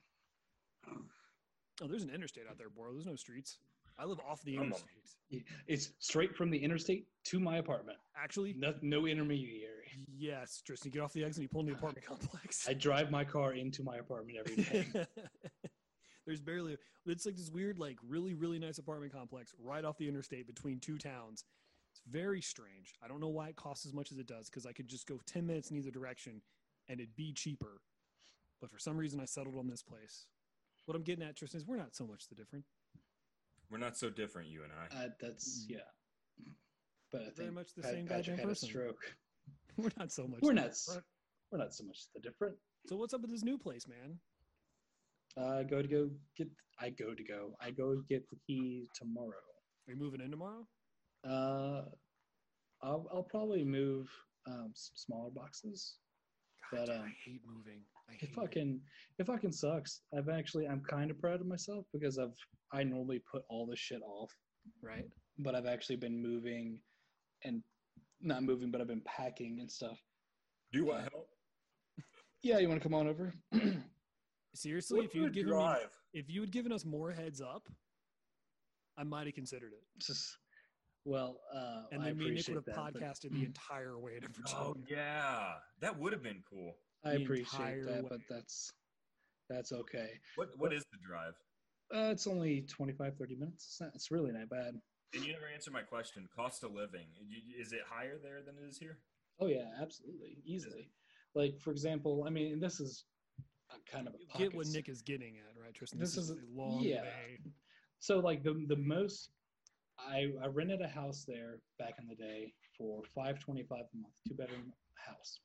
Oh, 1.81 1.87
there's 1.87 2.03
an 2.03 2.11
interstate 2.11 2.45
out 2.47 2.59
there, 2.59 2.69
Boro. 2.69 2.93
There's 2.93 3.07
no 3.07 3.17
streets. 3.17 3.57
I 3.99 4.05
live 4.05 4.19
off 4.29 4.43
the 4.43 4.57
interstate. 4.57 5.45
It's 5.67 5.93
straight 5.99 6.37
from 6.37 6.51
the 6.51 6.59
interstate 6.59 7.07
to 7.25 7.41
my 7.41 7.57
apartment. 7.59 7.99
Actually, 8.17 8.55
No, 8.55 8.75
no 8.83 9.07
intermediary. 9.07 9.87
yes, 10.07 10.63
Tristan, 10.65 10.91
you 10.91 10.93
get 10.93 11.03
off 11.03 11.13
the 11.13 11.25
exit 11.25 11.39
and 11.39 11.43
you 11.45 11.49
pull 11.49 11.61
into 11.61 11.73
the 11.73 11.79
apartment 11.79 12.07
complex. 12.07 12.67
I 12.69 12.75
drive 12.75 13.11
my 13.11 13.25
car 13.25 13.55
into 13.55 13.83
my 13.83 13.97
apartment 13.97 14.39
every 14.39 14.63
day. 14.63 15.07
There's 16.27 16.41
barely. 16.41 16.77
It's 17.07 17.27
like 17.27 17.37
this 17.37 17.51
weird, 17.51 17.79
like 17.79 17.99
really, 18.07 18.35
really 18.35 18.59
nice 18.59 18.79
apartment 18.79 19.13
complex 19.13 19.53
right 19.59 19.85
off 19.85 19.99
the 19.99 20.09
interstate 20.09 20.47
between 20.47 20.79
two 20.79 20.99
towns. 20.99 21.45
It's 21.93 22.03
very 22.11 22.41
strange. 22.41 22.95
I 23.03 23.09
don't 23.09 23.21
know 23.21 23.29
why 23.29 23.49
it 23.49 23.57
costs 23.57 23.87
as 23.87 23.93
much 23.93 24.13
as 24.13 24.19
it 24.19 24.27
does 24.27 24.49
because 24.49 24.67
I 24.67 24.73
could 24.73 24.89
just 24.89 25.07
go 25.07 25.19
10 25.27 25.47
minutes 25.47 25.71
in 25.71 25.77
either 25.77 25.91
direction 25.91 26.41
and 26.89 27.01
it'd 27.01 27.17
be 27.17 27.33
cheaper. 27.33 27.81
But 28.61 28.71
for 28.71 28.79
some 28.79 28.97
reason, 28.97 29.21
I 29.21 29.25
settled 29.25 29.57
on 29.59 29.69
this 29.69 29.83
place. 29.83 30.27
What 30.87 30.95
I'm 30.97 31.03
getting 31.03 31.25
at, 31.25 31.37
Tristan, 31.37 31.61
is 31.61 31.67
we're 31.67 31.77
not 31.77 31.95
so 31.95 32.07
much 32.07 32.29
the 32.29 32.35
different. 32.35 32.65
We're 33.73 33.79
not 33.79 33.97
so 33.97 34.11
different, 34.11 34.51
you 34.51 34.65
and 34.65 34.73
I. 34.73 35.05
Uh, 35.05 35.09
that's 35.19 35.65
yeah. 35.67 35.79
But 37.11 37.23
I 37.23 37.25
think 37.25 37.37
Very 37.37 37.51
much 37.51 37.75
the 37.75 37.83
Pat- 37.83 37.93
same 37.93 38.07
Patrick 38.07 38.27
goddamn 38.37 38.49
had 38.49 38.53
a 38.53 38.55
stroke. 38.55 39.01
We're 39.79 39.91
not 39.99 40.13
so 40.13 40.27
much. 40.29 40.41
We're 40.43 40.53
not. 40.53 40.67
s- 40.67 40.85
different. 40.85 41.07
We're 41.51 41.59
not 41.59 41.75
so 41.75 41.85
much 41.85 41.99
the 42.15 42.21
different. 42.21 42.57
So 42.87 42.97
what's 42.97 43.15
up 43.15 43.23
with 43.23 43.31
this 43.31 43.43
new 43.43 43.57
place, 43.57 43.87
man? 43.89 44.19
Uh, 45.39 45.61
I 45.61 45.63
go 45.65 45.81
to 45.81 45.89
go 45.89 46.11
get. 46.37 46.49
I 46.79 46.91
go 46.91 47.15
to 47.15 47.25
go. 47.25 47.55
I 47.63 47.71
go 47.71 48.03
get 48.11 48.29
the 48.29 48.37
key 48.47 48.89
tomorrow. 48.95 49.41
Are 49.89 49.93
you 49.93 49.97
moving 49.99 50.21
in 50.21 50.31
tomorrow? 50.31 50.67
Uh, 51.27 51.85
I'll 52.83 53.07
I'll 53.13 53.27
probably 53.31 53.65
move 53.65 54.11
um, 54.47 54.69
s- 54.75 54.91
smaller 54.95 55.31
boxes. 55.31 55.97
God, 56.71 56.81
But, 56.81 56.87
dude, 56.93 56.97
um, 56.97 57.03
I 57.07 57.13
hate 57.25 57.41
moving. 57.47 57.81
I 58.11 58.15
It 58.21 58.31
fucking 58.35 58.81
it 59.19 59.27
fucking 59.27 59.53
sucks. 59.53 60.01
I've 60.17 60.29
actually 60.29 60.67
I'm 60.67 60.83
kind 60.89 61.11
of 61.11 61.19
proud 61.21 61.41
of 61.41 61.47
myself 61.47 61.87
because 61.93 62.19
I've 62.19 62.37
I 62.73 62.83
normally 62.85 63.21
put 63.31 63.43
all 63.49 63.67
this 63.67 63.79
shit 63.79 64.03
off, 64.03 64.31
right. 64.83 65.07
but 65.39 65.55
I've 65.55 65.67
actually 65.67 65.97
been 65.97 66.21
moving, 66.23 66.79
and 67.45 67.63
not 68.21 68.43
moving, 68.43 68.71
but 68.71 68.81
I've 68.81 68.87
been 68.89 69.03
packing 69.05 69.59
and 69.61 69.71
stuff. 69.71 69.99
Do 70.73 70.79
you 70.79 70.87
want 70.87 71.03
help? 71.13 71.29
Yeah, 72.43 72.59
you 72.59 72.69
want 72.69 72.81
to 72.81 72.89
come 72.89 72.95
on 72.95 73.07
over? 73.07 73.33
Seriously, 74.55 75.01
if 75.05 75.15
you 75.15 75.23
had 75.23 75.33
the 75.33 75.35
given 75.35 75.51
me, 75.53 75.57
drive? 75.57 75.91
if 76.13 76.29
you 76.29 76.41
had 76.41 76.51
given 76.51 76.73
us 76.73 76.85
more 76.85 77.13
heads 77.13 77.41
up, 77.41 77.69
I 78.99 79.05
might 79.05 79.27
have 79.27 79.35
considered 79.35 79.73
it. 79.73 79.85
Just 79.99 80.37
well, 81.05 81.41
uh, 81.55 81.83
And 81.91 82.03
I 82.03 82.07
then 82.07 82.19
me 82.19 82.27
and 82.27 82.35
Nick 82.37 82.49
would 82.49 82.57
have 82.57 82.65
that, 82.67 82.93
but 82.95 83.03
podcasted 83.03 83.33
the 83.33 83.45
entire 83.45 83.99
way 83.99 84.21
to 84.21 84.29
Virginia. 84.29 84.57
Oh 84.57 84.77
yeah, 84.89 85.55
that 85.81 85.99
would 85.99 86.13
have 86.13 86.23
been 86.23 86.43
cool. 86.49 86.75
I 87.05 87.13
appreciate 87.15 87.85
that, 87.87 88.03
way. 88.05 88.09
but 88.09 88.21
that's 88.29 88.73
that's 89.49 89.73
okay. 89.73 90.11
What 90.37 90.51
what 90.57 90.73
is 90.73 90.85
the 90.93 90.99
drive? 91.07 91.35
Uh, 91.95 92.11
it's 92.11 92.27
only 92.27 92.63
25, 92.63 93.17
30 93.19 93.37
minutes. 93.37 93.67
It's, 93.67 93.81
not, 93.83 93.91
it's 93.95 94.11
really 94.11 94.33
not 94.33 94.49
bad. 94.49 94.75
And 95.15 95.23
you 95.23 95.33
never 95.33 95.45
answered 95.53 95.75
my 95.75 95.83
question. 95.83 96.27
Cost 96.35 96.65
of 96.65 96.73
living 96.73 97.07
is 97.61 97.73
it 97.73 97.81
higher 97.87 98.19
there 98.23 98.41
than 98.47 98.55
it 98.57 98.67
is 98.69 98.79
here? 98.79 98.99
Oh 99.41 99.47
yeah, 99.47 99.67
absolutely, 99.81 100.39
easily. 100.45 100.89
Like 101.35 101.59
for 101.61 101.71
example, 101.71 102.25
I 102.27 102.31
mean, 102.31 102.61
this 102.61 102.81
is 102.81 103.05
a 103.71 103.91
kind 103.91 104.07
of 104.07 104.15
a 104.15 104.19
You 104.19 104.49
get 104.49 104.57
what 104.57 104.67
Nick 104.69 104.89
is 104.89 105.03
getting 105.03 105.35
at, 105.39 105.61
right, 105.61 105.75
Tristan? 105.75 105.99
This 105.99 106.15
This, 106.15 106.25
is, 106.25 106.31
is 106.31 106.37
a 106.37 106.41
a- 106.41 106.57
long 106.57 106.83
yeah. 106.83 107.03
way. 107.03 107.41
So 107.99 108.21
like 108.21 108.43
the 108.43 108.65
the 108.69 108.77
most, 108.77 109.31
I 109.99 110.33
I 110.43 110.47
rented 110.47 110.81
a 110.81 110.89
house 110.89 111.25
there 111.27 111.59
back 111.79 111.95
in 111.99 112.07
the 112.09 112.15
day 112.17 112.55
for 112.79 113.03
five 113.15 113.39
twenty 113.39 113.65
five 113.65 113.85
a 113.93 113.97
month, 113.97 114.15
two 114.27 114.35
bedroom 114.35 114.73
house. 114.95 115.41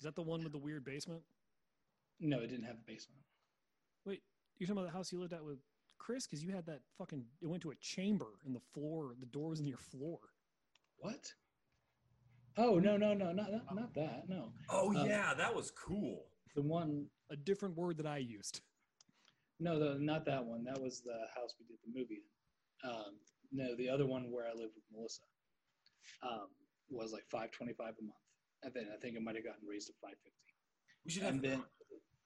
Is 0.00 0.04
that 0.04 0.14
the 0.14 0.22
one 0.22 0.42
with 0.42 0.52
the 0.52 0.58
weird 0.58 0.84
basement? 0.84 1.20
No, 2.20 2.38
it 2.38 2.48
didn't 2.48 2.64
have 2.64 2.76
a 2.76 2.86
basement. 2.86 3.20
Wait, 4.06 4.22
you're 4.58 4.66
talking 4.66 4.78
about 4.80 4.90
the 4.90 4.96
house 4.96 5.12
you 5.12 5.20
lived 5.20 5.34
at 5.34 5.44
with 5.44 5.58
Chris? 5.98 6.26
Because 6.26 6.42
you 6.42 6.52
had 6.52 6.64
that 6.66 6.80
fucking. 6.96 7.22
It 7.42 7.46
went 7.46 7.62
to 7.62 7.70
a 7.70 7.74
chamber, 7.76 8.38
and 8.46 8.54
the 8.56 8.60
floor, 8.72 9.14
the 9.20 9.26
door 9.26 9.50
was 9.50 9.60
in 9.60 9.66
your 9.66 9.78
floor. 9.78 10.18
What? 10.96 11.32
Oh 12.56 12.78
no 12.78 12.96
no 12.96 13.14
no 13.14 13.30
not 13.30 13.52
not, 13.52 13.74
not 13.74 13.94
that 13.94 14.24
no 14.28 14.52
Oh 14.70 14.88
Um, 14.94 15.06
yeah, 15.06 15.32
that 15.34 15.54
was 15.54 15.70
cool. 15.70 16.24
the 16.56 16.62
one 16.62 17.06
A 17.30 17.36
different 17.36 17.76
word 17.76 17.96
that 17.98 18.06
I 18.06 18.18
used. 18.18 18.60
no 19.60 19.78
the 19.78 19.98
not 20.00 20.24
that 20.26 20.44
one 20.44 20.64
that 20.64 20.80
was 20.80 21.00
the 21.00 21.26
house 21.34 21.54
we 21.60 21.66
did 21.66 21.76
the 21.84 21.98
movie 21.98 22.22
in. 22.84 22.90
Um, 22.90 23.14
no 23.52 23.76
the 23.76 23.88
other 23.88 24.04
one 24.04 24.32
where 24.32 24.46
I 24.46 24.50
lived 24.52 24.72
with 24.74 24.84
Melissa 24.92 25.22
um, 26.22 26.48
was 26.90 27.12
like 27.12 27.24
five 27.30 27.50
twenty 27.52 27.72
five 27.72 27.94
a 28.00 28.02
month 28.04 28.16
and 28.62 28.72
then 28.74 28.88
I 28.94 28.96
think 29.00 29.16
it 29.16 29.22
might 29.22 29.36
have 29.36 29.44
gotten 29.44 29.66
raised 29.68 29.88
to 29.88 29.94
five 30.00 30.16
fifty. 30.22 30.54
We 31.04 31.10
should 31.10 31.22
have 31.22 31.34
and 31.34 31.42
then 31.42 31.62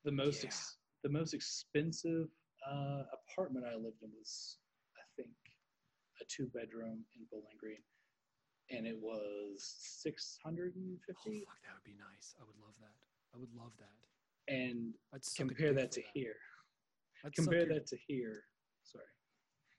the 0.04 0.12
most 0.12 0.42
Yeah. 0.42 0.48
ex- 0.48 0.76
the 1.02 1.10
most 1.10 1.34
expensive 1.34 2.28
uh, 2.66 3.02
apartment 3.12 3.66
I 3.66 3.74
lived 3.76 4.02
in 4.02 4.10
was 4.18 4.58
I 4.96 5.04
think 5.16 5.30
a 6.20 6.24
two 6.28 6.46
bedroom 6.54 7.04
in 7.14 7.26
Bowling 7.30 7.56
Green, 7.60 7.82
and 8.70 8.86
it 8.86 8.96
was 8.98 9.62
six 10.02 10.38
hundred 10.44 10.74
and 10.76 10.96
Oh 10.98 11.04
fifty. 11.06 11.44
fuck, 11.46 11.60
that 11.62 11.74
would 11.74 11.84
be 11.84 11.96
nice. 11.98 12.34
I 12.40 12.44
would 12.44 12.56
love 12.58 12.74
that. 12.80 12.96
I 13.34 13.38
would 13.38 13.52
love 13.54 13.72
that. 13.78 14.52
and 14.54 14.94
compare 15.36 15.72
that 15.72 15.90
to 15.92 16.02
here. 16.12 16.36
I'd 17.24 17.32
Compare 17.34 17.64
that 17.66 17.86
to 17.86 17.96
here. 18.06 18.44
Sorry. 18.82 19.04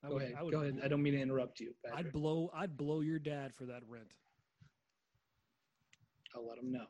I 0.03 0.07
Go 0.07 0.13
would- 0.15 0.23
ahead. 0.23 0.35
I 0.35 0.41
would 0.43 0.51
Go 0.53 0.61
ahead. 0.61 0.79
I 0.83 0.87
don't 0.87 1.03
mean 1.03 1.13
to 1.13 1.21
interrupt 1.21 1.59
you. 1.59 1.75
I'd 1.93 2.11
blow. 2.11 2.49
I'd 2.53 2.75
blow 2.75 3.01
your 3.01 3.19
dad 3.19 3.53
for 3.53 3.65
that 3.67 3.83
rent. 3.87 4.11
I'll 6.35 6.47
let 6.47 6.57
him 6.57 6.71
know. 6.71 6.85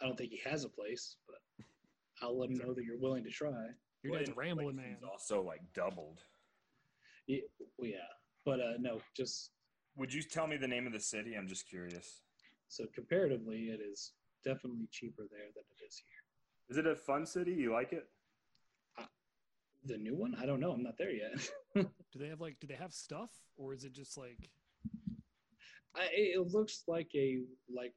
I 0.00 0.06
don't 0.06 0.16
think 0.16 0.30
he 0.30 0.40
has 0.48 0.64
a 0.64 0.68
place, 0.68 1.16
but 1.26 1.36
I'll 2.22 2.38
let 2.38 2.50
him 2.50 2.58
know 2.58 2.72
that 2.74 2.84
you're 2.84 2.98
willing 2.98 3.24
to 3.24 3.30
try. 3.30 3.50
Your 4.02 4.12
Well, 4.12 4.20
dad's 4.24 4.36
rambling 4.36 4.76
man. 4.76 4.84
inflation's 4.86 5.10
Also, 5.10 5.42
like 5.42 5.60
doubled. 5.74 6.20
Yeah, 7.26 7.40
well, 7.78 7.90
yeah. 7.90 7.98
but 8.44 8.60
uh, 8.60 8.72
no, 8.80 9.00
just 9.16 9.50
Would 9.96 10.12
you 10.12 10.22
tell 10.22 10.46
me 10.46 10.56
the 10.56 10.66
name 10.68 10.86
of 10.86 10.92
the 10.92 11.00
city? 11.00 11.34
I'm 11.36 11.46
just 11.48 11.68
curious. 11.68 12.22
so 12.68 12.84
comparatively, 12.94 13.66
it 13.70 13.80
is 13.80 14.12
definitely 14.44 14.88
cheaper 14.90 15.22
there 15.30 15.48
than 15.54 15.64
it 15.78 15.84
is 15.86 16.02
here. 16.04 16.16
Is 16.70 16.78
it 16.78 16.86
a 16.86 16.96
fun 16.96 17.26
city? 17.26 17.52
You 17.52 17.72
like 17.72 17.92
it? 17.92 18.08
The 19.84 19.98
new 19.98 20.14
one? 20.14 20.36
I 20.40 20.46
don't 20.46 20.60
know. 20.60 20.70
I'm 20.70 20.82
not 20.84 20.96
there 20.96 21.10
yet. 21.10 21.50
Do 21.74 21.88
they 22.18 22.28
have 22.28 22.40
like? 22.40 22.60
Do 22.60 22.68
they 22.68 22.74
have 22.76 22.92
stuff, 22.92 23.30
or 23.56 23.72
is 23.74 23.82
it 23.84 23.92
just 23.92 24.16
like? 24.16 24.48
I, 25.94 26.08
it 26.12 26.46
looks 26.52 26.84
like 26.88 27.10
a 27.14 27.40
like 27.72 27.94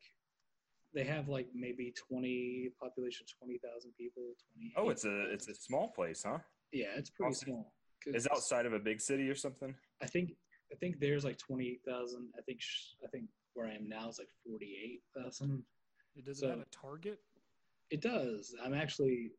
they 0.94 1.04
have 1.04 1.28
like 1.28 1.48
maybe 1.54 1.94
20 2.10 2.70
population 2.82 3.26
20,000 3.40 3.92
people 3.98 4.24
20 4.56 4.74
Oh, 4.78 4.90
it's 4.90 5.06
a 5.06 5.32
it's 5.32 5.48
a 5.48 5.56
small 5.56 5.90
place, 5.90 6.24
huh? 6.26 6.40
yeah 6.72 6.88
it's 6.98 7.10
pretty 7.10 7.32
Awesome. 7.32 7.46
small 7.48 7.74
'Cause 8.04 8.16
Is 8.16 8.28
outside 8.32 8.66
of 8.66 8.74
a 8.74 8.80
big 8.80 9.02
city 9.02 9.28
or 9.30 9.36
something? 9.36 9.74
I 10.02 10.06
think 10.08 10.34
I 10.72 10.76
think 10.76 11.00
there's 11.00 11.24
like 11.26 11.38
28,000 11.38 12.32
I 12.38 12.42
think 12.42 12.62
sh- 12.62 12.94
I 13.04 13.08
think 13.08 13.26
where 13.54 13.68
I 13.68 13.74
am 13.76 13.88
now 13.88 14.10
is 14.10 14.20
like 14.20 14.30
48,000 14.46 15.64
It 16.16 16.26
Does 16.26 16.40
So- 16.40 16.48
it 16.48 16.50
have 16.52 16.60
a 16.60 16.66
target? 16.66 17.20
it 17.92 18.02
does 18.02 18.56
I'm 18.64 18.74
actually 18.74 19.32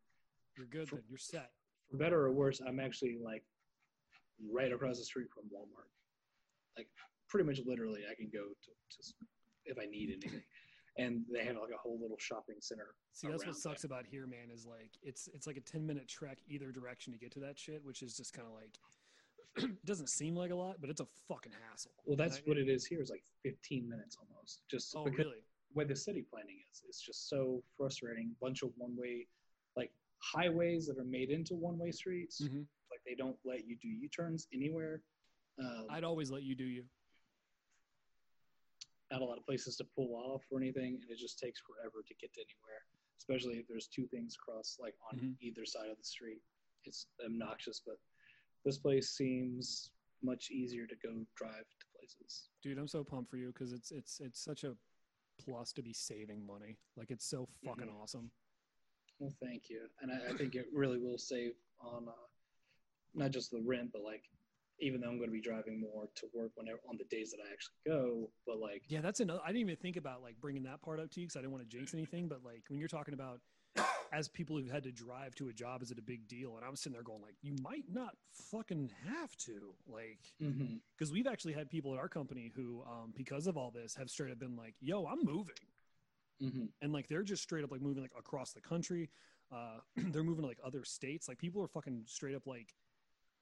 You're 0.56 0.66
good. 0.66 0.88
For- 0.88 0.96
Then 0.96 1.04
you're 1.08 1.18
set. 1.18 1.50
for 1.90 1.96
better 1.98 2.20
or 2.24 2.32
worse 2.32 2.60
I'm 2.60 2.80
actually 2.80 3.18
like 3.22 3.44
right 4.50 4.72
across 4.72 4.98
the 4.98 5.04
street 5.04 5.28
from 5.30 5.44
Walmart 5.44 5.88
like 6.76 6.88
pretty 7.28 7.46
much 7.46 7.60
literally 7.66 8.02
I 8.10 8.14
can 8.14 8.30
go 8.32 8.44
to, 8.48 8.70
to 9.02 9.12
if 9.64 9.78
I 9.78 9.86
need 9.86 10.10
anything 10.10 10.42
and 10.98 11.22
they 11.32 11.44
have 11.44 11.56
like 11.56 11.72
a 11.74 11.78
whole 11.78 11.98
little 12.00 12.18
shopping 12.18 12.56
center 12.60 12.94
See, 13.12 13.28
that's 13.28 13.46
what 13.46 13.56
sucks 13.56 13.84
about 13.84 14.04
here, 14.06 14.26
man. 14.26 14.50
Is 14.52 14.66
like 14.66 14.90
it's 15.02 15.26
it's 15.32 15.46
like 15.46 15.56
a 15.56 15.60
ten 15.62 15.86
minute 15.86 16.06
trek 16.06 16.36
either 16.48 16.70
direction 16.70 17.14
to 17.14 17.18
get 17.18 17.32
to 17.32 17.40
that 17.40 17.58
shit, 17.58 17.82
which 17.82 18.02
is 18.02 18.14
just 18.14 18.34
kind 18.34 18.46
of 18.46 18.52
like 18.52 18.76
it 19.70 19.86
doesn't 19.86 20.10
seem 20.10 20.36
like 20.36 20.50
a 20.50 20.54
lot, 20.54 20.76
but 20.82 20.90
it's 20.90 21.00
a 21.00 21.06
fucking 21.26 21.52
hassle. 21.70 21.92
Well, 22.04 22.16
that's 22.18 22.36
Right? 22.40 22.48
what 22.48 22.58
it 22.58 22.68
is 22.68 22.84
here. 22.84 23.00
Is 23.00 23.08
like 23.08 23.24
15 23.42 23.88
minutes 23.88 24.18
almost. 24.20 24.60
Just 24.70 24.94
Oh, 24.94 25.04
really? 25.04 25.42
way 25.74 25.84
the 25.84 25.96
city 25.96 26.26
planning 26.30 26.58
is, 26.70 26.82
it's 26.86 27.00
just 27.00 27.30
so 27.30 27.62
frustrating. 27.74 28.36
Bunch 28.38 28.62
of 28.62 28.68
one 28.76 28.94
way, 28.98 29.26
like 29.76 29.90
highways 30.18 30.86
that 30.88 30.98
are 30.98 31.04
made 31.04 31.30
into 31.30 31.54
one 31.54 31.78
way 31.78 31.90
streets. 31.90 32.42
Mhm. 32.42 32.66
Like 32.90 33.00
they 33.06 33.14
don't 33.14 33.38
let 33.46 33.66
you 33.66 33.76
do 33.80 33.88
U 33.88 34.10
turns 34.10 34.46
anywhere. 34.52 35.00
Um, 35.58 35.86
I'd 35.88 36.04
always 36.04 36.30
let 36.30 36.42
you 36.42 36.54
do 36.54 36.64
you. 36.64 36.84
Not 39.10 39.22
a 39.22 39.24
lot 39.24 39.38
of 39.38 39.44
places 39.46 39.76
to 39.76 39.84
pull 39.94 40.14
off 40.14 40.42
or 40.50 40.58
anything, 40.60 40.98
and 41.02 41.10
it 41.10 41.18
just 41.18 41.38
takes 41.38 41.60
forever 41.60 42.02
to 42.06 42.14
get 42.20 42.32
to 42.34 42.40
anywhere. 42.40 42.82
Especially 43.18 43.58
if 43.58 43.66
there's 43.68 43.88
two 43.88 44.06
things 44.08 44.36
across, 44.36 44.76
like 44.80 44.94
on 45.10 45.18
Mhm. 45.18 45.36
either 45.40 45.64
side 45.64 45.90
of 45.90 45.96
the 45.96 46.04
street. 46.04 46.42
It's 46.84 47.06
obnoxious, 47.24 47.80
but 47.84 47.96
this 48.64 48.78
place 48.78 49.10
seems 49.10 49.90
much 50.22 50.50
easier 50.50 50.86
to 50.86 50.96
go 50.96 51.26
drive 51.34 51.64
to 51.80 51.86
places. 51.98 52.48
Dude, 52.62 52.78
I'm 52.78 52.88
so 52.88 53.02
pumped 53.04 53.30
for 53.30 53.36
you 53.36 53.48
because 53.48 53.72
it's 53.72 53.90
it's 53.90 54.20
it's 54.20 54.40
such 54.40 54.64
a 54.64 54.76
plus 55.38 55.72
to 55.74 55.82
be 55.82 55.92
saving 55.92 56.44
money. 56.46 56.78
Like 56.96 57.10
it's 57.10 57.24
so 57.26 57.46
fucking 57.64 57.88
Mm-hmm. 57.88 57.96
awesome. 58.00 58.30
Well, 59.18 59.34
thank 59.42 59.70
you, 59.70 59.88
and 60.02 60.12
I, 60.12 60.30
I 60.30 60.36
think 60.36 60.54
it 60.56 60.66
really 60.72 60.98
will 60.98 61.18
save 61.18 61.52
on 61.80 62.06
uh, 62.08 62.26
not 63.14 63.30
just 63.30 63.50
the 63.50 63.62
rent, 63.62 63.90
but 63.92 64.02
like 64.02 64.22
even 64.80 65.00
though 65.00 65.08
I'm 65.08 65.18
going 65.18 65.30
to 65.30 65.34
be 65.34 65.40
driving 65.40 65.80
more 65.80 66.08
to 66.14 66.26
work 66.34 66.52
whenever 66.54 66.78
on 66.88 66.96
the 66.98 67.04
days 67.04 67.30
that 67.30 67.38
I 67.46 67.52
actually 67.52 67.76
go, 67.86 68.30
but 68.46 68.58
like 68.58 68.82
Yeah, 68.88 69.00
that's 69.00 69.20
another. 69.20 69.40
I 69.44 69.48
didn't 69.48 69.62
even 69.62 69.76
think 69.76 69.96
about 69.96 70.22
like 70.22 70.40
bringing 70.40 70.64
that 70.64 70.82
part 70.82 71.00
up 71.00 71.10
to 71.12 71.20
you 71.20 71.26
because 71.26 71.36
I 71.36 71.40
didn't 71.40 71.52
want 71.52 71.68
to 71.68 71.76
jinx 71.76 71.94
anything. 71.94 72.28
But 72.28 72.44
like 72.44 72.64
when 72.68 72.78
you're 72.78 72.88
talking 72.88 73.14
about 73.14 73.40
as 74.12 74.28
people 74.28 74.56
who've 74.56 74.70
had 74.70 74.84
to 74.84 74.92
drive 74.92 75.34
to 75.36 75.48
a 75.48 75.52
job, 75.52 75.82
is 75.82 75.90
it 75.90 75.98
a 75.98 76.02
big 76.02 76.26
deal? 76.28 76.56
And 76.56 76.64
I'm 76.64 76.76
sitting 76.76 76.92
there 76.92 77.02
going 77.02 77.22
like, 77.22 77.36
you 77.42 77.54
might 77.62 77.84
not 77.92 78.14
fucking 78.32 78.90
have 79.08 79.36
to, 79.38 79.74
like, 79.86 80.20
because 80.96 81.12
we've 81.12 81.26
actually 81.26 81.52
had 81.54 81.68
people 81.68 81.92
at 81.92 81.98
our 81.98 82.08
company 82.08 82.52
who, 82.54 82.82
um, 82.86 83.12
because 83.16 83.46
of 83.46 83.56
all 83.56 83.70
this, 83.70 83.94
have 83.96 84.08
straight 84.08 84.30
up 84.32 84.38
been 84.38 84.56
like, 84.56 84.74
"Yo, 84.80 85.06
I'm 85.06 85.22
moving," 85.24 85.56
Mhm. 86.40 86.68
and 86.80 86.92
like 86.92 87.08
they're 87.08 87.22
just 87.22 87.42
straight 87.42 87.64
up 87.64 87.70
like 87.72 87.82
moving 87.82 88.02
like 88.02 88.12
across 88.16 88.52
the 88.52 88.60
country. 88.60 89.10
Uh, 89.50 89.80
they're 89.96 90.24
moving 90.24 90.42
to 90.42 90.48
like 90.48 90.60
other 90.64 90.84
states. 90.84 91.28
Like 91.28 91.38
people 91.38 91.62
are 91.62 91.68
fucking 91.68 92.04
straight 92.06 92.34
up 92.36 92.46
like 92.46 92.74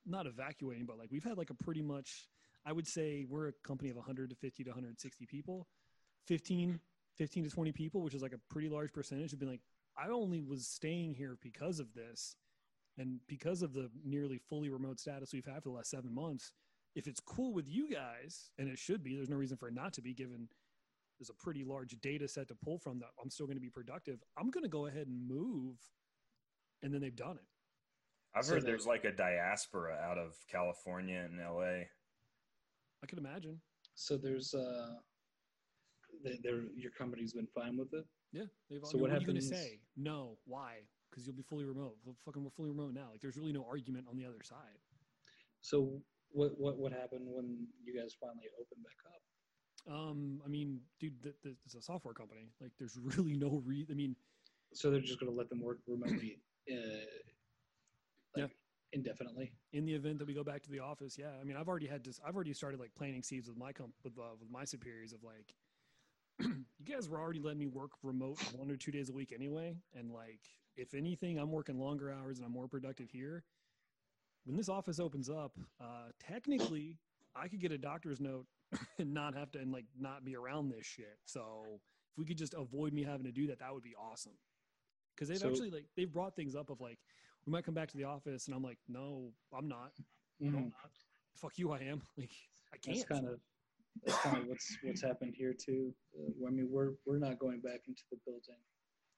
not 0.07 0.27
evacuating, 0.27 0.87
but 0.87 0.99
like 0.99 1.11
we've 1.11 1.25
had 1.25 1.39
like 1.39 1.51
a 1.51 1.55
pretty 1.55 1.83
much. 1.83 2.29
I 2.67 2.73
would 2.73 2.87
say 2.87 3.27
we're 3.29 3.49
a 3.49 3.53
company 3.63 3.91
of 3.91 3.97
150 3.97 4.65
to 4.65 4.71
160 4.71 5.27
people. 5.27 5.67
15, 6.27 6.81
15 7.17 7.45
to 7.45 7.51
20 7.51 7.73
people, 7.73 8.01
which 8.01 8.15
is 8.15 8.23
like 8.23 8.33
a 8.33 8.41
pretty 8.51 8.71
large 8.71 8.91
percentage, 8.93 9.31
have 9.33 9.41
been 9.41 9.51
like, 9.51 9.61
I 9.99 10.09
only 10.09 10.41
was 10.41 10.67
staying 10.67 11.15
here 11.15 11.37
because 11.43 11.79
of 11.79 11.93
this, 11.93 12.37
and 12.97 13.21
because 13.29 13.61
of 13.61 13.75
the 13.75 13.91
nearly 14.03 14.39
fully 14.39 14.71
remote 14.71 14.99
status 14.99 15.33
we've 15.35 15.45
had 15.45 15.63
for 15.63 15.69
the 15.69 15.75
last 15.75 15.91
seven 15.91 16.15
months. 16.15 16.53
If 16.95 17.07
it's 17.07 17.21
cool 17.21 17.53
with 17.53 17.69
you 17.69 17.91
guys, 17.91 18.51
and 18.57 18.69
it 18.69 18.79
should 18.79 19.03
be, 19.03 19.15
there's 19.17 19.29
no 19.29 19.37
reason 19.37 19.57
for 19.57 19.69
it 19.69 19.75
not 19.75 19.93
to 19.95 20.01
be, 20.01 20.15
given 20.15 20.49
there's 21.19 21.31
a 21.31 21.35
pretty 21.35 21.65
large 21.65 21.97
data 22.01 22.27
set 22.29 22.49
to 22.49 22.55
pull 22.55 22.79
from 22.79 22.99
that 23.01 23.11
I'm 23.23 23.31
still 23.31 23.47
going 23.47 23.57
to 23.57 23.63
be 23.63 23.71
productive. 23.71 24.23
I'm 24.37 24.51
going 24.51 24.65
to 24.65 24.71
go 24.71 24.87
ahead 24.87 25.07
and 25.07 25.29
move. 25.29 25.77
And 26.83 26.93
then 26.93 27.01
they've 27.01 27.15
done 27.15 27.37
it. 27.37 27.47
I've 28.37 28.45
So 28.45 28.55
heard 28.55 28.67
there's 28.67 28.87
like 28.87 29.05
a 29.05 29.13
diaspora 29.13 29.97
out 30.03 30.19
of 30.19 30.35
California 30.51 31.25
and 31.25 31.39
LA. 31.41 31.85
I 33.03 33.07
can 33.07 33.19
imagine. 33.19 33.61
So 33.95 34.17
there's 34.17 34.55
uh, 34.55 34.95
they, 36.25 36.39
they're, 36.43 36.65
your 36.77 36.91
company's 36.93 37.33
been 37.35 37.47
fine 37.55 37.77
with 37.77 37.93
it. 37.93 38.05
Yeah. 38.33 38.45
They've, 38.69 38.81
So 38.85 38.91
I 38.91 38.93
mean, 38.95 39.03
what 39.03 39.11
what, 39.11 39.17
are 39.17 39.21
you 39.21 39.27
going 39.27 39.37
to 39.41 39.43
say? 39.43 39.81
No. 39.97 40.39
Why? 40.47 40.79
Because 41.11 41.27
you'll 41.27 41.37
be 41.37 41.43
fully 41.43 41.65
remote. 41.65 41.97
Well, 42.05 42.17
fucking, 42.25 42.43
we're 42.43 42.51
fully 42.51 42.71
remote 42.71 42.93
now. 42.95 43.09
Like, 43.13 43.21
there's 43.21 43.37
really 43.37 43.53
no 43.53 43.65
argument 43.69 44.07
on 44.11 44.17
the 44.17 44.25
other 44.25 44.43
side. 44.43 44.79
So 45.61 46.03
what 46.31 46.59
what 46.59 46.77
what 46.79 46.93
happened 46.93 47.27
when 47.27 47.67
you 47.83 47.97
guys 47.99 48.15
finally 48.21 48.49
opened 48.61 48.83
back 48.85 48.99
up? 49.07 49.23
Um, 49.95 50.41
I 50.45 50.49
mean, 50.49 50.81
dude, 50.99 51.23
th- 51.23 51.37
th- 51.43 51.55
it's 51.65 51.75
a 51.75 51.83
software 51.83 52.15
company. 52.15 52.51
Like, 52.61 52.73
there's 52.79 52.99
really 53.17 53.37
no 53.37 53.63
re. 53.65 53.87
I 53.91 53.95
mean, 53.95 54.17
So 54.73 54.91
they're 54.91 55.01
just 55.01 55.21
going 55.21 55.31
to 55.31 55.39
let 55.39 55.49
them 55.49 55.61
work 55.63 55.79
remotely, 55.87 56.41
uh, 56.71 56.75
like 56.75 56.81
Yeah. 56.81 57.05
Indefinitely. 58.95 59.53
in 59.73 59.85
the 59.85 59.95
event 59.95 60.19
that 60.19 60.27
we 60.27 60.35
go 60.35 60.45
back 60.45 60.63
to 60.63 60.71
the 60.71 60.81
office, 60.81 61.19
yeah. 61.19 61.31
I 61.41 61.45
mean, 61.45 61.57
I've 61.57 61.69
already 61.69 61.87
had 61.87 62.05
this. 62.05 62.21
I've 62.27 62.35
already 62.35 62.53
started 62.55 62.81
like 62.81 62.95
planting 62.95 63.23
seeds 63.23 63.49
with 63.49 63.57
my 63.57 63.73
comp 63.73 63.93
with 64.03 64.19
uh, 64.19 64.35
with 64.39 64.51
my 64.51 64.65
superiors 64.65 65.13
of 65.13 65.23
like, 65.23 65.55
you 66.41 66.85
guys 66.95 67.09
were 67.09 67.19
already 67.21 67.41
letting 67.41 67.59
me 67.59 67.67
work 67.67 67.91
remote 68.03 68.39
one 68.57 68.71
or 68.71 68.77
two 68.77 68.91
days 68.93 69.11
a 69.11 69.13
week 69.13 69.33
anyway, 69.35 69.77
and 69.95 70.11
like, 70.11 70.41
if 70.77 70.95
anything, 70.95 71.39
I'm 71.39 71.51
working 71.51 71.79
longer 71.79 72.13
hours 72.13 72.39
and 72.39 72.47
I'm 72.47 72.53
more 72.53 72.69
productive 72.69 73.11
here. 73.11 73.45
When 74.45 74.57
this 74.57 74.69
office 74.69 75.01
opens 75.01 75.31
up, 75.31 75.53
uh, 75.81 76.11
technically, 76.21 76.99
I 77.35 77.49
could 77.49 77.61
get 77.61 77.73
a 77.73 77.79
doctor's 77.79 78.21
note 78.21 78.47
and 78.99 79.15
not 79.15 79.35
have 79.35 79.51
to 79.53 79.59
and 79.59 79.73
like 79.73 79.87
not 79.99 80.25
be 80.25 80.37
around 80.37 80.71
this 80.71 80.85
shit. 80.87 81.19
So 81.25 81.81
if 82.13 82.19
we 82.19 82.25
could 82.25 82.37
just 82.39 82.55
avoid 82.55 82.93
me 82.93 83.03
having 83.03 83.25
to 83.25 83.33
do 83.33 83.47
that, 83.49 83.61
that 83.61 83.73
would 83.73 83.83
be 83.83 83.95
awesome. 83.97 84.35
Because 85.15 85.29
they've 85.29 85.39
So- 85.39 85.49
actually 85.49 85.71
like 85.71 85.87
they've 85.97 86.13
brought 86.13 86.37
things 86.37 86.55
up 86.55 86.71
of 86.71 86.81
like 86.81 86.99
we 87.47 87.53
might 87.53 87.65
come 87.65 87.75
back 87.75 87.91
to 87.91 87.97
the 87.97 88.05
office 88.05 88.47
and 88.47 88.55
I'm 88.57 88.63
like, 88.63 88.79
no, 88.89 89.33
I'm 89.57 89.69
not. 89.69 89.93
No, 90.41 90.51
Mhm. 90.51 90.57
I'm 90.57 90.69
not. 90.71 90.91
Fuck 91.35 91.59
you, 91.59 91.73
I 91.73 91.81
am. 91.81 92.03
Like 92.17 92.31
I 92.73 92.77
can't. 92.79 92.97
That's 92.97 93.09
kind 93.09 93.29
of 93.29 93.41
that's 94.05 94.19
kind 94.23 94.39
of 94.39 94.47
what's 94.47 94.77
what's 94.83 95.03
happened 95.03 95.35
here 95.37 95.55
too. 95.55 95.95
Uh, 96.19 96.47
I 96.47 96.51
mean, 96.51 96.69
we're 96.71 96.93
we're 97.07 97.19
not 97.19 97.39
going 97.39 97.61
back 97.61 97.83
into 97.87 98.03
the 98.11 98.19
building, 98.27 98.59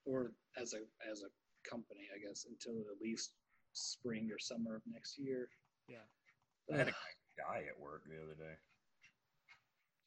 or 0.05 0.33
as 0.55 0.73
a 0.73 0.81
as 1.09 1.23
a 1.23 1.29
company, 1.67 2.07
I 2.13 2.19
guess, 2.19 2.45
until 2.47 2.79
at 2.91 3.01
least 3.01 3.33
spring 3.73 4.29
or 4.31 4.37
summer 4.39 4.75
of 4.75 4.81
next 4.85 5.17
year. 5.17 5.49
Yeah. 5.87 6.05
I 6.71 6.77
had 6.77 6.87
a 6.89 6.91
guy 7.37 7.63
at 7.67 7.79
work 7.79 8.03
the 8.07 8.21
other 8.21 8.35
day. 8.35 8.55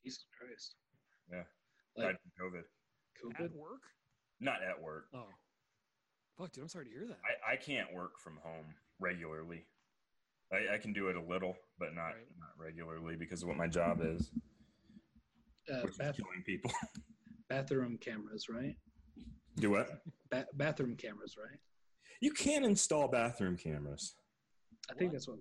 Jesus 0.05 0.25
Christ. 0.39 0.77
Yeah. 1.31 1.45
Like 1.97 2.17
COVID. 2.41 2.63
COVID. 3.23 3.45
At 3.47 3.53
work? 3.55 3.83
Not 4.41 4.63
at 4.63 4.81
work. 4.81 5.07
Oh. 5.15 5.27
Fuck, 6.39 6.53
dude, 6.53 6.63
I'm 6.63 6.69
sorry 6.69 6.87
to 6.87 6.91
hear 6.91 7.07
that. 7.07 7.19
I, 7.49 7.53
I 7.53 7.57
can't 7.57 7.93
work 7.95 8.19
from 8.19 8.39
home 8.43 8.75
regularly. 8.99 9.67
I, 10.53 10.75
I 10.75 10.79
can 10.79 10.93
do 10.93 11.09
it 11.09 11.17
a 11.17 11.23
little, 11.23 11.55
but 11.79 11.95
not 11.95 12.09
Right. 12.09 12.27
not 12.39 12.51
regularly 12.59 13.17
because 13.17 13.43
of 13.43 13.49
what 13.49 13.57
my 13.57 13.67
job 13.69 14.01
is, 14.03 14.31
Uh, 15.73 15.81
which 15.83 15.93
is 15.93 16.17
killing 16.17 16.43
people. 16.45 16.71
bathroom 17.49 17.99
cameras, 17.99 18.49
right? 18.49 18.77
do 19.57 19.71
what? 19.71 20.03
Ba- 20.31 20.47
bathroom 20.55 20.97
cameras, 20.97 21.37
right? 21.37 21.59
You 22.21 22.31
can 22.33 22.65
install 22.65 23.09
bathroom 23.09 23.57
cameras. 23.57 24.15
I 24.91 24.95
think 24.95 25.11
What? 25.11 25.13
that's 25.13 25.29
what 25.29 25.39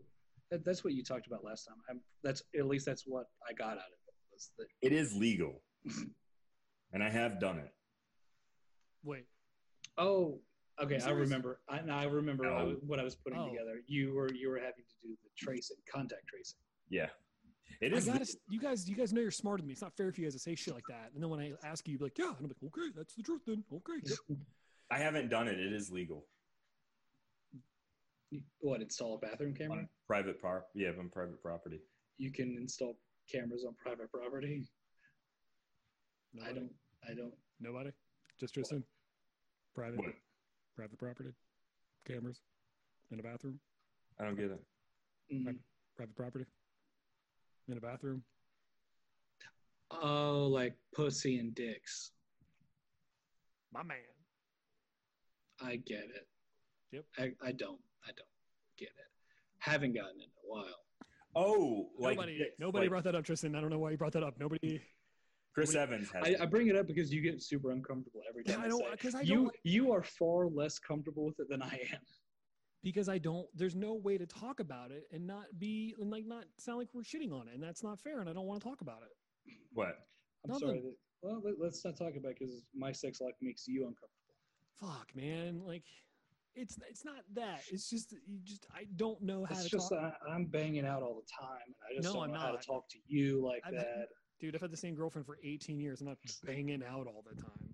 that, 0.52 0.66
that's 0.66 0.84
what 0.84 0.94
you 0.94 1.04
talked 1.04 1.28
about 1.28 1.44
last 1.44 1.66
time. 1.66 1.78
I'm, 1.90 2.02
that's 2.24 2.42
at 2.58 2.66
least 2.66 2.86
that's 2.86 3.04
what 3.06 3.26
I 3.48 3.54
got 3.54 3.72
out 3.74 3.78
of 3.78 4.00
it. 4.08 4.14
Was 4.34 4.52
that 4.58 4.68
It 4.82 4.92
is 4.92 5.16
legal, 5.16 5.62
and 6.94 7.04
I 7.04 7.10
have 7.10 7.40
done 7.40 7.60
it. 7.60 7.72
Wait. 9.04 9.26
oh 9.98 10.42
okay 10.82 11.00
I 11.06 11.10
remember 11.12 11.60
I, 11.70 11.80
I 11.80 12.04
remember 12.06 12.46
I 12.48 12.60
No. 12.60 12.66
was- 12.70 12.78
what 12.86 13.00
I 13.00 13.04
was 13.04 13.16
putting 13.16 13.40
Oh. 13.40 13.50
together. 13.50 13.82
You 13.88 14.14
were 14.14 14.32
you 14.34 14.50
were 14.50 14.58
having 14.58 14.84
to 14.88 14.96
do 15.08 15.16
the 15.24 15.30
tracing, 15.38 15.78
contact 15.92 16.28
tracing. 16.28 16.60
Yeah, 16.90 17.10
it 17.82 17.94
is. 17.94 18.08
I 18.08 18.14
gotta, 18.14 18.26
legal. 18.26 18.36
you 18.50 18.60
guys, 18.60 18.90
you 18.90 18.96
guys 18.96 19.14
know 19.14 19.22
you're 19.22 19.32
smarter 19.32 19.62
than 19.62 19.68
me. 19.68 19.74
It's 19.74 19.82
not 19.82 19.96
fair 19.96 20.12
for 20.12 20.20
you 20.22 20.28
guys 20.28 20.34
to 20.34 20.40
say 20.40 20.56
shit 20.56 20.74
like 20.74 20.84
that. 20.90 21.12
And 21.14 21.22
then 21.22 21.30
when 21.30 21.40
I 21.40 21.54
ask 21.64 21.88
you, 21.88 21.92
you'd 21.94 22.00
be 22.00 22.06
like, 22.06 22.18
yeah, 22.18 22.28
and 22.30 22.38
I'm 22.40 22.48
like, 22.48 22.64
okay, 22.66 22.90
that's 22.96 23.14
the 23.16 23.24
truth 23.24 23.42
then. 23.46 23.64
Okay. 23.74 24.00
yep." 24.04 24.38
I 24.92 24.98
haven't 24.98 25.30
done 25.30 25.48
it. 25.48 25.60
It 25.60 25.72
is 25.72 25.92
legal 25.92 26.26
You- 28.32 28.42
What 28.60 28.82
install 28.82 29.16
a 29.16 29.20
bathroom 29.20 29.54
camera? 29.54 29.78
on 29.80 29.90
private 30.08 30.40
prop. 30.40 30.68
Yeah, 30.74 30.90
on 30.98 31.10
private 31.10 31.42
property. 31.42 31.80
You 32.18 32.32
can 32.32 32.58
install 32.60 32.98
cameras 33.32 33.66
on 33.68 33.76
private 33.76 34.12
property. 34.12 34.68
I 36.44 36.52
don't. 36.54 36.72
I 37.08 37.14
don't. 37.14 37.34
Nobody? 37.60 37.92
Just 38.40 38.54
Tristan? 38.54 38.84
Private, 39.76 39.98
What? 39.98 40.14
Private 40.80 40.98
property? 40.98 41.30
Cameras? 42.08 42.40
In 43.12 43.20
a 43.20 43.24
bathroom? 43.24 43.60
I 44.18 44.24
don't 44.24 44.38
get 44.38 44.46
it. 44.46 44.62
mm. 45.34 45.56
Private 45.98 46.16
property? 46.16 46.46
In 47.68 47.78
a 47.78 47.82
bathroom? 47.82 48.24
Oh, 49.92 50.48
like 50.50 50.76
pussy 50.96 51.38
and 51.38 51.54
dicks. 51.54 52.12
My 53.74 53.84
man. 53.84 53.98
I 55.62 55.76
get 55.76 56.06
it. 56.16 56.28
Yep. 56.94 57.04
I, 57.18 57.24
I 57.46 57.52
don't. 57.52 57.80
I 58.06 58.12
don't 58.16 58.34
get 58.78 58.88
it. 58.88 59.10
Haven't 59.58 59.94
gotten 59.94 60.22
it 60.22 60.24
in 60.24 60.30
a 60.30 60.48
while. 60.48 60.66
Oh, 61.36 61.90
like 62.00 62.16
nobody 62.16 62.38
dicks, 62.38 62.56
nobody 62.58 62.86
like 62.86 62.90
brought 62.90 63.04
that 63.04 63.16
up, 63.16 63.26
Tristan. 63.26 63.54
I 63.56 63.60
don't 63.60 63.70
know 63.70 63.80
why 63.80 63.92
you 63.92 63.98
brought 63.98 64.14
that 64.14 64.24
up. 64.24 64.36
Nobody. 64.40 64.82
Chris 65.60 65.74
nobody- 65.74 65.94
Evans 65.94 66.12
has. 66.12 66.36
I. 66.40 66.44
I 66.44 66.46
bring 66.46 66.68
it 66.68 66.76
up 66.76 66.88
because 66.88 67.12
you 67.14 67.22
get 67.22 67.42
super 67.42 67.72
uncomfortable 67.72 68.22
every 68.30 68.44
Yeah, 68.46 68.54
time. 68.56 68.62
I 68.62 68.66
I 68.66 68.70
don't 68.70 68.80
say 68.80 68.86
it. 68.86 68.92
because 68.92 69.16
I 69.16 69.22
you 69.22 69.36
don't 69.36 69.44
like, 69.46 69.60
you 69.64 69.92
are 69.92 70.04
far 70.04 70.48
less 70.48 70.80
comfortable 70.80 71.26
with 71.26 71.40
it 71.40 71.50
than 71.50 71.62
I 71.62 71.80
am. 71.94 72.00
because 72.84 73.10
I 73.10 73.18
don't. 73.18 73.48
There's 73.56 73.76
no 73.76 73.94
way 73.96 74.18
to 74.18 74.26
talk 74.26 74.60
about 74.60 74.92
it 74.92 75.04
and 75.12 75.26
not 75.28 75.46
be 75.58 75.96
and 76.00 76.10
like 76.10 76.26
not 76.26 76.46
sound 76.58 76.80
like 76.80 76.88
we're 76.94 77.02
shitting 77.04 77.32
on 77.34 77.48
it, 77.48 77.54
and 77.54 77.62
that's 77.64 77.84
not 77.84 78.00
fair. 78.00 78.20
And 78.22 78.30
I 78.30 78.34
don't 78.34 78.46
want 78.48 78.62
to 78.62 78.68
talk 78.68 78.82
about 78.82 79.02
it. 79.04 79.54
what? 79.74 79.96
I'm 80.46 80.52
Nothing. 80.54 80.68
sorry. 80.68 80.80
That, 80.82 80.96
well, 81.22 81.42
let, 81.44 81.68
us 81.70 81.84
not 81.84 81.98
talk 81.98 82.16
about 82.16 82.32
it 82.32 82.38
because 82.40 82.64
my 82.74 82.94
sex 82.94 83.20
life 83.20 83.34
makes 83.42 83.68
you 83.68 83.82
uncomfortable. 83.82 84.16
Fuck, 84.80 85.14
man. 85.14 85.62
Like, 85.66 85.84
it's 86.56 86.78
it's 86.90 87.04
not 87.04 87.24
that. 87.34 87.62
It's 87.70 87.90
just 87.90 88.14
you 88.26 88.40
just 88.44 88.66
I 88.74 88.86
don't 88.96 89.22
know 89.22 89.44
how 89.44 89.56
It's 89.56 89.66
to 89.66 89.70
just 89.70 89.90
talk. 89.90 90.14
I, 90.26 90.32
I'm 90.32 90.46
banging 90.46 90.86
out 90.86 91.04
all 91.04 91.16
the 91.16 91.28
time, 91.46 91.60
and 91.66 91.76
I 91.92 91.96
just 92.02 92.08
No, 92.08 92.14
don't 92.22 92.30
I'm 92.30 92.32
know 92.32 92.40
how 92.40 92.52
to 92.52 92.66
talk 92.66 92.88
to 92.92 92.98
you 93.06 93.44
like 93.46 93.62
I've- 93.66 93.76
that. 93.76 94.08
Dude, 94.40 94.56
I've 94.56 94.62
had 94.62 94.72
the 94.72 94.78
same 94.78 94.96
girlfriend 94.96 95.26
for 95.26 95.38
18 95.44 95.80
years. 95.80 96.02
I'm 96.02 96.08
not 96.08 96.18
banging 96.46 96.82
out 96.84 97.08
all 97.08 97.24
the 97.30 97.42
time. 97.42 97.74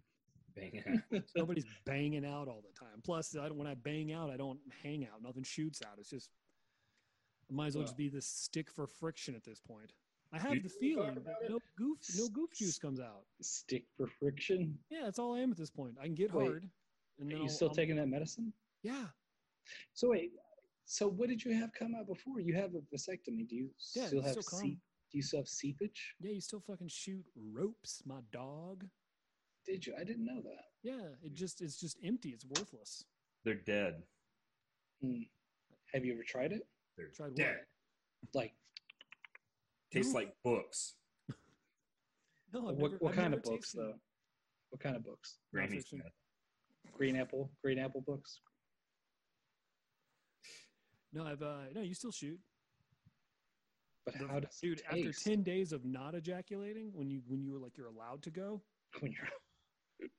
Bang. 0.56 1.04
Nobody's 1.36 1.66
banging 1.86 2.26
out 2.26 2.48
all 2.48 2.62
the 2.62 2.78
time. 2.80 3.02
Plus, 3.04 3.36
I 3.36 3.48
don't, 3.48 3.58
when 3.58 3.68
I 3.68 3.76
bang 3.76 4.14
out, 4.14 4.30
I 4.30 4.38
don't 4.38 4.60
hang 4.84 5.06
out. 5.06 5.22
Nothing 5.22 5.44
shoots 5.44 5.82
out. 5.86 5.98
It's 6.00 6.10
just 6.10 6.30
it 7.50 7.56
might 7.56 7.68
as 7.68 7.76
well 7.76 7.84
just 7.84 7.98
be 7.98 8.10
the 8.10 8.22
stick 8.22 8.72
for 8.72 8.88
friction 8.88 9.36
at 9.36 9.44
this 9.44 9.60
point. 9.60 9.92
I 10.34 10.40
have 10.40 10.64
the 10.64 10.70
feeling 10.70 11.14
that 11.14 11.50
no 11.50 11.60
goof, 11.78 12.00
no 12.18 12.28
goof 12.30 12.50
juice 12.58 12.80
comes 12.80 13.00
out. 13.00 13.24
Stick 13.42 13.84
for 13.96 14.08
friction. 14.08 14.78
Yeah, 14.90 15.02
that's 15.04 15.20
all 15.20 15.36
I 15.36 15.40
am 15.40 15.52
at 15.52 15.58
this 15.58 15.70
point. 15.70 15.94
I 16.02 16.06
can 16.06 16.16
get 16.16 16.34
Wait, 16.34 16.48
hard. 16.48 16.70
And 17.20 17.32
Are 17.32 17.36
you 17.36 17.44
I'll- 17.44 17.50
still 17.50 17.70
I'll- 17.70 17.76
taking 17.76 17.96
that 17.98 18.08
medicine? 18.08 18.52
Yeah, 18.82 19.06
So 19.94 20.10
wait, 20.10 20.32
so 20.86 21.08
what 21.08 21.30
did 21.30 21.44
you 21.46 21.54
have 21.56 21.72
come 21.74 21.96
out 21.96 22.08
before? 22.08 22.40
You 22.40 22.54
have 22.56 22.72
a 22.76 22.80
vasectomy. 22.96 23.48
Do 23.48 23.56
you 23.56 23.70
Yeah, 23.94 24.08
still 24.08 24.22
have 24.22 24.32
still 24.32 24.44
seep? 24.44 24.80
Come. 25.16 25.18
Do 25.18 25.18
you 25.18 25.24
still 25.24 25.40
have 25.40 25.48
seepage? 25.48 26.16
yeah. 26.20 26.32
You 26.32 26.42
still 26.42 26.62
fucking 26.66 26.88
shoot 26.90 27.26
ropes, 27.54 28.02
my 28.06 28.20
dog. 28.32 28.86
Did 29.66 29.86
you? 29.86 29.94
I 30.00 30.04
didn't 30.04 30.26
know 30.26 30.42
that. 30.44 30.66
Yeah, 30.84 31.08
it 31.24 31.34
just 31.34 31.62
it's 31.62 31.80
just 31.80 31.98
empty. 32.04 32.30
It's 32.30 32.46
worthless. 32.46 33.04
They're 33.44 33.56
dead. 33.56 34.04
Hmm. 35.02 35.24
Have 35.94 36.06
you 36.06 36.14
ever 36.14 36.24
tried 36.24 36.52
it? 36.52 36.68
They're 36.98 37.08
Tried 37.16 37.30
what? 37.30 37.38
dead. 37.38 37.60
Like 38.34 38.54
Tastes 39.92 40.14
No. 40.14 40.20
like 40.20 40.34
books. 40.44 40.96
No, 42.54 42.70
I've 42.70 42.76
what? 42.78 42.92
never- 42.92 42.98
what 43.04 43.10
I've 43.10 43.16
kind 43.16 43.32
never 43.32 43.40
of 43.40 43.44
books 43.44 43.72
tasted- 43.74 43.80
though? 43.82 43.94
What 44.70 44.82
kind 44.82 44.96
of 44.96 45.04
books? 45.04 45.38
Granny 45.54 45.82
Green 46.94 47.16
Apple, 47.18 47.52
Green 47.64 47.80
Apple 47.80 48.02
books. 48.02 48.40
No, 51.12 51.26
I've 51.26 51.42
uh, 51.42 51.66
no. 51.74 51.82
You 51.82 51.94
still 51.94 52.12
shoot, 52.12 52.40
But 54.06 54.16
how 54.30 54.40
does 54.40 54.60
dude. 54.62 54.82
After 54.90 55.12
ten 55.12 55.44
days 55.44 55.72
of 55.72 55.84
not 55.84 56.16
ejaculating, 56.16 56.92
when 56.94 57.10
you 57.10 57.22
when 57.28 57.42
you 57.42 57.52
were 57.52 57.60
like 57.60 57.78
you're 57.78 57.88
allowed 57.88 58.22
to 58.24 58.30
go, 58.30 58.62
when 59.00 59.12
you're 59.12 59.30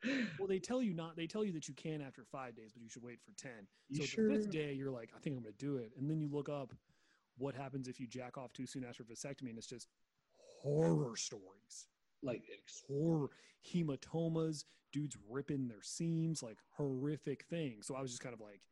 well, 0.38 0.48
they 0.48 0.58
tell 0.58 0.82
you 0.82 0.94
not. 0.94 1.16
They 1.16 1.26
tell 1.26 1.44
you 1.44 1.52
that 1.52 1.68
you 1.68 1.74
can 1.74 2.00
after 2.00 2.24
five 2.24 2.56
days, 2.56 2.72
but 2.72 2.82
you 2.82 2.88
should 2.88 3.02
wait 3.02 3.18
for 3.22 3.32
ten. 3.36 3.66
You 3.88 3.98
so 3.98 4.06
sure? 4.06 4.28
the 4.28 4.34
fifth 4.36 4.50
day, 4.50 4.72
you're 4.72 4.90
like, 4.90 5.10
I 5.16 5.20
think 5.20 5.36
I'm 5.36 5.42
going 5.42 5.54
to 5.54 5.64
do 5.64 5.76
it, 5.76 5.92
and 5.98 6.10
then 6.10 6.20
you 6.20 6.28
look 6.30 6.48
up 6.48 6.72
what 7.38 7.54
happens 7.54 7.86
if 7.86 8.00
you 8.00 8.06
jack 8.06 8.38
off 8.38 8.52
too 8.52 8.66
soon 8.66 8.84
after 8.84 9.04
vasectomy, 9.04 9.50
and 9.50 9.58
it's 9.58 9.66
just 9.66 9.88
horror 10.62 11.16
stories, 11.16 11.88
like 12.22 12.42
horror 12.88 13.28
hematomas, 13.72 14.64
dudes 14.92 15.16
ripping 15.28 15.68
their 15.68 15.82
seams, 15.82 16.42
like 16.42 16.58
horrific 16.76 17.44
things. 17.50 17.86
So 17.86 17.94
I 17.94 18.00
was 18.00 18.10
just 18.10 18.22
kind 18.22 18.34
of 18.34 18.40
like, 18.40 18.62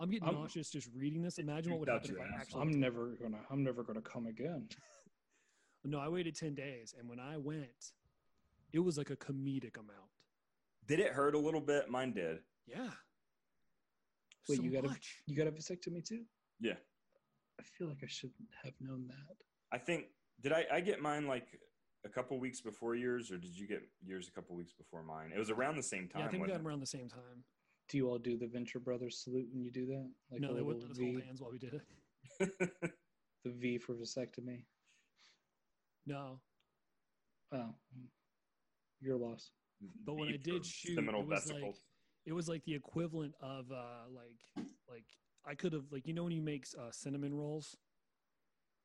I'm 0.00 0.10
getting 0.10 0.28
I'm- 0.28 0.34
nauseous 0.34 0.70
just 0.70 0.88
reading 0.94 1.22
this. 1.22 1.38
Imagine 1.38 1.72
what 1.72 1.80
would 1.80 1.88
happen 1.88 2.10
if 2.10 2.16
your 2.16 2.22
I 2.22 2.40
actually. 2.40 2.60
I'm 2.60 2.80
never 2.80 3.16
gonna 3.20 3.40
I'm 3.50 3.62
never 3.62 3.82
gonna 3.82 4.00
come 4.00 4.26
again. 4.26 4.68
no, 5.84 5.98
I 5.98 6.08
waited 6.08 6.34
ten 6.34 6.54
days, 6.54 6.94
and 6.98 7.08
when 7.08 7.20
I 7.20 7.36
went, 7.36 7.92
it 8.72 8.80
was 8.80 8.98
like 8.98 9.10
a 9.10 9.16
comedic 9.16 9.76
amount. 9.76 10.10
Did 10.86 11.00
it 11.00 11.12
hurt 11.12 11.34
a 11.34 11.38
little 11.38 11.60
bit? 11.60 11.88
Mine 11.88 12.12
did. 12.12 12.38
Yeah. 12.66 12.90
Wait, 14.48 14.56
so 14.56 14.62
you 14.62 14.70
got 14.70 14.84
a 14.84 14.96
you 15.26 15.36
got 15.36 15.46
a 15.46 15.52
vasectomy 15.52 16.04
too? 16.04 16.24
Yeah. 16.60 16.74
I 17.58 17.62
feel 17.62 17.88
like 17.88 17.98
I 18.02 18.08
should 18.08 18.32
have 18.62 18.74
known 18.80 19.06
that. 19.06 19.36
I 19.72 19.78
think 19.78 20.06
did 20.42 20.52
I 20.52 20.66
I 20.72 20.80
get 20.80 21.00
mine 21.00 21.26
like 21.26 21.46
a 22.04 22.08
couple 22.08 22.38
weeks 22.38 22.60
before 22.60 22.94
yours, 22.94 23.30
or 23.30 23.38
did 23.38 23.56
you 23.56 23.66
get 23.66 23.82
yours 24.04 24.28
a 24.28 24.32
couple 24.32 24.54
weeks 24.56 24.72
before 24.72 25.02
mine? 25.02 25.32
It 25.34 25.38
was 25.38 25.50
around 25.50 25.76
the 25.76 25.82
same 25.82 26.08
time. 26.08 26.20
Yeah, 26.20 26.26
I 26.26 26.30
think 26.30 26.42
we 26.42 26.48
got 26.48 26.52
wasn't 26.52 26.64
them 26.64 26.68
around 26.68 26.80
the 26.80 26.86
same 26.86 27.08
time. 27.08 27.44
Do 27.88 27.98
you 27.98 28.08
all 28.08 28.18
do 28.18 28.38
the 28.38 28.46
Venture 28.46 28.80
Brothers 28.80 29.22
salute 29.22 29.48
when 29.52 29.62
you 29.62 29.70
do 29.70 29.86
that? 29.86 30.10
Like 30.30 30.40
no, 30.40 30.48
the 30.48 30.54
they 30.54 30.62
wouldn't 30.62 30.84
let 30.84 30.90
us 30.92 30.98
hold 30.98 31.22
hands 31.22 31.40
while 31.40 31.50
we 31.50 31.58
did 31.58 31.74
it. 31.74 31.82
it? 32.40 32.50
the 33.44 33.50
V 33.50 33.78
for 33.78 33.94
vasectomy. 33.94 34.64
No, 36.06 36.40
Oh, 37.52 37.74
your 39.00 39.16
loss. 39.16 39.50
but 40.04 40.14
when 40.14 40.28
I 40.28 40.36
did 40.36 40.66
shoot, 40.66 40.98
it 40.98 41.26
was 41.26 41.44
vesicles. 41.44 41.62
like 41.62 41.74
it 42.26 42.32
was 42.32 42.48
like 42.48 42.64
the 42.64 42.74
equivalent 42.74 43.34
of 43.40 43.70
uh 43.70 44.08
like 44.10 44.66
like 44.88 45.04
I 45.46 45.54
could 45.54 45.72
have 45.72 45.84
like 45.92 46.06
you 46.06 46.14
know 46.14 46.24
when 46.24 46.32
you 46.32 46.42
make 46.42 46.66
uh, 46.78 46.90
cinnamon 46.90 47.34
rolls, 47.34 47.76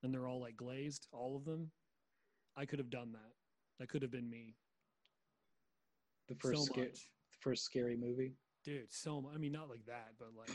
and 0.03 0.13
they're 0.13 0.27
all 0.27 0.41
like 0.41 0.55
glazed, 0.57 1.07
all 1.11 1.35
of 1.35 1.45
them. 1.45 1.71
I 2.57 2.65
could 2.65 2.79
have 2.79 2.89
done 2.89 3.13
that. 3.13 3.31
That 3.79 3.89
could 3.89 4.01
have 4.01 4.11
been 4.11 4.29
me. 4.29 4.55
The 6.27 6.35
first 6.35 6.65
so 6.67 6.73
sca- 6.73 6.91
the 6.91 7.37
first 7.39 7.63
scary 7.63 7.95
movie. 7.95 8.33
Dude. 8.63 8.91
So 8.91 9.21
much. 9.21 9.33
I 9.35 9.37
mean, 9.37 9.51
not 9.51 9.69
like 9.69 9.85
that, 9.87 10.13
but 10.19 10.29
like 10.37 10.49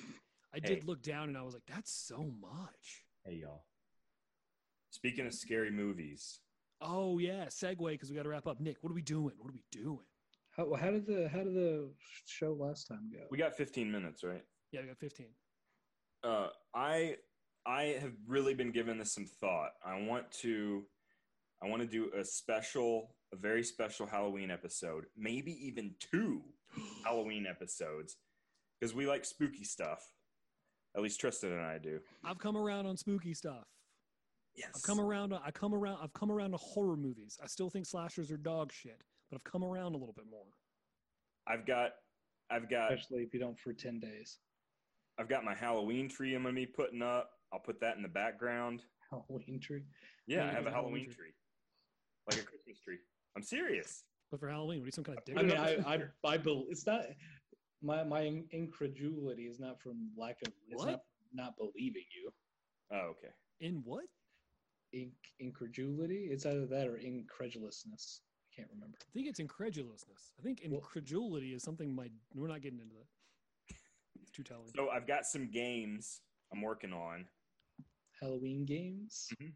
I 0.52 0.58
Hey. 0.62 0.76
did 0.76 0.84
look 0.84 1.02
down 1.02 1.28
and 1.28 1.36
I 1.38 1.42
was 1.42 1.54
like, 1.54 1.66
that's 1.66 1.90
so 1.92 2.18
much. 2.40 3.04
hey 3.24 3.34
y'all. 3.36 3.64
Speaking 4.90 5.26
of 5.26 5.34
scary 5.34 5.70
movies, 5.70 6.40
Oh 6.80 7.18
yeah, 7.18 7.46
segue 7.46 7.78
because 7.92 8.10
we 8.10 8.16
got 8.16 8.24
to 8.24 8.28
wrap 8.28 8.46
up. 8.46 8.60
Nick, 8.60 8.76
what 8.82 8.90
are 8.90 8.94
we 8.94 9.02
doing? 9.02 9.32
What 9.38 9.48
are 9.50 9.54
we 9.54 9.64
doing? 9.72 10.04
How 10.50 10.72
how 10.74 10.90
did 10.90 11.06
the 11.06 11.28
how 11.28 11.38
did 11.42 11.54
the 11.54 11.90
show 12.26 12.52
last 12.52 12.86
time 12.88 13.10
go? 13.12 13.20
we 13.30 13.38
got 13.38 13.56
15 13.56 13.90
minutes, 13.90 14.22
right? 14.22 14.42
Yeah, 14.70 14.82
we 14.82 14.88
got 14.88 14.98
15. 14.98 15.26
uh, 16.24 16.48
I 16.74 17.16
I 17.66 17.96
have 18.00 18.12
really 18.26 18.54
been 18.54 18.70
giving 18.70 18.98
this 18.98 19.12
some 19.12 19.24
thought. 19.26 19.70
I 19.84 20.00
want 20.02 20.30
to 20.42 20.84
I 21.62 21.68
want 21.68 21.80
to 21.82 21.88
do 21.88 22.10
a 22.16 22.24
special, 22.24 23.14
a 23.32 23.36
very 23.36 23.62
special 23.64 24.06
Halloween 24.06 24.50
episode, 24.50 25.06
maybe 25.16 25.52
even 25.66 25.94
two 25.98 26.42
Halloween 27.04 27.46
episodes, 27.46 28.16
because 28.80 28.94
we 28.94 29.06
like 29.06 29.24
spooky 29.24 29.64
stuff. 29.64 30.00
At 30.96 31.02
least 31.02 31.20
Tristan 31.20 31.52
and 31.52 31.60
I 31.60 31.78
do. 31.78 31.98
I've 32.24 32.38
come 32.38 32.56
around 32.56 32.86
on 32.86 32.96
spooky 32.96 33.34
stuff. 33.34 33.64
Yes. 34.56 34.70
I've 34.76 34.82
come 34.82 35.00
around. 35.00 35.34
I 35.34 35.50
come 35.50 35.74
around. 35.74 35.98
I've 36.00 36.12
come 36.12 36.30
around 36.30 36.52
to 36.52 36.56
horror 36.58 36.96
movies. 36.96 37.36
I 37.42 37.46
still 37.46 37.68
think 37.68 37.86
slashers 37.86 38.30
are 38.30 38.36
dog 38.36 38.72
shit, 38.72 39.02
but 39.30 39.36
I've 39.36 39.44
come 39.44 39.64
around 39.64 39.94
a 39.94 39.98
little 39.98 40.14
bit 40.16 40.26
more. 40.30 40.46
I've 41.48 41.66
got 41.66 41.92
I've 42.50 42.70
got 42.70 42.92
Especially 42.92 43.22
if 43.22 43.34
you 43.34 43.40
don't 43.40 43.58
for 43.58 43.72
ten 43.72 43.98
days. 43.98 44.38
I've 45.18 45.28
got 45.28 45.44
my 45.44 45.54
Halloween 45.54 46.08
tree 46.08 46.34
I'm 46.34 46.42
gonna 46.42 46.54
be 46.54 46.66
putting 46.66 47.02
up. 47.02 47.30
I'll 47.52 47.60
put 47.60 47.80
that 47.80 47.96
in 47.96 48.02
the 48.02 48.08
background. 48.08 48.82
Halloween 49.10 49.60
tree. 49.60 49.82
Yeah, 50.26 50.38
Yeah, 50.38 50.44
I 50.44 50.46
have 50.46 50.52
a 50.52 50.56
have 50.56 50.66
a 50.66 50.70
Halloween 50.70 51.04
Halloween 51.04 51.10
tree. 51.10 51.32
Like 52.30 52.40
a 52.40 52.44
Christmas 52.44 52.78
tree. 52.78 52.98
I'm 53.36 53.42
serious. 53.42 54.04
But 54.34 54.40
for 54.40 54.48
Halloween, 54.48 54.80
what 54.80 54.82
are 54.82 54.86
you 54.86 54.90
some 54.90 55.04
kind 55.04 55.16
of 55.16 55.24
dick? 55.24 55.36
I 55.38 55.42
mean, 55.42 55.56
I 55.56 55.76
I 55.94 56.02
I 56.28 56.36
bel 56.38 56.64
it's 56.68 56.84
not 56.88 57.02
my 57.82 58.02
my 58.02 58.42
incredulity 58.50 59.42
is 59.44 59.60
not 59.60 59.80
from 59.80 60.10
lack 60.16 60.38
of 60.44 60.52
it's 60.68 60.76
What? 60.82 60.88
not 60.90 61.00
not 61.32 61.56
believing 61.56 62.02
you. 62.12 62.32
Oh, 62.90 63.12
okay. 63.12 63.28
in 63.60 63.80
what? 63.84 64.06
Inc- 64.92 65.12
incredulity. 65.38 66.26
It's 66.32 66.46
either 66.46 66.66
that 66.66 66.88
or 66.88 66.96
incredulousness. 66.96 68.22
I 68.50 68.56
can't 68.56 68.68
remember. 68.74 68.98
I 69.00 69.12
think 69.12 69.28
it's 69.28 69.38
incredulousness. 69.38 70.32
I 70.36 70.42
think 70.42 70.62
Well- 70.64 70.80
incredulity 70.80 71.54
is 71.54 71.62
something 71.62 71.94
my. 71.94 72.10
We're 72.34 72.48
not 72.48 72.60
getting 72.60 72.80
into 72.80 72.94
that. 72.96 73.76
It's 74.20 74.32
too 74.32 74.42
telling. 74.42 74.66
So 74.74 74.90
I've 74.90 75.06
got 75.06 75.26
some 75.26 75.48
games 75.48 76.22
I'm 76.52 76.60
working 76.60 76.92
on. 76.92 77.28
Halloween 78.20 78.64
games. 78.64 79.28
Mhm. 79.40 79.52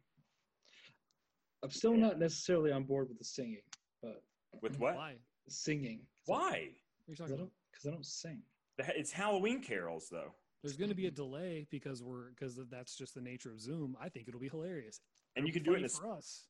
I'm 1.64 1.70
still 1.70 1.96
not 1.96 2.20
necessarily 2.20 2.70
on 2.70 2.84
board 2.84 3.08
with 3.08 3.18
the 3.18 3.24
singing, 3.24 3.64
but 4.00 4.22
With 4.62 4.78
what? 4.78 4.96
Why? 4.96 5.14
singing. 5.48 6.00
Why? 6.26 6.70
What 7.06 7.14
are 7.14 7.16
Because 7.16 7.18
talking 7.18 7.32
I 7.32 7.36
about? 7.36 7.38
don't 7.38 7.52
because 7.72 7.86
I 7.86 7.90
don't 7.90 8.06
sing. 8.06 8.42
The- 8.76 8.98
It's 8.98 9.12
Halloween 9.12 9.62
carols 9.62 10.08
though. 10.10 10.34
There's 10.62 10.76
going 10.76 10.90
to 10.90 10.96
be 10.96 11.06
a 11.06 11.10
delay 11.10 11.66
because 11.70 12.02
we're 12.02 12.30
because 12.30 12.58
that's 12.70 12.96
just 12.96 13.14
the 13.14 13.20
nature 13.20 13.50
of 13.52 13.60
Zoom. 13.60 13.96
I 14.00 14.08
think 14.08 14.26
it'll 14.28 14.40
be 14.40 14.48
hilarious. 14.48 15.00
And 15.36 15.46
you 15.46 15.50
It'll 15.50 15.62
can 15.64 15.72
do 15.72 15.74
it 15.76 15.78
in 15.80 15.84
a, 15.84 15.88
for 15.88 16.10
us. 16.12 16.46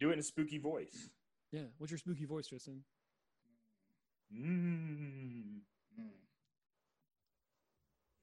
do 0.00 0.10
it 0.10 0.14
in 0.14 0.18
a 0.18 0.22
spooky 0.22 0.58
voice. 0.58 1.08
Yeah. 1.50 1.62
What's 1.78 1.90
your 1.90 1.98
spooky 1.98 2.26
voice, 2.26 2.46
Tristan? 2.48 2.84
Mm. 4.34 5.60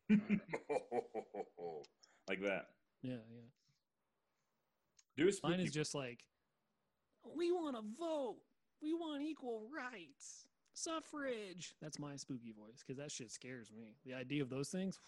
like 2.29 2.41
that. 2.43 2.67
Yeah, 3.01 3.13
yeah. 3.13 3.41
Do 5.17 5.27
a 5.27 5.31
spooky. 5.31 5.57
Mine 5.57 5.65
is 5.65 5.71
just 5.73 5.95
like, 5.95 6.23
we 7.35 7.51
want 7.51 7.75
to 7.75 7.81
vote. 7.99 8.37
We 8.85 8.93
want 8.93 9.23
equal 9.23 9.63
rights. 9.75 10.45
Suffrage. 10.75 11.73
That's 11.81 11.97
my 11.97 12.15
spooky 12.17 12.51
voice 12.51 12.83
because 12.85 12.99
that 13.01 13.11
shit 13.11 13.31
scares 13.31 13.71
me. 13.75 13.95
The 14.05 14.13
idea 14.13 14.43
of 14.43 14.49
those 14.51 14.69
things, 14.69 14.99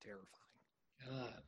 terrifying. 0.00 0.24
God, 1.04 1.42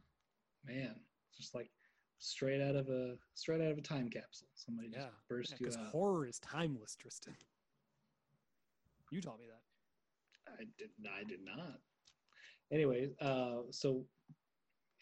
man, 0.67 0.97
it's 1.29 1.39
just 1.39 1.55
like 1.55 1.71
straight 2.19 2.61
out 2.61 2.75
of 2.75 2.89
a 2.89 3.15
straight 3.35 3.61
out 3.61 3.71
of 3.71 3.79
a 3.79 3.83
time 3.83 4.09
capsule. 4.09 4.49
Somebody 4.57 4.89
just 4.89 4.99
Yeah. 5.01 5.11
burst 5.29 5.53
you 5.53 5.59
Because 5.59 5.77
out. 5.77 5.87
horror 5.87 6.27
is 6.27 6.41
timeless, 6.41 6.97
Tristan. 6.97 7.37
You 9.13 9.21
taught 9.21 9.39
me 9.39 9.47
that. 9.47 10.53
I 10.59 10.65
did. 10.77 10.91
I 11.09 11.23
did 11.23 11.45
not. 11.45 11.81
Anyway, 12.73 13.15
uh, 13.21 13.63
so 13.71 14.05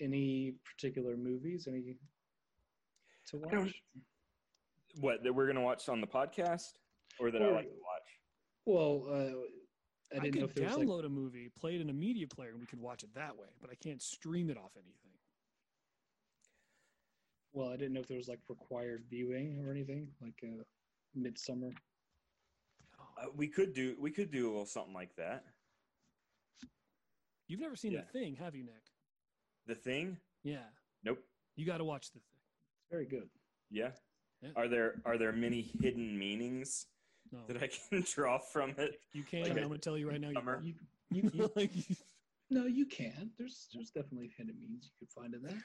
any 0.00 0.52
particular 0.64 1.16
movies? 1.16 1.66
Any 1.66 1.96
to 3.28 3.42
I 3.46 3.50
don't- 3.50 3.64
watch? 3.64 3.82
What 5.00 5.22
that 5.22 5.32
we're 5.32 5.46
gonna 5.46 5.62
watch 5.62 5.88
on 5.88 6.00
the 6.00 6.06
podcast, 6.06 6.72
or 7.20 7.30
that 7.30 7.42
I 7.42 7.50
like 7.50 7.68
to 7.68 7.76
watch. 7.82 8.08
Well, 8.66 9.04
uh, 9.08 10.14
I 10.14 10.18
I, 10.18 10.20
didn't 10.20 10.40
know 10.40 10.46
could 10.46 10.50
if 10.50 10.54
there 10.54 10.64
was 10.66 10.76
download 10.76 10.96
like. 10.98 11.06
a 11.06 11.08
movie, 11.08 11.50
play 11.58 11.74
it 11.74 11.80
in 11.80 11.90
a 11.90 11.94
media 11.94 12.26
player, 12.26 12.50
and 12.50 12.60
we 12.60 12.66
could 12.66 12.80
watch 12.80 13.02
it 13.02 13.10
that 13.14 13.36
way. 13.36 13.48
But 13.60 13.70
I 13.70 13.74
can't 13.74 14.02
stream 14.02 14.50
it 14.50 14.56
off 14.56 14.72
anything. 14.76 14.94
Well, 17.52 17.70
I 17.70 17.76
didn't 17.76 17.94
know 17.94 18.00
if 18.00 18.06
there 18.08 18.16
was 18.18 18.28
like 18.28 18.40
required 18.48 19.04
viewing 19.10 19.62
or 19.64 19.70
anything, 19.70 20.08
like 20.20 20.34
uh, 20.44 20.62
Midsummer. 21.14 21.72
Oh, 23.00 23.22
Uh, 23.22 23.26
we 23.36 23.48
could 23.48 23.72
do 23.74 23.96
we 23.98 24.10
could 24.10 24.30
do 24.30 24.46
a 24.46 24.50
little 24.50 24.66
something 24.66 24.94
like 24.94 25.14
that. 25.16 25.44
You've 27.48 27.60
never 27.60 27.76
seen 27.76 27.92
yeah. 27.92 28.02
The 28.12 28.18
Thing, 28.18 28.36
have 28.36 28.54
you, 28.54 28.64
Nick? 28.64 28.74
The 29.66 29.74
thing? 29.74 30.18
Yeah. 30.44 30.66
Nope. 31.02 31.18
You 31.56 31.64
got 31.64 31.78
to 31.78 31.84
watch 31.84 32.08
The 32.12 32.18
Thing. 32.18 32.42
It's 32.80 32.90
very 32.90 33.06
good. 33.06 33.28
Yeah. 33.70 33.90
Yeah. 34.42 34.50
Are 34.56 34.68
there 34.68 35.00
are 35.04 35.18
there 35.18 35.32
many 35.32 35.62
hidden 35.80 36.16
meanings 36.18 36.86
No, 37.32 37.38
that 37.48 37.62
I 37.62 37.68
can 37.68 38.04
draw 38.14 38.38
from 38.38 38.70
it? 38.78 39.00
you 39.12 39.22
can. 39.24 39.42
like 39.42 39.50
and 39.50 39.58
a 39.58 39.62
I'm 39.62 39.68
going 39.68 39.80
to 39.80 39.84
tell 39.84 39.98
you 39.98 40.08
right 40.08 40.20
now. 40.20 40.28
You 40.28 40.34
summer? 40.34 40.62
You, 40.64 40.74
you, 41.10 41.30
you, 41.34 41.50
Like, 41.56 41.72
no, 42.50 42.66
you 42.66 42.86
can. 42.86 43.30
There's 43.36 43.68
there's 43.74 43.90
definitely 43.90 44.30
hidden 44.36 44.54
meanings 44.60 44.90
you 44.90 45.06
could 45.06 45.12
find 45.12 45.34
in 45.34 45.42
that. 45.42 45.62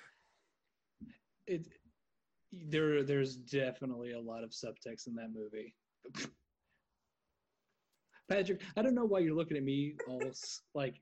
It 1.48 1.68
there 2.70 3.04
there's 3.04 3.36
definitely 3.36 4.12
a 4.14 4.20
lot 4.20 4.44
of 4.44 4.52
subtext 4.52 5.08
in 5.08 5.16
that 5.16 5.30
movie. 5.34 5.76
Patrick, 8.30 8.62
I 8.78 8.82
don't 8.82 8.95
know 8.95 9.06
why 9.06 9.20
you're 9.20 9.36
looking 9.36 9.58
at 9.58 9.64
me 9.64 9.95
all 10.08 10.22
like 10.74 11.02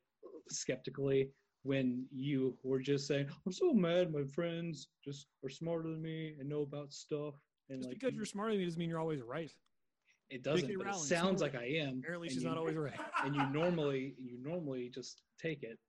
skeptically 0.49 1.29
when 1.63 2.05
you 2.11 2.57
were 2.63 2.79
just 2.79 3.07
saying, 3.07 3.27
"I'm 3.45 3.51
so 3.51 3.73
mad 3.73 4.11
my 4.11 4.23
friends 4.23 4.87
just 5.03 5.27
are 5.43 5.49
smarter 5.49 5.89
than 5.89 6.01
me 6.01 6.35
and 6.39 6.49
know 6.49 6.61
about 6.63 6.91
stuff." 6.91 7.35
And 7.71 7.79
just 7.79 7.89
like, 7.89 7.99
because 7.99 8.13
you're 8.13 8.25
smarter 8.25 8.51
than 8.51 8.59
me 8.59 8.65
doesn't 8.65 8.79
mean 8.79 8.89
you're 8.89 8.99
always 8.99 9.21
right. 9.21 9.51
It 10.29 10.43
doesn't. 10.43 10.77
But 10.77 10.87
it 10.87 10.95
sounds 10.95 11.41
like 11.41 11.55
I 11.55 11.65
am. 11.79 11.99
Apparently, 12.03 12.29
she's 12.29 12.43
you- 12.43 12.49
not 12.49 12.57
always 12.57 12.75
right. 12.75 12.93
And 13.23 13.35
you 13.35 13.45
normally 13.49 14.15
you 14.17 14.37
normally 14.41 14.89
just 14.93 15.21
take 15.41 15.63
it. 15.63 15.79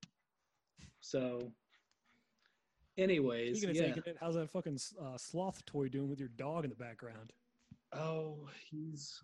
So, 1.00 1.52
anyways, 2.96 3.60
Speaking 3.62 3.76
yeah. 3.76 3.94
it, 4.06 4.16
how's 4.20 4.34
that 4.36 4.50
fucking 4.50 4.78
uh, 5.00 5.16
sloth 5.16 5.64
toy 5.66 5.88
doing 5.88 6.08
with 6.08 6.20
your 6.20 6.28
dog 6.36 6.64
in 6.64 6.70
the 6.70 6.76
background? 6.76 7.32
Oh, 7.92 8.48
he's. 8.70 9.20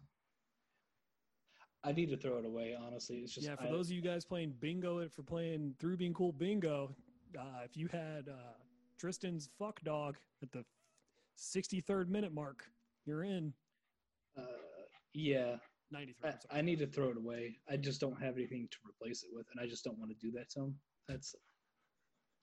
I 1.84 1.92
need 1.92 2.10
to 2.10 2.16
throw 2.16 2.38
it 2.38 2.44
away. 2.44 2.76
Honestly, 2.80 3.18
it's 3.18 3.32
just 3.32 3.46
yeah, 3.46 3.54
for 3.54 3.64
I- 3.64 3.70
those 3.70 3.86
of 3.86 3.92
you 3.92 4.02
guys 4.02 4.24
playing 4.24 4.54
bingo, 4.60 5.08
for 5.08 5.22
playing 5.22 5.74
through 5.78 5.96
being 5.96 6.12
cool 6.14 6.32
bingo, 6.32 6.94
uh, 7.38 7.62
if 7.64 7.76
you 7.76 7.86
had 7.88 8.28
uh, 8.28 8.54
Tristan's 8.98 9.48
fuck 9.58 9.80
dog 9.82 10.16
at 10.42 10.50
the 10.50 10.64
63rd 11.38 12.08
minute 12.08 12.32
mark, 12.34 12.64
you're 13.06 13.24
in. 13.24 13.52
Uh, 14.36 14.42
yeah, 15.14 15.56
93. 15.90 16.28
I, 16.28 16.32
I'm 16.32 16.40
sorry. 16.40 16.58
I 16.58 16.62
need 16.62 16.78
to 16.80 16.86
throw 16.86 17.08
it 17.10 17.16
away. 17.16 17.58
I 17.70 17.76
just 17.76 18.00
don't 18.00 18.20
have 18.20 18.36
anything 18.36 18.68
to 18.70 18.76
replace 18.88 19.22
it 19.22 19.30
with, 19.32 19.46
and 19.52 19.60
I 19.64 19.68
just 19.68 19.84
don't 19.84 19.98
want 19.98 20.10
to 20.10 20.16
do 20.26 20.32
that 20.32 20.50
to 20.50 20.60
him. 20.60 20.74
That's 21.08 21.34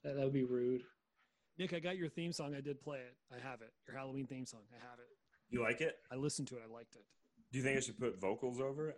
that, 0.04 0.16
that 0.16 0.24
would 0.24 0.34
be 0.34 0.44
rude. 0.44 0.82
Nick, 1.58 1.74
I 1.74 1.80
got 1.80 1.98
your 1.98 2.10
theme 2.10 2.32
song. 2.34 2.54
I 2.56 2.62
did 2.62 2.82
play 2.82 3.00
it. 3.00 3.16
I 3.32 3.40
have 3.48 3.62
it. 3.62 3.72
Your 3.88 3.98
Halloween 3.98 4.28
theme 4.28 4.46
song. 4.46 4.62
I 4.74 4.76
have 4.90 5.00
it. 5.00 5.06
You 5.50 5.62
like 5.62 5.82
it? 5.82 5.96
I 6.12 6.16
listened 6.16 6.48
to 6.50 6.56
it. 6.56 6.64
I 6.68 6.74
liked 6.74 6.96
it. 6.96 7.06
Do 7.52 7.60
you 7.60 7.64
think 7.64 7.78
I 7.78 7.80
should 7.80 7.98
put 8.00 8.20
vocals 8.20 8.60
over 8.60 8.90
it? 8.90 8.98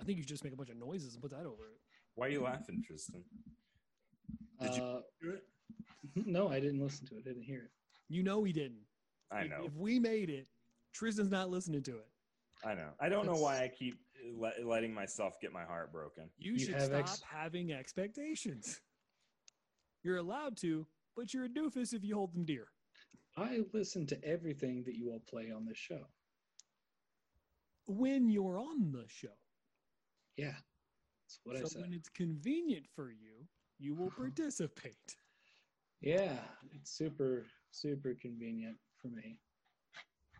I 0.00 0.04
think 0.04 0.16
you 0.16 0.22
should 0.22 0.30
just 0.30 0.42
make 0.44 0.52
a 0.52 0.56
bunch 0.56 0.70
of 0.70 0.76
noises 0.76 1.12
and 1.14 1.22
put 1.22 1.30
that 1.30 1.46
over 1.46 1.68
it. 1.68 1.78
Why 2.14 2.26
are 2.26 2.30
you 2.30 2.42
laughing, 2.42 2.82
Tristan? 2.84 3.22
Did 4.60 4.74
you 4.76 4.82
Uh, 4.82 5.00
do 5.22 5.30
it? 5.30 5.42
no, 6.26 6.48
I 6.48 6.58
didn't 6.58 6.80
listen 6.80 7.06
to 7.08 7.16
it. 7.16 7.20
I 7.20 7.28
didn't 7.28 7.44
hear 7.44 7.60
it. 7.64 7.70
You 8.08 8.22
know 8.24 8.42
he 8.42 8.52
didn't. 8.52 8.80
I 9.32 9.44
know. 9.44 9.64
If 9.64 9.74
we 9.76 9.98
made 9.98 10.30
it, 10.30 10.46
Tristan's 10.92 11.30
not 11.30 11.50
listening 11.50 11.82
to 11.84 11.92
it. 11.92 12.08
I 12.64 12.74
know. 12.74 12.90
I 13.00 13.08
don't 13.08 13.26
know 13.26 13.40
why 13.40 13.62
I 13.62 13.68
keep 13.68 13.98
le- 14.34 14.52
letting 14.64 14.92
myself 14.92 15.40
get 15.40 15.52
my 15.52 15.64
heart 15.64 15.92
broken. 15.92 16.28
You, 16.38 16.52
You 16.52 16.58
should 16.58 16.74
have 16.74 16.84
stop 16.84 17.00
ex- 17.00 17.22
having 17.22 17.72
expectations. 17.72 18.80
You're 20.02 20.18
allowed 20.18 20.56
to, 20.58 20.86
but 21.16 21.32
you're 21.32 21.44
a 21.44 21.48
doofus 21.48 21.94
if 21.94 22.04
you 22.04 22.16
hold 22.16 22.34
them 22.34 22.44
dear. 22.44 22.68
I 23.36 23.60
listen 23.72 24.06
to 24.08 24.24
everything 24.24 24.82
that 24.84 24.96
you 24.96 25.10
all 25.10 25.22
play 25.28 25.50
on 25.54 25.64
this 25.64 25.78
show. 25.78 26.06
When 27.86 28.28
you're 28.28 28.58
on 28.58 28.92
the 28.92 29.04
show. 29.08 29.28
Yeah, 30.36 30.54
that's 31.26 31.40
what 31.44 31.56
I 31.56 31.62
said. 31.64 31.82
when 31.82 31.92
it's 31.92 32.08
convenient 32.08 32.86
for 32.94 33.10
you, 33.10 33.46
you 33.78 33.94
will 33.94 34.08
uh-huh. 34.08 34.22
participate. 34.22 35.16
Yeah, 36.00 36.38
it's 36.74 36.90
super 36.90 37.46
super 37.72 38.16
convenient 38.20 38.76
for 39.00 39.08
me 39.08 39.38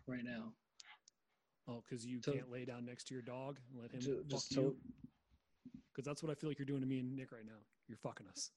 right 0.07 0.23
now. 0.23 0.53
Oh, 1.67 1.81
because 1.81 2.05
you 2.05 2.21
So- 2.21 2.33
can't 2.33 2.49
lay 2.49 2.65
down 2.65 2.85
next 2.85 3.05
to 3.07 3.13
your 3.13 3.23
dog 3.23 3.59
and 3.69 3.79
let 3.79 3.91
him 3.91 4.01
Ju- 4.01 4.17
fuck 4.21 4.27
just 4.29 4.51
you. 4.55 4.79
Because 5.93 6.05
that's 6.05 6.23
what 6.23 6.31
I 6.31 6.35
feel 6.35 6.49
like 6.49 6.57
you're 6.57 6.65
doing 6.65 6.81
to 6.81 6.87
me 6.87 6.99
and 6.99 7.15
Nick 7.15 7.31
right 7.31 7.45
now. 7.45 7.59
You're 7.87 7.97
fucking 7.97 8.27
us. 8.27 8.51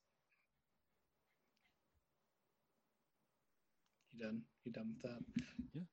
You 4.13 4.21
done? 4.21 4.43
You 4.65 4.73
done 4.73 4.95
with 4.95 5.03
that? 5.03 5.85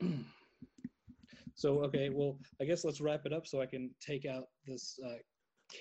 Yeah. 0.00 0.18
so 1.54 1.82
okay, 1.84 2.08
well, 2.08 2.38
I 2.60 2.64
guess 2.64 2.84
let's 2.84 3.00
wrap 3.00 3.26
it 3.26 3.32
up 3.32 3.46
so 3.46 3.60
I 3.60 3.66
can 3.66 3.94
take 4.00 4.24
out 4.24 4.44
this 4.66 4.98
uh, 5.04 5.16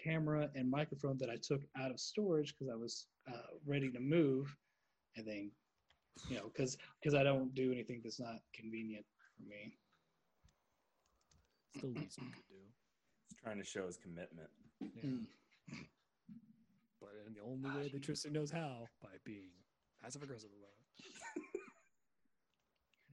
camera 0.03 0.49
and 0.55 0.69
microphone 0.69 1.17
that 1.19 1.29
I 1.29 1.37
took 1.41 1.61
out 1.77 1.91
of 1.91 1.99
storage 1.99 2.53
because 2.53 2.71
I 2.71 2.75
was 2.75 3.07
uh, 3.31 3.55
ready 3.65 3.89
to 3.91 3.99
move, 3.99 4.53
and 5.15 5.25
then 5.25 5.51
you 6.29 6.37
know 6.37 6.49
because 6.53 6.77
because 7.01 7.13
I 7.13 7.23
don't 7.23 7.53
do 7.53 7.71
anything 7.71 8.01
that's 8.03 8.19
not 8.19 8.39
convenient 8.53 9.05
for 9.37 9.43
me. 9.47 9.77
It's 11.73 11.81
the 11.83 11.87
least 11.87 12.19
we 12.19 12.27
could 12.27 12.47
do. 12.47 12.55
He's 13.29 13.37
trying 13.43 13.57
to 13.57 13.65
show 13.65 13.85
his 13.85 13.97
commitment. 13.97 14.49
Yeah. 14.81 15.03
Mm. 15.03 15.25
But 17.01 17.09
in 17.27 17.33
the 17.33 17.41
only 17.41 17.69
way 17.77 17.89
that 17.91 18.01
Tristan 18.01 18.33
knows 18.33 18.49
how, 18.51 18.87
by 19.01 19.09
being 19.25 19.51
passive 20.01 20.23
aggressive 20.23 20.49
about 20.57 20.75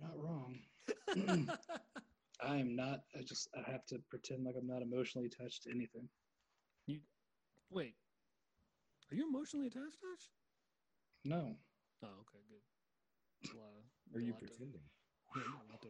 You're 0.00 0.08
not 0.08 0.18
wrong. 0.18 1.48
I 2.42 2.56
am 2.56 2.74
not. 2.74 3.00
I 3.18 3.22
just 3.22 3.48
I 3.56 3.70
have 3.70 3.84
to 3.86 3.98
pretend 4.10 4.44
like 4.44 4.54
I'm 4.58 4.66
not 4.66 4.82
emotionally 4.82 5.28
attached 5.28 5.64
to 5.64 5.70
anything. 5.70 6.08
You 6.86 7.00
wait. 7.70 7.94
Are 9.10 9.14
you 9.14 9.28
emotionally 9.28 9.66
attached, 9.66 9.98
Ash? 10.14 10.30
No. 11.24 11.56
Oh, 12.02 12.08
okay, 12.22 12.42
good. 12.48 12.71
A 13.44 13.56
lot, 13.56 13.84
Are 14.14 14.20
you 14.20 14.32
lot 14.32 14.40
to- 14.40 14.46
pretending? 14.46 14.82
yeah, 15.36 15.42
a 15.42 15.70
lot 15.70 15.82
to 15.82 15.88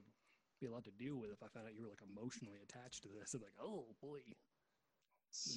be 0.60 0.66
allowed 0.66 0.84
to 0.84 0.90
deal 0.92 1.16
with 1.16 1.30
if 1.32 1.42
I 1.42 1.48
found 1.48 1.66
out 1.66 1.74
you 1.74 1.82
were 1.82 1.88
like 1.88 2.02
emotionally 2.08 2.58
attached 2.62 3.02
to 3.02 3.08
this. 3.08 3.34
I'd 3.34 3.38
be 3.40 3.46
like, 3.46 3.54
oh 3.60 3.86
boy, 4.00 4.18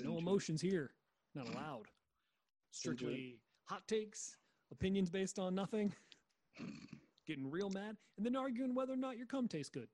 no 0.03 0.17
emotions 0.17 0.61
here, 0.61 0.91
not 1.35 1.47
allowed. 1.47 1.85
Strictly 2.72 3.39
hot 3.65 3.88
takes, 3.88 4.35
opinions 4.72 5.09
based 5.09 5.39
on 5.39 5.55
nothing, 5.55 5.93
getting 7.27 7.49
real 7.49 7.69
mad, 7.69 7.95
and 8.17 8.26
then 8.26 8.35
arguing 8.35 8.76
whether 8.76 8.93
or 8.93 8.97
not 8.97 9.17
your 9.17 9.27
cum 9.27 9.47
tastes 9.47 9.69
good. 9.69 9.88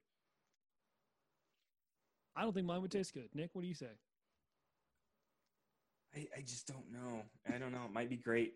I 2.35 2.43
don't 2.43 2.53
think 2.53 2.65
mine 2.65 2.81
would 2.81 2.91
taste 2.91 3.13
good. 3.13 3.29
Nick, 3.33 3.49
what 3.53 3.61
do 3.61 3.67
you 3.67 3.73
say? 3.75 3.91
I, 6.15 6.27
I 6.37 6.41
just 6.41 6.65
don't 6.67 6.91
know. 6.91 7.23
I 7.53 7.57
don't 7.57 7.71
know. 7.71 7.83
It 7.85 7.93
might 7.93 8.09
be 8.09 8.17
great. 8.17 8.53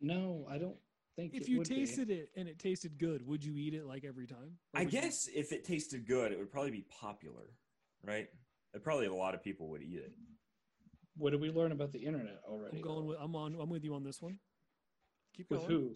No, 0.00 0.46
I 0.50 0.58
don't 0.58 0.76
think. 1.16 1.34
If 1.34 1.42
it 1.42 1.48
you 1.48 1.58
would 1.58 1.68
be. 1.68 1.74
tasted 1.76 2.10
it 2.10 2.30
and 2.36 2.48
it 2.48 2.58
tasted 2.58 2.98
good, 2.98 3.26
would 3.26 3.44
you 3.44 3.56
eat 3.56 3.74
it 3.74 3.86
like 3.86 4.04
every 4.04 4.26
time? 4.26 4.58
Or 4.74 4.80
I 4.80 4.84
would 4.84 4.92
you- 4.92 5.00
guess 5.00 5.28
if 5.28 5.52
it 5.52 5.64
tasted 5.64 6.06
good, 6.06 6.32
it 6.32 6.38
would 6.38 6.50
probably 6.50 6.70
be 6.70 6.82
popular, 6.82 7.56
right? 8.02 8.28
And 8.72 8.82
probably 8.82 9.06
a 9.06 9.14
lot 9.14 9.34
of 9.34 9.42
people 9.42 9.68
would 9.70 9.82
eat 9.82 9.98
it. 9.98 10.12
What 11.16 11.30
did 11.30 11.40
we 11.40 11.50
learn 11.50 11.72
about 11.72 11.92
the 11.92 12.04
internet 12.04 12.40
already? 12.44 12.78
I'm 12.78 12.82
going 12.82 13.06
with 13.06 13.18
I'm 13.20 13.36
on 13.36 13.54
I'm 13.60 13.70
with 13.70 13.84
you 13.84 13.94
on 13.94 14.02
this 14.02 14.20
one. 14.20 14.38
Keep 15.36 15.50
with 15.50 15.60
going. 15.60 15.70
who? 15.70 15.94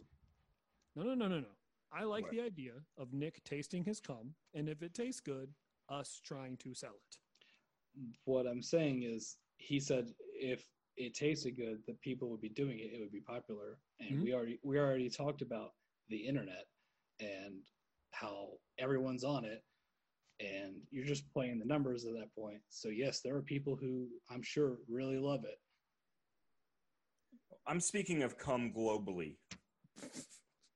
No, 0.95 1.03
no, 1.03 1.15
no, 1.15 1.28
no, 1.28 1.40
no. 1.40 1.49
I 1.90 2.05
like 2.05 2.24
What? 2.24 2.32
the 2.32 2.40
idea 2.43 2.73
of 2.97 3.12
Nick 3.12 3.43
tasting 3.45 3.82
his 3.85 4.01
cum, 4.01 4.35
and 4.55 4.69
if 4.69 4.82
it 4.82 4.95
tastes 4.95 5.20
good, 5.20 5.55
us 5.89 6.20
trying 6.23 6.57
to 6.59 6.74
sell 6.74 6.95
it. 6.95 7.19
What 8.24 8.47
I'm 8.47 8.62
saying 8.62 9.03
is, 9.05 9.39
he 9.57 9.81
said 9.81 10.15
if 10.35 10.65
it 10.99 11.15
tasted 11.15 11.53
good, 11.57 11.83
that 11.87 12.01
people 12.01 12.29
would 12.29 12.41
be 12.41 12.49
doing 12.49 12.79
it. 12.81 12.93
It 12.93 13.01
would 13.01 13.12
be 13.12 13.20
popular, 13.20 13.79
and 14.01 14.19
Mhm. 14.19 14.23
we 14.25 14.35
already 14.35 14.59
we 14.62 14.79
already 14.79 15.09
talked 15.09 15.43
about 15.43 15.75
the 16.09 16.27
internet 16.27 16.66
and 17.20 17.62
how 18.11 18.59
everyone's 18.79 19.25
on 19.25 19.45
it, 19.45 19.65
and 20.41 20.87
you're 20.91 21.05
just 21.05 21.31
playing 21.31 21.59
the 21.59 21.65
numbers 21.65 22.05
at 22.05 22.15
that 22.15 22.35
point. 22.35 22.62
So 22.69 22.89
yes, 22.89 23.20
there 23.20 23.37
are 23.37 23.43
people 23.43 23.77
who 23.77 24.20
I'm 24.29 24.43
sure 24.43 24.79
really 24.89 25.19
love 25.19 25.45
it. 25.45 25.61
I'm 27.66 27.81
speaking 27.81 28.23
of 28.23 28.39
cum 28.39 28.73
globally, 28.73 29.37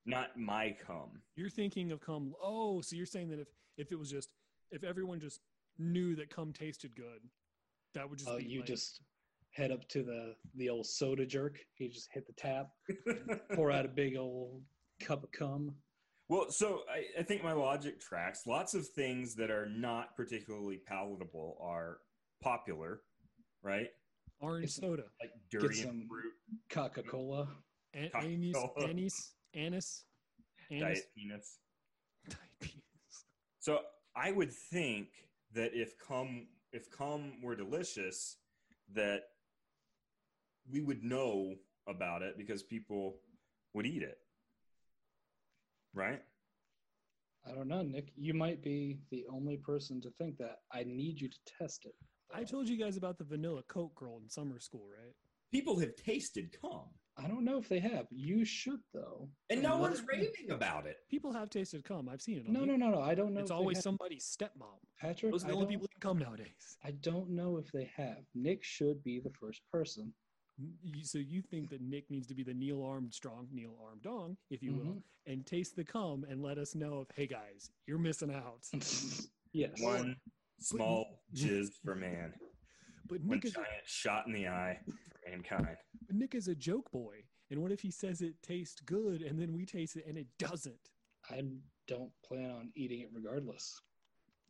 not 0.04 0.36
my 0.38 0.72
cum. 0.72 1.22
You're 1.36 1.48
thinking 1.50 1.90
of 1.90 2.00
cum. 2.00 2.34
Oh, 2.40 2.80
so 2.80 2.96
you're 2.96 3.06
saying 3.06 3.28
that 3.30 3.40
if 3.40 3.48
if 3.76 3.90
it 3.92 3.98
was 3.98 4.10
just 4.10 4.30
if 4.70 4.84
everyone 4.84 5.20
just 5.20 5.40
knew 5.78 6.14
that 6.16 6.30
cum 6.30 6.52
tasted 6.52 6.94
good, 6.94 7.28
that 7.94 8.08
would 8.08 8.18
just 8.18 8.30
Oh, 8.30 8.38
be 8.38 8.44
you 8.44 8.60
like- 8.60 8.68
just 8.68 9.02
head 9.52 9.70
up 9.70 9.86
to 9.88 10.02
the 10.02 10.34
the 10.56 10.68
old 10.68 10.86
soda 10.86 11.24
jerk. 11.26 11.58
He 11.74 11.88
just 11.88 12.08
hit 12.12 12.26
the 12.26 12.32
tap, 12.32 12.68
pour 13.54 13.70
out 13.70 13.84
a 13.84 13.88
big 14.02 14.16
old 14.16 14.62
cup 15.00 15.22
of 15.24 15.32
cum. 15.32 15.74
Well, 16.28 16.50
so 16.50 16.80
I, 16.90 17.20
I 17.20 17.22
think 17.22 17.42
my 17.42 17.52
logic 17.52 18.00
tracks. 18.00 18.46
Lots 18.46 18.74
of 18.74 18.86
things 18.88 19.34
that 19.36 19.50
are 19.50 19.68
not 19.68 20.16
particularly 20.16 20.78
palatable 20.86 21.58
are 21.60 21.98
popular, 22.42 23.02
right? 23.62 23.88
orange 24.40 24.64
It's- 24.64 24.74
soda, 24.80 25.04
Like 25.20 25.30
durian 25.50 25.72
some- 25.74 26.06
fruit, 26.08 26.32
Coca 26.70 27.02
Cola. 27.02 27.48
An- 27.94 28.10
anise, 28.14 28.56
anise, 28.82 29.32
anise, 29.54 30.04
anise, 30.70 30.80
diet 30.80 31.04
peanuts. 31.14 31.58
diet 32.28 32.40
peanuts. 32.60 33.24
So 33.60 33.80
I 34.16 34.32
would 34.32 34.50
think 34.50 35.08
that 35.52 35.72
if 35.74 35.98
cum 35.98 36.46
if 36.72 36.90
cum 36.90 37.42
were 37.42 37.54
delicious, 37.54 38.38
that 38.94 39.24
we 40.70 40.80
would 40.80 41.02
know 41.02 41.54
about 41.88 42.22
it 42.22 42.36
because 42.38 42.62
people 42.62 43.16
would 43.74 43.86
eat 43.86 44.02
it, 44.02 44.18
right? 45.94 46.20
I 47.46 47.52
don't 47.52 47.68
know, 47.68 47.82
Nick. 47.82 48.12
You 48.16 48.34
might 48.34 48.62
be 48.62 49.00
the 49.10 49.24
only 49.32 49.56
person 49.56 50.00
to 50.02 50.10
think 50.12 50.38
that. 50.38 50.58
I 50.72 50.84
need 50.84 51.20
you 51.20 51.28
to 51.28 51.38
test 51.58 51.84
it. 51.86 51.94
I 52.32 52.44
told 52.44 52.68
you 52.68 52.76
guys 52.76 52.96
about 52.96 53.18
the 53.18 53.24
vanilla 53.24 53.62
Coke 53.68 53.94
girl 53.96 54.18
in 54.22 54.28
summer 54.30 54.58
school, 54.60 54.86
right? 54.96 55.12
People 55.50 55.78
have 55.80 55.94
tasted 55.96 56.54
cum, 56.58 56.84
I 57.18 57.28
don't 57.28 57.44
know 57.44 57.58
if 57.58 57.68
they 57.68 57.78
have. 57.80 58.06
You 58.10 58.42
should 58.44 58.80
though. 58.94 59.28
and 59.50 59.62
no 59.62 59.72
What- 59.72 59.90
one's 59.90 60.02
raving 60.02 60.50
about 60.50 60.86
it. 60.86 60.96
People 61.10 61.30
have 61.32 61.50
tasted 61.50 61.84
cum. 61.84 62.08
I've 62.08 62.22
seen 62.22 62.38
it. 62.38 62.46
On 62.46 62.52
No, 62.54 62.60
the- 62.60 62.66
no, 62.68 62.76
no, 62.76 62.90
no. 62.92 63.00
I 63.00 63.14
don't 63.14 63.34
know. 63.34 63.40
It's 63.40 63.50
if 63.50 63.54
they 63.54 63.58
always 63.58 63.76
have. 63.78 63.82
somebody's 63.82 64.24
stepmom. 64.24 64.78
Patrick. 64.98 65.30
Those 65.32 65.42
are 65.44 65.48
I 65.48 65.50
the 65.50 65.54
only 65.56 65.66
don't- 65.66 65.72
people 65.82 65.88
that 65.92 66.00
come 66.00 66.18
nowadays. 66.18 66.78
I 66.82 66.92
don't 66.92 67.28
know 67.30 67.58
if 67.58 67.70
they 67.70 67.84
have. 67.96 68.24
Nick 68.34 68.64
should 68.64 69.02
be 69.04 69.20
the 69.20 69.30
first 69.32 69.60
person. 69.70 70.14
You- 70.58 71.04
So 71.04 71.18
you 71.18 71.42
think 71.42 71.70
that 71.70 71.80
Nick 71.80 72.10
needs 72.10 72.26
to 72.28 72.34
be 72.34 72.42
the 72.42 72.54
Neil 72.54 72.82
Armstrong, 72.84 73.48
Neil 73.52 73.74
Armdong, 73.82 74.36
if 74.50 74.62
you 74.62 74.72
will, 74.74 74.84
Mm-hmm. 74.84 75.32
and 75.32 75.46
taste 75.46 75.76
the 75.76 75.84
cum 75.84 76.24
and 76.28 76.42
let 76.42 76.58
us 76.58 76.74
know 76.74 77.00
if, 77.00 77.08
hey 77.16 77.26
guys, 77.26 77.70
you're 77.86 77.98
missing 77.98 78.32
out. 78.32 78.62
yes. 79.52 79.72
One 79.80 80.16
Small 80.60 81.22
jizz 81.34 81.70
for 81.84 81.94
man. 81.94 82.32
But 83.08 83.20
One 83.22 83.36
Nick 83.36 83.44
is 83.46 83.56
a, 83.56 83.64
shot 83.84 84.26
in 84.26 84.32
the 84.32 84.46
eye 84.48 84.78
for 84.86 85.30
mankind. 85.30 85.76
But 86.06 86.16
Nick 86.16 86.34
is 86.34 86.48
a 86.48 86.54
joke 86.54 86.90
boy. 86.92 87.24
And 87.50 87.60
what 87.60 87.72
if 87.72 87.80
he 87.80 87.90
says 87.90 88.22
it 88.22 88.34
tastes 88.42 88.80
good 88.80 89.22
and 89.22 89.38
then 89.40 89.52
we 89.52 89.66
taste 89.66 89.96
it 89.96 90.06
and 90.06 90.16
it 90.16 90.26
doesn't? 90.38 90.88
I 91.30 91.42
don't 91.88 92.10
plan 92.24 92.50
on 92.50 92.72
eating 92.76 93.00
it 93.00 93.10
regardless. 93.12 93.78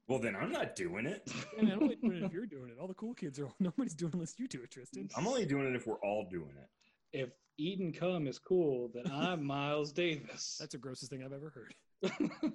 Well, 0.09 0.19
then 0.19 0.35
I'm 0.37 0.51
not 0.51 0.75
doing 0.75 1.07
it. 1.07 1.31
And 1.59 1.71
I'm 1.71 1.83
only 1.83 1.97
doing 1.97 2.17
it 2.19 2.25
if 2.25 2.33
you're 2.33 2.47
doing 2.47 2.71
it. 2.71 2.77
All 2.81 2.89
the 2.89 2.95
cool 2.95 3.15
kids 3.15 3.39
are. 3.39 3.47
All 3.47 3.55
nobody's 3.61 3.95
doing 3.95 4.11
it 4.11 4.15
unless 4.15 4.39
you 4.39 4.49
do 4.49 4.63
it, 4.63 4.71
Tristan. 4.71 5.09
I'm 5.17 5.27
only 5.27 5.47
doing 5.47 5.67
it 5.67 5.77
if 5.77 5.87
we're 5.87 6.01
all 6.01 6.27
doing 6.31 6.53
it. 6.57 7.19
If 7.19 7.31
Eden 7.59 7.93
cum 7.93 8.27
is 8.27 8.39
cool, 8.39 8.91
then 8.93 9.05
I'm 9.13 9.45
Miles 9.45 9.93
Davis. 9.93 10.57
That's 10.59 10.73
the 10.73 10.79
grossest 10.79 11.11
thing 11.11 11.23
I've 11.25 11.33
ever 11.33 11.53
heard. 11.55 11.75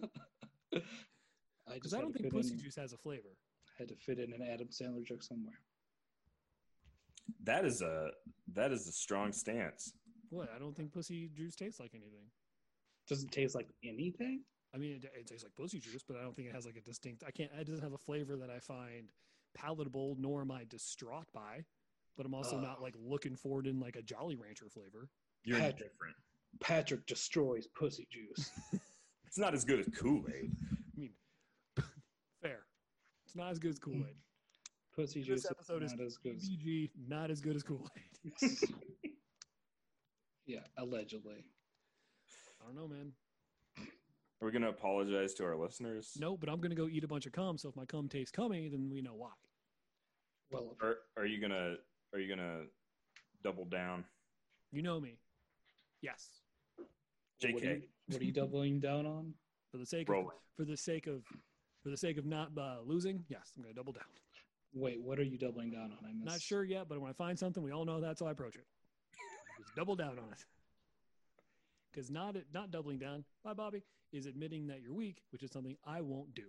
Because 1.73 1.91
just 1.91 1.95
I 1.95 2.01
don't 2.01 2.13
think 2.13 2.31
pussy 2.31 2.53
in, 2.53 2.59
juice 2.59 2.75
has 2.75 2.93
a 2.93 2.97
flavor. 2.97 3.35
I 3.67 3.73
had 3.77 3.89
to 3.89 3.95
fit 3.95 4.19
in 4.19 4.33
an 4.33 4.41
Adam 4.41 4.67
Sandler 4.67 5.05
joke 5.05 5.23
somewhere. 5.23 5.59
That 7.43 7.65
is 7.65 7.81
a 7.81 8.11
that 8.53 8.71
is 8.71 8.87
a 8.87 8.91
strong 8.91 9.33
stance. 9.33 9.91
What? 10.29 10.49
I 10.55 10.59
don't 10.59 10.75
think 10.75 10.93
pussy 10.93 11.29
juice 11.35 11.55
tastes 11.55 11.79
like 11.79 11.91
anything. 11.93 12.25
Doesn't 13.09 13.31
taste 13.31 13.55
like 13.55 13.67
anything. 13.83 14.43
I 14.73 14.77
mean, 14.77 14.94
it, 14.94 15.06
it 15.18 15.27
tastes 15.27 15.44
like 15.44 15.56
pussy 15.56 15.80
juice, 15.80 16.03
but 16.07 16.18
I 16.18 16.22
don't 16.22 16.35
think 16.35 16.48
it 16.49 16.53
has 16.56 16.65
like 16.65 16.76
a 16.77 16.81
distinct. 16.81 17.23
I 17.26 17.31
can't. 17.31 17.49
It 17.60 17.65
doesn't 17.68 17.84
have 17.84 17.94
a 17.94 17.98
flavor 17.98 18.35
that 18.38 18.49
I 18.49 18.60
find 18.60 19.10
palatable, 19.56 20.15
nor 20.19 20.41
am 20.41 20.52
I 20.52 20.65
distraught 20.69 21.27
by. 21.34 21.64
But 22.18 22.26
I'm 22.26 22.34
also 22.34 22.57
Oh. 22.57 22.61
not 22.61 22.81
like 22.81 22.95
looking 22.99 23.35
forward 23.35 23.68
in 23.68 23.80
like 23.80 23.95
a 23.95 24.02
Jolly 24.02 24.35
Rancher 24.35 24.69
flavor. 24.69 25.10
You're 25.44 25.60
Patrick. 25.60 25.91
different. 25.91 26.15
Patrick 26.60 27.06
destroys 27.06 27.68
pussy 27.68 28.07
juice. 28.11 28.52
It's 29.27 29.38
not 29.38 29.53
as 29.53 29.65
good 29.65 29.80
as 29.81 29.88
Kool 29.94 30.26
Aid. 30.34 30.52
I 30.72 30.99
mean, 30.99 31.11
fair. 32.41 32.60
It's 33.26 33.35
not 33.35 33.52
as 33.52 33.60
good 33.60 33.72
as 33.72 33.77
Kool 33.77 33.94
Aid. 33.95 34.15
Mm. 34.15 34.95
Pussy 34.95 35.19
This 35.19 35.27
juice 35.27 35.45
episode 35.52 35.84
is 35.84 35.94
not 35.94 36.06
as 36.07 36.18
good. 36.18 36.38
as- 36.38 36.49
PBG, 36.49 36.89
not 37.07 37.30
as 37.30 37.41
good 37.41 37.56
as 37.57 37.61
Kool 37.61 37.88
Aid. 37.98 38.41
yeah, 40.45 40.61
allegedly. 40.77 41.45
I 42.61 42.65
don't 42.65 42.76
know, 42.76 42.88
man. 42.88 43.11
Are 44.41 44.45
we 44.45 44.51
gonna 44.51 44.69
apologize 44.69 45.34
to 45.35 45.45
our 45.45 45.55
listeners? 45.55 46.15
No, 46.19 46.38
but 46.38 46.49
I'm 46.49 46.61
gonna 46.61 46.76
go 46.76 46.88
eat 46.88 47.03
a 47.03 47.07
bunch 47.07 47.26
of 47.26 47.31
cum. 47.31 47.57
So 47.57 47.69
if 47.69 47.76
my 47.76 47.85
cum 47.85 48.07
tastes 48.07 48.31
cummy, 48.31 48.69
then 48.69 48.89
we 48.91 49.01
know 49.01 49.15
why. 49.15 49.31
Well, 50.51 50.76
Are 50.81 50.97
are 51.18 51.26
you 51.26 51.41
gonna 51.41 51.76
are 52.14 52.19
you 52.19 52.30
gonna 52.30 52.64
double 53.43 53.65
down? 53.65 54.05
You 54.72 54.84
know 54.84 54.99
me. 54.99 55.18
Yes. 56.01 56.41
What 56.76 56.88
are, 57.49 57.49
JK. 57.53 57.64
you, 57.64 57.81
what 58.07 58.22
are 58.22 58.26
you 58.26 58.31
doubling 58.31 58.80
down 58.80 59.05
on? 59.05 59.34
For 59.72 59.77
the 59.77 59.85
sake 59.85 60.07
of 60.09 60.26
for 60.55 60.65
the 60.65 60.77
sake 60.77 61.07
of 61.07 61.23
for 61.84 61.89
the 61.89 61.97
sake 61.97 62.18
of 62.18 62.26
not 62.26 62.51
uh, 62.57 62.77
losing, 62.85 63.23
yes, 63.30 63.53
I'm 63.55 63.64
gonna 63.64 63.73
double 63.73 63.93
down. 63.93 64.03
Wait, 64.73 65.01
what 65.01 65.18
are 65.19 65.23
you 65.23 65.38
doubling 65.38 65.72
down 65.72 65.85
on? 65.85 65.97
I 66.03 66.14
missed. 66.14 66.26
Not 66.26 66.41
sure 66.41 66.64
yet, 66.64 66.88
but 66.88 66.99
when 66.99 67.09
I 67.09 67.14
find 67.14 67.38
something, 67.38 67.64
we 67.64 67.72
all 67.72 67.85
know 67.85 67.99
that's 67.99 68.19
how 68.19 68.27
I 68.27 68.31
approach 68.31 68.55
it. 68.55 68.65
Just 69.57 69.76
double 69.76 69.95
down 69.95 70.19
on 70.19 70.31
it. 70.31 70.45
Because 71.91 72.11
not 72.11 72.35
not 72.53 72.69
doubling 72.69 72.99
down, 72.99 73.23
bye 73.43 73.53
Bobby, 73.53 73.84
is 74.11 74.25
admitting 74.25 74.67
that 74.67 74.81
you're 74.81 74.93
weak, 74.93 75.21
which 75.31 75.43
is 75.43 75.51
something 75.51 75.77
I 75.85 76.01
won't 76.01 76.34
do. 76.34 76.47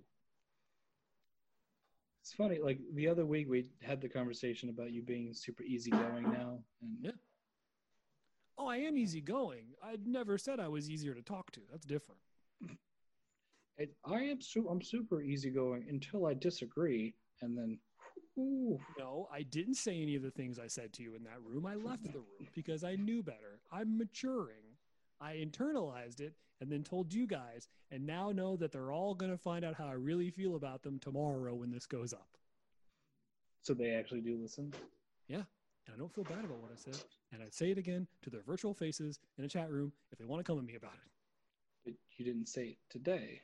It's 2.23 2.33
funny. 2.33 2.59
Like 2.63 2.79
the 2.95 3.09
other 3.09 3.25
week, 3.25 3.49
we 3.49 3.71
had 3.83 4.01
the 4.01 4.09
conversation 4.09 4.69
about 4.69 4.91
you 4.93 5.03
being 5.03 5.33
super 5.33 5.63
easygoing 5.63 6.25
now, 6.31 6.59
and 6.83 6.97
Yeah. 7.01 7.11
Oh, 8.59 8.67
I 8.67 8.79
am 8.79 8.99
easygoing. 8.99 9.67
I'd 9.83 10.07
never 10.07 10.37
said 10.37 10.59
I 10.59 10.69
was 10.69 10.91
easier 10.91 11.15
to 11.15 11.23
talk 11.23 11.53
to. 11.53 11.61
That's 11.71 11.87
different. 11.87 12.21
it, 13.79 13.95
I 14.05 14.25
am. 14.25 14.41
Su- 14.41 14.69
I'm 14.69 14.83
super 14.83 15.23
easygoing 15.23 15.87
until 15.89 16.27
I 16.27 16.35
disagree, 16.35 17.15
and 17.41 17.57
then. 17.57 17.79
Ooh, 18.37 18.79
No, 18.97 19.27
I 19.33 19.43
didn't 19.43 19.75
say 19.75 20.01
any 20.01 20.15
of 20.15 20.23
the 20.23 20.31
things 20.31 20.61
I 20.61 20.69
said 20.69 20.93
to 20.95 21.03
you 21.03 21.17
in 21.17 21.25
that 21.25 21.41
room. 21.43 21.67
I 21.67 21.75
left 21.75 22.05
the 22.13 22.21
room 22.21 22.49
because 22.55 22.85
I 22.85 22.95
knew 22.95 23.21
better. 23.21 23.61
I'm 23.73 23.99
maturing. 23.99 24.77
I 25.21 25.37
internalized 25.37 26.21
it 26.21 26.35
and 26.61 26.71
then 26.71 26.83
told 26.83 27.13
you 27.13 27.27
guys, 27.27 27.69
and 27.91 28.07
now 28.07 28.31
know 28.31 28.57
that 28.57 28.73
they're 28.73 28.93
all 28.93 29.15
going 29.15 29.31
to 29.33 29.39
find 29.39 29.65
out 29.65 29.75
how 29.75 29.87
I 29.87 29.93
really 29.93 30.31
feel 30.31 30.57
about 30.57 30.83
them 30.83 30.99
tomorrow 30.99 31.55
when 31.55 31.71
this 31.71 31.87
goes 31.87 32.13
up. 32.13 32.29
so 33.63 33.75
they 33.75 33.91
actually 33.91 34.21
do 34.21 34.39
listen. 34.41 34.73
Yeah. 35.29 35.43
And 35.87 35.95
I 35.95 35.99
don't 35.99 36.13
feel 36.15 36.25
bad 36.25 36.45
about 36.45 36.61
what 36.61 36.71
I 36.73 36.77
said. 36.77 36.97
And 37.33 37.43
I'd 37.43 37.55
say 37.55 37.71
it 37.71 37.79
again 37.79 38.07
to 38.23 38.31
their 38.31 38.43
virtual 38.43 38.75
faces 38.75 39.19
in 39.39 39.45
a 39.45 39.49
chat 39.49 39.71
room 39.71 39.93
if 40.13 40.19
they 40.19 40.25
want 40.25 40.41
to 40.41 40.45
come 40.45 40.59
at 40.59 40.65
me 40.65 40.75
about 40.75 40.95
it. 40.95 41.11
But 41.85 41.95
you 42.17 42.25
didn't 42.25 42.49
say 42.49 42.63
it 42.69 42.79
today. 42.91 43.41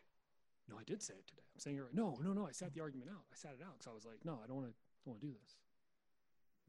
No, 0.69 0.77
I 0.79 0.83
did 0.85 1.03
say 1.03 1.15
it 1.15 1.27
today. 1.27 1.43
I'm 1.55 1.61
saying 1.61 1.77
it 1.77 1.81
right. 1.81 1.95
No, 1.95 2.19
no, 2.23 2.33
no. 2.33 2.47
I 2.47 2.53
sat 2.53 2.73
the 2.75 2.81
argument 2.81 3.11
out. 3.11 3.23
I 3.33 3.37
sat 3.37 3.53
it 3.59 3.63
out 3.63 3.79
because 3.79 3.91
I 3.91 3.95
was 3.95 4.05
like, 4.05 4.25
no, 4.25 4.41
I 4.43 4.47
don't 4.47 4.57
want 4.57 4.69
to 4.69 4.75
don't 5.05 5.13
want 5.13 5.21
to 5.21 5.27
do 5.27 5.33
this. 5.43 5.57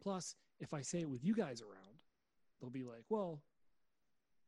Plus, 0.01 0.35
if 0.59 0.73
I 0.73 0.81
say 0.81 0.99
it 0.99 1.09
with 1.09 1.23
you 1.23 1.34
guys 1.34 1.61
around, 1.61 1.95
they'll 2.59 2.69
be 2.69 2.84
like, 2.84 3.03
well, 3.09 3.41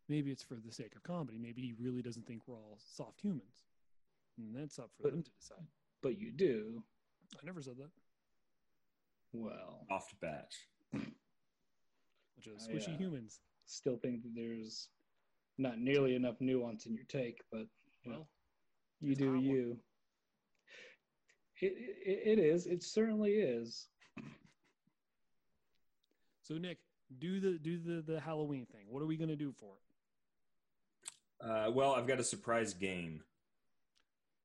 maybe 0.10 0.32
it's 0.32 0.44
for 0.44 0.56
the 0.56 0.72
sake 0.72 0.96
of 0.96 1.04
comedy. 1.04 1.38
Maybe 1.38 1.62
he 1.62 1.74
really 1.80 2.02
doesn't 2.02 2.26
think 2.26 2.42
we're 2.48 2.56
all 2.56 2.78
soft 2.80 3.22
humans. 3.22 3.64
And 4.38 4.56
that's 4.56 4.80
up 4.80 4.92
for 4.98 5.04
But- 5.04 5.12
them 5.14 5.24
to 5.24 5.32
decide. 5.40 5.68
But 6.02 6.18
you 6.20 6.32
do. 6.32 6.84
I 7.42 7.46
never 7.46 7.62
said 7.62 7.78
that. 7.78 7.90
Well, 9.34 9.86
Off 9.90 10.14
batch. 10.22 10.56
Which 10.92 12.48
is 12.48 12.68
I, 12.70 12.72
squishy 12.72 12.94
uh, 12.94 12.98
humans. 12.98 13.42
still 13.66 13.98
think 13.98 14.22
that 14.24 14.34
there's 14.36 14.90
not 15.58 15.80
nearly 15.80 16.16
enough 16.16 16.40
nuance 16.40 16.86
in 16.86 16.94
your 16.94 17.04
take, 17.06 17.42
but 17.52 17.68
you 18.04 18.12
know, 18.12 18.18
Well, 18.20 18.28
you 19.02 19.16
do 19.16 19.26
hot 19.26 19.36
one. 19.36 19.44
you. 19.44 19.80
It, 21.60 21.74
it, 22.06 22.40
it 22.40 22.40
is. 22.40 22.68
It 22.68 22.84
certainly 22.84 23.32
is. 23.34 23.90
so 26.44 26.56
Nick, 26.58 26.78
do 27.20 27.40
the 27.40 27.58
do 27.58 27.78
the 27.80 28.02
the 28.14 28.20
Halloween 28.20 28.66
thing. 28.68 28.86
What 28.90 29.02
are 29.02 29.08
we 29.08 29.18
gonna 29.18 29.36
do 29.36 29.52
for 29.52 29.76
it? 29.76 29.87
Uh, 31.42 31.70
well, 31.74 31.94
I've 31.94 32.08
got 32.08 32.20
a 32.20 32.24
surprise 32.24 32.74
game. 32.74 33.22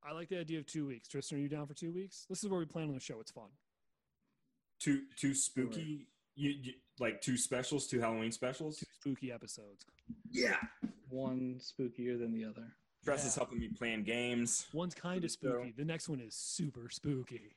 I 0.04 0.12
like 0.12 0.28
the 0.28 0.38
idea 0.38 0.58
of 0.58 0.66
two 0.66 0.86
weeks. 0.86 1.08
Tristan, 1.08 1.38
are 1.38 1.40
you 1.40 1.48
down 1.48 1.66
for 1.66 1.74
two 1.74 1.92
weeks? 1.92 2.26
This 2.28 2.42
is 2.42 2.50
where 2.50 2.58
we 2.58 2.66
plan 2.66 2.88
on 2.88 2.94
the 2.94 3.00
show. 3.00 3.20
It's 3.20 3.30
fun. 3.30 3.48
Two 4.80 5.02
two 5.16 5.32
spooky 5.34 6.08
you, 6.34 6.50
you 6.50 6.72
like 6.98 7.20
two 7.20 7.36
specials, 7.36 7.86
two 7.86 8.00
Halloween 8.00 8.32
specials. 8.32 8.78
Two 8.78 8.86
spooky 9.00 9.30
episodes. 9.30 9.84
Yeah. 10.30 10.56
One 11.08 11.60
spookier 11.60 12.18
than 12.18 12.32
the 12.32 12.44
other. 12.44 12.66
Tress 13.04 13.24
is 13.24 13.34
helping 13.36 13.58
me 13.60 13.68
plan 13.68 14.02
games. 14.02 14.66
One's 14.72 14.94
kind 14.94 15.22
of 15.24 15.30
So- 15.30 15.34
spooky. 15.34 15.72
The 15.76 15.84
next 15.84 16.08
one 16.08 16.20
is 16.20 16.34
super 16.34 16.88
spooky. 16.90 17.54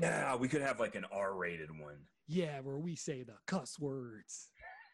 Yeah, 0.00 0.36
we 0.36 0.48
could 0.48 0.62
have 0.62 0.80
like 0.80 0.94
an 0.94 1.04
R-rated 1.12 1.70
one. 1.78 2.06
Yeah, 2.26 2.60
where 2.60 2.78
we 2.78 2.94
say 2.96 3.22
the 3.22 3.34
cuss 3.46 3.78
words. 3.78 4.50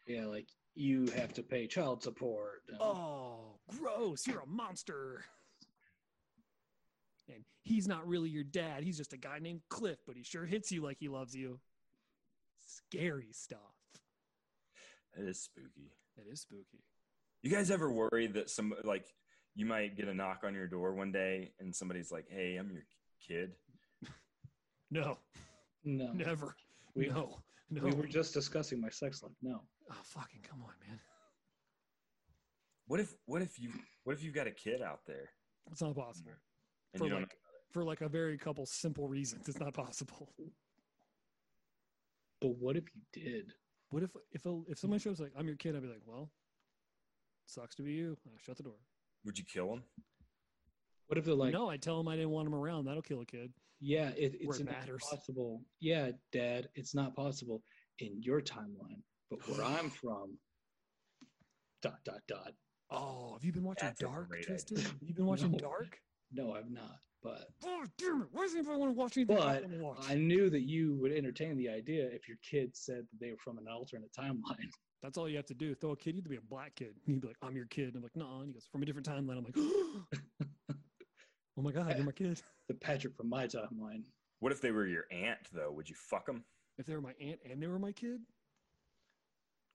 Yeah, 0.07 0.25
like 0.25 0.49
you 0.75 1.07
have 1.15 1.33
to 1.33 1.43
pay 1.43 1.67
child 1.67 2.01
support. 2.03 2.63
and- 2.69 2.77
Oh, 2.81 3.59
gross. 3.77 4.25
You're 4.27 4.41
a 4.41 4.45
monster. 4.47 5.23
And 7.27 7.43
he's 7.63 7.87
not 7.87 8.07
really 8.07 8.29
your 8.29 8.43
dad. 8.43 8.83
He's 8.83 8.97
just 8.97 9.13
a 9.13 9.17
guy 9.17 9.39
named 9.39 9.61
Cliff, 9.69 9.99
but 10.05 10.15
he 10.15 10.23
sure 10.23 10.45
hits 10.45 10.71
you 10.71 10.81
like 10.81 10.97
he 10.99 11.07
loves 11.09 11.35
you. 11.35 11.59
Scary 12.65 13.29
stuff. 13.31 13.59
It 15.17 15.27
is 15.27 15.41
spooky. 15.41 15.91
It 16.17 16.31
is 16.31 16.41
spooky. 16.41 16.83
You 17.41 17.49
guys 17.51 17.71
ever 17.71 17.91
worry 17.91 18.27
that 18.27 18.49
some 18.49 18.73
like 18.83 19.05
you 19.55 19.65
might 19.65 19.97
get 19.97 20.07
a 20.07 20.13
knock 20.13 20.43
on 20.45 20.53
your 20.53 20.67
door 20.67 20.93
one 20.93 21.11
day 21.11 21.51
and 21.59 21.75
somebody's 21.75 22.11
like, 22.11 22.25
"Hey, 22.29 22.55
I'm 22.57 22.71
your 22.71 22.85
kid." 23.25 23.55
No, 24.93 25.17
no, 25.85 26.11
never. 26.11 26.55
We- 26.95 27.07
no, 27.07 27.39
no. 27.69 27.81
we 27.83 27.91
were 27.93 28.05
just 28.07 28.33
discussing 28.33 28.81
my 28.81 28.89
sex 28.89 29.23
life. 29.23 29.31
No, 29.41 29.61
oh, 29.91 29.95
fucking 30.03 30.41
come 30.49 30.61
on, 30.63 30.73
man. 30.87 30.99
What 32.87 32.99
if 32.99 33.13
what 33.25 33.41
if 33.41 33.59
you 33.59 33.69
what 34.03 34.13
if 34.13 34.23
you've 34.23 34.33
got 34.33 34.47
a 34.47 34.51
kid 34.51 34.81
out 34.81 34.99
there 35.07 35.29
It's 35.71 35.81
not 35.81 35.95
possible. 35.95 36.31
and 36.93 36.99
For 37.01 37.09
like, 37.09 37.35
for 37.71 37.83
like 37.83 38.01
a 38.01 38.09
very 38.09 38.37
couple 38.37 38.65
simple 38.65 39.07
reasons, 39.07 39.47
it's 39.47 39.59
not 39.59 39.73
possible. 39.73 40.33
but 42.41 42.49
what 42.59 42.75
if 42.75 42.83
you 42.95 43.01
did? 43.13 43.53
What 43.89 44.03
if 44.03 44.09
if 44.31 44.45
a, 44.45 44.61
if 44.67 44.79
someone 44.79 44.99
shows 44.99 45.19
like 45.19 45.31
I'm 45.37 45.47
your 45.47 45.55
kid, 45.55 45.75
I'd 45.75 45.81
be 45.81 45.87
like, 45.87 46.01
well, 46.05 46.29
sucks 47.45 47.75
to 47.75 47.83
be 47.83 47.93
you. 47.93 48.17
I 48.25 48.29
shut 48.37 48.57
the 48.57 48.63
door. 48.63 48.79
would 49.25 49.37
you 49.37 49.45
kill 49.45 49.73
him? 49.73 49.83
What 51.07 51.17
if 51.17 51.25
they're 51.25 51.33
like, 51.35 51.53
no, 51.53 51.69
I 51.69 51.75
tell 51.77 51.97
them 51.97 52.07
I 52.07 52.15
didn't 52.15 52.29
want 52.31 52.47
him 52.47 52.55
around. 52.55 52.85
That'll 52.85 53.01
kill 53.01 53.19
a 53.21 53.25
kid. 53.25 53.51
yeah, 53.81 54.09
it, 54.17 54.33
it's 54.39 54.59
it 54.59 54.65
not 54.65 54.75
matters. 54.79 55.03
possible. 55.09 55.61
Yeah, 55.81 56.11
Dad, 56.31 56.69
it's 56.75 56.95
not 56.95 57.15
possible 57.17 57.61
in 57.99 58.21
your 58.21 58.39
timeline, 58.41 59.01
but 59.31 59.39
where 59.49 59.65
I'm 59.65 59.89
from, 59.89 60.37
dot 61.81 61.97
dot 62.05 62.21
dot. 62.27 62.51
Oh, 62.91 63.33
have 63.33 63.43
you 63.43 63.51
been 63.53 63.63
watching 63.63 63.87
That's 63.87 64.01
Dark, 64.01 64.29
great 64.29 64.43
Tristan? 64.43 64.81
Have 64.81 64.95
you 65.01 65.13
been 65.13 65.25
watching 65.25 65.51
No. 65.51 65.57
Dark? 65.57 65.97
No, 66.33 66.53
I've 66.53 66.69
not. 66.69 66.97
But 67.23 67.47
Oh, 67.63 67.85
damn 67.97 68.21
it! 68.23 68.27
Why 68.31 68.43
does 68.43 68.53
anybody 68.55 68.77
want 68.77 68.91
to 68.91 68.97
watch 68.99 69.15
anything 69.15 69.37
I 69.37 69.39
But 69.39 69.61
want 69.63 69.73
to 69.73 69.83
watch? 69.83 69.97
I 70.09 70.15
knew 70.15 70.49
that 70.49 70.61
you 70.61 70.97
would 70.99 71.11
entertain 71.11 71.55
the 71.55 71.69
idea 71.69 72.07
if 72.07 72.27
your 72.27 72.37
kid 72.47 72.75
said 72.75 73.05
that 73.11 73.19
they 73.19 73.31
were 73.31 73.37
from 73.37 73.57
an 73.57 73.67
alternate 73.71 74.11
timeline. 74.11 74.69
That's 75.03 75.17
all 75.17 75.29
you 75.29 75.37
have 75.37 75.45
to 75.47 75.53
do. 75.53 75.73
Throw 75.73 75.91
a 75.91 75.97
kid. 75.97 76.15
You'd 76.15 76.29
be 76.29 76.35
a 76.35 76.41
black 76.41 76.75
kid. 76.75 76.95
And 77.05 77.15
he'd 77.15 77.21
be 77.21 77.27
like, 77.27 77.37
"I'm 77.41 77.55
your 77.55 77.65
kid." 77.67 77.87
And 77.87 77.97
I'm 77.97 78.03
like, 78.03 78.15
"No." 78.15 78.39
And 78.39 78.47
he 78.47 78.53
goes, 78.53 78.67
"From 78.71 78.83
a 78.83 78.85
different 78.85 79.07
timeline." 79.07 79.37
I'm 79.37 79.43
like, 79.45 79.55
"Oh 81.57 81.61
my 81.61 81.71
god, 81.71 81.95
you're 81.95 82.05
my 82.05 82.11
kid." 82.11 82.41
The 82.67 82.75
Patrick 82.75 83.15
from 83.17 83.27
my 83.29 83.47
timeline. 83.47 84.03
What 84.39 84.51
if 84.53 84.61
they 84.61 84.71
were 84.71 84.87
your 84.87 85.03
aunt 85.11 85.39
though? 85.51 85.71
Would 85.71 85.89
you 85.89 85.95
fuck 85.95 86.25
them? 86.25 86.43
If 86.77 86.85
they 86.85 86.93
were 86.95 87.01
my 87.01 87.13
aunt 87.19 87.39
and 87.49 87.61
they 87.61 87.67
were 87.67 87.79
my 87.79 87.91
kid, 87.91 88.21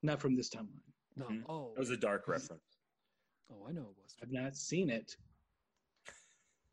Not 0.07 0.21
from 0.21 0.37
this 0.37 0.49
timeline. 0.49 0.81
no. 1.17 1.27
Mhm. 1.27 1.45
Oh, 1.49 1.73
That 1.75 1.81
was 1.81 1.91
a 1.91 1.97
dark 1.97 2.29
reference. 2.29 2.79
oh, 3.51 3.67
I 3.69 3.73
know 3.73 3.83
it 3.91 3.97
was. 4.01 4.17
I've 4.23 4.31
not 4.31 4.57
seen 4.57 4.89
it. 4.89 5.17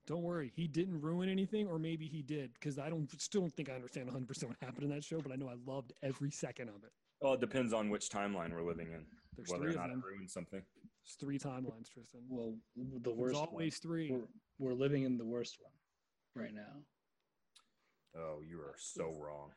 Don't 0.05 0.21
worry, 0.21 0.51
he 0.53 0.67
didn't 0.67 0.99
ruin 1.01 1.29
anything, 1.29 1.65
or 1.67 1.79
maybe 1.79 2.05
he 2.07 2.21
did, 2.21 2.53
because 2.55 2.77
I 2.77 2.89
don't 2.89 3.09
still 3.21 3.41
don't 3.41 3.53
think 3.55 3.69
I 3.69 3.73
understand 3.73 4.05
100 4.07 4.27
percent 4.27 4.49
what 4.51 4.57
happened 4.61 4.83
in 4.83 4.89
that 4.91 5.03
show, 5.03 5.19
but 5.21 5.31
I 5.31 5.35
know 5.35 5.47
I 5.47 5.55
loved 5.65 5.93
every 6.03 6.29
second 6.29 6.67
of 6.69 6.83
it. 6.83 6.91
Well, 7.21 7.33
it 7.33 7.39
depends 7.39 7.71
on 7.73 7.89
which 7.89 8.09
timeline 8.09 8.51
we're 8.51 8.63
living 8.67 8.91
in, 8.91 9.05
There's 9.37 9.49
whether 9.49 9.69
or 9.69 9.71
three 9.71 9.81
of 9.81 9.89
them. 9.89 9.99
it 9.99 10.05
ruined 10.05 10.29
something. 10.29 10.61
There's 11.01 11.15
three 11.19 11.39
timelines, 11.39 11.89
Tristan. 11.89 12.21
Well, 12.27 12.53
the 12.75 12.99
There's 12.99 13.15
worst. 13.17 13.35
always 13.37 13.77
three. 13.79 14.11
We're, 14.11 14.27
we're 14.59 14.73
living 14.73 15.03
in 15.03 15.17
the 15.17 15.25
worst 15.25 15.57
one 15.61 15.73
right 16.35 16.53
now. 16.53 16.83
Oh, 18.15 18.41
you 18.41 18.59
are 18.59 18.75
so 18.77 19.09
wrong. 19.17 19.51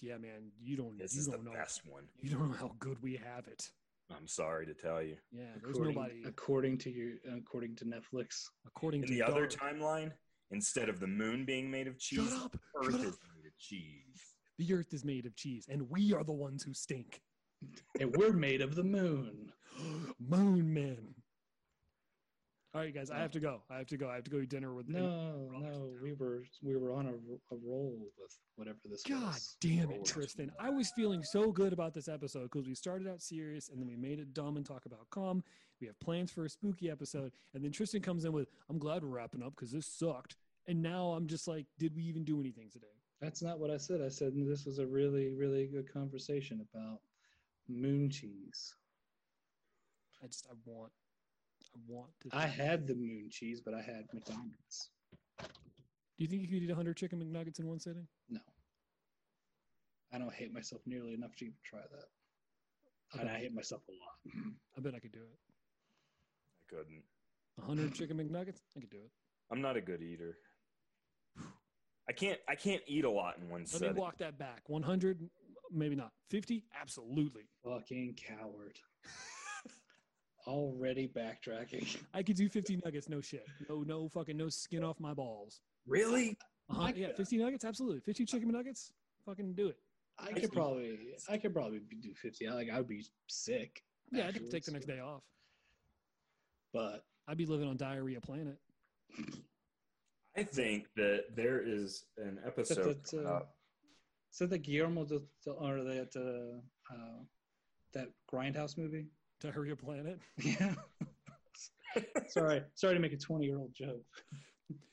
Yeah, 0.00 0.18
man, 0.18 0.50
you 0.60 0.76
don't. 0.76 0.98
This 0.98 1.14
you 1.14 1.20
is 1.20 1.26
the 1.26 1.32
don't 1.32 1.44
know. 1.46 1.52
best 1.52 1.82
one. 1.88 2.04
You 2.20 2.30
don't 2.30 2.50
know 2.50 2.56
how 2.56 2.72
good 2.78 2.98
we 3.02 3.16
have 3.16 3.46
it. 3.48 3.70
I'm 4.16 4.28
sorry 4.28 4.66
to 4.66 4.74
tell 4.74 5.02
you. 5.02 5.16
Yeah, 5.32 5.44
there's 5.62 5.74
according, 5.76 5.94
nobody. 5.96 6.22
according 6.26 6.78
to 6.78 6.90
you, 6.90 7.18
according 7.36 7.74
to 7.76 7.84
Netflix. 7.84 8.44
According 8.66 9.02
In 9.02 9.08
to 9.08 9.14
the 9.14 9.22
other 9.22 9.46
timeline, 9.48 10.12
instead 10.52 10.88
of 10.88 11.00
the 11.00 11.06
moon 11.08 11.44
being 11.44 11.70
made 11.70 11.88
of 11.88 11.98
cheese, 11.98 12.28
Shut 12.30 12.42
up! 12.42 12.56
Earth 12.76 12.92
Shut 12.92 13.00
is 13.00 13.14
up! 13.14 13.20
made 13.34 13.46
of 13.46 13.58
cheese. 13.58 14.34
The 14.58 14.72
Earth 14.74 14.92
is 14.94 15.04
made 15.04 15.26
of 15.26 15.34
cheese, 15.34 15.66
and 15.68 15.90
we 15.90 16.12
are 16.14 16.22
the 16.24 16.32
ones 16.32 16.62
who 16.62 16.72
stink. 16.72 17.20
And 17.98 18.14
we're 18.16 18.32
made 18.32 18.60
of 18.62 18.74
the 18.74 18.84
moon. 18.84 19.52
Moon 20.20 20.72
men. 20.72 21.14
All 22.76 22.82
right, 22.82 22.94
guys, 22.94 23.10
I 23.10 23.16
have 23.20 23.30
to 23.30 23.40
go. 23.40 23.62
I 23.70 23.78
have 23.78 23.86
to 23.86 23.96
go. 23.96 24.10
I 24.10 24.16
have 24.16 24.24
to 24.24 24.30
go 24.30 24.38
eat 24.38 24.50
dinner 24.50 24.74
with. 24.74 24.86
No, 24.86 25.48
no, 25.50 25.88
we 26.02 26.12
were 26.12 26.42
we 26.62 26.76
were 26.76 26.92
on 26.92 27.06
a, 27.06 27.54
a 27.54 27.58
roll 27.64 27.96
with 28.18 28.36
whatever 28.56 28.76
this 28.84 29.02
God 29.02 29.22
was. 29.28 29.56
damn 29.62 29.90
it, 29.90 30.04
Tristan. 30.04 30.52
I 30.60 30.68
was 30.68 30.90
feeling 30.90 31.22
so 31.22 31.50
good 31.50 31.72
about 31.72 31.94
this 31.94 32.06
episode 32.06 32.50
because 32.52 32.68
we 32.68 32.74
started 32.74 33.08
out 33.08 33.22
serious 33.22 33.70
and 33.70 33.80
then 33.80 33.88
we 33.88 33.96
made 33.96 34.18
it 34.18 34.34
dumb 34.34 34.58
and 34.58 34.66
talk 34.66 34.84
about 34.84 35.08
calm. 35.08 35.42
We 35.80 35.86
have 35.86 35.98
plans 36.00 36.30
for 36.30 36.44
a 36.44 36.50
spooky 36.50 36.90
episode. 36.90 37.32
And 37.54 37.64
then 37.64 37.72
Tristan 37.72 38.02
comes 38.02 38.26
in 38.26 38.32
with, 38.32 38.48
I'm 38.68 38.78
glad 38.78 39.02
we're 39.02 39.08
wrapping 39.08 39.42
up 39.42 39.54
because 39.56 39.72
this 39.72 39.86
sucked. 39.86 40.36
And 40.66 40.82
now 40.82 41.12
I'm 41.12 41.28
just 41.28 41.48
like, 41.48 41.64
did 41.78 41.96
we 41.96 42.02
even 42.02 42.24
do 42.24 42.40
anything 42.40 42.68
today? 42.70 42.86
That's 43.22 43.40
not 43.40 43.58
what 43.58 43.70
I 43.70 43.78
said. 43.78 44.02
I 44.04 44.10
said 44.10 44.32
this 44.36 44.66
was 44.66 44.80
a 44.80 44.86
really 44.86 45.32
really 45.32 45.66
good 45.66 45.90
conversation 45.90 46.60
about 46.74 47.00
moon 47.68 48.10
cheese. 48.10 48.74
I 50.22 50.26
just, 50.26 50.46
I 50.50 50.54
want, 50.66 50.92
want 51.86 52.10
to. 52.22 52.28
I 52.32 52.46
had 52.46 52.86
the 52.86 52.94
moon 52.94 53.28
cheese, 53.30 53.60
but 53.64 53.74
I 53.74 53.80
had 53.80 54.04
McDonald's. 54.12 54.90
Do 55.38 56.24
you 56.24 56.28
think 56.28 56.42
you 56.42 56.48
could 56.48 56.62
eat 56.62 56.68
100 56.68 56.96
chicken 56.96 57.18
McNuggets 57.20 57.58
in 57.58 57.66
one 57.66 57.78
sitting? 57.78 58.06
No, 58.28 58.40
I 60.12 60.18
don't 60.18 60.32
hate 60.32 60.52
myself 60.52 60.82
nearly 60.86 61.14
enough 61.14 61.34
to 61.36 61.44
even 61.44 61.56
try 61.64 61.80
that. 61.80 63.20
And 63.20 63.28
I 63.28 63.38
hate 63.38 63.54
myself 63.54 63.82
a 63.88 63.92
lot. 63.92 64.34
I 64.76 64.80
bet 64.80 64.94
I 64.94 64.98
could 64.98 65.12
do 65.12 65.20
it. 65.20 65.38
I 66.58 66.76
couldn't. 66.76 67.02
100 67.56 67.94
chicken 67.94 68.16
McNuggets? 68.18 68.60
I 68.76 68.80
could 68.80 68.90
do 68.90 68.98
it. 68.98 69.10
I'm 69.50 69.62
not 69.62 69.76
a 69.76 69.80
good 69.80 70.02
eater. 70.02 70.38
I 72.08 72.12
can't. 72.12 72.38
I 72.48 72.54
can't 72.54 72.82
eat 72.86 73.04
a 73.04 73.10
lot 73.10 73.38
in 73.38 73.48
one 73.48 73.66
sitting. 73.66 73.86
Let 73.86 73.94
me 73.94 74.00
setting. 74.00 74.02
walk 74.02 74.18
that 74.18 74.38
back. 74.38 74.62
100, 74.68 75.28
maybe 75.72 75.94
not. 75.96 76.12
50? 76.30 76.64
Absolutely. 76.80 77.42
Fucking 77.64 78.16
coward. 78.16 78.78
Already 80.46 81.08
backtracking. 81.08 81.96
I 82.14 82.22
could 82.22 82.36
do 82.36 82.48
50 82.48 82.80
nuggets, 82.84 83.08
no 83.08 83.20
shit. 83.20 83.44
No, 83.68 83.82
no 83.82 84.08
fucking, 84.08 84.36
no 84.36 84.48
skin 84.48 84.84
off 84.84 85.00
my 85.00 85.12
balls. 85.12 85.60
Really? 85.86 86.36
Uh-huh, 86.70 86.82
I 86.82 86.92
yeah, 86.96 87.08
could- 87.08 87.16
50 87.16 87.38
nuggets, 87.38 87.64
absolutely. 87.64 88.00
50 88.00 88.24
chicken 88.26 88.50
nuggets, 88.50 88.92
fucking 89.24 89.54
do 89.54 89.68
it. 89.68 89.78
I 90.18 90.32
could 90.32 90.52
probably, 90.52 90.98
I 91.28 91.36
could 91.36 91.52
probably 91.52 91.80
do 92.00 92.14
fifty. 92.14 92.48
Like 92.48 92.70
I 92.72 92.78
would 92.78 92.88
be 92.88 93.04
sick. 93.26 93.82
Yeah, 94.10 94.28
I 94.28 94.32
could 94.32 94.50
take 94.50 94.64
the 94.64 94.72
next 94.72 94.86
day 94.86 95.00
off. 95.00 95.22
But 96.72 97.04
I'd 97.28 97.36
be 97.36 97.46
living 97.46 97.68
on 97.68 97.76
diarrhea 97.76 98.20
planet. 98.20 98.58
I 100.36 100.42
think 100.42 100.86
that 100.96 101.24
there 101.34 101.60
is 101.60 102.04
an 102.18 102.38
episode. 102.46 103.02
that, 103.04 103.10
coming 103.10 103.26
uh, 103.26 103.30
up. 103.30 103.56
so 104.30 104.46
the 104.46 104.58
Guillermo 104.58 105.04
del, 105.04 105.22
del- 105.44 105.58
or 105.60 105.82
that 105.84 106.14
uh, 106.16 106.94
uh, 106.94 107.22
that 107.92 108.08
Grindhouse 108.32 108.78
movie. 108.78 109.08
Diarrhea 109.40 109.76
planet. 109.76 110.18
Yeah. 110.42 110.74
sorry, 112.28 112.62
sorry 112.74 112.94
to 112.94 113.00
make 113.00 113.14
a 113.14 113.16
twenty-year-old 113.16 113.72
joke. 113.72 114.04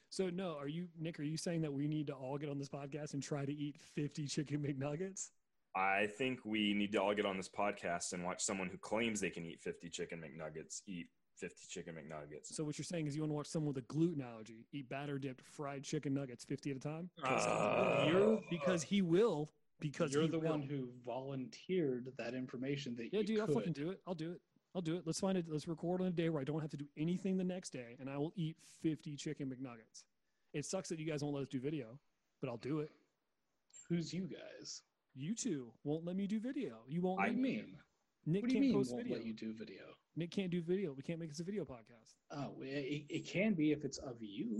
So 0.10 0.30
no, 0.30 0.56
are 0.58 0.68
you 0.68 0.88
Nick? 1.00 1.20
Are 1.20 1.24
you 1.24 1.38
saying 1.38 1.62
that 1.62 1.74
we 1.74 1.88
need 1.88 2.08
to 2.08 2.14
all 2.14 2.38
get 2.38 2.50
on 2.50 2.60
this 2.60 2.70
podcast 2.70 3.14
and 3.14 3.22
try 3.22 3.46
to 3.46 3.52
eat 3.52 3.78
50 3.96 4.28
chicken 4.28 4.60
McNuggets? 4.60 5.32
I 5.76 6.08
think 6.18 6.40
we 6.46 6.74
need 6.74 6.92
to 6.92 7.02
all 7.02 7.16
get 7.16 7.26
on 7.26 7.36
this 7.36 7.50
podcast 7.50 8.14
and 8.14 8.24
watch 8.24 8.44
someone 8.44 8.70
who 8.70 8.78
claims 8.78 9.20
they 9.20 9.32
can 9.32 9.44
eat 9.44 9.60
50 9.60 9.90
chicken 9.90 10.20
McNuggets 10.20 10.82
eat 10.88 11.08
50 11.38 11.66
chicken 11.68 11.96
McNuggets. 11.96 12.54
So 12.54 12.64
what 12.64 12.78
you're 12.78 12.86
saying 12.86 13.08
is 13.08 13.16
you 13.16 13.24
want 13.24 13.32
to 13.32 13.36
watch 13.36 13.48
someone 13.48 13.74
with 13.74 13.84
a 13.84 13.88
gluten 13.88 14.22
allergy 14.22 14.68
eat 14.72 14.88
batter 14.88 15.18
dipped 15.18 15.48
fried 15.48 15.84
chicken 15.84 16.14
nuggets 16.14 16.46
50 16.46 16.72
at 16.72 16.78
a 16.78 16.80
time? 16.80 17.10
Uh, 17.24 18.06
You're 18.08 18.40
because 18.50 18.84
he 18.84 19.02
will 19.02 19.50
because 19.80 20.14
You're 20.14 20.28
the 20.28 20.40
will. 20.40 20.50
one 20.52 20.62
who 20.62 20.90
volunteered 21.06 22.12
that 22.18 22.34
information 22.34 22.96
that 22.96 23.10
Yeah, 23.12 23.20
you 23.20 23.26
dude, 23.26 23.40
I'll 23.42 23.48
fucking 23.48 23.74
do 23.74 23.90
it. 23.92 24.00
I'll 24.08 24.14
do 24.16 24.32
it. 24.32 24.42
I'll 24.76 24.82
do 24.82 24.96
it. 24.96 25.04
Let's 25.06 25.20
find 25.20 25.38
it. 25.38 25.46
Let's 25.48 25.68
record 25.68 26.02
on 26.02 26.08
a 26.08 26.12
day 26.12 26.30
where 26.30 26.42
I 26.42 26.44
don't 26.44 26.60
have 26.62 26.72
to 26.72 26.78
do 26.78 26.88
anything 26.98 27.38
the 27.38 27.44
next 27.44 27.72
day, 27.72 27.96
and 28.00 28.10
I 28.10 28.18
will 28.18 28.34
eat 28.36 28.58
50 28.82 29.16
chicken 29.16 29.48
McNuggets. 29.48 30.04
It 30.54 30.66
sucks 30.66 30.90
that 30.90 31.00
you 31.00 31.06
guys 31.06 31.22
won't 31.24 31.36
let 31.36 31.42
us 31.44 31.48
do 31.50 31.60
video, 31.60 32.00
but 32.42 32.50
I'll 32.50 32.58
do 32.58 32.80
it. 32.80 32.92
Who's 33.90 34.14
you 34.14 34.28
guys? 34.28 34.82
You 35.14 35.36
two 35.36 35.72
won't 35.84 36.06
let 36.06 36.16
me 36.16 36.26
do 36.26 36.40
video. 36.40 36.78
You 36.88 37.02
won't. 37.02 37.18
What 37.18 37.28
let 37.28 37.36
you 37.36 37.42
me. 37.42 37.50
mean? 37.58 37.78
Nick 38.26 38.44
What 38.44 38.50
do 38.50 38.56
you 38.56 38.62
can't 38.62 38.66
mean 38.72 38.74
post 38.76 38.92
won't 38.92 39.04
video. 39.04 39.18
let 39.18 39.26
you 39.28 39.34
do 39.34 39.54
video? 39.54 39.82
Nick 40.16 40.32
can't 40.32 40.50
do 40.50 40.62
video. 40.62 40.94
We 40.94 41.04
can't 41.04 41.20
make 41.20 41.30
this 41.30 41.40
a 41.40 41.44
video 41.44 41.66
podcast. 41.66 42.16
Oh, 42.32 42.56
it, 42.62 43.06
it 43.10 43.28
can 43.28 43.54
be 43.54 43.72
if 43.72 43.84
it's 43.84 43.98
of 44.00 44.16
you. 44.22 44.60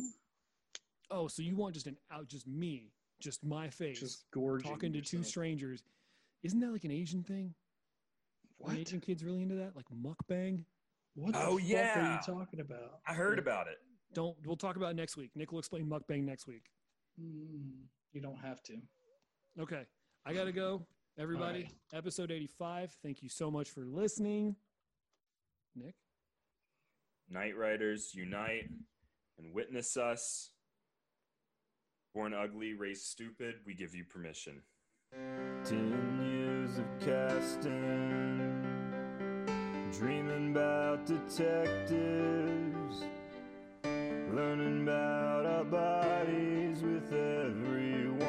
Oh, 1.10 1.28
so 1.28 1.42
you 1.42 1.56
want 1.56 1.74
just 1.74 1.88
an 1.88 1.98
out, 2.12 2.28
just 2.28 2.48
me, 2.48 2.92
just 3.24 3.44
my 3.44 3.70
face, 3.70 4.00
Just 4.00 4.26
gorging 4.32 4.70
talking 4.70 4.94
to 4.94 5.02
two 5.02 5.24
strangers. 5.24 5.82
Isn't 6.44 6.60
that 6.60 6.72
like 6.72 6.84
an 6.84 6.92
Asian 6.92 7.24
thing? 7.24 7.54
Are 8.64 8.68
What? 8.70 8.78
Asian 8.78 9.00
kids 9.00 9.24
really 9.24 9.42
into 9.42 9.56
that? 9.56 9.76
Like 9.76 9.86
mukbang? 9.90 10.66
What 11.16 11.34
the 11.34 11.40
Oh, 11.46 11.58
fuck 11.58 11.68
yeah. 11.68 12.12
are 12.12 12.14
you 12.16 12.20
talking 12.36 12.60
about? 12.60 13.00
I 13.08 13.14
heard 13.14 13.40
about 13.40 13.68
it. 13.68 13.78
Don't. 14.14 14.36
We'll 14.46 14.58
talk 14.58 14.76
about 14.76 14.92
it 14.92 14.96
next 14.96 15.16
week. 15.18 15.32
Nick 15.36 15.52
will 15.52 15.60
explain 15.60 15.86
mukbang 15.88 16.24
next 16.24 16.48
week. 16.48 16.64
Mm, 17.22 17.86
you 18.12 18.22
don't 18.22 18.38
have 18.40 18.62
to. 18.64 18.78
Okay, 19.60 19.84
I 20.26 20.34
gotta 20.34 20.52
go. 20.52 20.86
Everybody, 21.18 21.70
episode 21.94 22.32
85. 22.32 22.98
Thank 23.04 23.22
you 23.22 23.30
so 23.30 23.50
much 23.52 23.70
for 23.70 23.86
listening. 23.86 24.56
Nick, 25.76 25.96
Night 27.30 27.56
Riders 27.56 28.14
unite 28.16 28.70
and 29.38 29.54
witness 29.54 29.96
us. 29.98 30.52
Born 32.14 32.34
ugly, 32.36 32.74
raised 32.76 33.06
stupid, 33.06 33.56
we 33.66 33.74
give 33.74 33.96
you 33.96 34.04
permission. 34.06 34.62
Ten 35.66 36.20
years 36.22 36.78
of 36.78 36.86
casting, 37.00 38.62
dreaming 39.92 40.52
about 40.52 41.08
detectives, 41.08 43.04
learning 43.84 44.84
about 44.84 45.48
our 45.48 45.64
bodies 45.64 46.84
with 46.84 47.12
everyone, 47.12 48.28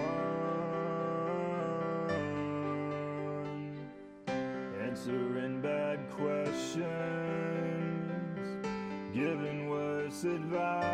answering 4.83 5.61
bad 5.61 6.09
questions, 6.11 6.87
giving 9.13 9.69
worse 9.69 10.25
advice. 10.25 10.94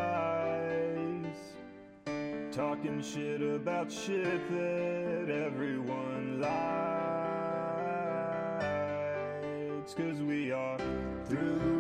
Talking 2.60 3.00
shit 3.00 3.40
about 3.40 3.90
shit 3.90 4.46
that 4.50 5.30
everyone 5.30 6.42
likes. 6.42 6.50
Cause 9.94 10.20
we 10.20 10.52
are 10.52 10.76
through 11.24 11.79